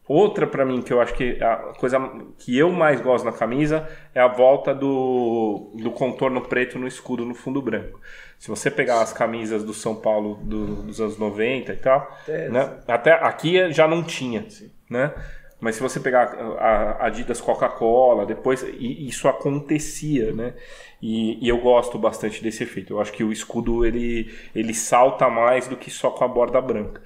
Outra 0.08 0.48
para 0.48 0.64
mim 0.66 0.82
que 0.82 0.94
eu 0.94 1.02
acho 1.02 1.14
que 1.14 1.42
a 1.44 1.56
coisa 1.78 2.00
que 2.40 2.58
eu 2.58 2.72
mais 2.72 3.02
gosto 3.02 3.26
na 3.26 3.32
camisa 3.34 3.88
é 4.16 4.22
a 4.22 4.28
volta 4.28 4.74
do, 4.74 5.72
do 5.76 5.92
contorno 5.92 6.42
preto 6.42 6.80
no 6.80 6.88
escudo 6.88 7.26
no 7.26 7.36
fundo 7.36 7.62
branco. 7.62 8.00
Se 8.40 8.48
você 8.48 8.72
pegar 8.72 9.02
as 9.02 9.12
camisas 9.12 9.64
do 9.64 9.74
São 9.74 9.96
Paulo 9.96 10.36
do, 10.44 10.84
dos 10.84 11.02
anos 11.02 11.18
90 11.18 11.74
e 11.74 11.78
tal, 11.78 12.10
Até- 12.24 12.50
né? 12.50 12.78
até 12.88 13.12
aqui 13.14 13.72
já 13.74 13.88
não 13.88 14.02
tinha, 14.04 14.46
né? 14.90 15.14
Mas 15.60 15.76
se 15.76 15.82
você 15.82 16.00
pegar 16.00 16.36
a 16.60 17.08
Adidas 17.08 17.42
Coca-Cola, 17.42 18.28
depois 18.28 18.64
isso 18.80 19.28
acontecia, 19.28 20.32
né? 20.32 20.54
E, 21.02 21.44
e 21.44 21.50
eu 21.50 21.58
gosto 21.58 21.98
bastante 21.98 22.44
desse 22.44 22.62
efeito. 22.64 22.94
Eu 22.94 23.02
acho 23.02 23.12
que 23.12 23.24
o 23.24 23.32
escudo 23.32 23.84
ele, 23.84 24.32
ele 24.56 24.74
salta 24.74 25.28
mais 25.30 25.68
do 25.68 25.76
que 25.76 25.90
só 25.90 26.12
com 26.12 26.24
a 26.24 26.28
borda 26.28 26.62
branca. 26.62 27.02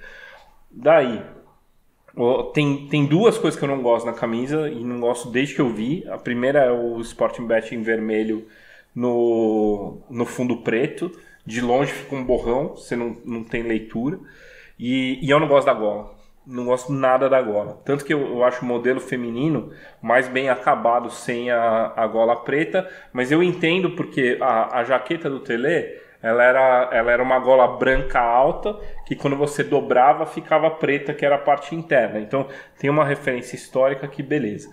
Daí, 0.70 1.22
Tem, 2.52 2.86
tem 2.88 3.06
duas 3.06 3.38
coisas 3.38 3.58
que 3.58 3.64
eu 3.64 3.68
não 3.68 3.82
gosto 3.82 4.04
na 4.04 4.12
camisa 4.12 4.68
e 4.68 4.84
não 4.84 5.00
gosto 5.00 5.30
desde 5.30 5.54
que 5.54 5.60
eu 5.60 5.70
vi. 5.70 6.06
A 6.08 6.18
primeira 6.18 6.60
é 6.60 6.70
o 6.70 7.00
Sporting 7.00 7.46
Bet 7.46 7.74
em 7.74 7.82
vermelho 7.82 8.46
no, 8.94 9.98
no 10.10 10.26
fundo 10.26 10.58
preto. 10.58 11.10
De 11.44 11.60
longe 11.60 11.92
fica 11.92 12.14
um 12.14 12.24
borrão, 12.24 12.76
você 12.76 12.94
não, 12.94 13.16
não 13.24 13.42
tem 13.42 13.62
leitura. 13.62 14.18
E, 14.78 15.18
e 15.24 15.30
eu 15.30 15.40
não 15.40 15.48
gosto 15.48 15.66
da 15.66 15.74
gola. 15.74 16.14
Não 16.46 16.66
gosto 16.66 16.92
nada 16.92 17.28
da 17.28 17.40
gola. 17.40 17.80
Tanto 17.84 18.04
que 18.04 18.12
eu, 18.12 18.20
eu 18.20 18.44
acho 18.44 18.62
o 18.62 18.68
modelo 18.68 19.00
feminino 19.00 19.72
mais 20.02 20.28
bem 20.28 20.48
acabado 20.48 21.08
sem 21.10 21.50
a, 21.50 21.92
a 21.96 22.06
gola 22.06 22.36
preta. 22.36 22.88
Mas 23.12 23.32
eu 23.32 23.42
entendo 23.42 23.92
porque 23.92 24.36
a, 24.40 24.80
a 24.80 24.84
jaqueta 24.84 25.30
do 25.30 25.40
Tele 25.40 26.01
ela 26.22 26.44
era, 26.44 26.88
ela 26.92 27.10
era 27.10 27.22
uma 27.22 27.38
gola 27.38 27.66
branca 27.76 28.20
alta 28.20 28.78
que 29.06 29.16
quando 29.16 29.36
você 29.36 29.64
dobrava 29.64 30.24
ficava 30.24 30.70
preta, 30.70 31.12
que 31.12 31.26
era 31.26 31.34
a 31.34 31.38
parte 31.38 31.74
interna. 31.74 32.20
Então 32.20 32.46
tem 32.78 32.88
uma 32.88 33.04
referência 33.04 33.56
histórica 33.56 34.06
que 34.06 34.22
beleza. 34.22 34.70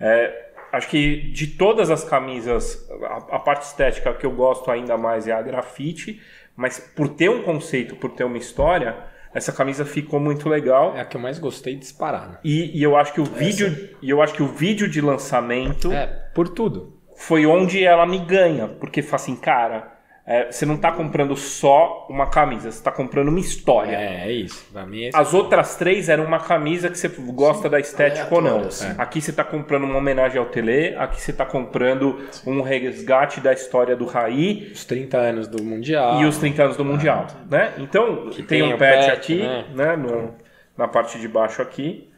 É, 0.00 0.50
acho 0.72 0.88
que 0.88 1.30
de 1.32 1.46
todas 1.48 1.90
as 1.90 2.04
camisas, 2.04 2.88
a, 3.02 3.36
a 3.36 3.38
parte 3.38 3.62
estética 3.62 4.12
que 4.14 4.24
eu 4.26 4.32
gosto 4.32 4.70
ainda 4.70 4.96
mais 4.96 5.26
é 5.26 5.32
a 5.32 5.42
grafite, 5.42 6.20
mas 6.56 6.78
por 6.78 7.08
ter 7.08 7.28
um 7.28 7.42
conceito, 7.42 7.96
por 7.96 8.10
ter 8.12 8.24
uma 8.24 8.38
história, 8.38 8.96
essa 9.34 9.52
camisa 9.52 9.84
ficou 9.84 10.20
muito 10.20 10.48
legal. 10.48 10.96
É 10.96 11.00
a 11.00 11.04
que 11.04 11.16
eu 11.16 11.20
mais 11.20 11.40
gostei 11.40 11.74
disparar. 11.74 12.28
Né? 12.28 12.38
E, 12.44 12.78
e 12.78 12.82
eu 12.82 12.96
acho 12.96 13.12
que 13.12 13.20
o 13.20 13.24
vídeo, 13.24 13.90
e 14.00 14.08
eu 14.08 14.22
acho 14.22 14.32
que 14.34 14.42
o 14.42 14.46
vídeo 14.46 14.88
de 14.88 15.00
lançamento 15.00 15.90
É, 15.92 16.06
por 16.32 16.48
tudo. 16.48 17.00
foi 17.16 17.44
onde 17.44 17.84
ela 17.84 18.06
me 18.06 18.18
ganha, 18.18 18.68
porque 18.68 19.02
fala 19.02 19.16
assim, 19.16 19.34
cara, 19.36 19.92
é, 20.26 20.50
você 20.50 20.64
não 20.64 20.76
tá 20.78 20.90
comprando 20.90 21.36
só 21.36 22.06
uma 22.08 22.26
camisa, 22.30 22.70
você 22.72 22.82
tá 22.82 22.90
comprando 22.90 23.28
uma 23.28 23.38
história. 23.40 23.94
É, 23.94 24.28
é 24.28 24.32
isso. 24.32 24.66
Pra 24.72 24.86
mim 24.86 25.02
é 25.04 25.08
isso. 25.08 25.16
As 25.18 25.34
outras 25.34 25.76
três 25.76 26.08
eram 26.08 26.24
uma 26.24 26.40
camisa 26.40 26.88
que 26.88 26.96
você 26.96 27.08
gosta 27.08 27.68
da 27.68 27.78
estética 27.78 28.34
ou 28.34 28.40
não. 28.40 28.70
sim. 28.70 28.86
Aqui 28.96 29.20
você 29.20 29.32
tá 29.32 29.44
comprando 29.44 29.84
uma 29.84 29.98
homenagem 29.98 30.38
ao 30.38 30.46
Tele, 30.46 30.94
aqui 30.96 31.20
você 31.20 31.32
tá 31.32 31.44
comprando 31.44 32.20
um 32.46 32.62
resgate 32.62 33.40
da 33.40 33.52
história 33.52 33.94
do 33.94 34.06
Raí 34.06 34.70
Os 34.72 34.84
30 34.86 35.16
anos 35.18 35.46
do 35.46 35.62
Mundial. 35.62 36.22
e 36.22 36.24
os 36.24 36.38
30 36.38 36.62
anos 36.64 36.76
do 36.78 36.84
Mundial, 36.84 37.26
né? 37.50 37.74
Então, 37.78 38.30
tem, 38.30 38.44
tem 38.46 38.62
um 38.62 38.78
patch 38.78 39.06
patch, 39.06 39.08
aqui, 39.18 39.36
né? 39.42 39.64
né, 39.74 39.96
no- 39.96 40.34
na 40.76 40.88
parte 40.88 41.18
de 41.20 41.28
baixo 41.28 41.60
aqui, 41.60 42.10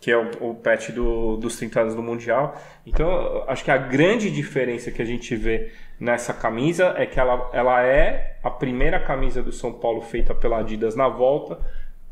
que 0.00 0.10
é 0.10 0.16
o, 0.16 0.50
o 0.50 0.54
patch 0.56 0.90
do, 0.90 1.36
dos 1.36 1.56
30 1.56 1.80
anos 1.80 1.94
do 1.94 2.02
Mundial. 2.02 2.60
Então, 2.84 3.44
acho 3.46 3.62
que 3.64 3.70
a 3.70 3.76
grande 3.76 4.30
diferença 4.32 4.90
que 4.90 5.00
a 5.00 5.04
gente 5.04 5.34
vê 5.36 5.70
nessa 6.02 6.34
camisa 6.34 6.94
é 6.98 7.06
que 7.06 7.20
ela, 7.20 7.48
ela 7.52 7.80
é 7.80 8.36
a 8.42 8.50
primeira 8.50 8.98
camisa 8.98 9.40
do 9.40 9.52
São 9.52 9.72
Paulo 9.72 10.00
feita 10.00 10.34
pela 10.34 10.58
Adidas 10.58 10.96
na 10.96 11.08
volta, 11.08 11.60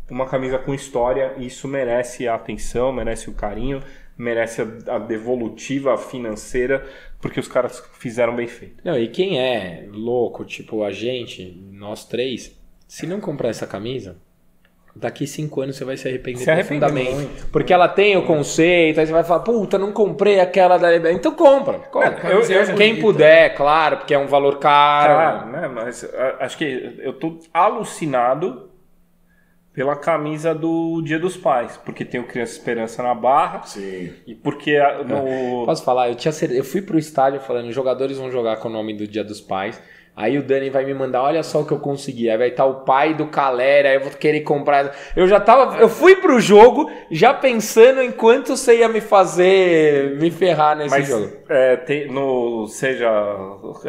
uma 0.09 0.29
camisa 0.29 0.59
com 0.59 0.73
história, 0.73 1.35
e 1.37 1.47
isso 1.47 1.67
merece 1.67 2.29
a 2.29 2.37
atenção, 2.37 2.93
merece 2.93 3.29
o 3.29 3.35
carinho, 3.35 3.83
merece 4.17 4.63
a, 4.63 4.95
a 4.95 4.99
devolutiva 5.01 5.99
financeira, 5.99 6.87
porque 7.21 7.41
os 7.41 7.49
caras 7.49 7.85
fizeram 7.95 8.37
bem 8.37 8.47
feito. 8.47 8.81
Não, 8.85 8.97
e 8.97 9.09
quem 9.09 9.41
é 9.41 9.89
louco, 9.91 10.45
tipo 10.45 10.85
a 10.85 10.93
gente, 10.93 11.61
nós 11.73 12.05
três, 12.05 12.57
se 12.87 13.09
não 13.09 13.21
comprar 13.21 13.49
essa 13.49 13.67
camisa, 13.67 14.19
daqui 14.95 15.27
cinco 15.27 15.61
anos 15.61 15.77
você 15.77 15.85
vai 15.85 15.97
se 15.97 16.09
arrepender 16.09 16.41
Se 16.41 16.53
profundamente. 16.53 17.13
muito. 17.13 17.47
Porque 17.49 17.73
ela 17.73 17.89
tem 17.89 18.17
o 18.17 18.23
conceito, 18.27 19.01
aí 19.01 19.07
você 19.07 19.13
vai 19.13 19.25
falar, 19.25 19.41
puta, 19.41 19.79
não 19.79 19.93
comprei 19.93 20.41
aquela 20.41 20.77
da 20.79 21.13
Então 21.13 21.33
compra. 21.35 21.79
compra. 21.91 22.21
É, 22.29 22.33
eu- 22.35 22.41
eu- 22.41 22.75
Quem 22.77 22.95
bonita. 22.95 23.01
puder, 23.01 23.55
claro, 23.55 23.99
porque 23.99 24.13
é 24.15 24.19
um 24.19 24.27
valor 24.27 24.59
caro. 24.59 25.15
Claro, 25.15 25.53
né? 25.53 25.69
Mas 25.69 26.09
acho 26.41 26.59
que 26.59 26.99
eu 27.01 27.13
tô 27.13 27.39
alucinado 27.53 28.69
pela 29.73 29.95
camisa 29.95 30.53
do 30.53 31.01
Dia 31.01 31.19
dos 31.19 31.37
Pais, 31.37 31.77
porque 31.85 32.05
tem 32.05 32.21
o 32.21 32.25
Criança 32.25 32.53
Esperança 32.53 33.03
na 33.05 33.15
barra 33.15 33.63
Sim. 33.63 34.13
e 34.27 34.35
porque 34.35 34.77
no 35.07 35.65
Posso 35.65 35.85
falar? 35.85 36.09
Eu, 36.09 36.17
tinha 36.17 36.35
eu 36.51 36.65
fui 36.65 36.83
pro 36.83 36.99
estádio 36.99 37.41
falando, 37.41 37.69
os 37.69 37.75
jogadores 37.75 38.19
vão 38.19 38.31
jogar 38.33 38.57
com 38.57 38.69
o 38.69 38.73
nome 38.73 38.95
do 38.95 39.07
Dia 39.07 39.23
dos 39.23 39.41
Pais. 39.41 39.81
Aí 40.21 40.39
o 40.39 40.43
Dani 40.43 40.71
vai 40.71 40.85
me 40.85 40.95
mandar, 40.95 41.23
olha 41.23 41.43
só 41.43 41.61
o 41.61 41.67
que 41.67 41.73
eu 41.73 41.79
consegui. 41.81 42.29
Aí 42.31 42.37
vai 42.37 42.49
estar 42.49 42.65
o 42.67 42.85
pai 42.85 43.15
do 43.15 43.27
Calera, 43.29 43.89
aí 43.89 43.95
eu 43.97 44.01
vou 44.03 44.11
querer 44.13 44.41
comprar. 44.43 44.95
Eu 45.17 45.27
já 45.27 45.41
tava. 45.41 45.79
Eu 45.79 45.89
fui 45.89 46.17
pro 46.17 46.39
jogo 46.41 46.91
já 47.11 47.33
pensando 47.35 48.03
em 48.03 48.13
quanto 48.13 48.57
você 48.57 48.79
ia 48.79 48.89
me 48.89 49.01
fazer 49.01 50.17
me 50.19 50.31
ferrar 50.31 50.77
nesse 50.77 50.89
mas 50.89 51.07
jogo. 51.07 51.33
é, 51.49 51.77
tem 51.77 52.09
no 52.09 52.67
seja 52.69 53.09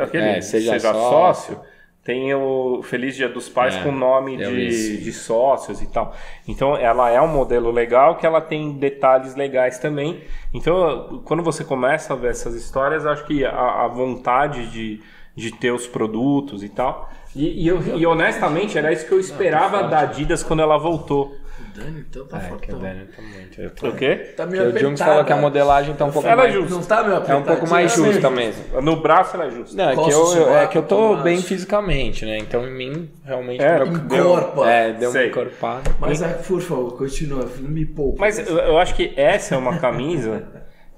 aquele 0.01 0.37
É, 0.37 0.41
seja 0.41 0.77
seja, 0.79 0.93
sócio. 0.93 1.55
sócio. 1.55 1.61
tem 2.03 2.33
o 2.33 2.81
Feliz 2.83 3.15
Dia 3.15 3.29
dos 3.29 3.47
Pais 3.49 3.75
É, 3.75 3.79
com 3.79 3.91
nome 3.91 4.37
de, 4.37 4.97
de 4.97 5.13
sócios 5.13 5.81
e 5.81 5.87
tal. 5.87 6.15
Então 6.47 6.75
ela 6.75 7.09
é 7.11 7.21
um 7.21 7.27
modelo 7.27 7.69
legal 7.71 8.17
que 8.17 8.25
ela 8.25 8.41
tem 8.41 8.73
detalhes 8.73 9.35
legais 9.35 9.77
também. 9.79 10.23
Então 10.53 11.21
quando 11.25 11.43
você 11.43 11.63
começa 11.63 12.13
a 12.13 12.15
ver 12.15 12.31
essas 12.31 12.55
histórias, 12.55 13.05
acho 13.05 13.25
que 13.25 13.45
a, 13.45 13.85
a 13.85 13.87
vontade 13.87 14.67
de, 14.71 15.01
de 15.35 15.51
ter 15.51 15.71
os 15.71 15.87
produtos 15.87 16.63
e 16.63 16.69
tal. 16.69 17.09
E, 17.35 17.63
e 17.63 17.67
eu- 17.67 17.81
e 17.97 18.05
honestamente 18.05 18.77
era 18.77 18.91
isso 18.91 19.05
que 19.07 19.13
eu 19.13 19.19
esperava 19.19 19.83
da 19.83 19.99
Adidas 20.01 20.43
quando 20.43 20.61
ela 20.61 20.77
voltou. 20.77 21.33
O 21.73 21.77
Dani, 21.79 22.05
então, 22.09 22.25
tá 22.25 22.37
É, 22.37 22.41
que 22.41 22.47
fortão. 22.49 22.75
o 22.77 22.81
Dani 22.81 23.05
tá 23.05 23.21
muito. 23.21 23.61
Eu 23.61 23.69
tô... 23.69 23.87
O 23.87 23.95
quê? 23.95 24.33
Tá 24.35 24.45
Que 24.45 24.51
meio 24.51 24.69
o. 24.75 24.77
Junks 24.77 25.01
falou 25.01 25.23
que 25.23 25.31
a 25.31 25.37
modelagem 25.37 25.95
tá 25.95 26.03
um 26.03 26.11
pouco 26.11 26.27
Ela 26.27 26.41
é 26.41 26.47
mais. 26.49 26.53
justa. 26.53 26.75
Não 26.75 26.83
tá 26.83 27.01
meio 27.03 27.13
É 27.13 27.17
apertado. 27.17 27.39
um 27.39 27.43
pouco 27.43 27.69
mais 27.69 27.93
justa 27.93 28.29
mesmo. 28.29 28.81
No 28.81 28.95
braço 28.97 29.35
ela 29.37 29.45
é 29.45 29.51
justa. 29.51 29.77
Não, 29.77 29.89
é 29.89 29.95
que, 29.95 30.11
eu, 30.13 30.55
é 30.57 30.67
que 30.67 30.77
eu 30.77 30.83
tô 30.83 31.15
bem 31.17 31.41
fisicamente, 31.41 32.25
né? 32.25 32.37
Então 32.39 32.67
em 32.67 32.71
mim, 32.73 33.09
realmente. 33.23 33.63
É, 33.63 33.77
Encorpa. 33.85 34.69
É, 34.69 34.91
deu 34.91 35.09
uma 35.09 35.13
Sei. 35.13 35.29
encorpada. 35.29 35.95
Mas, 35.99 36.21
ah, 36.21 36.29
por 36.45 36.59
favor, 36.61 36.97
continua. 36.97 37.47
Não 37.59 37.69
me 37.69 37.85
poupa. 37.85 38.17
Mas 38.19 38.39
eu, 38.39 38.57
eu 38.57 38.77
acho 38.77 38.93
que 38.95 39.13
essa 39.15 39.55
é 39.55 39.57
uma 39.57 39.77
camisa 39.77 40.43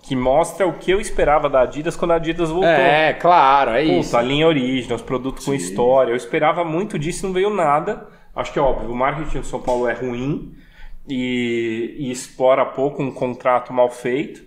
que 0.03 0.15
mostra 0.17 0.67
o 0.67 0.73
que 0.73 0.91
eu 0.91 0.99
esperava 0.99 1.49
da 1.49 1.61
Adidas 1.61 1.95
quando 1.95 2.11
a 2.11 2.15
Adidas 2.15 2.49
voltou. 2.49 2.69
É, 2.69 3.13
claro, 3.13 3.71
é 3.71 3.83
isso. 3.85 4.09
Puta, 4.11 4.19
a 4.19 4.21
linha 4.21 4.45
origem, 4.45 4.93
os 4.93 5.01
produtos 5.01 5.45
com 5.45 5.53
história. 5.53 6.11
Eu 6.11 6.17
esperava 6.17 6.63
muito 6.65 6.99
disso, 6.99 7.25
não 7.25 7.33
veio 7.33 7.49
nada. 7.49 8.05
Acho 8.35 8.51
que 8.51 8.59
é 8.59 8.61
óbvio, 8.61 8.91
o 8.91 8.95
marketing 8.95 9.39
do 9.39 9.45
São 9.45 9.61
Paulo 9.61 9.87
é 9.87 9.93
ruim 9.93 10.53
e, 11.07 11.95
e 11.97 12.11
explora 12.11 12.65
pouco 12.65 13.01
um 13.01 13.11
contrato 13.11 13.71
mal 13.71 13.89
feito. 13.89 14.43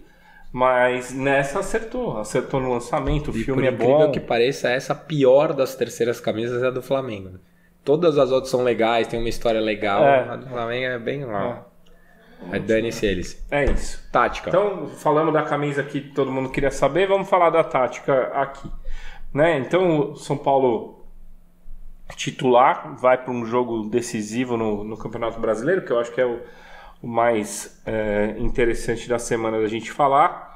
Mas 0.52 1.12
nessa 1.12 1.60
acertou, 1.60 2.18
acertou 2.18 2.60
no 2.60 2.70
lançamento, 2.72 3.30
o 3.30 3.36
E 3.36 3.42
filme 3.44 3.62
por 3.62 3.68
é 3.68 3.72
incrível 3.72 4.06
bom. 4.06 4.12
que 4.12 4.20
pareça, 4.20 4.68
essa 4.70 4.94
pior 4.94 5.52
das 5.54 5.74
terceiras 5.74 6.20
camisas 6.20 6.62
é 6.62 6.66
a 6.66 6.70
do 6.70 6.82
Flamengo. 6.82 7.38
Todas 7.84 8.18
as 8.18 8.30
outras 8.30 8.50
são 8.50 8.62
legais, 8.62 9.06
tem 9.06 9.18
uma 9.20 9.28
história 9.28 9.60
legal. 9.60 10.02
É. 10.04 10.28
A 10.28 10.36
do 10.36 10.46
Flamengo 10.46 10.84
é 10.86 10.98
bem 10.98 11.24
lá. 11.24 11.64
É. 11.72 11.75
Dane-se 12.66 13.06
eles. 13.06 13.46
É 13.50 13.64
isso. 13.64 14.08
Tática. 14.12 14.50
Então, 14.50 14.88
falando 14.88 15.32
da 15.32 15.42
camisa 15.42 15.82
que 15.82 16.00
todo 16.00 16.30
mundo 16.30 16.50
queria 16.50 16.70
saber, 16.70 17.08
vamos 17.08 17.28
falar 17.28 17.50
da 17.50 17.64
tática 17.64 18.28
aqui. 18.34 18.70
Né? 19.34 19.58
Então, 19.58 20.12
o 20.12 20.16
São 20.16 20.36
Paulo 20.36 21.04
titular 22.14 22.94
vai 22.96 23.18
para 23.18 23.32
um 23.32 23.44
jogo 23.44 23.88
decisivo 23.88 24.56
no, 24.56 24.84
no 24.84 24.96
Campeonato 24.96 25.40
Brasileiro, 25.40 25.82
que 25.84 25.90
eu 25.90 25.98
acho 25.98 26.12
que 26.12 26.20
é 26.20 26.26
o, 26.26 26.40
o 27.02 27.08
mais 27.08 27.82
é, 27.84 28.36
interessante 28.38 29.08
da 29.08 29.18
semana 29.18 29.60
da 29.60 29.66
gente 29.66 29.90
falar. 29.90 30.54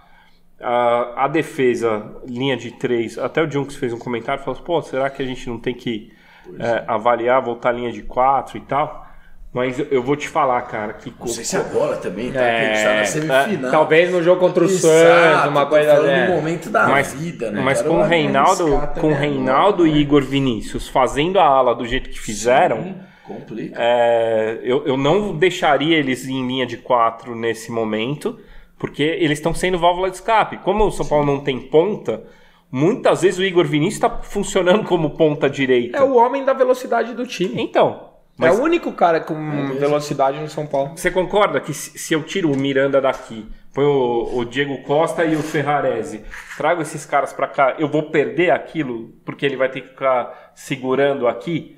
A, 0.61 1.25
a 1.25 1.29
defesa, 1.29 2.17
linha 2.25 2.57
de 2.57 2.71
três, 2.73 3.19
até 3.19 3.43
o 3.43 3.51
Junks 3.51 3.77
fez 3.77 3.93
um 3.93 3.99
comentário, 3.99 4.45
falou 4.45 4.61
pô, 4.61 4.81
será 4.83 5.11
que 5.11 5.23
a 5.23 5.27
gente 5.27 5.49
não 5.49 5.59
tem 5.59 5.75
que 5.75 6.13
é, 6.59 6.85
avaliar, 6.87 7.43
voltar 7.43 7.71
a 7.71 7.73
linha 7.73 7.91
de 7.91 8.03
quatro 8.03 8.57
e 8.57 8.61
tal? 8.61 9.10
Mas 9.53 9.79
eu- 9.91 10.01
vou 10.01 10.15
te 10.15 10.29
falar, 10.29 10.63
cara, 10.63 10.93
que... 10.93 11.13
Não 11.19 11.27
sei 11.27 11.43
se 11.45 11.57
agora 11.57 11.97
também, 11.97 12.31
tá? 12.31 12.41
É, 12.41 12.53
Porque 12.53 12.67
a 12.67 12.75
gente 12.75 12.85
tá 12.85 12.95
na 12.95 13.45
semifinal. 13.45 13.71
Talvez 13.73 14.13
no 14.13 14.23
jogo 14.23 14.39
contra 14.41 14.65
o 14.65 14.69
Santos, 14.69 15.49
uma 15.51 15.67
coisa 15.67 16.01
né? 16.03 16.29
no 16.29 16.37
momento 16.37 16.71
da 16.71 16.87
Mas, 16.87 17.13
vida, 17.15 17.51
né? 17.51 17.61
mas 17.61 17.83
com 17.83 17.99
o 17.99 18.03
Reinaldo, 18.05 18.65
também 18.65 18.89
com 19.01 19.09
o 19.09 19.15
Reinaldo 19.15 19.83
né? 19.85 19.91
e 19.91 19.97
Igor 19.99 20.23
Vinícius 20.23 20.87
fazendo 20.89 21.41
a 21.41 21.45
ala 21.45 21.75
do 21.75 21.85
jeito 21.85 22.09
que 22.11 22.21
fizeram, 22.21 22.81
Sim, 22.81 22.95
Complica. 23.27 23.75
é, 23.77 24.61
eu, 24.63 24.87
eu 24.87 24.97
não 24.97 25.37
deixaria 25.37 25.97
eles 25.99 26.29
em 26.29 26.47
linha 26.47 26.65
de 26.65 26.77
quatro 26.77 27.35
nesse 27.35 27.73
momento, 27.73 28.39
porque 28.79 29.03
eles 29.03 29.39
estão 29.39 29.53
sendo 29.53 29.79
válvula 29.81 30.11
de 30.11 30.17
escape. 30.17 30.59
Como 30.59 30.85
o 30.87 30.93
São 30.93 31.05
Paulo 31.07 31.27
não 31.27 31.41
tem 31.41 31.59
ponta, 31.59 32.23
muitas 32.71 33.23
vezes 33.23 33.41
o 33.41 33.45
Igor 33.45 33.65
Vinícius 33.65 33.95
está 33.95 34.11
funcionando 34.23 34.85
como 34.85 35.11
ponta 35.11 35.51
direita. 35.51 35.99
É 35.99 36.03
o 36.03 36.15
homem 36.15 36.45
da 36.45 36.53
velocidade 36.53 37.15
do 37.15 37.27
time. 37.27 37.61
Então, 37.61 38.10
Mas- 38.41 38.57
É 38.57 38.61
o 38.61 38.65
único 38.65 38.93
cara 38.93 39.21
com 39.21 39.35
mesmo. 39.35 39.75
velocidade 39.79 40.39
no 40.41 40.49
São 40.49 40.67
Paulo. 40.67 40.93
Você 40.97 41.11
concorda 41.11 41.61
que 41.61 41.73
se 41.75 42.13
eu 42.15 42.23
tiro 42.23 42.51
o 42.51 42.57
Miranda 42.57 43.01
daqui, 43.01 43.47
põe 43.75 43.85
o, 43.85 44.39
o 44.39 44.45
Diego 44.45 44.79
Costa 44.83 45.25
e 45.25 45.37
o 45.37 45.43
Ferrarese, 45.43 46.25
trago 46.57 46.81
esses 46.83 47.05
caras 47.07 47.33
pra 47.33 47.47
cá, 47.47 47.75
eu 47.79 47.89
vou 47.89 48.05
perder 48.05 48.51
aquilo 48.51 49.11
porque 49.25 49.45
ele 49.47 49.57
vai 49.57 49.69
ter 49.69 49.83
que 49.83 49.89
ficar 49.89 50.53
segurando 50.55 51.29
aqui? 51.29 51.77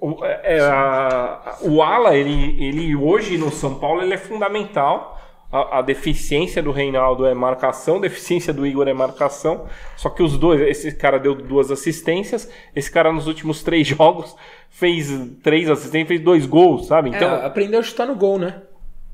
O, 0.00 0.24
é, 0.24 0.58
a- 0.60 1.56
o 1.62 1.80
ala, 1.82 2.16
ele, 2.16 2.56
ele 2.62 2.96
hoje 2.96 3.38
no 3.38 3.52
São 3.52 3.76
Paulo, 3.76 4.02
ele 4.02 4.14
é 4.14 4.18
fundamental. 4.18 5.21
A, 5.52 5.78
a 5.78 5.82
deficiência 5.82 6.62
do 6.62 6.72
Reinaldo 6.72 7.26
é 7.26 7.34
marcação, 7.34 7.98
a 7.98 8.00
deficiência 8.08 8.52
do 8.52 8.66
Igor 8.66 8.88
é 8.88 8.94
marcação. 8.94 9.66
Só 9.96 10.08
que 10.08 10.22
os 10.22 10.38
dois, 10.38 10.60
esse 10.62 10.92
cara 10.96 11.18
deu 11.18 11.34
duas 11.34 11.70
assistências, 11.70 12.50
esse 12.74 12.90
cara 12.90 13.12
nos 13.12 13.26
últimos 13.26 13.62
três 13.64 13.86
jogos 13.86 14.34
fez 14.70 15.10
três 15.42 15.68
assistências, 15.68 16.08
fez 16.08 16.20
dois 16.20 16.46
gols, 16.46 16.86
sabe? 16.86 17.10
Então, 17.10 17.28
é, 17.28 17.44
aprendeu 17.44 17.78
a 17.78 17.82
chutar 17.82 18.06
no 18.06 18.16
gol, 18.16 18.38
né? 18.38 18.62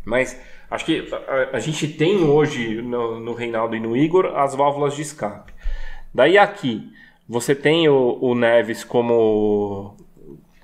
mas 0.09 0.41
acho 0.71 0.87
que 0.87 1.07
a, 1.13 1.57
a 1.57 1.61
gente 1.61 1.87
tem 1.87 2.25
hoje 2.25 2.81
no, 2.81 3.21
no 3.21 3.35
Reinaldo 3.35 3.77
e 3.77 3.81
no 3.81 3.95
Igor 3.95 4.33
as 4.37 4.55
válvulas 4.55 4.97
de 4.97 5.03
escape. 5.03 5.53
Daí 6.15 6.39
aqui, 6.39 6.91
você 7.29 7.55
tem 7.55 7.89
o, 7.89 8.19
o 8.21 8.35
Neves 8.35 8.83
como, 8.83 9.95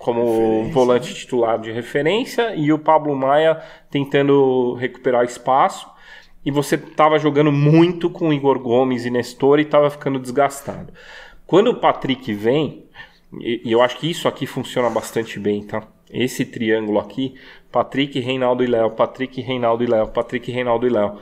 como 0.04 0.20
Referência, 0.20 0.72
volante 0.72 1.14
titular 1.14 1.58
de 1.58 1.72
referência 1.72 2.54
e 2.54 2.70
o 2.70 2.78
Pablo 2.78 3.16
Maia 3.16 3.58
tentando 3.90 4.74
recuperar 4.74 5.24
espaço. 5.24 5.88
E 6.44 6.50
você 6.50 6.74
estava 6.74 7.18
jogando 7.18 7.50
muito 7.50 8.10
com 8.10 8.30
Igor 8.30 8.58
Gomes 8.58 9.06
e 9.06 9.10
Nestor 9.10 9.58
e 9.58 9.62
estava 9.62 9.88
ficando 9.88 10.18
desgastado. 10.18 10.92
Quando 11.46 11.70
o 11.70 11.76
Patrick 11.76 12.34
vem, 12.34 12.84
e, 13.40 13.62
e 13.64 13.72
eu 13.72 13.80
acho 13.80 13.96
que 13.96 14.10
isso 14.10 14.28
aqui 14.28 14.46
funciona 14.46 14.90
bastante 14.90 15.40
bem, 15.40 15.62
tá? 15.62 15.82
Esse 16.10 16.44
triângulo 16.44 16.98
aqui, 16.98 17.34
Patrick, 17.72 18.20
Reinaldo 18.20 18.62
e 18.62 18.66
Léo, 18.66 18.90
Patrick, 18.90 19.40
Reinaldo 19.40 19.82
e 19.82 19.86
Léo, 19.86 20.08
Patrick, 20.08 20.52
Reinaldo 20.52 20.86
e 20.86 20.90
Léo. 20.90 21.18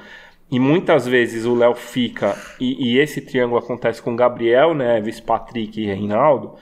E 0.50 0.58
muitas 0.58 1.06
vezes 1.06 1.44
o 1.44 1.54
Léo 1.54 1.76
fica, 1.76 2.36
e, 2.58 2.94
e 2.94 2.98
esse 2.98 3.20
triângulo 3.20 3.60
acontece 3.60 4.02
com 4.02 4.16
Gabriel 4.16 4.74
Neves, 4.74 5.20
Patrick 5.20 5.80
e 5.80 5.86
Reinaldo, 5.86 6.56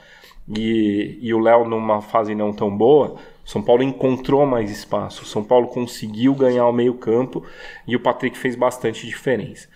e, 0.57 1.17
e 1.21 1.33
o 1.33 1.39
Léo 1.39 1.65
numa 1.65 2.01
fase 2.01 2.35
não 2.35 2.53
tão 2.53 2.75
boa, 2.75 3.15
São 3.45 3.61
Paulo 3.61 3.83
encontrou 3.83 4.45
mais 4.45 4.71
espaço, 4.71 5.25
São 5.25 5.43
Paulo 5.43 5.67
conseguiu 5.67 6.33
ganhar 6.35 6.67
o 6.67 6.73
meio 6.73 6.93
campo 6.95 7.45
e 7.87 7.95
o 7.95 7.99
Patrick 7.99 8.37
fez 8.37 8.55
bastante 8.55 9.05
diferença. 9.07 9.67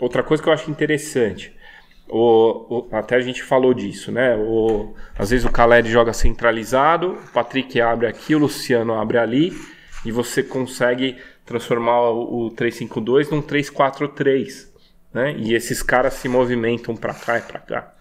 Outra 0.00 0.22
coisa 0.22 0.42
que 0.42 0.48
eu 0.48 0.52
acho 0.52 0.70
interessante, 0.70 1.54
o, 2.08 2.88
o- 2.90 2.96
até 2.96 3.16
a 3.16 3.20
gente 3.20 3.42
falou 3.42 3.72
disso, 3.72 4.10
né? 4.12 4.36
O, 4.36 4.94
às 5.18 5.30
vezes 5.30 5.44
o 5.46 5.52
Caleri 5.52 5.88
joga 5.88 6.12
centralizado, 6.12 7.12
o 7.28 7.32
Patrick 7.32 7.80
abre 7.80 8.06
aqui, 8.06 8.34
o 8.34 8.38
Luciano 8.38 8.94
abre 8.94 9.18
ali, 9.18 9.52
e 10.04 10.10
você 10.10 10.42
consegue 10.42 11.16
transformar 11.46 12.10
o, 12.10 12.46
o 12.46 12.50
3-5-2 12.50 13.30
num 13.30 13.40
3-4-3, 13.40 14.68
né? 15.12 15.34
E 15.38 15.54
esses 15.54 15.82
caras 15.82 16.14
se 16.14 16.28
movimentam 16.28 16.96
para 16.96 17.14
cá 17.14 17.38
e 17.38 17.42
para 17.42 17.58
cá. 17.60 17.91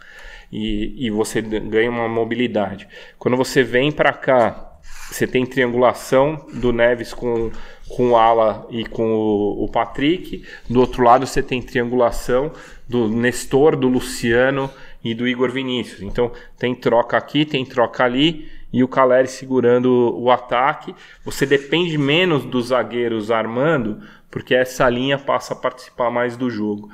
E, 0.52 1.06
e 1.06 1.10
você 1.10 1.42
ganha 1.42 1.90
uma 1.90 2.08
mobilidade. 2.08 2.88
Quando 3.18 3.38
você 3.38 3.64
vem 3.64 3.92
para 3.92 4.12
cá, 4.12 4.80
você 5.10 5.28
tem 5.28 5.46
triangulação 5.46 6.46
do 6.54 6.72
Neves 6.72 7.14
com, 7.14 7.52
com 7.90 8.12
o 8.12 8.18
Ala 8.18 8.68
e 8.70 8.86
com 8.86 9.14
o, 9.14 9.64
o 9.64 9.70
Patrick. 9.70 10.44
Do 10.70 10.80
outro 10.80 11.04
lado, 11.04 11.26
você 11.26 11.42
tem 11.42 11.62
triangulação 11.62 12.52
do 12.88 13.08
Nestor, 13.08 13.76
do 13.76 13.88
Luciano 13.88 14.70
e 15.04 15.14
do 15.14 15.28
Igor 15.28 15.52
Vinícius. 15.52 16.02
Então, 16.02 16.32
tem 16.58 16.76
troca 16.76 17.18
aqui, 17.18 17.46
tem 17.46 17.66
troca 17.66 18.04
ali 18.04 18.50
e 18.74 18.84
o 18.84 18.88
Caleri 18.88 19.28
segurando 19.28 20.18
o 20.18 20.32
ataque. 20.32 20.96
Você 21.26 21.46
depende 21.46 21.98
menos 21.98 22.46
dos 22.46 22.68
zagueiros 22.68 23.30
armando, 23.30 24.02
porque 24.30 24.56
essa 24.56 24.90
linha 24.90 25.18
passa 25.18 25.54
a 25.54 25.58
participar 25.58 26.10
mais 26.10 26.38
do 26.38 26.50
jogo. 26.50 26.90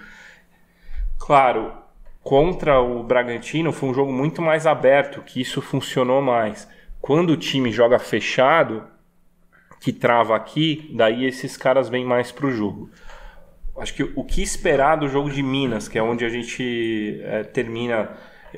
Claro, 1.19 1.71
contra 2.27 2.81
o 2.81 3.01
Bragantino 3.03 3.71
foi 3.71 3.87
um 3.87 3.93
jogo 3.93 4.11
muito 4.11 4.41
mais 4.41 4.67
aberto, 4.67 5.21
que 5.21 5.39
isso 5.39 5.61
funcionou 5.61 6.21
mais. 6.21 6.67
Quando 6.99 7.29
o 7.29 7.37
time 7.37 7.71
joga 7.71 7.97
fechado, 7.99 8.83
que 9.79 9.93
trava 9.93 10.35
aqui, 10.35 10.91
daí 10.93 11.23
esses 11.23 11.55
caras 11.55 11.87
vêm 11.87 12.03
mais 12.03 12.29
pro 12.29 12.51
jogo. 12.51 12.91
Acho 13.77 13.93
que 13.93 14.03
o 14.03 14.25
que 14.25 14.43
esperar 14.43 14.97
do 14.97 15.07
jogo 15.07 15.29
de 15.29 15.41
Minas, 15.41 15.87
que 15.87 15.97
é 15.97 16.03
onde 16.03 16.25
a 16.25 16.29
gente 16.29 17.17
eh, 17.23 17.43
termina. 17.43 18.11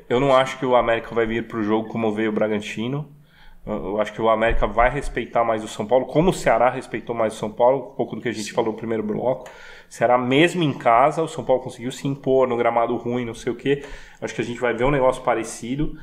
Eu 0.09 0.19
não 0.19 0.35
acho 0.35 0.57
que 0.57 0.65
o 0.65 0.75
América 0.75 1.13
vai 1.13 1.27
vir 1.27 1.47
pro 1.47 1.61
jogo 1.61 1.89
como 1.89 2.11
veio 2.11 2.31
o 2.31 2.33
Bragantino. 2.33 3.07
Eu 3.67 4.01
acho 4.01 4.11
que 4.11 4.21
o 4.21 4.29
América 4.29 4.65
vai 4.65 4.89
respeitar 4.89 5.43
mais 5.43 5.63
o 5.63 5.67
São 5.67 5.85
Paulo, 5.85 6.07
como 6.07 6.31
o 6.31 6.33
Ceará 6.33 6.71
respeitou 6.71 7.15
mais 7.15 7.35
o 7.35 7.37
São 7.37 7.51
Paulo, 7.51 7.91
um 7.91 7.95
pouco 7.95 8.15
do 8.15 8.21
que 8.23 8.29
a 8.29 8.31
gente 8.31 8.51
falou 8.51 8.71
no 8.71 8.77
primeiro 8.77 9.03
bloco. 9.03 9.47
O 9.89 9.93
Ceará, 9.93 10.17
mesmo 10.17 10.61
em 10.61 10.71
casa, 10.71 11.23
o 11.23 11.27
São 11.27 11.43
Paulo 11.43 11.63
conseguiu 11.63 11.91
se 11.91 12.07
impor 12.07 12.47
no 12.47 12.55
gramado 12.55 12.95
ruim, 12.95 13.25
não 13.25 13.33
sei 13.33 13.51
o 13.51 13.55
quê. 13.55 13.83
Acho 14.21 14.35
que 14.35 14.41
a 14.41 14.45
gente 14.45 14.59
vai 14.59 14.73
ver 14.73 14.83
um 14.83 14.91
negócio 14.91 15.23
parecido, 15.23 15.97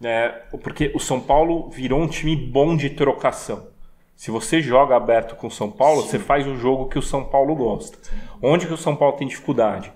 né? 0.00 0.28
porque 0.62 0.92
o 0.94 1.00
São 1.00 1.20
Paulo 1.20 1.68
virou 1.70 2.00
um 2.00 2.06
time 2.06 2.36
bom 2.36 2.76
de 2.76 2.90
trocação. 2.90 3.66
Se 4.14 4.30
você 4.30 4.60
joga 4.60 4.94
aberto 4.94 5.34
com 5.34 5.48
o 5.48 5.50
São 5.50 5.68
Paulo, 5.68 6.02
você 6.02 6.18
faz 6.18 6.46
o 6.46 6.54
jogo 6.56 6.88
que 6.88 6.98
o 6.98 7.02
São 7.02 7.24
Paulo 7.24 7.56
gosta. 7.56 7.98
Onde 8.40 8.68
que 8.68 8.72
o 8.72 8.76
São 8.76 8.94
Paulo 8.94 9.16
tem 9.16 9.26
dificuldade? 9.26 9.92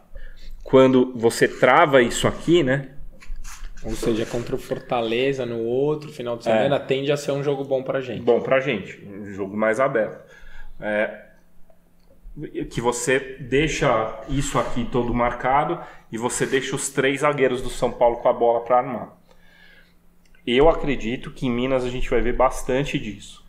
Quando 0.65 1.13
você 1.15 1.47
trava 1.47 2.03
isso 2.03 2.27
aqui, 2.27 2.65
né? 2.65 2.89
Ou 3.85 3.93
seja, 3.93 4.27
contra 4.27 4.57
o 4.57 4.59
Fortaleza 4.59 5.47
no 5.47 5.61
outro 5.61 6.11
final 6.11 6.37
de 6.37 6.43
semana, 6.43 6.81
tende 6.81 7.13
a 7.13 7.17
ser 7.17 7.31
um 7.31 7.43
jogo 7.45 7.63
bom 7.63 7.85
pra 7.85 8.01
gente. 8.01 8.23
Bom 8.23 8.41
pra 8.41 8.59
gente, 8.59 9.01
um 9.07 9.33
jogo 9.33 9.57
mais 9.57 9.79
aberto. 9.79 10.25
É, 10.81 11.26
que 12.71 12.81
você 12.81 13.19
deixa 13.41 14.21
isso 14.29 14.59
aqui 14.59 14.85
todo 14.85 15.15
marcado 15.15 15.81
e 16.13 16.19
você 16.19 16.45
deixa 16.45 16.77
os 16.77 16.91
três 16.91 17.21
zagueiros 17.21 17.63
do 17.63 17.71
São 17.71 17.91
Paulo 17.91 18.17
com 18.17 18.29
a 18.29 18.33
bola 18.33 18.61
para 18.61 18.79
armar. 18.79 19.17
Eu 20.47 20.69
acredito 20.69 21.31
que 21.31 21.47
em 21.47 21.51
Minas 21.51 21.85
a 21.85 21.89
gente 21.89 22.09
vai 22.11 22.21
ver 22.21 22.35
bastante 22.35 22.99
disso. 22.99 23.45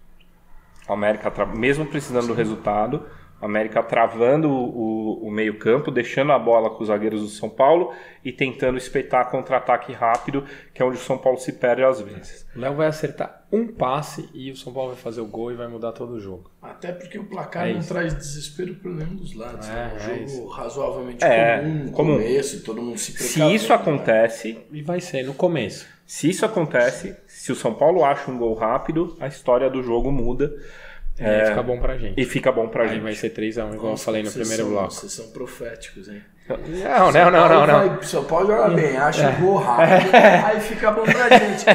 A 0.88 0.94
América, 0.94 1.32
mesmo 1.46 1.86
precisando 1.86 2.28
do 2.28 2.34
resultado, 2.34 3.06
a 3.42 3.46
América 3.46 3.84
travando 3.84 4.50
o, 4.50 5.28
o 5.28 5.30
meio-campo, 5.30 5.92
deixando 5.92 6.32
a 6.32 6.40
bola 6.40 6.70
com 6.70 6.82
os 6.82 6.88
zagueiros 6.88 7.22
do 7.22 7.28
São 7.28 7.50
Paulo 7.50 7.94
e 8.24 8.32
tentando 8.32 8.78
espetar 8.78 9.30
contra-ataque 9.30 9.92
rápido, 9.92 10.46
que 10.74 10.82
é 10.82 10.86
onde 10.86 10.98
o 10.98 11.02
São 11.02 11.18
Paulo 11.18 11.38
se 11.38 11.54
perde 11.54 11.84
às 11.84 12.02
vezes. 12.02 12.48
O 12.56 12.60
Léo 12.60 12.76
vai 12.76 12.88
acertar 12.88 13.37
um 13.52 13.68
passe 13.68 14.30
e 14.34 14.52
o 14.52 14.56
São 14.58 14.74
Paulo 14.74 14.92
vai 14.94 15.02
fazer 15.02 15.22
o 15.22 15.26
gol 15.26 15.52
e 15.52 15.56
vai 15.56 15.68
mudar 15.68 15.92
todo 15.94 16.14
o 16.14 16.20
jogo. 16.20 16.52
Até 16.62 16.92
porque 16.92 17.18
o 17.18 17.24
placar 17.26 17.68
É 17.68 17.74
não 17.74 17.80
isso. 17.80 17.88
traz 17.88 18.14
desespero 18.14 18.76
por 18.76 18.92
nenhum 18.94 19.16
dos 19.16 19.34
lados. 19.34 19.68
É, 19.68 19.72
né? 19.74 19.92
Um 19.94 19.96
é 19.96 20.00
jogo 20.00 20.24
isso. 20.26 20.48
razoavelmente 20.48 21.24
É, 21.24 21.60
comum 21.60 21.74
no 21.86 21.92
comum. 21.92 22.18
começo, 22.18 22.64
todo 22.64 22.82
mundo 22.82 22.98
se 22.98 23.12
Se 23.14 23.18
precavendo, 23.34 23.56
isso 23.56 23.70
né? 23.70 23.76
acontece, 23.76 24.58
E 24.72 24.82
vai 24.82 25.00
ser 25.00 25.24
no 25.26 25.34
começo. 25.34 25.86
Se 26.06 26.30
isso 26.30 26.46
acontece, 26.46 27.16
se 27.28 27.52
o 27.52 27.56
São 27.56 27.74
Paulo 27.74 28.04
acha 28.04 28.30
um 28.32 28.38
gol 28.38 28.54
rápido, 28.54 29.16
a 29.20 29.28
história 29.28 29.70
do 29.70 29.82
jogo 29.84 30.12
muda 30.12 30.54
E 31.20 31.24
aí 31.24 31.48
fica 31.48 31.64
bom 31.64 31.80
pra 31.80 31.98
gente. 31.98 32.20
e 32.22 32.26
fica 32.26 32.52
bom 32.52 32.68
pra 32.70 32.84
Aí 32.84 32.90
gente. 32.90 33.02
vai 33.02 33.14
ser 33.16 33.30
3x1, 33.32 33.74
igual 33.74 33.94
eu 33.94 33.98
falei 33.98 34.24
no 34.24 34.32
primeiro 34.32 34.64
são- 34.64 34.72
bloco. 34.72 34.92
Vocês 34.94 35.12
são 35.12 35.30
proféticos, 35.32 36.08
hein? 36.10 36.22
Não, 36.50 37.12
não, 37.12 37.32
não, 37.32 37.50
não, 37.50 37.68
não. 37.68 37.90
Vai, 37.90 38.04
São 38.04 38.24
Paulo 38.24 38.48
joga 38.48 38.70
bem, 38.70 38.96
acha 38.96 39.32
gol 39.32 39.58
rápido, 39.60 40.10
aí 40.14 40.62
fica 40.62 40.92
bom 40.92 41.04
pra 41.04 41.30
gente. 41.38 41.66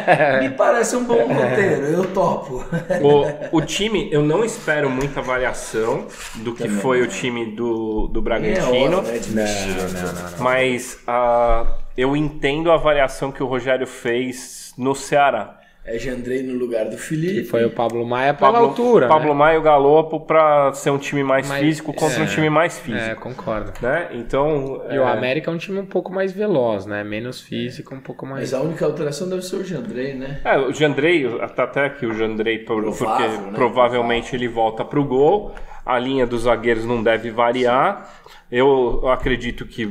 Me 0.40 0.50
parece 0.50 0.96
um 0.96 1.04
bom 1.04 1.26
roteiro, 1.26 1.84
eu 1.86 2.04
topo. 2.06 2.64
O, 3.02 3.58
o 3.58 3.60
time, 3.60 4.08
eu 4.10 4.22
não 4.22 4.42
espero 4.44 4.88
muita 4.88 5.20
variação 5.20 6.06
do 6.36 6.54
que 6.54 6.64
Também 6.64 6.78
foi 6.78 7.02
o 7.02 7.06
time 7.06 7.54
do, 7.54 8.08
do 8.08 8.20
É 8.20 8.22
Bragantino, 8.22 8.98
hora, 8.98 9.06
né, 9.08 9.20
mexer. 9.28 9.68
não, 9.92 10.12
não, 10.12 10.12
não. 10.30 10.38
mas 10.38 10.98
ah, 11.06 11.66
eu 11.96 12.16
entendo 12.16 12.72
a 12.72 12.76
variação 12.78 13.30
que 13.30 13.42
o 13.42 13.46
Rogério 13.46 13.86
fez 13.86 14.72
no 14.78 14.94
Ceará. 14.94 15.58
É 15.84 15.98
Jandrei 15.98 16.44
no 16.44 16.54
lugar 16.56 16.84
do 16.88 16.96
Felipe. 16.96 17.42
Que 17.42 17.44
foi 17.44 17.64
o 17.64 17.70
Pablo 17.70 18.06
Maia 18.06 18.32
pela 18.32 18.52
Pablo, 18.52 18.68
altura. 18.68 19.08
Pablo 19.08 19.30
né? 19.30 19.34
Maia 19.34 19.54
e 19.56 19.58
o 19.58 19.62
Galopo 19.62 20.20
para 20.20 20.72
ser 20.74 20.90
um 20.90 20.98
time 20.98 21.24
mais, 21.24 21.48
Mais- 21.48 21.60
físico 21.60 21.92
contra 21.92 22.20
um 22.20 22.24
é. 22.24 22.26
time 22.28 22.48
mais 22.48 22.78
É, 22.78 22.80
físico. 22.82 23.20
concordo. 23.20 23.72
Né? 23.82 24.10
Então, 24.12 24.80
E 24.88 24.96
o 24.96 25.02
é, 25.02 25.12
América 25.12 25.50
é 25.50 25.54
um 25.54 25.58
time 25.58 25.80
um 25.80 25.86
pouco 25.86 26.12
mais 26.12 26.30
veloz, 26.30 26.86
né? 26.86 27.02
Menos 27.02 27.40
físico, 27.40 27.96
um 27.96 28.00
pouco 28.00 28.24
mais. 28.24 28.40
Mas 28.42 28.54
a 28.54 28.60
única 28.60 28.84
alteração 28.86 29.28
deve 29.28 29.42
ser 29.42 29.56
o 29.56 29.64
Jandrei, 29.64 30.14
né? 30.14 30.40
É, 30.44 30.56
o 30.56 30.72
Jandrei, 30.72 31.28
tá 31.56 31.64
até 31.64 31.86
aqui 31.86 32.06
o 32.06 32.14
Jandrei, 32.14 32.60
Provável, 32.60 32.92
porque 32.94 33.22
né? 33.22 33.52
provavelmente 33.52 34.36
ele 34.36 34.46
volta 34.46 34.84
pro 34.84 35.04
gol. 35.04 35.52
A 35.84 35.98
linha 35.98 36.24
dos 36.24 36.42
zagueiros 36.42 36.84
não 36.84 37.02
deve 37.02 37.28
variar. 37.32 38.08
Eu 38.52 39.08
acredito 39.08 39.66
que 39.66 39.86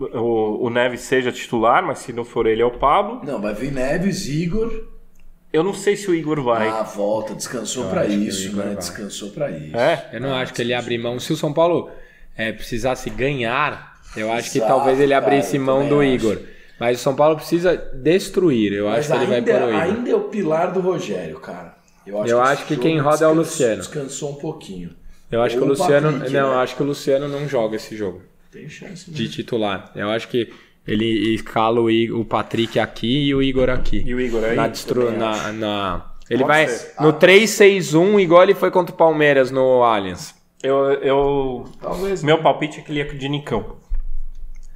o, 0.00 0.66
o 0.66 0.68
Neves 0.68 1.02
seja 1.02 1.30
titular, 1.30 1.80
mas 1.80 1.98
se 2.00 2.12
não 2.12 2.24
for 2.24 2.44
ele, 2.46 2.60
é 2.60 2.66
o 2.66 2.72
Pablo. 2.72 3.20
Não, 3.24 3.40
vai 3.40 3.54
vir 3.54 3.70
Neves, 3.70 4.26
Igor. 4.26 4.97
Eu 5.52 5.62
não 5.62 5.72
sei 5.72 5.96
se 5.96 6.10
o 6.10 6.14
Igor 6.14 6.42
vai. 6.42 6.68
Ah, 6.68 6.82
volta, 6.82 7.34
descansou 7.34 7.84
Eu 7.84 7.90
pra 7.90 8.00
acho 8.02 8.10
que 8.10 8.16
o 8.16 8.22
isso, 8.22 8.56
né? 8.56 8.64
vai. 8.64 8.76
Descansou 8.76 9.30
pra 9.30 9.50
isso. 9.50 9.76
É? 9.76 10.08
Eu 10.12 10.20
não 10.20 10.34
acho 10.34 10.52
que 10.52 10.60
ele 10.62 10.74
abre 10.74 10.98
mão. 10.98 11.18
Se 11.18 11.32
o 11.32 11.36
São 11.36 11.52
Paulo 11.52 11.90
é, 12.36 12.52
precisasse 12.52 13.08
ganhar, 13.10 13.98
eu 14.16 14.30
acho 14.32 14.50
que 14.52 14.58
Exato, 14.58 14.72
talvez 14.74 15.00
ele 15.00 15.14
cara, 15.14 15.26
abrisse 15.26 15.56
eu 15.56 15.62
mão 15.62 15.88
do 15.88 16.00
acho. 16.00 16.08
Igor. 16.10 16.38
Mas 16.78 17.00
o 17.00 17.02
São 17.02 17.14
Paulo 17.16 17.36
precisa 17.36 17.76
destruir. 17.94 18.72
Eu 18.72 18.86
Mas 18.86 19.10
acho 19.10 19.18
que 19.20 19.24
ele 19.24 19.40
vai 19.40 19.42
pôr 19.42 19.62
o 19.62 19.68
Igor. 19.70 19.80
ainda 19.80 20.10
é 20.10 20.14
o 20.14 20.20
pilar 20.24 20.72
do 20.72 20.80
Rogério, 20.80 21.40
cara. 21.40 21.76
Eu 22.06 22.40
acho 22.40 22.64
que 22.66 22.72
esse 22.74 22.82
quem 22.82 22.96
jogo 22.98 23.10
roda 23.10 23.24
é 23.24 23.28
o 23.28 23.34
Luciano. 23.34 23.76
Descansou 23.78 24.30
um 24.32 24.34
pouquinho. 24.36 24.90
Eu 25.30 25.42
acho 25.42 25.56
que 25.56 25.60
o 25.60 25.64
Ou 25.64 25.70
Luciano. 25.70 26.12
Patrick, 26.12 26.32
não, 26.32 26.48
né? 26.48 26.54
eu 26.54 26.58
acho 26.58 26.76
que 26.76 26.82
o 26.82 26.86
Luciano 26.86 27.28
não 27.28 27.46
joga 27.46 27.76
esse 27.76 27.94
jogo 27.96 28.22
Tem 28.50 28.66
chance, 28.68 29.10
né? 29.10 29.16
de 29.16 29.28
titular. 29.28 29.90
Eu 29.94 30.08
acho 30.10 30.28
que 30.28 30.50
ele 30.92 31.34
escala 31.34 31.80
o, 31.80 31.90
I- 31.90 32.10
o 32.10 32.24
Patrick 32.24 32.78
aqui 32.78 33.26
e 33.28 33.34
o 33.34 33.42
Igor 33.42 33.68
aqui. 33.70 34.02
E 34.06 34.14
o 34.14 34.20
Igor 34.20 34.42
aí? 34.44 34.56
na, 34.56 34.66
destru- 34.68 35.10
na, 35.12 35.52
na- 35.52 36.06
Ele 36.30 36.40
Pode 36.44 36.48
vai 36.52 36.66
ser. 36.68 36.94
no 37.00 37.12
3-6-1, 37.12 38.20
igual 38.20 38.42
ele 38.42 38.54
foi 38.54 38.70
contra 38.70 38.94
o 38.94 38.98
Palmeiras 38.98 39.50
no 39.50 39.82
Allianz. 39.82 40.34
Eu, 40.62 40.76
eu, 40.94 41.64
Talvez. 41.80 42.22
meu 42.24 42.38
palpite 42.42 42.80
é 42.80 42.82
que 42.82 42.90
ele 42.90 42.98
ia 42.98 43.04
de 43.06 43.28
Nicão. 43.28 43.76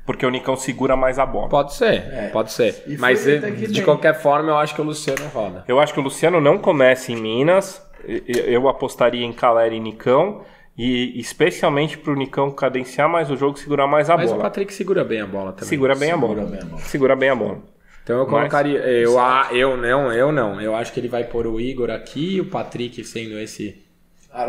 Porque 0.06 0.26
o 0.26 0.30
Nicão 0.30 0.56
segura 0.56 0.96
mais 0.96 1.18
a 1.18 1.24
bola. 1.26 1.48
Pode 1.48 1.74
ser, 1.74 1.94
É. 2.12 2.28
pode 2.32 2.52
ser. 2.52 2.82
E 2.88 2.96
Mas 2.96 3.24
de 3.24 3.82
qualquer 3.82 4.14
forma, 4.20 4.50
eu 4.50 4.58
acho 4.58 4.74
que 4.74 4.80
o 4.80 4.84
Luciano 4.84 5.24
roda. 5.32 5.64
Eu 5.68 5.78
acho 5.78 5.92
que 5.94 6.00
o 6.00 6.02
Luciano 6.02 6.40
não 6.40 6.58
começa 6.58 7.12
em 7.12 7.16
Minas. 7.16 7.80
Eu 8.26 8.68
apostaria 8.68 9.24
em 9.24 9.32
Caleri 9.32 9.76
e 9.76 9.80
Nicão. 9.80 10.42
E 10.76 11.20
especialmente 11.20 11.98
pro 11.98 12.14
Nicão 12.16 12.50
cadenciar 12.50 13.08
mais 13.08 13.30
o 13.30 13.36
jogo, 13.36 13.58
segurar 13.58 13.86
mais 13.86 14.08
a 14.08 14.16
Mas 14.16 14.30
o 14.30 14.34
bola. 14.34 14.44
Patrick 14.44 14.72
segura 14.72 15.04
bem 15.04 15.20
a 15.20 15.26
bola 15.26 15.52
também. 15.52 15.68
Segura 15.68 15.94
bem 15.94 16.10
a 16.10 16.14
Segura 16.14 16.34
bola. 16.34 16.50
bem 16.50 16.60
a 16.60 16.64
bola. 16.64 16.82
Segura 16.82 17.16
bem 17.16 17.28
a 17.30 17.34
bola. 17.34 17.58
Então 18.02 18.16
eu 18.18 18.22
Mas- 18.26 18.30
colocaria. 18.30 18.78
Eu, 18.78 19.18
ah, 19.20 19.48
eu 19.52 19.76
não, 19.76 20.10
eu 20.12 20.32
não. 20.32 20.60
Eu 20.60 20.74
acho 20.74 20.92
que 20.92 20.98
ele 20.98 21.08
vai 21.08 21.24
pôr 21.24 21.46
o 21.46 21.60
Igor 21.60 21.90
aqui 21.90 22.36
e 22.36 22.40
o 22.40 22.46
Patrick 22.46 23.04
sendo 23.04 23.38
esse. 23.38 23.82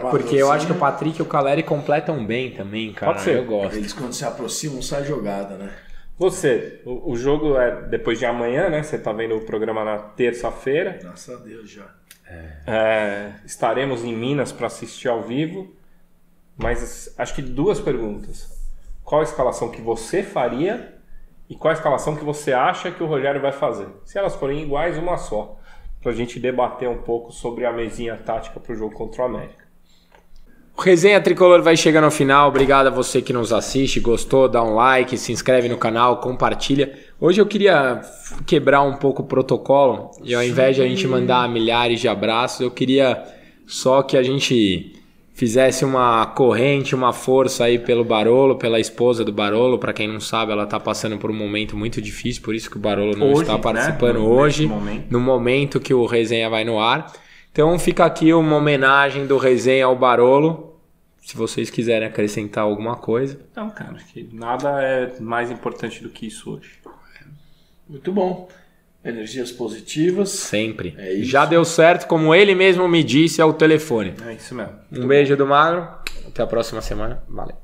Porque 0.09 0.37
eu 0.37 0.49
acho 0.49 0.65
que 0.65 0.71
o 0.71 0.75
Patrick 0.75 1.19
e 1.19 1.21
o 1.21 1.25
Caleri 1.25 1.61
completam 1.61 2.25
bem 2.25 2.51
também, 2.51 2.93
cara. 2.93 3.11
Pode 3.11 3.23
ser. 3.25 3.37
Eu 3.37 3.45
gosto. 3.45 3.75
Eles 3.75 3.91
quando 3.91 4.13
se 4.13 4.23
aproximam, 4.23 4.81
sai 4.81 5.03
jogada, 5.03 5.57
né? 5.57 5.71
Você, 6.17 6.79
o, 6.85 7.11
o 7.11 7.15
jogo 7.17 7.57
é 7.59 7.81
depois 7.89 8.17
de 8.17 8.25
amanhã, 8.25 8.69
né? 8.69 8.81
Você 8.81 8.97
tá 8.97 9.11
vendo 9.11 9.35
o 9.35 9.41
programa 9.41 9.83
na 9.83 9.97
terça-feira. 9.97 10.99
Graças 11.01 11.35
a 11.37 11.43
Deus 11.43 11.69
já. 11.69 11.85
É, 12.65 13.33
estaremos 13.45 14.03
em 14.05 14.15
Minas 14.15 14.51
para 14.53 14.67
assistir 14.67 15.09
ao 15.09 15.21
vivo. 15.21 15.75
Mas 16.57 17.13
acho 17.17 17.35
que 17.35 17.41
duas 17.41 17.80
perguntas. 17.80 18.51
Qual 19.03 19.21
a 19.21 19.23
escalação 19.23 19.69
que 19.69 19.81
você 19.81 20.23
faria 20.23 20.93
e 21.49 21.55
qual 21.55 21.71
a 21.71 21.73
escalação 21.73 22.15
que 22.15 22.23
você 22.23 22.53
acha 22.53 22.91
que 22.91 23.03
o 23.03 23.07
Rogério 23.07 23.41
vai 23.41 23.51
fazer? 23.51 23.88
Se 24.05 24.17
elas 24.17 24.35
forem 24.35 24.63
iguais, 24.63 24.97
uma 24.97 25.17
só. 25.17 25.57
Pra 26.01 26.11
gente 26.11 26.39
debater 26.39 26.89
um 26.89 27.01
pouco 27.01 27.31
sobre 27.31 27.65
a 27.65 27.71
mesinha 27.71 28.15
tática 28.17 28.59
pro 28.59 28.75
jogo 28.75 28.93
contra 28.93 29.23
o 29.23 29.25
América. 29.25 29.63
O 30.75 30.81
Resenha 30.81 31.21
Tricolor 31.21 31.61
vai 31.61 31.77
chegando 31.77 32.05
ao 32.05 32.11
final. 32.11 32.49
Obrigado 32.49 32.88
a 32.88 32.89
você 32.89 33.21
que 33.21 33.31
nos 33.31 33.53
assiste, 33.53 33.99
gostou, 33.99 34.49
dá 34.49 34.63
um 34.63 34.73
like, 34.73 35.17
se 35.17 35.31
inscreve 35.31 35.69
no 35.69 35.77
canal, 35.77 36.19
compartilha. 36.19 36.97
Hoje 37.21 37.39
eu 37.39 37.45
queria 37.45 38.01
quebrar 38.47 38.81
um 38.81 38.97
pouco 38.97 39.21
o 39.21 39.25
protocolo 39.25 40.11
e 40.23 40.34
ao 40.34 40.43
invés 40.43 40.75
de 40.75 40.81
a 40.81 40.88
gente 40.88 41.07
mandar 41.07 41.47
milhares 41.47 41.99
de 41.99 42.07
abraços, 42.07 42.61
eu 42.61 42.71
queria 42.71 43.23
só 43.67 44.01
que 44.01 44.17
a 44.17 44.23
gente 44.23 44.92
fizesse 45.34 45.84
uma 45.84 46.26
corrente, 46.27 46.93
uma 46.95 47.11
força 47.11 47.65
aí 47.65 47.80
pelo 47.80 48.05
Barolo, 48.05 48.55
pela 48.55 48.80
esposa 48.80 49.26
do 49.26 49.34
Barolo. 49.34 49.80
Para 49.80 49.91
quem 49.93 50.07
não 50.07 50.19
sabe, 50.19 50.51
ela 50.51 50.65
tá 50.65 50.80
passando 50.80 51.18
por 51.18 51.31
um 51.31 51.34
momento 51.34 51.76
muito 51.76 52.01
difícil, 52.01 52.41
por 52.43 52.53
isso 52.55 52.69
que 52.69 52.77
o 52.77 52.80
Barolo 52.80 53.18
não 53.18 53.31
Hoje, 53.31 53.41
está 53.41 53.53
né? 53.53 53.60
participando 53.60 54.19
Nesse 54.19 54.27
hoje, 54.27 54.68
momento. 54.68 55.05
no 55.10 55.19
momento 55.19 55.80
que 55.80 55.93
o 55.93 56.05
Resenha 56.05 56.49
vai 56.49 56.64
no 56.64 56.80
ar. 56.80 57.11
Então 57.51 57.77
fica 57.77 58.05
aqui 58.05 58.34
uma 58.34 58.55
homenagem 58.55 59.26
do 59.27 59.38
Resenha 59.38 59.85
ao 59.85 59.95
Barolo. 59.95 60.72
Se 61.22 61.38
vocês 61.38 61.69
quiserem 61.69 62.07
acrescentar 62.07 62.65
alguma 62.65 62.97
coisa. 62.97 63.39
Não, 63.55 63.69
cara, 63.69 63.93
acho 63.95 64.05
que 64.07 64.27
nada 64.34 64.81
é 64.81 65.14
mais 65.22 65.49
importante 65.49 66.03
do 66.03 66.10
que 66.10 66.27
isso 66.27 66.51
hoje. 66.51 66.80
Muito 67.88 68.11
bom. 68.11 68.49
Energias 69.03 69.51
positivas. 69.51 70.30
Sempre. 70.30 70.95
É 70.97 71.13
isso. 71.13 71.30
Já 71.30 71.45
deu 71.45 71.65
certo, 71.65 72.07
como 72.07 72.34
ele 72.34 72.55
mesmo 72.55 72.88
me 72.88 73.03
disse 73.03 73.41
ao 73.41 73.53
telefone. 73.53 74.13
É 74.25 74.34
isso 74.34 74.55
mesmo. 74.55 74.73
Um 74.91 75.07
beijo 75.07 75.35
do 75.35 75.45
Magro. 75.45 75.88
Até 76.27 76.41
a 76.41 76.47
próxima 76.47 76.81
semana. 76.81 77.21
Valeu. 77.27 77.62